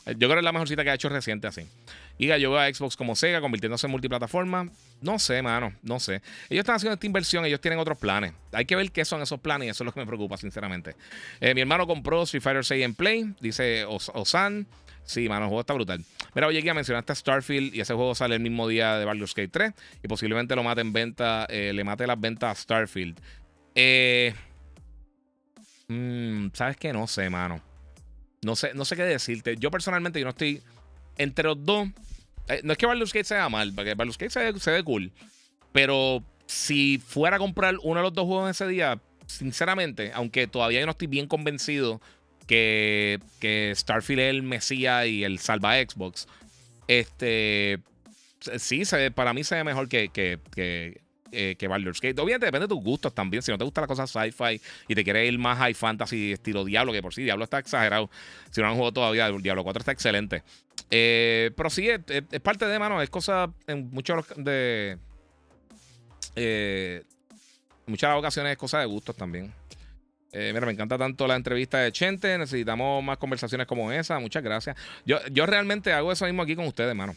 Eh, 0.05 0.15
yo 0.17 0.27
creo 0.27 0.31
que 0.31 0.39
es 0.39 0.43
la 0.43 0.51
mejor 0.51 0.67
cita 0.67 0.83
que 0.83 0.89
ha 0.89 0.93
hecho 0.93 1.09
reciente 1.09 1.47
así. 1.47 1.67
Y 2.17 2.27
veo 2.27 2.57
a 2.57 2.73
Xbox 2.73 2.95
como 2.95 3.15
Sega, 3.15 3.41
convirtiéndose 3.41 3.87
en 3.87 3.91
multiplataforma. 3.91 4.69
No 5.01 5.19
sé, 5.19 5.41
mano, 5.41 5.73
no 5.83 5.99
sé. 5.99 6.21
Ellos 6.49 6.61
están 6.61 6.75
haciendo 6.75 6.93
esta 6.93 7.05
inversión, 7.05 7.45
ellos 7.45 7.59
tienen 7.59 7.79
otros 7.79 7.97
planes. 7.97 8.33
Hay 8.53 8.65
que 8.65 8.75
ver 8.75 8.89
qué 8.91 9.03
son 9.03 9.21
esos 9.21 9.39
planes 9.39 9.67
y 9.67 9.69
eso 9.69 9.83
es 9.83 9.85
lo 9.85 9.91
que 9.91 9.99
me 9.99 10.05
preocupa, 10.05 10.37
sinceramente. 10.37 10.95
mi 11.41 11.61
hermano 11.61 11.85
compró 11.87 12.23
Street 12.23 12.41
Fighter 12.41 12.63
6 12.63 12.85
en 12.85 12.95
Play, 12.95 13.33
dice 13.41 13.85
Osan. 13.85 14.65
Sí, 15.05 15.29
mano, 15.29 15.43
el 15.45 15.49
juego 15.49 15.61
está 15.61 15.73
brutal. 15.73 16.03
Mira, 16.33 16.47
oye, 16.47 16.61
ya 16.63 16.73
mencionaste 16.73 17.11
a 17.11 17.15
Starfield 17.15 17.75
y 17.75 17.79
ese 17.81 17.93
juego 17.93 18.15
sale 18.15 18.35
el 18.35 18.41
mismo 18.41 18.67
día 18.67 18.97
de 18.97 19.05
Baldur's 19.05 19.35
Gate 19.35 19.49
3 19.49 19.73
y 20.03 20.07
posiblemente 20.07 20.55
lo 20.55 20.63
mate 20.63 20.81
en 20.81 20.91
venta, 20.93 21.45
eh, 21.49 21.71
le 21.73 21.83
mate 21.83 22.07
las 22.07 22.19
ventas 22.19 22.51
a 22.57 22.61
Starfield. 22.61 23.19
Eh, 23.75 24.33
mm, 25.87 26.47
¿Sabes 26.53 26.77
qué? 26.77 26.91
No 26.93 27.07
sé, 27.07 27.29
mano. 27.29 27.61
No 28.41 28.55
sé, 28.55 28.73
no 28.73 28.85
sé 28.85 28.95
qué 28.95 29.03
decirte. 29.03 29.55
Yo 29.57 29.71
personalmente, 29.71 30.19
yo 30.19 30.25
no 30.25 30.31
estoy 30.31 30.61
entre 31.17 31.45
los 31.45 31.63
dos. 31.63 31.87
eh, 32.47 32.61
no 32.63 32.71
es 32.73 32.77
que 32.77 32.85
Baldur's 32.85 33.13
Gate 33.13 33.25
sea 33.25 33.47
mal, 33.49 33.71
porque 33.73 33.93
Baldur's 33.93 34.17
Gate 34.17 34.31
se, 34.31 34.59
se 34.59 34.71
ve 34.71 34.83
cool. 34.83 35.11
Pero 35.71 36.23
si 36.47 36.97
fuera 37.05 37.35
a 37.37 37.39
comprar 37.39 37.75
uno 37.83 37.99
de 37.99 38.03
los 38.03 38.13
dos 38.13 38.25
juegos 38.25 38.49
ese 38.49 38.67
día, 38.67 38.99
sinceramente, 39.27 40.11
aunque 40.13 40.47
todavía 40.47 40.79
yo 40.79 40.85
no 40.85 40.91
estoy 40.91 41.07
bien 41.07 41.27
convencido 41.27 42.01
que, 42.47 43.19
que 43.39 43.73
Starfield 43.75 44.21
es 44.21 44.29
el 44.29 44.43
Mesías 44.43 45.07
y 45.07 45.23
el 45.23 45.39
salva 45.39 45.75
Xbox, 45.75 46.27
este 46.87 47.79
sí, 48.57 48.83
para 49.13 49.33
mí 49.33 49.43
se 49.43 49.55
ve 49.55 49.63
mejor 49.63 49.87
que, 49.87 50.09
que, 50.09 50.39
que, 50.53 51.01
eh, 51.31 51.55
que 51.57 51.67
Baldur's 51.67 52.01
Gate. 52.01 52.19
Obviamente 52.21 52.45
depende 52.45 52.67
de 52.67 52.73
tus 52.73 52.83
gustos 52.83 53.13
también. 53.13 53.43
Si 53.43 53.51
no 53.51 53.57
te 53.57 53.63
gusta 53.63 53.81
la 53.81 53.87
cosa 53.87 54.07
sci-fi 54.07 54.61
y 54.87 54.95
te 54.95 55.03
quieres 55.03 55.31
ir 55.31 55.37
más 55.39 55.57
high 55.57 55.73
fantasy, 55.73 56.33
estilo 56.33 56.63
Diablo, 56.63 56.93
que 56.93 57.01
por 57.01 57.13
sí 57.13 57.23
Diablo 57.23 57.43
está 57.43 57.59
exagerado. 57.59 58.09
Si 58.51 58.61
no 58.61 58.67
han 58.67 58.75
jugado 58.75 58.93
todavía, 58.93 59.29
Diablo 59.31 59.63
4 59.63 59.79
está 59.79 59.91
excelente. 59.91 60.43
Eh, 60.91 61.51
pero 61.55 61.69
sí, 61.69 61.89
es, 61.89 62.01
parte 62.41 62.65
de, 62.65 62.79
mano, 62.79 63.01
es 63.01 63.09
cosa 63.09 63.51
en 63.67 63.89
muchos 63.89 64.25
de. 64.37 64.97
Eh, 66.35 67.03
muchas 67.87 68.15
ocasiones 68.15 68.51
es 68.51 68.57
cosa 68.57 68.79
de 68.79 68.85
gustos 68.85 69.15
también. 69.15 69.53
Eh, 70.37 70.51
mira, 70.53 70.65
me 70.65 70.73
encanta 70.73 70.97
tanto 70.97 71.27
la 71.27 71.37
entrevista 71.37 71.79
de 71.79 71.93
Chente. 71.93 72.37
Necesitamos 72.37 73.01
más 73.01 73.17
conversaciones 73.17 73.65
como 73.65 73.89
esa. 73.93 74.19
Muchas 74.19 74.43
gracias. 74.43 74.75
Yo, 75.05 75.17
yo 75.31 75.45
realmente 75.45 75.93
hago 75.93 76.11
eso 76.11 76.25
mismo 76.25 76.41
aquí 76.41 76.57
con 76.57 76.67
ustedes, 76.67 76.93
mano. 76.93 77.15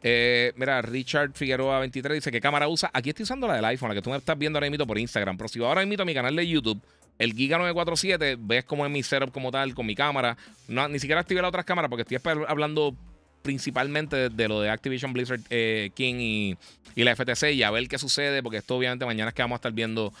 Eh, 0.00 0.52
mira, 0.54 0.80
Richard 0.80 1.32
Figueroa 1.32 1.80
23 1.80 2.18
dice: 2.18 2.30
¿Qué 2.30 2.40
cámara 2.40 2.68
usa? 2.68 2.88
Aquí 2.94 3.08
estoy 3.08 3.24
usando 3.24 3.48
la 3.48 3.56
del 3.56 3.64
iPhone, 3.64 3.88
la 3.88 3.96
que 3.96 4.02
tú 4.02 4.10
me 4.10 4.16
estás 4.16 4.38
viendo 4.38 4.58
ahora 4.58 4.70
mismo 4.70 4.86
por 4.86 4.96
Instagram. 4.96 5.36
Pero 5.36 5.48
si 5.48 5.58
ahora 5.58 5.84
mismo 5.84 6.02
a 6.02 6.04
mi 6.04 6.14
canal 6.14 6.36
de 6.36 6.46
YouTube, 6.46 6.80
el 7.18 7.32
Giga 7.32 7.58
947, 7.58 8.36
ves 8.38 8.64
cómo 8.64 8.86
es 8.86 8.92
mi 8.92 9.02
setup 9.02 9.32
como 9.32 9.50
tal, 9.50 9.74
con 9.74 9.84
mi 9.84 9.96
cámara. 9.96 10.36
No, 10.68 10.86
ni 10.86 11.00
siquiera 11.00 11.20
activé 11.20 11.42
las 11.42 11.48
otras 11.48 11.64
cámaras 11.64 11.88
porque 11.88 12.02
estoy 12.02 12.18
hablando 12.46 12.94
principalmente 13.42 14.28
de, 14.28 14.48
lo 14.48 14.60
de 14.60 14.70
Activision 14.70 15.12
Blizzard 15.12 15.40
eh, 15.50 15.90
King 15.94 16.14
y, 16.20 16.56
y, 16.94 17.02
la 17.02 17.16
FTC 17.16 17.54
y 17.54 17.64
a 17.64 17.72
ver 17.72 17.88
qué 17.88 17.98
sucede, 17.98 18.40
porque 18.40 18.58
esto 18.58 18.76
obviamente 18.76 19.04
mañana 19.04 19.30
es 19.30 19.34
que 19.34 19.42
vamos 19.42 19.56
a 19.56 19.58
estar 19.58 19.72
viendo 19.72 20.12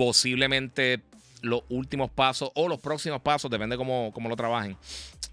posiblemente 0.00 1.02
los 1.42 1.62
últimos 1.68 2.10
pasos 2.10 2.50
o 2.54 2.68
los 2.68 2.80
próximos 2.80 3.20
pasos, 3.20 3.50
depende 3.50 3.76
cómo, 3.76 4.12
cómo 4.14 4.30
lo 4.30 4.36
trabajen. 4.36 4.74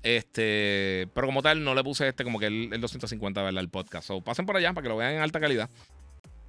Este, 0.04 1.08
pero 1.14 1.26
como 1.26 1.42
tal, 1.42 1.64
no 1.64 1.74
le 1.74 1.86
puse 1.86 2.06
este 2.06 2.26
como 2.26 2.38
que 2.38 2.48
el, 2.48 2.82
250, 2.82 3.42
¿verdad? 3.44 3.64
El 3.64 3.70
podcast. 3.70 4.10
O 4.12 4.20
pasen 4.20 4.46
por 4.46 4.58
allá 4.58 4.74
para 4.74 4.84
que 4.84 4.90
lo 4.90 4.98
vean 4.98 5.14
en 5.14 5.22
alta 5.22 5.40
calidad. 5.40 5.70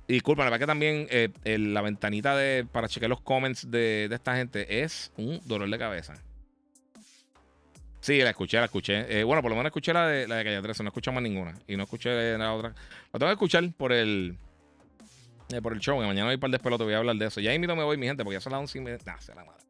Y 0.09 0.15
disculpen, 0.15 0.47
la 0.47 0.51
verdad 0.51 0.59
que 0.59 0.67
también 0.67 1.07
eh, 1.11 1.29
la 1.45 1.81
ventanita 1.81 2.37
de, 2.37 2.67
para 2.73 2.89
chequear 2.89 3.09
los 3.09 3.21
comments 3.21 3.71
de, 3.71 4.09
esta 4.11 4.35
gente 4.35 4.83
es 4.83 5.13
un 5.17 5.41
dolor 5.45 5.71
de 5.71 5.79
cabeza. 5.79 6.15
Sí, 8.01 8.19
la 8.19 8.31
escuché, 8.31 8.59
la 8.59 8.65
escuché. 8.65 9.21
Eh, 9.21 9.23
bueno, 9.23 9.43
por 9.43 9.53
lo 9.53 9.57
menos 9.57 9.71
escuché 9.71 9.93
la 9.93 10.09
de, 10.09 10.27
la 10.27 10.39
de 10.39 10.45
Calle 10.45 10.61
13, 10.61 10.83
no 10.83 10.89
escuché 10.89 11.13
más 11.13 11.23
ninguna. 11.23 11.55
Y 11.69 11.77
no 11.77 11.85
escuché 11.85 12.37
la 12.37 12.53
otra. 12.53 12.71
La 13.13 13.19
tengo 13.21 13.27
que 13.27 13.35
escuchar 13.35 13.73
por 13.77 13.93
el, 13.93 14.37
eh, 15.51 15.63
por 15.63 15.73
el 15.73 15.81
show. 15.81 16.01
Que 16.01 16.07
mañana 16.07 16.27
voy 16.27 16.37
para 16.37 16.49
el 16.49 16.53
despelote, 16.53 16.85
voy 16.85 16.95
a 16.95 16.99
hablar 16.99 17.17
de 17.17 17.27
eso. 17.27 17.41
Ya 17.41 17.55
invito 17.55 17.75
me 17.75 17.85
voy, 17.85 17.97
mi 17.97 18.07
gente, 18.07 18.25
porque 18.25 18.37
ya 18.37 18.41
son 18.41 18.53
las 18.53 18.61
11 18.61 18.79
y 18.79 18.81
media. 18.81 18.99
Nah, 19.05 19.19
se 19.19 19.35
la 19.35 19.45
madre. 19.45 19.63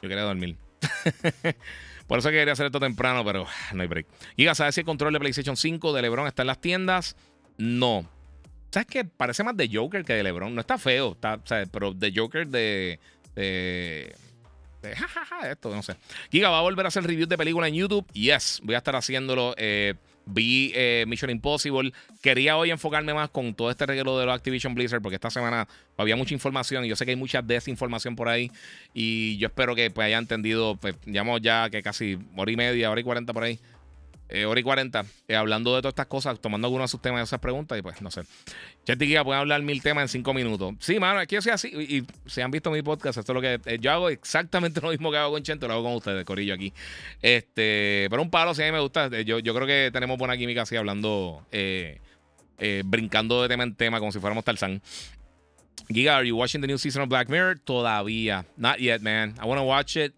Yo 0.00 0.08
quería 0.08 0.22
dormir. 0.22 0.56
por 2.06 2.18
eso 2.18 2.30
quería 2.30 2.52
hacer 2.52 2.66
esto 2.66 2.80
temprano, 2.80 3.24
pero 3.24 3.46
no 3.72 3.82
hay 3.82 3.88
break. 3.88 4.06
Y 4.36 4.46
¿sabes 4.54 4.74
si 4.74 4.80
el 4.80 4.86
control 4.86 5.12
de 5.12 5.20
PlayStation 5.20 5.56
5 5.56 5.92
de 5.92 6.02
LeBron 6.02 6.26
está 6.26 6.42
en 6.42 6.46
las 6.48 6.60
tiendas? 6.60 7.16
No. 7.56 8.08
¿Sabes 8.70 8.86
qué? 8.86 9.04
Parece 9.04 9.42
más 9.44 9.56
de 9.56 9.68
Joker 9.72 10.04
que 10.04 10.14
de 10.14 10.22
LeBron. 10.22 10.54
No 10.54 10.60
está 10.60 10.78
feo, 10.78 11.12
está, 11.12 11.40
pero 11.72 11.92
de 11.92 12.12
Joker 12.14 12.46
de. 12.46 13.00
de 13.34 14.14
jajaja, 14.96 15.50
esto, 15.50 15.74
no 15.74 15.82
sé. 15.82 15.96
Giga 16.30 16.50
va 16.50 16.58
a 16.58 16.62
volver 16.62 16.84
a 16.84 16.88
hacer 16.88 17.04
reviews 17.04 17.28
de 17.28 17.36
películas 17.36 17.68
en 17.68 17.74
YouTube. 17.74 18.06
Yes, 18.12 18.60
voy 18.62 18.74
a 18.74 18.78
estar 18.78 18.94
haciéndolo. 18.94 19.54
Eh, 19.56 19.94
Vi 20.28 20.72
eh, 20.74 21.04
Mission 21.08 21.30
Impossible. 21.30 21.92
Quería 22.22 22.56
hoy 22.56 22.70
enfocarme 22.70 23.14
más 23.14 23.30
con 23.30 23.54
todo 23.54 23.70
este 23.70 23.86
regalo 23.86 24.18
de 24.18 24.26
los 24.26 24.34
Activision 24.34 24.74
Blizzard, 24.74 25.00
porque 25.00 25.16
esta 25.16 25.30
semana 25.30 25.66
había 25.96 26.16
mucha 26.16 26.34
información 26.34 26.84
y 26.84 26.88
yo 26.88 26.96
sé 26.96 27.04
que 27.04 27.12
hay 27.12 27.16
mucha 27.16 27.42
desinformación 27.42 28.14
por 28.14 28.28
ahí. 28.28 28.50
Y 28.92 29.38
yo 29.38 29.48
espero 29.48 29.74
que 29.74 29.90
pues, 29.90 30.06
haya 30.06 30.18
entendido, 30.18 30.76
pues, 30.76 30.96
ya 31.06 31.70
que 31.70 31.82
casi 31.82 32.18
hora 32.36 32.50
y 32.52 32.56
media, 32.56 32.90
hora 32.90 33.00
y 33.00 33.04
cuarenta 33.04 33.32
por 33.32 33.44
ahí 33.44 33.58
eh, 34.28 34.44
hora 34.44 34.60
y 34.60 34.62
40, 34.62 35.04
eh, 35.28 35.36
hablando 35.36 35.74
de 35.74 35.80
todas 35.80 35.92
estas 35.92 36.06
cosas, 36.06 36.38
tomando 36.40 36.66
algunos 36.66 36.84
de 36.84 36.92
sus 36.92 37.00
temas 37.00 37.20
de 37.20 37.24
esas 37.24 37.40
preguntas, 37.40 37.78
y 37.78 37.82
pues 37.82 38.02
no 38.02 38.10
sé. 38.10 38.22
Chet 38.84 38.98
Guía 38.98 39.24
puede 39.24 39.38
hablar 39.38 39.62
mil 39.62 39.82
temas 39.82 40.02
en 40.02 40.08
cinco 40.08 40.34
minutos. 40.34 40.74
Sí, 40.80 41.00
mano, 41.00 41.20
que 41.26 41.40
yo 41.40 41.52
así. 41.52 41.68
Y, 41.68 42.04
si 42.26 42.40
han 42.40 42.50
visto 42.50 42.70
mi 42.70 42.82
podcast, 42.82 43.18
esto 43.18 43.32
es 43.32 43.34
lo 43.34 43.40
que 43.40 43.60
eh, 43.64 43.78
yo 43.80 43.90
hago 43.90 44.10
exactamente 44.10 44.80
lo 44.82 44.90
mismo 44.90 45.10
que 45.10 45.16
hago 45.16 45.32
con 45.32 45.42
Chento, 45.42 45.66
lo 45.66 45.74
hago 45.74 45.84
con 45.84 45.94
ustedes, 45.94 46.24
Corillo, 46.24 46.54
aquí. 46.54 46.72
Este, 47.22 48.06
pero 48.10 48.22
un 48.22 48.30
palo, 48.30 48.54
si 48.54 48.62
a 48.62 48.66
mí 48.66 48.72
me 48.72 48.80
gusta. 48.80 49.06
Eh, 49.06 49.24
yo, 49.24 49.38
yo 49.38 49.54
creo 49.54 49.66
que 49.66 49.90
tenemos 49.92 50.18
buena 50.18 50.36
química 50.36 50.62
así, 50.62 50.76
hablando, 50.76 51.46
brincando 52.84 53.42
de 53.42 53.48
tema 53.48 53.62
en 53.62 53.74
tema, 53.74 53.98
como 53.98 54.12
si 54.12 54.18
fuéramos 54.18 54.44
Tarzán. 54.44 54.82
Giga, 55.90 56.16
are 56.16 56.24
you 56.24 56.36
watching 56.36 56.60
the 56.60 56.66
new 56.66 56.76
season 56.76 57.00
of 57.00 57.08
Black 57.08 57.30
Mirror? 57.30 57.54
Todavía. 57.64 58.44
Not 58.58 58.78
yet, 58.78 59.00
man. 59.00 59.34
I 59.40 59.46
want 59.46 59.58
to 59.58 59.64
watch 59.64 59.96
it. 59.96 60.12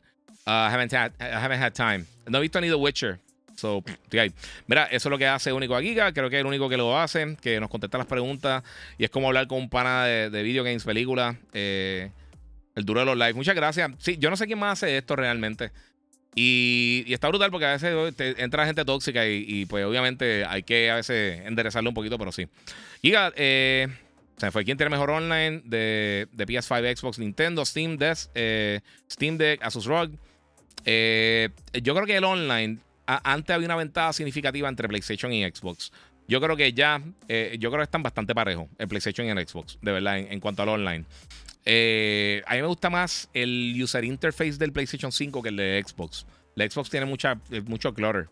Uh, 0.46 0.68
haven't 0.68 0.92
I 0.92 1.10
haven't 1.20 1.60
had 1.60 1.74
time. 1.74 2.06
No 2.28 2.38
he 2.38 2.48
visto 2.48 2.60
ni 2.60 2.68
The 2.68 2.78
Witcher. 2.78 3.20
So, 3.60 3.84
Mira, 4.66 4.84
eso 4.86 5.08
es 5.08 5.10
lo 5.10 5.18
que 5.18 5.26
hace 5.26 5.52
único 5.52 5.76
a 5.76 5.82
Giga. 5.82 6.12
Creo 6.14 6.30
que 6.30 6.36
es 6.36 6.40
el 6.40 6.46
único 6.46 6.70
que 6.70 6.78
lo 6.78 6.98
hace, 6.98 7.36
que 7.42 7.60
nos 7.60 7.68
contesta 7.68 7.98
las 7.98 8.06
preguntas. 8.06 8.64
Y 8.96 9.04
es 9.04 9.10
como 9.10 9.26
hablar 9.26 9.48
con 9.48 9.58
un 9.58 9.68
pana 9.68 10.06
de, 10.06 10.30
de 10.30 10.42
video 10.42 10.64
games, 10.64 10.82
películas. 10.82 11.36
Eh, 11.52 12.10
el 12.74 12.84
duro 12.86 13.00
de 13.00 13.06
los 13.06 13.18
lives. 13.18 13.34
Muchas 13.34 13.54
gracias. 13.54 13.90
Sí, 13.98 14.16
yo 14.18 14.30
no 14.30 14.36
sé 14.36 14.46
quién 14.46 14.58
más 14.58 14.82
hace 14.82 14.96
esto 14.96 15.14
realmente. 15.14 15.72
Y, 16.34 17.04
está 17.08 17.28
brutal 17.28 17.50
porque 17.50 17.66
a 17.66 17.72
veces 17.72 18.14
entra 18.38 18.64
gente 18.64 18.84
tóxica 18.84 19.26
y, 19.26 19.66
pues 19.66 19.84
obviamente 19.84 20.44
hay 20.46 20.62
que 20.62 20.90
a 20.90 20.94
veces 20.94 21.44
enderezarlo 21.44 21.90
un 21.90 21.94
poquito, 21.94 22.16
pero 22.16 22.32
sí. 22.32 22.46
Giga, 23.02 23.30
eh, 23.36 23.88
se 24.38 24.50
fue. 24.50 24.64
¿Quién 24.64 24.78
tiene 24.78 24.88
mejor 24.88 25.10
online 25.10 25.60
de, 25.66 26.28
de 26.32 26.46
PS5, 26.46 26.96
Xbox, 26.96 27.18
Nintendo, 27.18 27.66
Steam 27.66 27.98
Deck, 27.98 28.18
eh, 28.34 28.80
Steam 29.10 29.36
Deck, 29.36 29.62
Asus 29.62 29.84
ROG? 29.84 30.12
yo 30.82 31.94
creo 31.94 32.06
que 32.06 32.16
el 32.16 32.24
online 32.24 32.78
antes 33.24 33.54
había 33.54 33.66
una 33.66 33.76
ventaja 33.76 34.12
significativa 34.12 34.68
entre 34.68 34.88
PlayStation 34.88 35.32
y 35.32 35.44
Xbox. 35.44 35.92
Yo 36.28 36.40
creo 36.40 36.56
que 36.56 36.72
ya, 36.72 37.02
eh, 37.26 37.56
yo 37.58 37.70
creo 37.70 37.80
que 37.80 37.84
están 37.84 38.04
bastante 38.04 38.36
parejos 38.36 38.68
el 38.78 38.86
PlayStation 38.86 39.26
y 39.26 39.30
el 39.30 39.48
Xbox, 39.48 39.78
de 39.82 39.90
verdad, 39.90 40.18
en, 40.18 40.38
cuanto 40.38 40.62
al 40.62 40.68
online. 40.68 41.04
Eh, 41.64 42.40
a 42.46 42.54
mí 42.54 42.60
me 42.60 42.68
gusta 42.68 42.88
más 42.88 43.28
el 43.34 43.74
user 43.76 44.04
interface 44.04 44.52
del 44.52 44.72
PlayStation 44.72 45.10
5 45.10 45.42
que 45.42 45.48
el 45.48 45.56
de 45.56 45.84
Xbox. 45.84 46.26
El 46.54 46.70
Xbox 46.70 46.88
tiene 46.88 47.06
mucha, 47.06 47.36
eh, 47.50 47.60
mucho 47.62 47.92
clutter. 47.92 48.28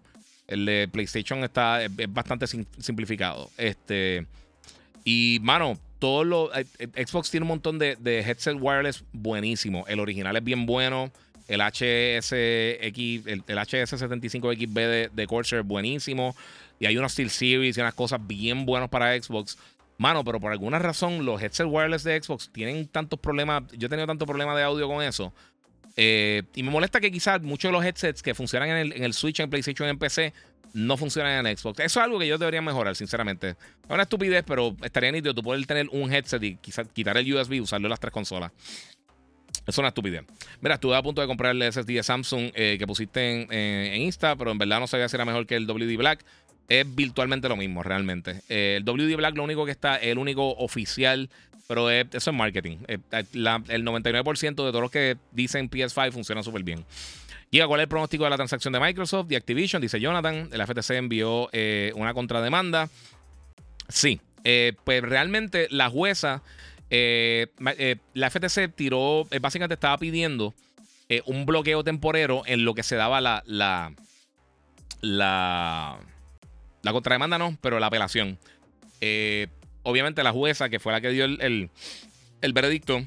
El 0.46 0.64
de 0.64 0.88
PlayStation 0.92 1.42
está, 1.42 1.82
es, 1.82 1.90
bastante 2.08 2.46
simplificado. 2.46 3.50
Este, 3.56 4.26
y, 5.02 5.40
mano, 5.42 5.76
todo 5.98 6.22
lo. 6.22 6.50
Xbox 6.52 7.32
tiene 7.32 7.44
un 7.44 7.48
montón 7.48 7.80
de, 7.80 7.96
de 7.96 8.20
headset 8.20 8.56
wireless 8.60 9.04
buenísimo. 9.12 9.84
El 9.88 9.98
original 9.98 10.36
es 10.36 10.44
bien 10.44 10.66
bueno. 10.66 11.12
El 11.48 11.60
HSX, 11.60 13.26
el, 13.26 13.42
el 13.46 13.58
HS75XB 13.58 14.72
de, 14.74 15.10
de 15.12 15.26
Corsair 15.26 15.62
buenísimo. 15.62 16.36
Y 16.78 16.86
hay 16.86 16.96
unos 16.96 17.12
Steel 17.12 17.30
Series 17.30 17.76
y 17.76 17.80
unas 17.80 17.94
cosas 17.94 18.24
bien 18.24 18.64
buenas 18.64 18.88
para 18.88 19.20
Xbox. 19.20 19.58
Mano, 19.96 20.22
pero 20.24 20.38
por 20.38 20.52
alguna 20.52 20.78
razón 20.78 21.24
los 21.24 21.42
headset 21.42 21.66
wireless 21.68 22.04
de 22.04 22.22
Xbox 22.22 22.50
tienen 22.52 22.86
tantos 22.86 23.18
problemas. 23.18 23.64
Yo 23.72 23.86
he 23.86 23.90
tenido 23.90 24.06
tanto 24.06 24.26
problema 24.26 24.56
de 24.56 24.62
audio 24.62 24.86
con 24.86 25.02
eso. 25.02 25.32
Eh, 25.96 26.44
y 26.54 26.62
me 26.62 26.70
molesta 26.70 27.00
que 27.00 27.10
quizás 27.10 27.42
muchos 27.42 27.70
de 27.70 27.72
los 27.72 27.84
headsets 27.84 28.22
que 28.22 28.32
funcionan 28.32 28.68
en 28.68 28.76
el, 28.76 28.92
en 28.92 29.02
el 29.02 29.12
Switch, 29.12 29.40
en 29.40 29.50
PlayStation, 29.50 29.88
en 29.88 29.98
PC, 29.98 30.32
no 30.72 30.96
funcionan 30.96 31.44
en 31.44 31.56
Xbox. 31.56 31.80
Eso 31.80 31.98
es 31.98 32.04
algo 32.04 32.20
que 32.20 32.28
yo 32.28 32.38
debería 32.38 32.62
mejorar, 32.62 32.94
sinceramente. 32.94 33.50
Es 33.50 33.56
una 33.90 34.04
estupidez, 34.04 34.44
pero 34.46 34.76
estaría 34.82 35.10
nítido 35.10 35.34
tú 35.34 35.42
poder 35.42 35.66
tener 35.66 35.88
un 35.90 36.12
headset 36.12 36.42
y 36.44 36.56
quizás 36.56 36.86
quitar 36.92 37.16
el 37.16 37.34
USB 37.34 37.54
y 37.54 37.60
usarlo 37.60 37.86
en 37.86 37.90
las 37.90 38.00
tres 38.00 38.12
consolas. 38.12 38.52
Es 39.68 39.76
una 39.76 39.88
estupidez. 39.88 40.24
Mira, 40.62 40.76
estuve 40.76 40.96
a 40.96 41.02
punto 41.02 41.20
de 41.20 41.26
comprar 41.26 41.54
el 41.54 41.62
SSD 41.62 41.88
de 41.88 42.02
Samsung 42.02 42.52
eh, 42.54 42.76
que 42.78 42.86
pusiste 42.86 43.42
en, 43.50 44.00
Insta, 44.00 44.34
pero 44.34 44.50
en 44.50 44.56
verdad 44.56 44.80
no 44.80 44.86
sabía 44.86 45.10
si 45.10 45.16
era 45.16 45.26
mejor 45.26 45.46
que 45.46 45.56
el 45.56 45.66
WD 45.66 45.94
Black. 45.98 46.24
Es 46.68 46.86
virtualmente 46.94 47.50
lo 47.50 47.56
mismo, 47.56 47.82
realmente. 47.82 48.40
Eh, 48.48 48.76
el 48.78 48.84
WD 48.84 49.14
Black, 49.16 49.36
lo 49.36 49.44
único 49.44 49.66
que 49.66 49.70
está, 49.70 49.96
el 49.96 50.16
único 50.16 50.54
oficial, 50.56 51.28
pero 51.66 51.90
eso 51.90 52.08
es 52.14 52.32
marketing. 52.32 52.78
Eh, 52.88 52.98
el 53.12 53.84
99% 53.84 54.40
de 54.40 54.54
todos 54.54 54.80
los 54.80 54.90
que 54.90 55.18
dicen 55.32 55.68
PS5 55.68 56.12
funciona 56.12 56.42
súper 56.42 56.62
bien. 56.62 56.86
¿cuál 57.66 57.80
es 57.80 57.84
el 57.84 57.88
pronóstico 57.88 58.24
de 58.24 58.30
la 58.30 58.36
transacción 58.36 58.72
de 58.72 58.80
Microsoft 58.80 59.30
y 59.30 59.34
Activision? 59.34 59.82
Dice 59.82 60.00
Jonathan. 60.00 60.48
El 60.50 60.66
FTC 60.66 60.92
envió 60.92 61.50
una 61.94 62.14
contrademanda. 62.14 62.88
Sí, 63.88 64.18
pues 64.84 65.02
realmente 65.02 65.66
la 65.70 65.90
jueza 65.90 66.42
eh, 66.90 67.48
eh, 67.78 67.96
la 68.14 68.30
FTC 68.30 68.74
tiró, 68.74 69.26
eh, 69.30 69.38
básicamente 69.38 69.74
estaba 69.74 69.98
pidiendo 69.98 70.54
un 71.24 71.46
bloqueo 71.46 71.82
temporero 71.82 72.42
en 72.44 72.66
lo 72.66 72.74
que 72.74 72.82
se 72.82 72.94
daba 72.94 73.22
la, 73.22 73.42
la, 73.46 73.94
la, 75.00 75.98
la 76.82 76.92
contrademanda, 76.92 77.38
no, 77.38 77.56
pero 77.62 77.80
la 77.80 77.86
apelación. 77.86 78.38
obviamente 79.84 80.22
la 80.22 80.32
jueza, 80.32 80.68
que 80.68 80.78
fue 80.78 80.92
la 80.92 81.00
que 81.00 81.08
dio 81.08 81.24
el, 81.24 81.70
el, 82.42 82.52
veredicto, 82.52 83.06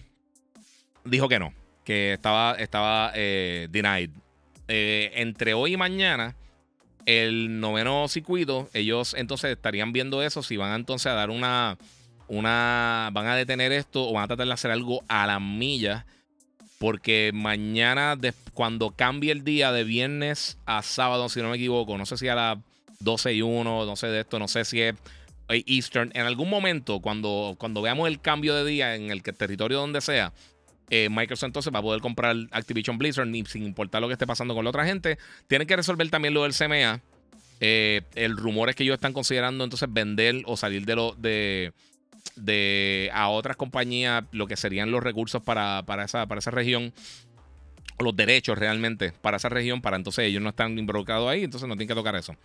dijo 1.05 1.29
que 1.29 1.37
no, 1.37 1.53
que 1.85 2.13
estaba, 2.13 2.55
estaba 2.55 3.11
denied. 3.11 4.09
entre 4.67 5.53
hoy 5.53 5.73
y 5.73 5.77
mañana 5.77 6.35
el 7.05 7.59
noveno 7.59 8.07
circuito, 8.07 8.67
ellos 8.73 9.13
entonces 9.13 9.51
estarían 9.51 9.93
viendo 9.93 10.23
eso, 10.23 10.41
si 10.41 10.57
van 10.57 10.73
entonces 10.73 11.05
a 11.05 11.13
dar 11.13 11.29
una, 11.29 11.77
una, 12.31 13.09
van 13.11 13.27
a 13.27 13.35
detener 13.35 13.73
esto 13.73 14.07
o 14.07 14.13
van 14.13 14.23
a 14.23 14.27
tratar 14.27 14.47
de 14.47 14.53
hacer 14.53 14.71
algo 14.71 15.03
a 15.09 15.27
la 15.27 15.39
milla. 15.39 16.05
Porque 16.79 17.31
mañana, 17.33 18.17
cuando 18.53 18.91
cambie 18.91 19.31
el 19.31 19.43
día 19.43 19.71
de 19.71 19.83
viernes 19.83 20.57
a 20.65 20.81
sábado, 20.81 21.29
si 21.29 21.41
no 21.41 21.49
me 21.49 21.57
equivoco, 21.57 21.97
no 21.97 22.05
sé 22.05 22.17
si 22.17 22.27
a 22.27 22.35
las 22.35 22.57
12 23.01 23.33
y 23.33 23.41
1, 23.41 23.85
no 23.85 23.95
sé 23.95 24.07
de 24.07 24.21
esto, 24.21 24.39
no 24.39 24.47
sé 24.47 24.65
si 24.65 24.81
es 24.81 24.95
eh, 25.49 25.63
Eastern, 25.67 26.11
en 26.15 26.25
algún 26.25 26.49
momento, 26.49 27.01
cuando, 27.01 27.55
cuando 27.59 27.81
veamos 27.81 28.07
el 28.07 28.21
cambio 28.21 28.55
de 28.55 28.65
día 28.65 28.95
en 28.95 29.11
el 29.11 29.21
territorio 29.21 29.79
donde 29.79 30.01
sea, 30.01 30.31
eh, 30.89 31.09
Microsoft 31.11 31.47
entonces 31.47 31.73
va 31.73 31.79
a 31.79 31.83
poder 31.83 32.01
comprar 32.01 32.35
Activision 32.51 32.97
Blizzard 32.97 33.27
ni, 33.27 33.45
sin 33.45 33.63
importar 33.63 34.01
lo 34.01 34.07
que 34.07 34.13
esté 34.13 34.25
pasando 34.25 34.55
con 34.55 34.63
la 34.63 34.69
otra 34.69 34.85
gente. 34.85 35.17
Tienen 35.47 35.67
que 35.67 35.75
resolver 35.75 36.09
también 36.09 36.33
lo 36.33 36.43
del 36.43 36.53
CMA. 36.53 37.01
Eh, 37.59 38.01
el 38.15 38.37
rumor 38.37 38.69
es 38.69 38.75
que 38.75 38.83
ellos 38.83 38.95
están 38.95 39.13
considerando 39.13 39.63
entonces 39.63 39.87
vender 39.91 40.41
o 40.45 40.57
salir 40.57 40.85
de 40.85 40.95
lo 40.95 41.13
de, 41.13 41.73
de 42.35 43.09
a 43.13 43.29
otras 43.29 43.57
compañías 43.57 44.23
lo 44.31 44.47
que 44.47 44.57
serían 44.57 44.91
los 44.91 45.03
recursos 45.03 45.41
para, 45.41 45.83
para, 45.85 46.05
esa, 46.05 46.25
para 46.27 46.39
esa 46.39 46.51
región 46.51 46.93
los 48.01 48.15
derechos 48.15 48.57
realmente 48.57 49.13
para 49.21 49.37
esa 49.37 49.49
región, 49.49 49.81
para 49.81 49.97
entonces 49.97 50.25
ellos 50.25 50.41
no 50.41 50.49
están 50.49 50.77
involucrados 50.77 51.29
ahí, 51.29 51.43
entonces 51.43 51.67
no 51.67 51.75
tienen 51.75 51.87
que 51.87 51.95
tocar 51.95 52.15
eso. 52.15 52.35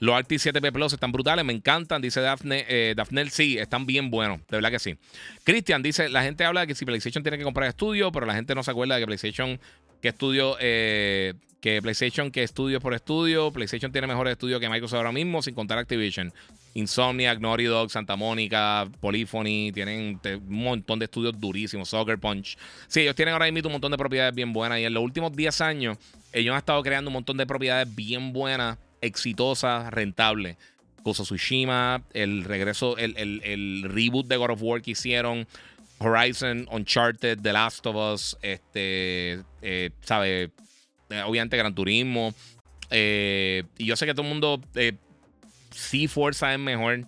Los 0.00 0.14
Arctis 0.14 0.46
7P 0.46 0.72
Plus 0.72 0.92
están 0.92 1.12
brutales, 1.12 1.44
me 1.44 1.52
encantan, 1.52 2.00
dice 2.00 2.20
Daphne. 2.20 2.64
Eh, 2.68 2.94
Daphne, 2.96 3.28
sí, 3.30 3.58
están 3.58 3.86
bien 3.86 4.10
buenos, 4.10 4.40
de 4.48 4.56
verdad 4.56 4.70
que 4.70 4.78
sí. 4.78 4.96
Cristian 5.44 5.82
dice: 5.82 6.08
La 6.08 6.22
gente 6.22 6.44
habla 6.44 6.62
de 6.62 6.66
que 6.68 6.74
si 6.74 6.84
PlayStation 6.84 7.22
tiene 7.22 7.38
que 7.38 7.44
comprar 7.44 7.68
estudio, 7.68 8.12
pero 8.12 8.26
la 8.26 8.34
gente 8.34 8.54
no 8.54 8.62
se 8.62 8.70
acuerda 8.70 8.94
de 8.94 9.00
que 9.02 9.06
PlayStation 9.06 9.58
que 10.00 10.08
estudio, 10.08 10.56
eh, 10.60 11.34
que 11.60 11.82
PlayStation, 11.82 12.30
que 12.30 12.44
estudio 12.44 12.80
por 12.80 12.94
estudio. 12.94 13.50
PlayStation 13.52 13.90
tiene 13.90 14.06
mejores 14.06 14.32
estudios 14.32 14.60
que 14.60 14.68
Microsoft 14.68 14.98
ahora 14.98 15.12
mismo, 15.12 15.42
sin 15.42 15.54
contar 15.54 15.78
Activision. 15.78 16.32
Insomniac, 16.74 17.40
Naughty 17.40 17.64
Dog, 17.64 17.90
Santa 17.90 18.16
Mónica, 18.16 18.88
Polyphony, 19.00 19.72
tienen 19.72 20.20
un 20.24 20.40
montón 20.48 20.98
de 20.98 21.06
estudios 21.06 21.38
durísimos, 21.38 21.88
Soccer 21.88 22.18
Punch. 22.18 22.56
Sí, 22.86 23.00
ellos 23.00 23.14
tienen 23.14 23.32
ahora 23.32 23.50
mismo 23.50 23.68
un 23.68 23.72
montón 23.72 23.90
de 23.90 23.98
propiedades 23.98 24.34
bien 24.34 24.52
buenas 24.52 24.78
y 24.78 24.84
en 24.84 24.94
los 24.94 25.02
últimos 25.02 25.34
10 25.34 25.60
años 25.60 25.98
ellos 26.32 26.52
han 26.52 26.58
estado 26.58 26.82
creando 26.82 27.08
un 27.08 27.14
montón 27.14 27.36
de 27.36 27.46
propiedades 27.46 27.94
bien 27.94 28.32
buenas, 28.32 28.78
exitosas, 29.00 29.92
rentables. 29.92 30.56
Koso 31.02 31.22
Tsushima, 31.22 32.02
el 32.12 32.44
regreso, 32.44 32.96
el, 32.98 33.82
reboot 33.84 34.26
de 34.26 34.36
God 34.36 34.50
of 34.50 34.62
War 34.62 34.82
que 34.82 34.90
hicieron, 34.90 35.46
Horizon, 35.98 36.68
Uncharted, 36.70 37.38
The 37.40 37.52
Last 37.52 37.86
of 37.86 37.96
Us, 37.96 38.36
este, 38.42 39.40
eh, 39.62 39.90
¿sabe? 40.02 40.50
Eh, 41.10 41.22
obviamente 41.24 41.56
Gran 41.56 41.74
Turismo. 41.74 42.34
Eh, 42.90 43.64
y 43.78 43.86
yo 43.86 43.96
sé 43.96 44.06
que 44.06 44.12
todo 44.12 44.22
el 44.22 44.28
mundo 44.28 44.60
sí 45.78 46.08
Forza 46.08 46.52
es 46.52 46.58
mejor, 46.58 47.06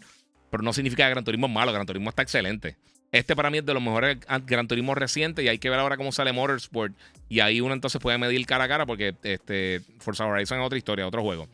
pero 0.51 0.63
no 0.63 0.73
significa 0.73 1.05
que 1.05 1.11
Gran 1.11 1.25
Turismo 1.25 1.47
es 1.47 1.53
malo. 1.53 1.73
Gran 1.73 1.87
Turismo 1.87 2.11
está 2.11 2.23
excelente. 2.23 2.77
Este 3.13 3.35
para 3.35 3.51
mí 3.51 3.59
es 3.59 3.67
de 3.67 3.75
los 3.75 3.83
mejores 3.83 4.19
Gran 4.47 4.69
Turismo 4.69 4.95
recientes 4.95 5.45
y 5.45 5.49
hay 5.49 5.59
que 5.59 5.69
ver 5.69 5.81
ahora 5.81 5.97
cómo 5.97 6.13
sale 6.13 6.33
Motorsport. 6.33 6.95
Y 7.29 7.41
ahí 7.41 7.61
uno 7.61 7.75
entonces 7.75 8.01
puede 8.01 8.19
medir 8.19 8.45
cara 8.47 8.65
a 8.65 8.69
cara 8.69 8.87
porque 8.87 9.15
este, 9.23 9.81
Forza 9.99 10.27
Horizon 10.27 10.61
es 10.61 10.67
otra 10.67 10.79
historia, 10.79 11.07
otro 11.07 11.23
juego. 11.23 11.49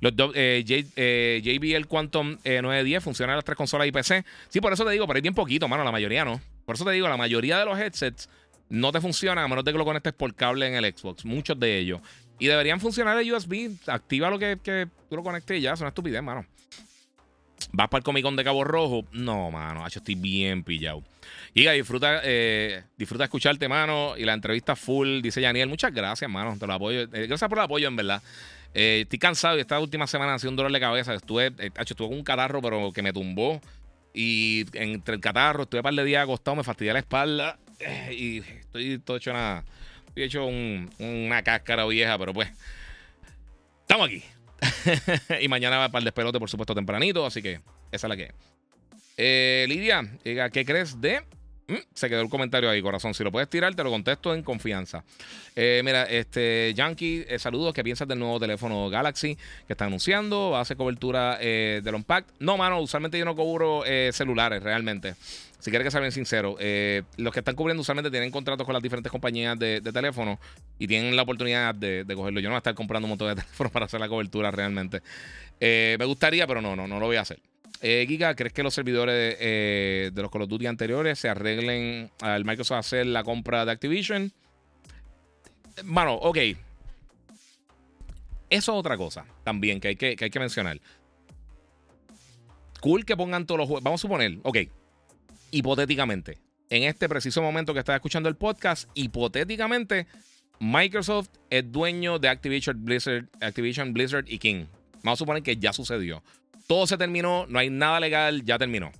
Los 0.00 0.14
JBL 0.14 1.86
Quantum 1.86 2.38
910 2.44 3.04
funcionan 3.04 3.34
en 3.34 3.36
las 3.36 3.44
tres 3.44 3.56
consolas 3.56 3.86
y 3.86 3.92
PC. 3.92 4.24
Sí, 4.48 4.60
por 4.60 4.72
eso 4.72 4.84
te 4.84 4.92
digo, 4.92 5.06
pero 5.06 5.16
hay 5.18 5.22
bien 5.22 5.34
poquito, 5.34 5.68
mano. 5.68 5.84
La 5.84 5.92
mayoría 5.92 6.24
no. 6.24 6.40
Por 6.64 6.76
eso 6.76 6.84
te 6.84 6.92
digo, 6.92 7.08
la 7.08 7.16
mayoría 7.16 7.58
de 7.58 7.66
los 7.66 7.78
headsets 7.78 8.28
no 8.70 8.92
te 8.92 9.00
funcionan 9.00 9.44
a 9.44 9.48
menos 9.48 9.64
de 9.64 9.72
que 9.72 9.78
lo 9.78 9.84
conectes 9.84 10.12
por 10.14 10.34
cable 10.34 10.66
en 10.66 10.74
el 10.74 10.84
Xbox. 10.96 11.24
Muchos 11.24 11.58
de 11.60 11.78
ellos. 11.78 12.00
Y 12.38 12.46
deberían 12.46 12.80
funcionar 12.80 13.18
el 13.18 13.32
USB. 13.32 13.70
Activa 13.86 14.30
lo 14.30 14.38
que, 14.38 14.88
tú 15.08 15.16
lo 15.16 15.22
conectes 15.22 15.58
y 15.58 15.60
ya. 15.60 15.74
Es 15.74 15.80
una 15.80 15.88
estupidez, 15.88 16.22
mano. 16.22 16.46
¿Vas 17.72 17.88
para 17.88 17.98
el 17.98 18.04
Comic 18.04 18.24
de 18.24 18.44
Cabo 18.44 18.64
Rojo? 18.64 19.04
No, 19.12 19.50
mano. 19.50 19.88
Yo 19.88 19.98
estoy 19.98 20.14
bien 20.14 20.62
pillado. 20.62 21.02
Giga, 21.54 21.72
disfruta, 21.72 22.20
eh, 22.24 22.82
disfruta 22.96 23.24
escucharte, 23.24 23.68
mano. 23.68 24.14
Y 24.16 24.24
la 24.24 24.32
entrevista 24.34 24.76
full, 24.76 25.20
dice 25.20 25.40
Daniel. 25.40 25.68
Muchas 25.68 25.92
gracias, 25.92 26.30
mano. 26.30 26.56
Te 26.58 26.66
lo 26.66 26.74
apoyo. 26.74 27.02
Eh, 27.02 27.26
gracias 27.26 27.48
por 27.48 27.58
el 27.58 27.64
apoyo, 27.64 27.88
en 27.88 27.96
verdad. 27.96 28.22
Eh, 28.74 29.00
estoy 29.02 29.18
cansado 29.20 29.56
y 29.56 29.60
esta 29.60 29.78
última 29.78 30.06
semana 30.06 30.34
ha 30.34 30.38
sido 30.38 30.50
un 30.50 30.56
dolor 30.56 30.72
de 30.72 30.80
cabeza. 30.80 31.14
Estuve, 31.14 31.52
estuve 31.58 32.08
con 32.08 32.16
un 32.16 32.24
catarro, 32.24 32.60
pero 32.60 32.92
que 32.92 33.02
me 33.02 33.12
tumbó. 33.12 33.60
Y 34.12 34.64
entre 34.74 35.16
el 35.16 35.20
catarro, 35.20 35.64
estuve 35.64 35.80
un 35.80 35.84
par 35.84 35.94
de 35.94 36.04
días 36.04 36.22
acostado, 36.22 36.56
me 36.56 36.62
fastidié 36.62 36.92
la 36.92 37.00
espalda 37.00 37.58
eh, 37.80 38.14
y 38.16 38.38
estoy 38.38 38.98
todo 38.98 39.16
hecho 39.16 39.32
nada. 39.32 39.64
Estoy 40.08 40.22
hecho 40.22 40.46
una 40.46 41.42
cáscara 41.42 41.84
vieja, 41.86 42.16
pero 42.18 42.32
pues. 42.32 42.48
Estamos 43.82 44.06
aquí. 44.06 44.22
y 45.40 45.48
mañana 45.48 45.78
va 45.78 45.88
para 45.88 46.00
el 46.00 46.04
despelote, 46.04 46.38
por 46.38 46.50
supuesto, 46.50 46.74
tempranito. 46.74 47.24
Así 47.26 47.42
que 47.42 47.60
esa 47.92 48.06
es 48.06 48.08
la 48.08 48.16
que. 48.16 48.32
Eh, 49.16 49.66
Lidia, 49.68 50.02
¿qué 50.24 50.64
crees 50.64 51.00
de 51.00 51.22
Mm, 51.66 51.76
se 51.94 52.10
quedó 52.10 52.20
el 52.20 52.28
comentario 52.28 52.68
ahí, 52.68 52.82
corazón. 52.82 53.14
Si 53.14 53.24
lo 53.24 53.32
puedes 53.32 53.48
tirar, 53.48 53.74
te 53.74 53.82
lo 53.82 53.90
contesto 53.90 54.34
en 54.34 54.42
confianza. 54.42 55.02
Eh, 55.56 55.80
mira, 55.84 56.04
este 56.04 56.72
Yankee, 56.74 57.24
eh, 57.26 57.38
saludos. 57.38 57.72
¿Qué 57.72 57.82
piensas 57.82 58.06
del 58.06 58.18
nuevo 58.18 58.38
teléfono 58.38 58.90
Galaxy 58.90 59.36
que 59.66 59.72
está 59.72 59.86
anunciando? 59.86 60.50
¿Va 60.50 60.58
a 60.58 60.62
hacer 60.62 60.76
cobertura 60.76 61.38
eh, 61.40 61.80
del 61.82 61.94
Unpacked? 61.94 62.34
No, 62.38 62.58
mano, 62.58 62.80
usualmente 62.80 63.18
yo 63.18 63.24
no 63.24 63.34
cubro 63.34 63.82
celulares 64.12 64.62
realmente. 64.62 65.14
Si 65.64 65.70
quieres 65.70 65.86
que 65.86 65.90
sea 65.90 66.00
bien 66.00 66.12
sincero, 66.12 66.58
los 67.16 67.32
que 67.32 67.38
están 67.38 67.54
cubriendo 67.54 67.80
usualmente 67.80 68.10
tienen 68.10 68.30
contratos 68.30 68.66
con 68.66 68.74
las 68.74 68.82
diferentes 68.82 69.10
compañías 69.10 69.58
de, 69.58 69.80
teléfono 69.80 70.38
y 70.78 70.86
tienen 70.86 71.16
la 71.16 71.22
oportunidad 71.22 71.74
de, 71.74 72.04
cogerlo. 72.14 72.40
Yo 72.40 72.50
no 72.50 72.52
voy 72.52 72.56
a 72.56 72.58
estar 72.58 72.74
comprando 72.74 73.06
un 73.06 73.10
montón 73.10 73.28
de 73.28 73.34
teléfonos 73.42 73.72
para 73.72 73.86
hacer 73.86 73.98
la 73.98 74.08
cobertura 74.08 74.50
realmente. 74.50 75.00
me 75.58 76.04
gustaría, 76.04 76.46
pero 76.46 76.60
no, 76.60 76.76
no, 76.76 76.86
no 76.86 77.00
lo 77.00 77.06
voy 77.06 77.16
a 77.16 77.22
hacer. 77.22 77.40
Eh, 77.80 78.06
Giga, 78.06 78.34
¿crees 78.34 78.52
que 78.52 78.62
los 78.62 78.72
servidores 78.72 79.36
eh, 79.40 80.10
de 80.12 80.22
los 80.22 80.30
Call 80.30 80.42
of 80.42 80.48
Duty 80.48 80.66
anteriores 80.66 81.18
se 81.18 81.28
arreglen 81.28 82.10
al 82.20 82.44
Microsoft 82.44 82.78
hacer 82.78 83.06
la 83.06 83.24
compra 83.24 83.64
de 83.64 83.72
Activision? 83.72 84.32
Mano, 85.82 86.14
ok. 86.14 86.38
Eso 88.48 88.72
es 88.72 88.78
otra 88.78 88.96
cosa 88.96 89.26
también 89.42 89.80
que 89.80 89.88
hay 89.88 89.96
que, 89.96 90.16
hay 90.18 90.30
que 90.30 90.40
mencionar. 90.40 90.80
Cool 92.80 93.04
que 93.04 93.16
pongan 93.16 93.44
todos 93.46 93.58
los 93.58 93.66
juegos. 93.66 93.82
Vamos 93.82 94.00
a 94.00 94.02
suponer, 94.02 94.38
ok. 94.42 94.58
Hipotéticamente, 95.54 96.38
en 96.70 96.82
este 96.82 97.08
preciso 97.08 97.42
momento 97.42 97.72
que 97.72 97.80
estás 97.80 97.96
escuchando 97.96 98.28
el 98.28 98.36
podcast, 98.36 98.88
hipotéticamente, 98.94 100.06
Microsoft 100.58 101.28
es 101.50 101.70
dueño 101.70 102.18
de 102.18 102.28
Activision 102.28 102.84
Blizzard, 102.84 103.28
Activision 103.40 103.92
Blizzard 103.92 104.24
y 104.28 104.38
King. 104.38 104.66
Vamos 105.02 105.18
a 105.18 105.22
suponer 105.22 105.42
que 105.42 105.56
ya 105.56 105.72
sucedió 105.72 106.22
todo 106.66 106.86
se 106.86 106.96
terminó, 106.96 107.46
no 107.48 107.58
hay 107.58 107.70
nada 107.70 108.00
legal, 108.00 108.44
ya 108.44 108.58
terminó. 108.58 108.90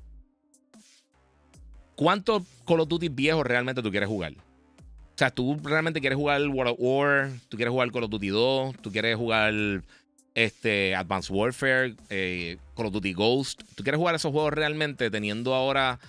¿Cuántos 1.96 2.42
Call 2.66 2.80
of 2.80 2.88
Duty 2.88 3.08
viejos 3.08 3.46
realmente 3.46 3.82
tú 3.82 3.90
quieres 3.90 4.08
jugar? 4.08 4.32
O 4.32 5.16
sea, 5.16 5.30
tú 5.30 5.58
realmente 5.62 6.00
quieres 6.00 6.16
jugar 6.16 6.42
World 6.48 6.72
of 6.72 6.78
War, 6.78 7.30
tú 7.48 7.56
quieres 7.56 7.70
jugar 7.70 7.90
Call 7.92 8.04
of 8.04 8.10
Duty 8.10 8.28
2, 8.28 8.76
tú 8.82 8.90
quieres 8.90 9.16
jugar 9.16 9.54
este, 10.34 10.94
Advanced 10.96 11.34
Warfare, 11.34 11.94
eh, 12.10 12.58
Call 12.76 12.86
of 12.86 12.92
Duty 12.92 13.12
Ghost. 13.12 13.62
Tú 13.76 13.84
quieres 13.84 13.98
jugar 13.98 14.16
esos 14.16 14.32
juegos 14.32 14.52
realmente 14.52 15.10
teniendo 15.10 15.54
ahora 15.54 16.00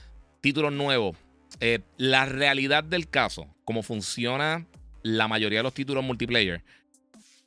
títulos 0.46 0.72
nuevos. 0.72 1.18
Eh, 1.60 1.80
la 1.98 2.28
realidad 2.28 2.84
del 2.84 3.10
caso, 3.10 3.48
como 3.64 3.82
funciona 3.82 4.68
la 5.02 5.28
mayoría 5.28 5.58
de 5.58 5.64
los 5.64 5.74
títulos 5.74 6.04
multiplayer, 6.04 6.64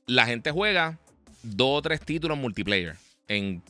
la 0.06 0.26
gente 0.26 0.50
juega 0.50 0.98
dos 1.44 1.78
o 1.78 1.82
tres 1.82 2.00
títulos 2.00 2.36
multiplayer 2.36 2.96
en 3.28 3.62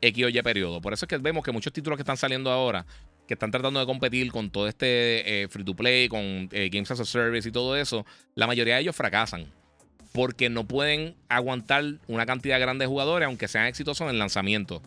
X 0.00 0.24
o 0.24 0.28
Y 0.28 0.40
periodo. 0.40 0.80
Por 0.80 0.92
eso 0.92 1.04
es 1.04 1.08
que 1.08 1.18
vemos 1.18 1.42
que 1.42 1.50
muchos 1.50 1.72
títulos 1.72 1.96
que 1.96 2.02
están 2.02 2.16
saliendo 2.16 2.48
ahora, 2.48 2.86
que 3.26 3.34
están 3.34 3.50
tratando 3.50 3.80
de 3.80 3.86
competir 3.86 4.30
con 4.30 4.50
todo 4.50 4.68
este 4.68 5.42
eh, 5.42 5.48
free 5.48 5.64
to 5.64 5.74
play, 5.74 6.08
con 6.08 6.48
eh, 6.52 6.68
Games 6.70 6.88
as 6.92 7.00
a 7.00 7.04
Service 7.04 7.48
y 7.48 7.50
todo 7.50 7.76
eso, 7.76 8.06
la 8.36 8.46
mayoría 8.46 8.76
de 8.76 8.82
ellos 8.82 8.94
fracasan. 8.94 9.46
Porque 10.12 10.48
no 10.48 10.64
pueden 10.64 11.16
aguantar 11.28 11.82
una 12.06 12.24
cantidad 12.24 12.60
grande 12.60 12.84
de 12.84 12.88
jugadores, 12.88 13.26
aunque 13.26 13.48
sean 13.48 13.66
exitosos 13.66 14.02
en 14.02 14.10
el 14.10 14.20
lanzamiento. 14.20 14.80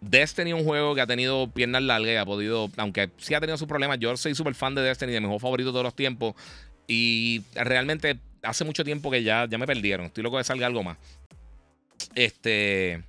Destiny 0.00 0.50
es 0.50 0.56
un 0.56 0.64
juego 0.64 0.94
que 0.94 1.00
ha 1.00 1.06
tenido 1.06 1.50
piernas 1.50 1.82
largas 1.82 2.10
y 2.10 2.16
ha 2.16 2.24
podido, 2.24 2.70
aunque 2.76 3.10
sí 3.18 3.34
ha 3.34 3.40
tenido 3.40 3.56
sus 3.58 3.66
problemas. 3.66 3.98
Yo 3.98 4.16
soy 4.16 4.34
súper 4.34 4.54
fan 4.54 4.74
de 4.74 4.82
Destiny, 4.82 5.12
de 5.12 5.20
mi 5.20 5.26
juego 5.26 5.40
favorito 5.40 5.70
de 5.70 5.72
todos 5.72 5.84
los 5.84 5.94
tiempos. 5.96 6.34
Y 6.86 7.42
realmente 7.54 8.18
hace 8.42 8.64
mucho 8.64 8.84
tiempo 8.84 9.10
que 9.10 9.22
ya, 9.22 9.46
ya 9.48 9.58
me 9.58 9.66
perdieron. 9.66 10.06
Estoy 10.06 10.22
loco 10.22 10.38
de 10.38 10.44
salga 10.44 10.66
algo 10.66 10.82
más. 10.82 10.96
Este 12.14 13.02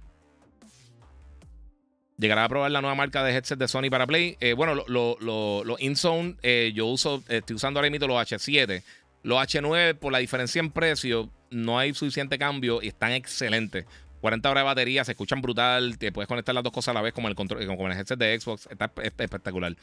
llegará 2.18 2.44
a 2.44 2.50
probar 2.50 2.70
la 2.70 2.82
nueva 2.82 2.96
marca 2.96 3.24
de 3.24 3.34
headset 3.34 3.58
de 3.58 3.68
Sony 3.68 3.90
para 3.90 4.06
Play. 4.06 4.38
Eh, 4.42 4.54
bueno, 4.54 4.76
los 4.76 4.90
lo, 4.90 5.64
lo, 5.64 5.78
InZone, 5.80 6.36
eh, 6.44 6.72
yo 6.76 6.86
uso, 6.86 7.24
estoy 7.30 7.56
usando 7.56 7.80
ahora 7.80 7.90
mismo 7.90 8.08
los 8.08 8.18
H7. 8.18 8.84
Los 9.24 9.40
H9, 9.40 9.96
por 9.96 10.12
la 10.12 10.20
diferencia 10.20 10.60
en 10.60 10.72
precio, 10.72 11.30
no 11.50 11.80
hay 11.80 11.94
suficiente 11.94 12.38
cambio 12.38 12.82
y 12.82 12.90
están 12.90 13.14
excelentes. 13.14 13.86
40 14.22 14.50
horas 14.50 14.62
de 14.62 14.66
batería, 14.66 15.04
se 15.04 15.12
escuchan 15.12 15.42
brutal. 15.42 15.98
Te 15.98 16.12
puedes 16.12 16.28
conectar 16.28 16.54
las 16.54 16.64
dos 16.64 16.74
cosas 16.74 16.90
a 16.90 16.94
la 16.94 17.02
vez, 17.02 17.14
como 17.14 17.28
el, 17.28 17.36
control, 17.36 17.66
como 17.66 17.88
el 17.88 17.98
headset 17.98 18.20
de 18.20 18.40
Xbox. 18.40 18.68
Está 18.70 18.92
espectacular. 19.02 19.76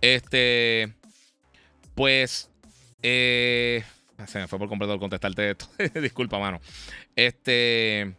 Este. 0.00 0.92
Pues. 1.94 2.50
Eh, 3.02 3.84
se 4.26 4.38
me 4.38 4.48
fue 4.48 4.58
por 4.58 4.68
completo 4.68 4.98
contestarte 4.98 5.50
esto. 5.50 5.66
Disculpa, 6.00 6.38
mano. 6.38 6.60
Este. 7.14 8.14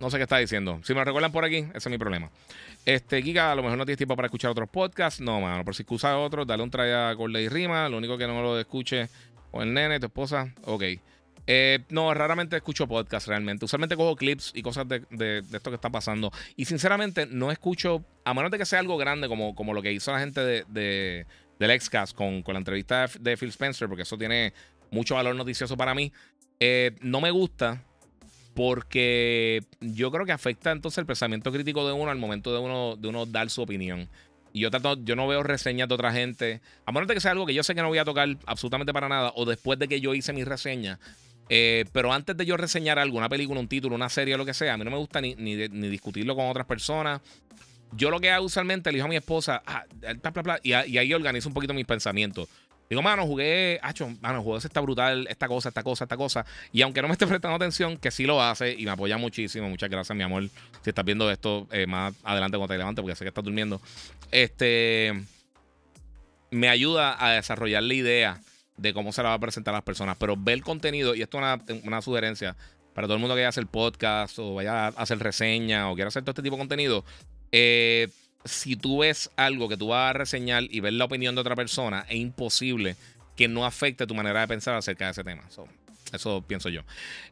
No 0.00 0.10
sé 0.10 0.18
qué 0.18 0.24
está 0.24 0.38
diciendo. 0.38 0.80
Si 0.82 0.92
me 0.92 1.00
lo 1.00 1.04
recuerdan 1.04 1.32
por 1.32 1.44
aquí, 1.44 1.56
ese 1.56 1.76
es 1.76 1.88
mi 1.88 1.98
problema. 1.98 2.30
Este, 2.84 3.22
Giga, 3.22 3.50
a 3.50 3.54
lo 3.54 3.62
mejor 3.62 3.78
no 3.78 3.84
tienes 3.84 3.96
tiempo 3.96 4.14
para 4.14 4.26
escuchar 4.26 4.50
otros 4.50 4.68
podcasts. 4.68 5.20
No, 5.20 5.40
mano. 5.40 5.64
Por 5.64 5.74
si 5.74 5.82
excusa 5.82 6.18
otros, 6.18 6.46
dale 6.46 6.62
un 6.62 6.70
try 6.70 6.90
a 6.90 7.14
Corley 7.16 7.46
y 7.46 7.48
Rima. 7.48 7.88
Lo 7.88 7.98
único 7.98 8.16
que 8.16 8.26
no 8.26 8.42
lo 8.42 8.58
escuche 8.58 9.08
o 9.50 9.62
el 9.62 9.72
nene, 9.72 9.98
tu 9.98 10.06
esposa. 10.06 10.52
Ok. 10.64 10.84
Eh, 11.46 11.84
no, 11.90 12.12
raramente 12.12 12.56
escucho 12.56 12.86
podcasts 12.86 13.28
realmente. 13.28 13.64
Usualmente 13.64 13.96
cojo 13.96 14.16
clips 14.16 14.52
y 14.54 14.62
cosas 14.62 14.86
de, 14.88 15.42
esto 15.52 15.70
que 15.70 15.76
está 15.76 15.90
pasando. 15.90 16.32
Y 16.56 16.64
sinceramente, 16.64 17.26
no 17.26 17.50
escucho, 17.50 18.04
a 18.24 18.34
menos 18.34 18.50
de 18.50 18.58
que 18.58 18.66
sea 18.66 18.80
algo 18.80 18.96
grande 18.96 19.28
como, 19.28 19.54
como 19.54 19.74
lo 19.74 19.82
que 19.82 19.92
hizo 19.92 20.12
la 20.12 20.18
gente 20.18 20.40
de, 20.40 21.26
del 21.58 21.80
Xcast 21.80 22.16
con, 22.16 22.42
con 22.42 22.54
la 22.54 22.58
entrevista 22.58 23.08
de 23.20 23.36
Phil 23.36 23.50
Spencer, 23.50 23.88
porque 23.88 24.02
eso 24.02 24.18
tiene 24.18 24.52
mucho 24.90 25.14
valor 25.14 25.34
noticioso 25.34 25.76
para 25.76 25.94
mí. 25.94 26.12
Eh, 26.58 26.96
no 27.00 27.20
me 27.20 27.30
gusta 27.30 27.82
porque 28.54 29.62
yo 29.80 30.10
creo 30.10 30.24
que 30.24 30.32
afecta 30.32 30.72
entonces 30.72 30.98
el 30.98 31.06
pensamiento 31.06 31.52
crítico 31.52 31.86
de 31.86 31.92
uno 31.92 32.10
al 32.10 32.18
momento 32.18 32.52
de 32.52 32.58
uno, 32.58 32.96
de 32.96 33.08
uno 33.08 33.26
dar 33.26 33.50
su 33.50 33.62
opinión. 33.62 34.08
Y 34.54 34.60
yo, 34.60 34.70
trato, 34.70 34.96
yo 35.04 35.16
no 35.16 35.28
veo 35.28 35.42
reseñas 35.42 35.86
de 35.86 35.94
otra 35.94 36.12
gente, 36.12 36.62
a 36.86 36.92
menos 36.92 37.06
de 37.06 37.12
que 37.12 37.20
sea 37.20 37.32
algo 37.32 37.44
que 37.44 37.52
yo 37.52 37.62
sé 37.62 37.74
que 37.74 37.82
no 37.82 37.88
voy 37.88 37.98
a 37.98 38.06
tocar 38.06 38.26
absolutamente 38.46 38.94
para 38.94 39.10
nada, 39.10 39.32
o 39.36 39.44
después 39.44 39.78
de 39.78 39.86
que 39.86 40.00
yo 40.00 40.14
hice 40.14 40.32
mi 40.32 40.44
reseña. 40.44 40.98
Eh, 41.48 41.84
pero 41.92 42.12
antes 42.12 42.36
de 42.36 42.44
yo 42.44 42.56
reseñar 42.56 42.98
algo, 42.98 43.18
una 43.18 43.28
película, 43.28 43.60
un 43.60 43.68
título, 43.68 43.94
una 43.94 44.08
serie 44.08 44.36
lo 44.36 44.44
que 44.44 44.54
sea, 44.54 44.74
a 44.74 44.76
mí 44.76 44.84
no 44.84 44.90
me 44.90 44.96
gusta 44.96 45.20
ni, 45.20 45.34
ni, 45.34 45.56
discutirlo 45.88 46.34
con 46.34 46.48
otras 46.48 46.66
personas. 46.66 47.20
Yo 47.92 48.10
lo 48.10 48.20
que 48.20 48.30
hago 48.30 48.44
usualmente, 48.44 48.90
elijo 48.90 49.06
a 49.06 49.08
mi 49.08 49.16
esposa, 49.16 49.62
ah, 49.64 49.84
y, 50.62 50.70
y 50.70 50.98
ahí 50.98 51.14
organizo 51.14 51.48
un 51.48 51.54
poquito 51.54 51.72
mis 51.72 51.86
pensamientos. 51.86 52.48
Digo, 52.88 53.02
mano, 53.02 53.26
jugué, 53.26 53.80
hacho, 53.82 54.08
mano, 54.20 54.42
juego 54.42 54.58
está 54.58 54.80
brutal, 54.80 55.26
esta 55.28 55.48
cosa, 55.48 55.70
esta 55.70 55.82
cosa, 55.82 56.04
esta 56.04 56.16
cosa. 56.16 56.46
Y 56.72 56.82
aunque 56.82 57.02
no 57.02 57.08
me 57.08 57.12
esté 57.12 57.26
prestando 57.26 57.56
atención, 57.56 57.96
que 57.96 58.10
sí 58.10 58.24
lo 58.24 58.40
hace 58.40 58.74
y 58.74 58.84
me 58.84 58.92
apoya 58.92 59.18
muchísimo. 59.18 59.68
Muchas 59.68 59.90
gracias, 59.90 60.16
mi 60.16 60.22
amor. 60.22 60.44
Si 60.82 60.90
estás 60.90 61.04
viendo 61.04 61.30
esto 61.30 61.66
eh, 61.72 61.86
más 61.86 62.14
adelante 62.22 62.56
cuando 62.56 62.72
te 62.72 62.78
levantes, 62.78 63.02
porque 63.02 63.16
sé 63.16 63.24
que 63.24 63.28
estás 63.28 63.44
durmiendo. 63.44 63.80
Este. 64.30 65.12
Me 66.52 66.68
ayuda 66.68 67.16
a 67.18 67.32
desarrollar 67.32 67.82
la 67.82 67.94
idea 67.94 68.40
de 68.76 68.92
cómo 68.92 69.12
se 69.12 69.22
la 69.22 69.30
va 69.30 69.34
a 69.34 69.40
presentar 69.40 69.74
a 69.74 69.78
las 69.78 69.84
personas. 69.84 70.16
Pero 70.18 70.36
ver 70.36 70.54
el 70.54 70.62
contenido, 70.62 71.14
y 71.14 71.22
esto 71.22 71.38
es 71.38 71.82
una, 71.84 72.02
sugerencia 72.02 72.56
para 72.94 73.06
todo 73.06 73.14
el 73.14 73.20
mundo 73.20 73.34
que 73.34 73.40
vaya 73.40 73.48
a 73.48 73.50
hacer 73.50 73.66
podcast 73.66 74.38
o 74.38 74.54
vaya 74.54 74.86
a 74.86 74.88
hacer 74.88 75.18
reseña 75.18 75.90
o 75.90 75.94
quiera 75.94 76.08
hacer 76.08 76.22
todo 76.22 76.32
este 76.32 76.42
tipo 76.42 76.56
de 76.56 76.60
contenido. 76.60 77.04
Eh 77.52 78.08
si 78.46 78.76
tú 78.76 78.98
ves 78.98 79.30
algo 79.36 79.68
que 79.68 79.76
tú 79.76 79.88
vas 79.88 80.10
a 80.10 80.12
reseñar 80.12 80.64
y 80.70 80.80
ver 80.80 80.94
la 80.94 81.04
opinión 81.04 81.34
de 81.34 81.40
otra 81.40 81.56
persona, 81.56 82.06
es 82.08 82.16
imposible 82.16 82.96
que 83.36 83.48
no 83.48 83.66
afecte 83.66 84.06
tu 84.06 84.14
manera 84.14 84.40
de 84.40 84.48
pensar 84.48 84.74
acerca 84.74 85.06
de 85.06 85.10
ese 85.10 85.24
tema. 85.24 85.42
eso 86.12 86.42
pienso 86.42 86.68
yo. 86.68 86.82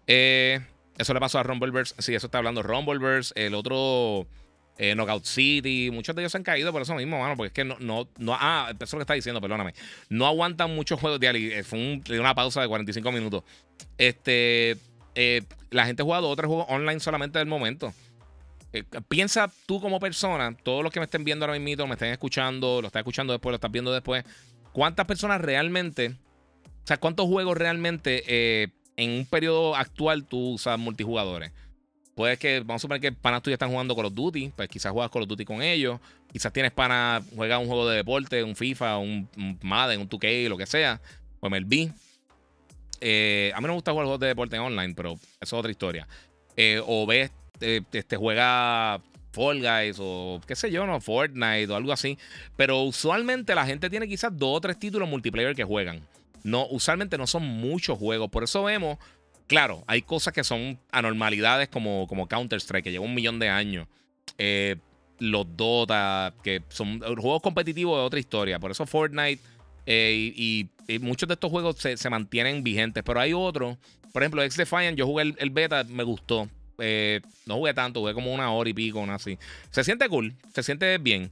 Eh, 0.07 0.61
eso 0.99 1.15
le 1.15 1.21
pasó 1.21 1.39
a 1.39 1.43
Rumbleverse. 1.43 1.95
Sí, 1.99 2.15
eso 2.15 2.27
está 2.27 2.39
hablando 2.39 2.63
Rumbleverse. 2.63 3.33
El 3.37 3.55
otro. 3.55 4.27
Eh, 4.77 4.95
Knockout 4.95 5.25
City, 5.25 5.91
muchos 5.93 6.17
de 6.17 6.23
ellos 6.23 6.33
se 6.33 6.39
han 6.39 6.45
caído 6.45 6.73
por 6.73 6.83
eso 6.83 6.95
mismo, 6.95 7.21
mano, 7.21 7.37
porque 7.37 7.49
es 7.49 7.53
que 7.53 7.65
no, 7.65 7.77
no, 7.79 8.09
no, 8.19 8.37
ah, 8.39 8.71
eso 8.73 8.85
es 8.85 8.93
lo 8.93 8.99
que 8.99 9.03
está 9.03 9.15
diciendo, 9.15 9.41
perdóname. 9.41 9.73
No 10.09 10.27
aguantan 10.27 10.75
muchos 10.75 10.99
juegos 10.99 11.21
de. 11.21 11.59
Eh, 11.59 11.63
fue 11.63 12.01
una 12.19 12.35
pausa 12.35 12.61
de 12.61 12.69
45 12.69 13.13
minutos. 13.13 13.45
Este, 13.99 14.77
la 15.71 15.87
gente 15.87 16.03
ha 16.03 16.05
jugado 16.05 16.29
otros 16.29 16.49
juegos 16.49 16.67
online 16.69 17.01
solamente 17.01 17.39
del 17.39 17.47
momento. 17.47 17.95
Eh, 18.75 18.83
piensa 19.09 19.53
tú 19.67 19.81
como 19.81 20.01
persona, 20.01 20.53
todos 20.65 20.83
los 20.83 20.93
que 20.93 20.99
me 20.99 21.05
estén 21.05 21.23
viendo 21.23 21.45
ahora 21.45 21.57
mismo, 21.61 21.87
me 21.87 21.93
estén 21.93 22.11
escuchando, 22.11 22.81
lo 22.83 22.89
estás 22.89 23.01
escuchando 23.01 23.33
después, 23.33 23.53
lo 23.53 23.55
estás 23.55 23.71
viendo 23.71 23.93
después, 23.93 24.25
¿cuántas 24.73 25.07
personas 25.07 25.41
realmente, 25.41 26.09
o 26.09 26.87
sea, 26.87 26.97
cuántos 26.97 27.27
juegos 27.27 27.57
realmente 27.57 28.25
eh, 28.27 28.71
en 28.97 29.11
un 29.11 29.27
periodo 29.27 29.77
actual 29.77 30.25
tú 30.25 30.55
usas 30.55 30.77
multijugadores? 30.77 31.53
Puede 32.15 32.37
que, 32.37 32.61
vamos 32.61 32.77
a 32.77 32.83
suponer 32.83 33.01
que 33.01 33.13
panas 33.13 33.43
tuyas 33.43 33.57
están 33.57 33.71
jugando 33.71 33.97
Call 33.97 34.07
of 34.07 34.15
Duty, 34.15 34.53
pues 34.55 34.69
quizás 34.69 34.93
juegas 34.93 35.11
Call 35.11 35.23
of 35.23 35.29
Duty 35.29 35.45
con 35.45 35.63
ellos. 35.63 36.01
Quizás 36.33 36.53
tienes 36.53 36.73
panas, 36.73 37.25
juegas 37.35 37.61
un 37.61 37.67
juego 37.67 37.89
de 37.89 37.97
deporte, 37.97 38.43
un 38.45 38.55
FIFA, 38.55 38.99
un, 38.99 39.29
Madden, 39.63 40.01
un 40.01 40.09
2K, 40.09 40.49
lo 40.49 40.57
que 40.57 40.67
sea, 40.67 41.01
o 41.41 41.51
MLB. 41.51 41.91
Eh, 43.01 43.53
a 43.55 43.61
mí 43.61 43.63
no 43.63 43.69
me 43.69 43.75
gusta 43.75 43.91
jugar 43.91 44.07
juegos 44.07 44.21
de 44.21 44.29
deporte 44.29 44.59
online, 44.59 44.95
pero 44.95 45.15
eso 45.15 45.21
es 45.41 45.53
otra 45.53 45.71
historia. 45.71 46.07
o 46.87 47.07
ves 47.07 47.31
este, 47.61 48.17
juega 48.17 49.01
Fall 49.33 49.61
Guys 49.61 49.97
o 50.01 50.41
qué 50.47 50.55
sé 50.55 50.71
yo, 50.71 50.87
no, 50.87 51.01
Fortnite 51.01 51.71
o 51.71 51.77
algo 51.77 51.93
así. 51.93 52.19
Pero 52.57 52.83
usualmente 52.83 53.55
la 53.55 53.67
gente 53.67 53.91
tiene 53.91 54.09
quizás 54.09 54.37
dos 54.37 54.59
o 54.59 54.61
tres 54.61 54.79
títulos 54.79 55.09
multiplayer 55.09 55.55
que 55.55 55.65
juegan. 55.65 56.07
No, 56.43 56.67
usualmente 56.67 57.19
no 57.19 57.27
son 57.27 57.43
muchos 57.43 57.99
juegos. 57.99 58.31
Por 58.31 58.45
eso 58.45 58.63
vemos, 58.63 58.99
claro, 59.47 59.85
hay 59.87 60.03
cosas 60.03 60.33
que 60.33 60.45
son 60.45 60.79
anormalidades 60.91 61.69
como, 61.69 62.07
como 62.07 62.29
Counter-Strike, 62.29 62.85
que 62.85 62.93
lleva 62.93 63.05
un 63.05 63.15
millón 63.15 63.39
de 63.39 63.49
años. 63.49 63.87
Eh, 64.39 64.77
los 65.19 65.47
Dota, 65.57 66.35
que 66.43 66.63
son 66.69 67.01
juegos 67.01 67.41
competitivos 67.41 67.99
de 67.99 68.05
otra 68.05 68.19
historia. 68.19 68.59
Por 68.59 68.71
eso 68.71 68.85
Fortnite 68.85 69.41
eh, 69.87 70.33
y, 70.35 70.71
muchos 71.01 71.29
de 71.29 71.35
estos 71.35 71.51
juegos 71.51 71.77
se, 71.79 72.11
mantienen 72.11 72.65
vigentes. 72.65 73.03
Pero 73.05 73.21
hay 73.21 73.33
otros, 73.33 73.79
por 74.13 74.23
ejemplo, 74.23 74.43
X 74.43 74.57
Defiant, 74.57 74.99
yo 74.99 75.07
jugué 75.07 75.35
el 75.39 75.51
beta, 75.51 75.85
me 75.85 76.03
gustó. 76.03 76.49
Eh, 76.79 77.21
no 77.47 77.57
jugué 77.57 77.73
tanto, 77.73 78.01
jugué 78.01 78.13
como 78.13 78.35
una 78.35 78.51
hora 78.51 78.69
y 78.69 78.75
pico, 78.75 78.99
una 78.99 79.15
así. 79.15 79.39
Se 79.71 79.85
siente 79.85 80.09
cool, 80.09 80.35
se 80.53 80.63
siente 80.63 80.99
bien. 80.99 81.31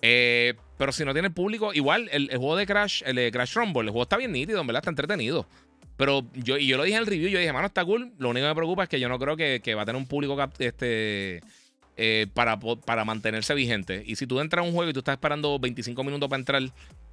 Pero 0.00 0.92
si 0.92 1.04
no 1.04 1.12
tiene 1.12 1.30
público, 1.30 1.74
igual 1.74 2.08
el, 2.12 2.28
juego 2.28 2.56
de 2.56 2.66
Crash, 2.66 3.02
el 3.04 3.16
de 3.16 3.30
Crash 3.30 3.54
Rumble, 3.54 3.82
el 3.82 3.90
juego 3.90 4.04
está 4.04 4.16
bien 4.16 4.32
nítido, 4.32 4.60
en 4.60 4.66
verdad 4.66 4.80
está 4.80 4.90
entretenido. 4.90 5.46
Pero 5.98 6.24
yo, 6.32 6.56
y 6.56 6.66
yo 6.66 6.78
lo 6.78 6.84
dije 6.84 6.96
en 6.96 7.02
el 7.02 7.06
review, 7.06 7.28
yo 7.28 7.38
dije, 7.38 7.52
mano, 7.52 7.66
está 7.66 7.84
cool. 7.84 8.12
Lo 8.18 8.30
único 8.30 8.44
que 8.44 8.48
me 8.48 8.54
preocupa 8.54 8.84
es 8.84 8.88
que 8.88 9.00
yo 9.00 9.10
no 9.10 9.18
creo 9.18 9.36
que, 9.36 9.74
va 9.74 9.82
a 9.82 9.84
tener 9.84 10.00
un 10.00 10.06
público 10.06 10.38
este, 10.60 11.42
eh, 11.96 12.26
para, 12.32 12.58
para 12.58 13.04
mantenerse 13.04 13.52
vigente. 13.54 14.02
Y 14.06 14.16
si 14.16 14.26
tú 14.26 14.40
entras 14.40 14.64
a 14.64 14.66
un 14.66 14.72
juego 14.72 14.88
y 14.88 14.94
tú 14.94 15.00
estás 15.00 15.14
esperando 15.14 15.58
25 15.58 16.02
minutos 16.04 16.30
para 16.30 16.38
entrar, 16.38 16.62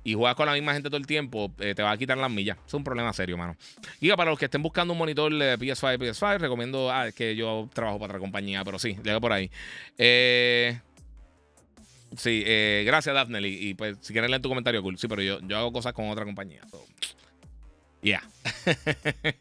y 0.05 0.13
juegas 0.13 0.35
con 0.35 0.45
la 0.45 0.53
misma 0.53 0.73
gente 0.73 0.87
todo 0.87 0.97
el 0.97 1.07
tiempo, 1.07 1.51
eh, 1.59 1.73
te 1.73 1.81
va 1.81 1.91
a 1.91 1.97
quitar 1.97 2.15
las 2.15 2.29
millas. 2.29 2.59
Es 2.65 2.73
un 2.75 2.83
problema 2.83 3.11
serio, 3.11 3.37
mano. 3.37 3.57
Y 3.99 4.09
para 4.11 4.29
los 4.29 4.37
que 4.37 4.45
estén 4.45 4.61
buscando 4.61 4.93
un 4.93 4.99
monitor 4.99 5.33
de 5.33 5.57
PS5, 5.57 5.97
PS5, 5.97 6.37
recomiendo. 6.37 6.91
Ah, 6.91 7.11
que 7.11 7.35
yo 7.35 7.67
trabajo 7.73 7.97
para 7.97 8.11
otra 8.11 8.19
compañía, 8.19 8.63
pero 8.63 8.77
sí, 8.77 8.95
llega 9.03 9.19
por 9.19 9.33
ahí. 9.33 9.49
Eh, 9.97 10.79
sí, 12.15 12.43
eh, 12.45 12.83
gracias, 12.85 13.15
Daphne. 13.15 13.41
Y, 13.47 13.73
pues, 13.73 13.97
si 14.01 14.13
quieres 14.13 14.29
leer 14.29 14.43
tu 14.43 14.49
comentario, 14.49 14.83
cool. 14.83 14.99
Sí, 14.99 15.07
pero 15.07 15.23
yo, 15.23 15.39
yo 15.41 15.57
hago 15.57 15.73
cosas 15.73 15.93
con 15.93 16.07
otra 16.07 16.23
compañía. 16.23 16.61
Ya. 18.05 18.21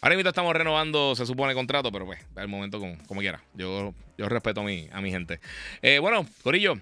Ahora 0.00 0.16
mismo 0.16 0.28
estamos 0.28 0.52
renovando, 0.52 1.14
se 1.14 1.24
supone, 1.24 1.54
contrato, 1.54 1.92
pero 1.92 2.04
pues, 2.04 2.18
al 2.34 2.48
momento 2.48 2.80
como, 3.06 3.20
quiera. 3.20 3.40
Yo, 3.54 3.94
yo 4.18 4.28
respeto 4.28 4.62
a 4.62 4.64
mi, 4.64 4.88
a 4.92 5.00
mi 5.00 5.12
gente. 5.12 5.38
bueno, 6.00 6.26
Corillo, 6.42 6.74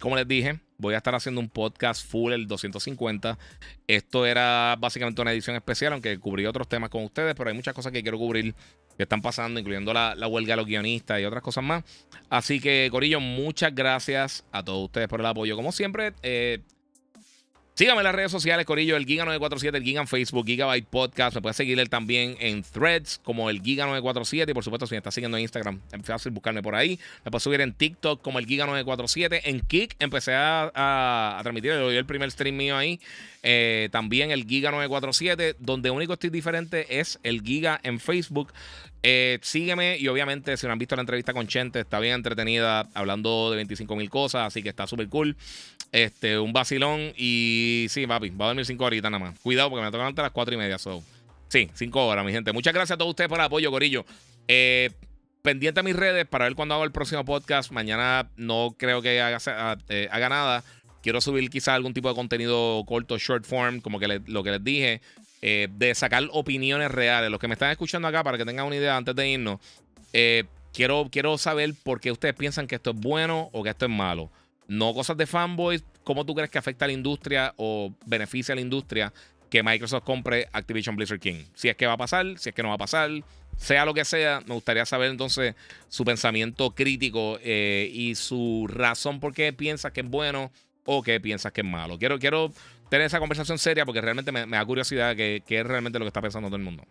como 0.00 0.16
les 0.16 0.26
dije, 0.26 0.58
voy 0.78 0.94
a 0.94 0.96
estar 0.96 1.14
haciendo 1.14 1.40
un 1.40 1.50
podcast 1.50 2.08
full 2.08 2.32
el 2.32 2.46
250. 2.46 3.38
Esto 3.86 4.24
era 4.24 4.74
básicamente 4.78 5.20
una 5.20 5.32
edición 5.32 5.54
especial, 5.56 5.92
aunque 5.92 6.18
cubrí 6.18 6.46
otros 6.46 6.66
temas 6.66 6.88
con 6.88 7.04
ustedes, 7.04 7.34
pero 7.34 7.50
hay 7.50 7.56
muchas 7.56 7.74
cosas 7.74 7.92
que 7.92 8.02
quiero 8.02 8.16
cubrir 8.16 8.54
que 8.96 9.02
están 9.02 9.20
pasando, 9.20 9.60
incluyendo 9.60 9.92
la, 9.92 10.14
huelga 10.28 10.54
de 10.54 10.56
los 10.56 10.66
guionistas 10.66 11.20
y 11.20 11.24
otras 11.24 11.42
cosas 11.42 11.62
más. 11.62 11.84
Así 12.30 12.58
que, 12.58 12.88
Corillo, 12.90 13.20
muchas 13.20 13.74
gracias 13.74 14.46
a 14.50 14.64
todos 14.64 14.86
ustedes 14.86 15.08
por 15.08 15.20
el 15.20 15.26
apoyo. 15.26 15.56
Como 15.56 15.72
siempre, 15.72 16.14
eh, 16.22 16.60
Síganme 17.78 18.00
en 18.00 18.06
las 18.06 18.14
redes 18.16 18.32
sociales, 18.32 18.66
Corillo, 18.66 18.96
el 18.96 19.06
Giga947, 19.06 19.76
el 19.76 19.84
Giga 19.84 20.00
en 20.00 20.08
Facebook, 20.08 20.44
Gigabyte 20.44 20.84
Podcast. 20.84 21.36
Me 21.36 21.42
puedes 21.42 21.56
seguir 21.56 21.78
él 21.78 21.88
también 21.88 22.36
en 22.40 22.64
threads 22.64 23.20
como 23.22 23.50
el 23.50 23.62
Giga947. 23.62 24.50
Y 24.50 24.52
por 24.52 24.64
supuesto, 24.64 24.88
si 24.88 24.94
me 24.94 24.96
estás 24.96 25.14
siguiendo 25.14 25.36
en 25.36 25.42
Instagram, 25.42 25.80
es 25.92 26.04
fácil 26.04 26.32
buscarme 26.32 26.60
por 26.60 26.74
ahí. 26.74 26.98
Me 27.24 27.30
puedes 27.30 27.44
subir 27.44 27.60
en 27.60 27.72
TikTok 27.72 28.20
como 28.20 28.40
el 28.40 28.48
Giga947. 28.48 29.42
En 29.44 29.60
Kik 29.60 29.94
empecé 30.00 30.34
a, 30.34 30.72
a, 30.74 31.36
a 31.38 31.42
transmitir, 31.42 31.70
el 31.70 32.04
primer 32.04 32.28
stream 32.32 32.56
mío 32.56 32.76
ahí. 32.76 32.98
Eh, 33.44 33.88
también 33.92 34.32
el 34.32 34.44
Giga 34.44 34.72
947, 34.72 35.54
donde 35.60 35.92
único 35.92 36.14
estoy 36.14 36.30
diferente 36.30 36.98
es 36.98 37.20
el 37.22 37.42
Giga 37.42 37.78
en 37.84 38.00
Facebook. 38.00 38.52
Eh, 39.04 39.38
sígueme 39.42 39.96
y 39.96 40.08
obviamente 40.08 40.56
si 40.56 40.66
no 40.66 40.72
han 40.72 40.78
visto 40.80 40.96
la 40.96 41.02
entrevista 41.02 41.32
con 41.32 41.46
Chente, 41.46 41.78
está 41.80 42.00
bien 42.00 42.14
entretenida, 42.14 42.88
hablando 42.94 43.50
de 43.50 43.56
25 43.56 43.94
mil 43.94 44.10
cosas, 44.10 44.48
así 44.48 44.62
que 44.62 44.70
está 44.70 44.88
súper 44.88 45.08
cool. 45.08 45.36
Este, 45.90 46.38
un 46.38 46.52
vacilón 46.52 47.12
y 47.16 47.86
sí, 47.88 48.06
papi, 48.06 48.30
va 48.30 48.46
a 48.46 48.48
dormir 48.48 48.66
5 48.66 48.84
horitas 48.84 49.10
nada 49.10 49.24
más. 49.24 49.38
Cuidado 49.40 49.70
porque 49.70 49.84
me 49.84 49.90
toca 49.90 50.06
a 50.06 50.22
las 50.22 50.32
4 50.32 50.54
y 50.54 50.58
media. 50.58 50.76
Sí, 50.78 51.70
5 51.72 52.06
horas, 52.06 52.24
mi 52.24 52.32
gente. 52.32 52.52
Muchas 52.52 52.74
gracias 52.74 52.94
a 52.94 52.98
todos 52.98 53.10
ustedes 53.10 53.28
por 53.28 53.38
el 53.38 53.44
apoyo, 53.44 53.70
Gorillo. 53.70 54.04
Eh, 54.48 54.90
pendiente 55.42 55.80
a 55.80 55.82
mis 55.82 55.96
redes 55.96 56.26
para 56.26 56.44
ver 56.44 56.54
cuando 56.54 56.74
hago 56.74 56.84
el 56.84 56.92
próximo 56.92 57.24
podcast. 57.24 57.70
Mañana 57.70 58.28
no 58.36 58.74
creo 58.76 59.00
que 59.00 59.20
haga, 59.20 59.38
haga 60.10 60.28
nada. 60.28 60.64
Quiero 61.02 61.20
subir 61.20 61.48
quizás 61.48 61.74
algún 61.74 61.94
tipo 61.94 62.08
de 62.08 62.14
contenido 62.14 62.84
corto, 62.86 63.18
short 63.18 63.44
form, 63.44 63.80
como 63.80 63.98
que 63.98 64.20
lo 64.26 64.42
que 64.42 64.50
les 64.50 64.64
dije, 64.64 65.00
eh, 65.40 65.68
de 65.70 65.94
sacar 65.94 66.24
opiniones 66.32 66.90
reales. 66.90 67.30
Los 67.30 67.40
que 67.40 67.48
me 67.48 67.54
están 67.54 67.70
escuchando 67.70 68.08
acá, 68.08 68.24
para 68.24 68.36
que 68.36 68.44
tengan 68.44 68.66
una 68.66 68.76
idea 68.76 68.96
antes 68.96 69.14
de 69.14 69.28
irnos, 69.30 69.60
eh, 70.12 70.44
quiero, 70.72 71.08
quiero 71.10 71.38
saber 71.38 71.74
por 71.82 72.00
qué 72.00 72.10
ustedes 72.10 72.34
piensan 72.34 72.66
que 72.66 72.74
esto 72.74 72.90
es 72.90 72.96
bueno 72.96 73.48
o 73.52 73.62
que 73.62 73.70
esto 73.70 73.86
es 73.86 73.90
malo. 73.90 74.30
No 74.68 74.94
cosas 74.94 75.16
de 75.16 75.26
fanboys, 75.26 75.82
cómo 76.04 76.24
tú 76.24 76.34
crees 76.34 76.50
que 76.50 76.58
afecta 76.58 76.84
a 76.84 76.88
la 76.88 76.94
industria 76.94 77.54
o 77.56 77.92
beneficia 78.06 78.52
a 78.52 78.56
la 78.56 78.60
industria 78.60 79.12
que 79.50 79.62
Microsoft 79.62 80.04
compre 80.04 80.48
Activision 80.52 80.94
Blizzard 80.94 81.20
King. 81.20 81.44
Si 81.54 81.68
es 81.68 81.76
que 81.76 81.86
va 81.86 81.94
a 81.94 81.96
pasar, 81.96 82.38
si 82.38 82.50
es 82.50 82.54
que 82.54 82.62
no 82.62 82.68
va 82.68 82.74
a 82.74 82.78
pasar, 82.78 83.10
sea 83.56 83.84
lo 83.84 83.94
que 83.94 84.04
sea, 84.04 84.40
me 84.46 84.54
gustaría 84.54 84.86
saber 84.86 85.10
entonces 85.10 85.54
su 85.88 86.04
pensamiento 86.04 86.74
crítico 86.74 87.38
eh, 87.42 87.90
y 87.92 88.14
su 88.14 88.66
razón 88.68 89.20
por 89.20 89.34
qué 89.34 89.52
piensas 89.52 89.92
que 89.92 90.02
es 90.02 90.08
bueno 90.08 90.52
o 90.84 91.02
qué 91.02 91.20
piensas 91.20 91.52
que 91.52 91.62
es 91.62 91.66
malo. 91.66 91.98
Quiero, 91.98 92.18
quiero 92.18 92.52
tener 92.88 93.06
esa 93.06 93.18
conversación 93.18 93.58
seria 93.58 93.84
porque 93.84 94.00
realmente 94.00 94.32
me, 94.32 94.46
da 94.46 94.64
curiosidad 94.64 95.16
que, 95.16 95.42
es 95.46 95.66
realmente 95.66 95.98
lo 95.98 96.04
que 96.04 96.08
está 96.08 96.22
pensando 96.22 96.48
todo 96.48 96.56
el 96.56 96.62
mundo. 96.62 96.84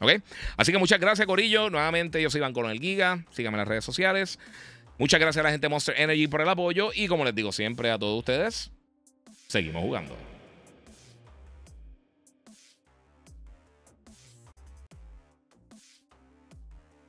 ¿Ok? 0.00 0.12
Así 0.56 0.72
que 0.72 0.78
muchas 0.78 0.98
gracias, 0.98 1.26
Corillo. 1.26 1.70
Nuevamente, 1.70 2.20
yo 2.20 2.28
soy 2.28 2.40
Iván 2.40 2.52
el 2.70 2.80
Giga. 2.80 3.24
Síganme 3.30 3.56
en 3.56 3.60
las 3.60 3.68
redes 3.68 3.84
sociales. 3.84 4.40
Muchas 4.98 5.20
gracias 5.20 5.40
a 5.40 5.44
la 5.44 5.50
gente 5.50 5.68
Monster 5.68 5.94
Energy 5.98 6.28
por 6.28 6.40
el 6.40 6.48
apoyo. 6.48 6.90
Y 6.94 7.08
como 7.08 7.24
les 7.24 7.34
digo 7.34 7.52
siempre 7.52 7.90
a 7.90 7.98
todos 7.98 8.18
ustedes, 8.18 8.70
seguimos 9.48 9.82
jugando. 9.82 10.33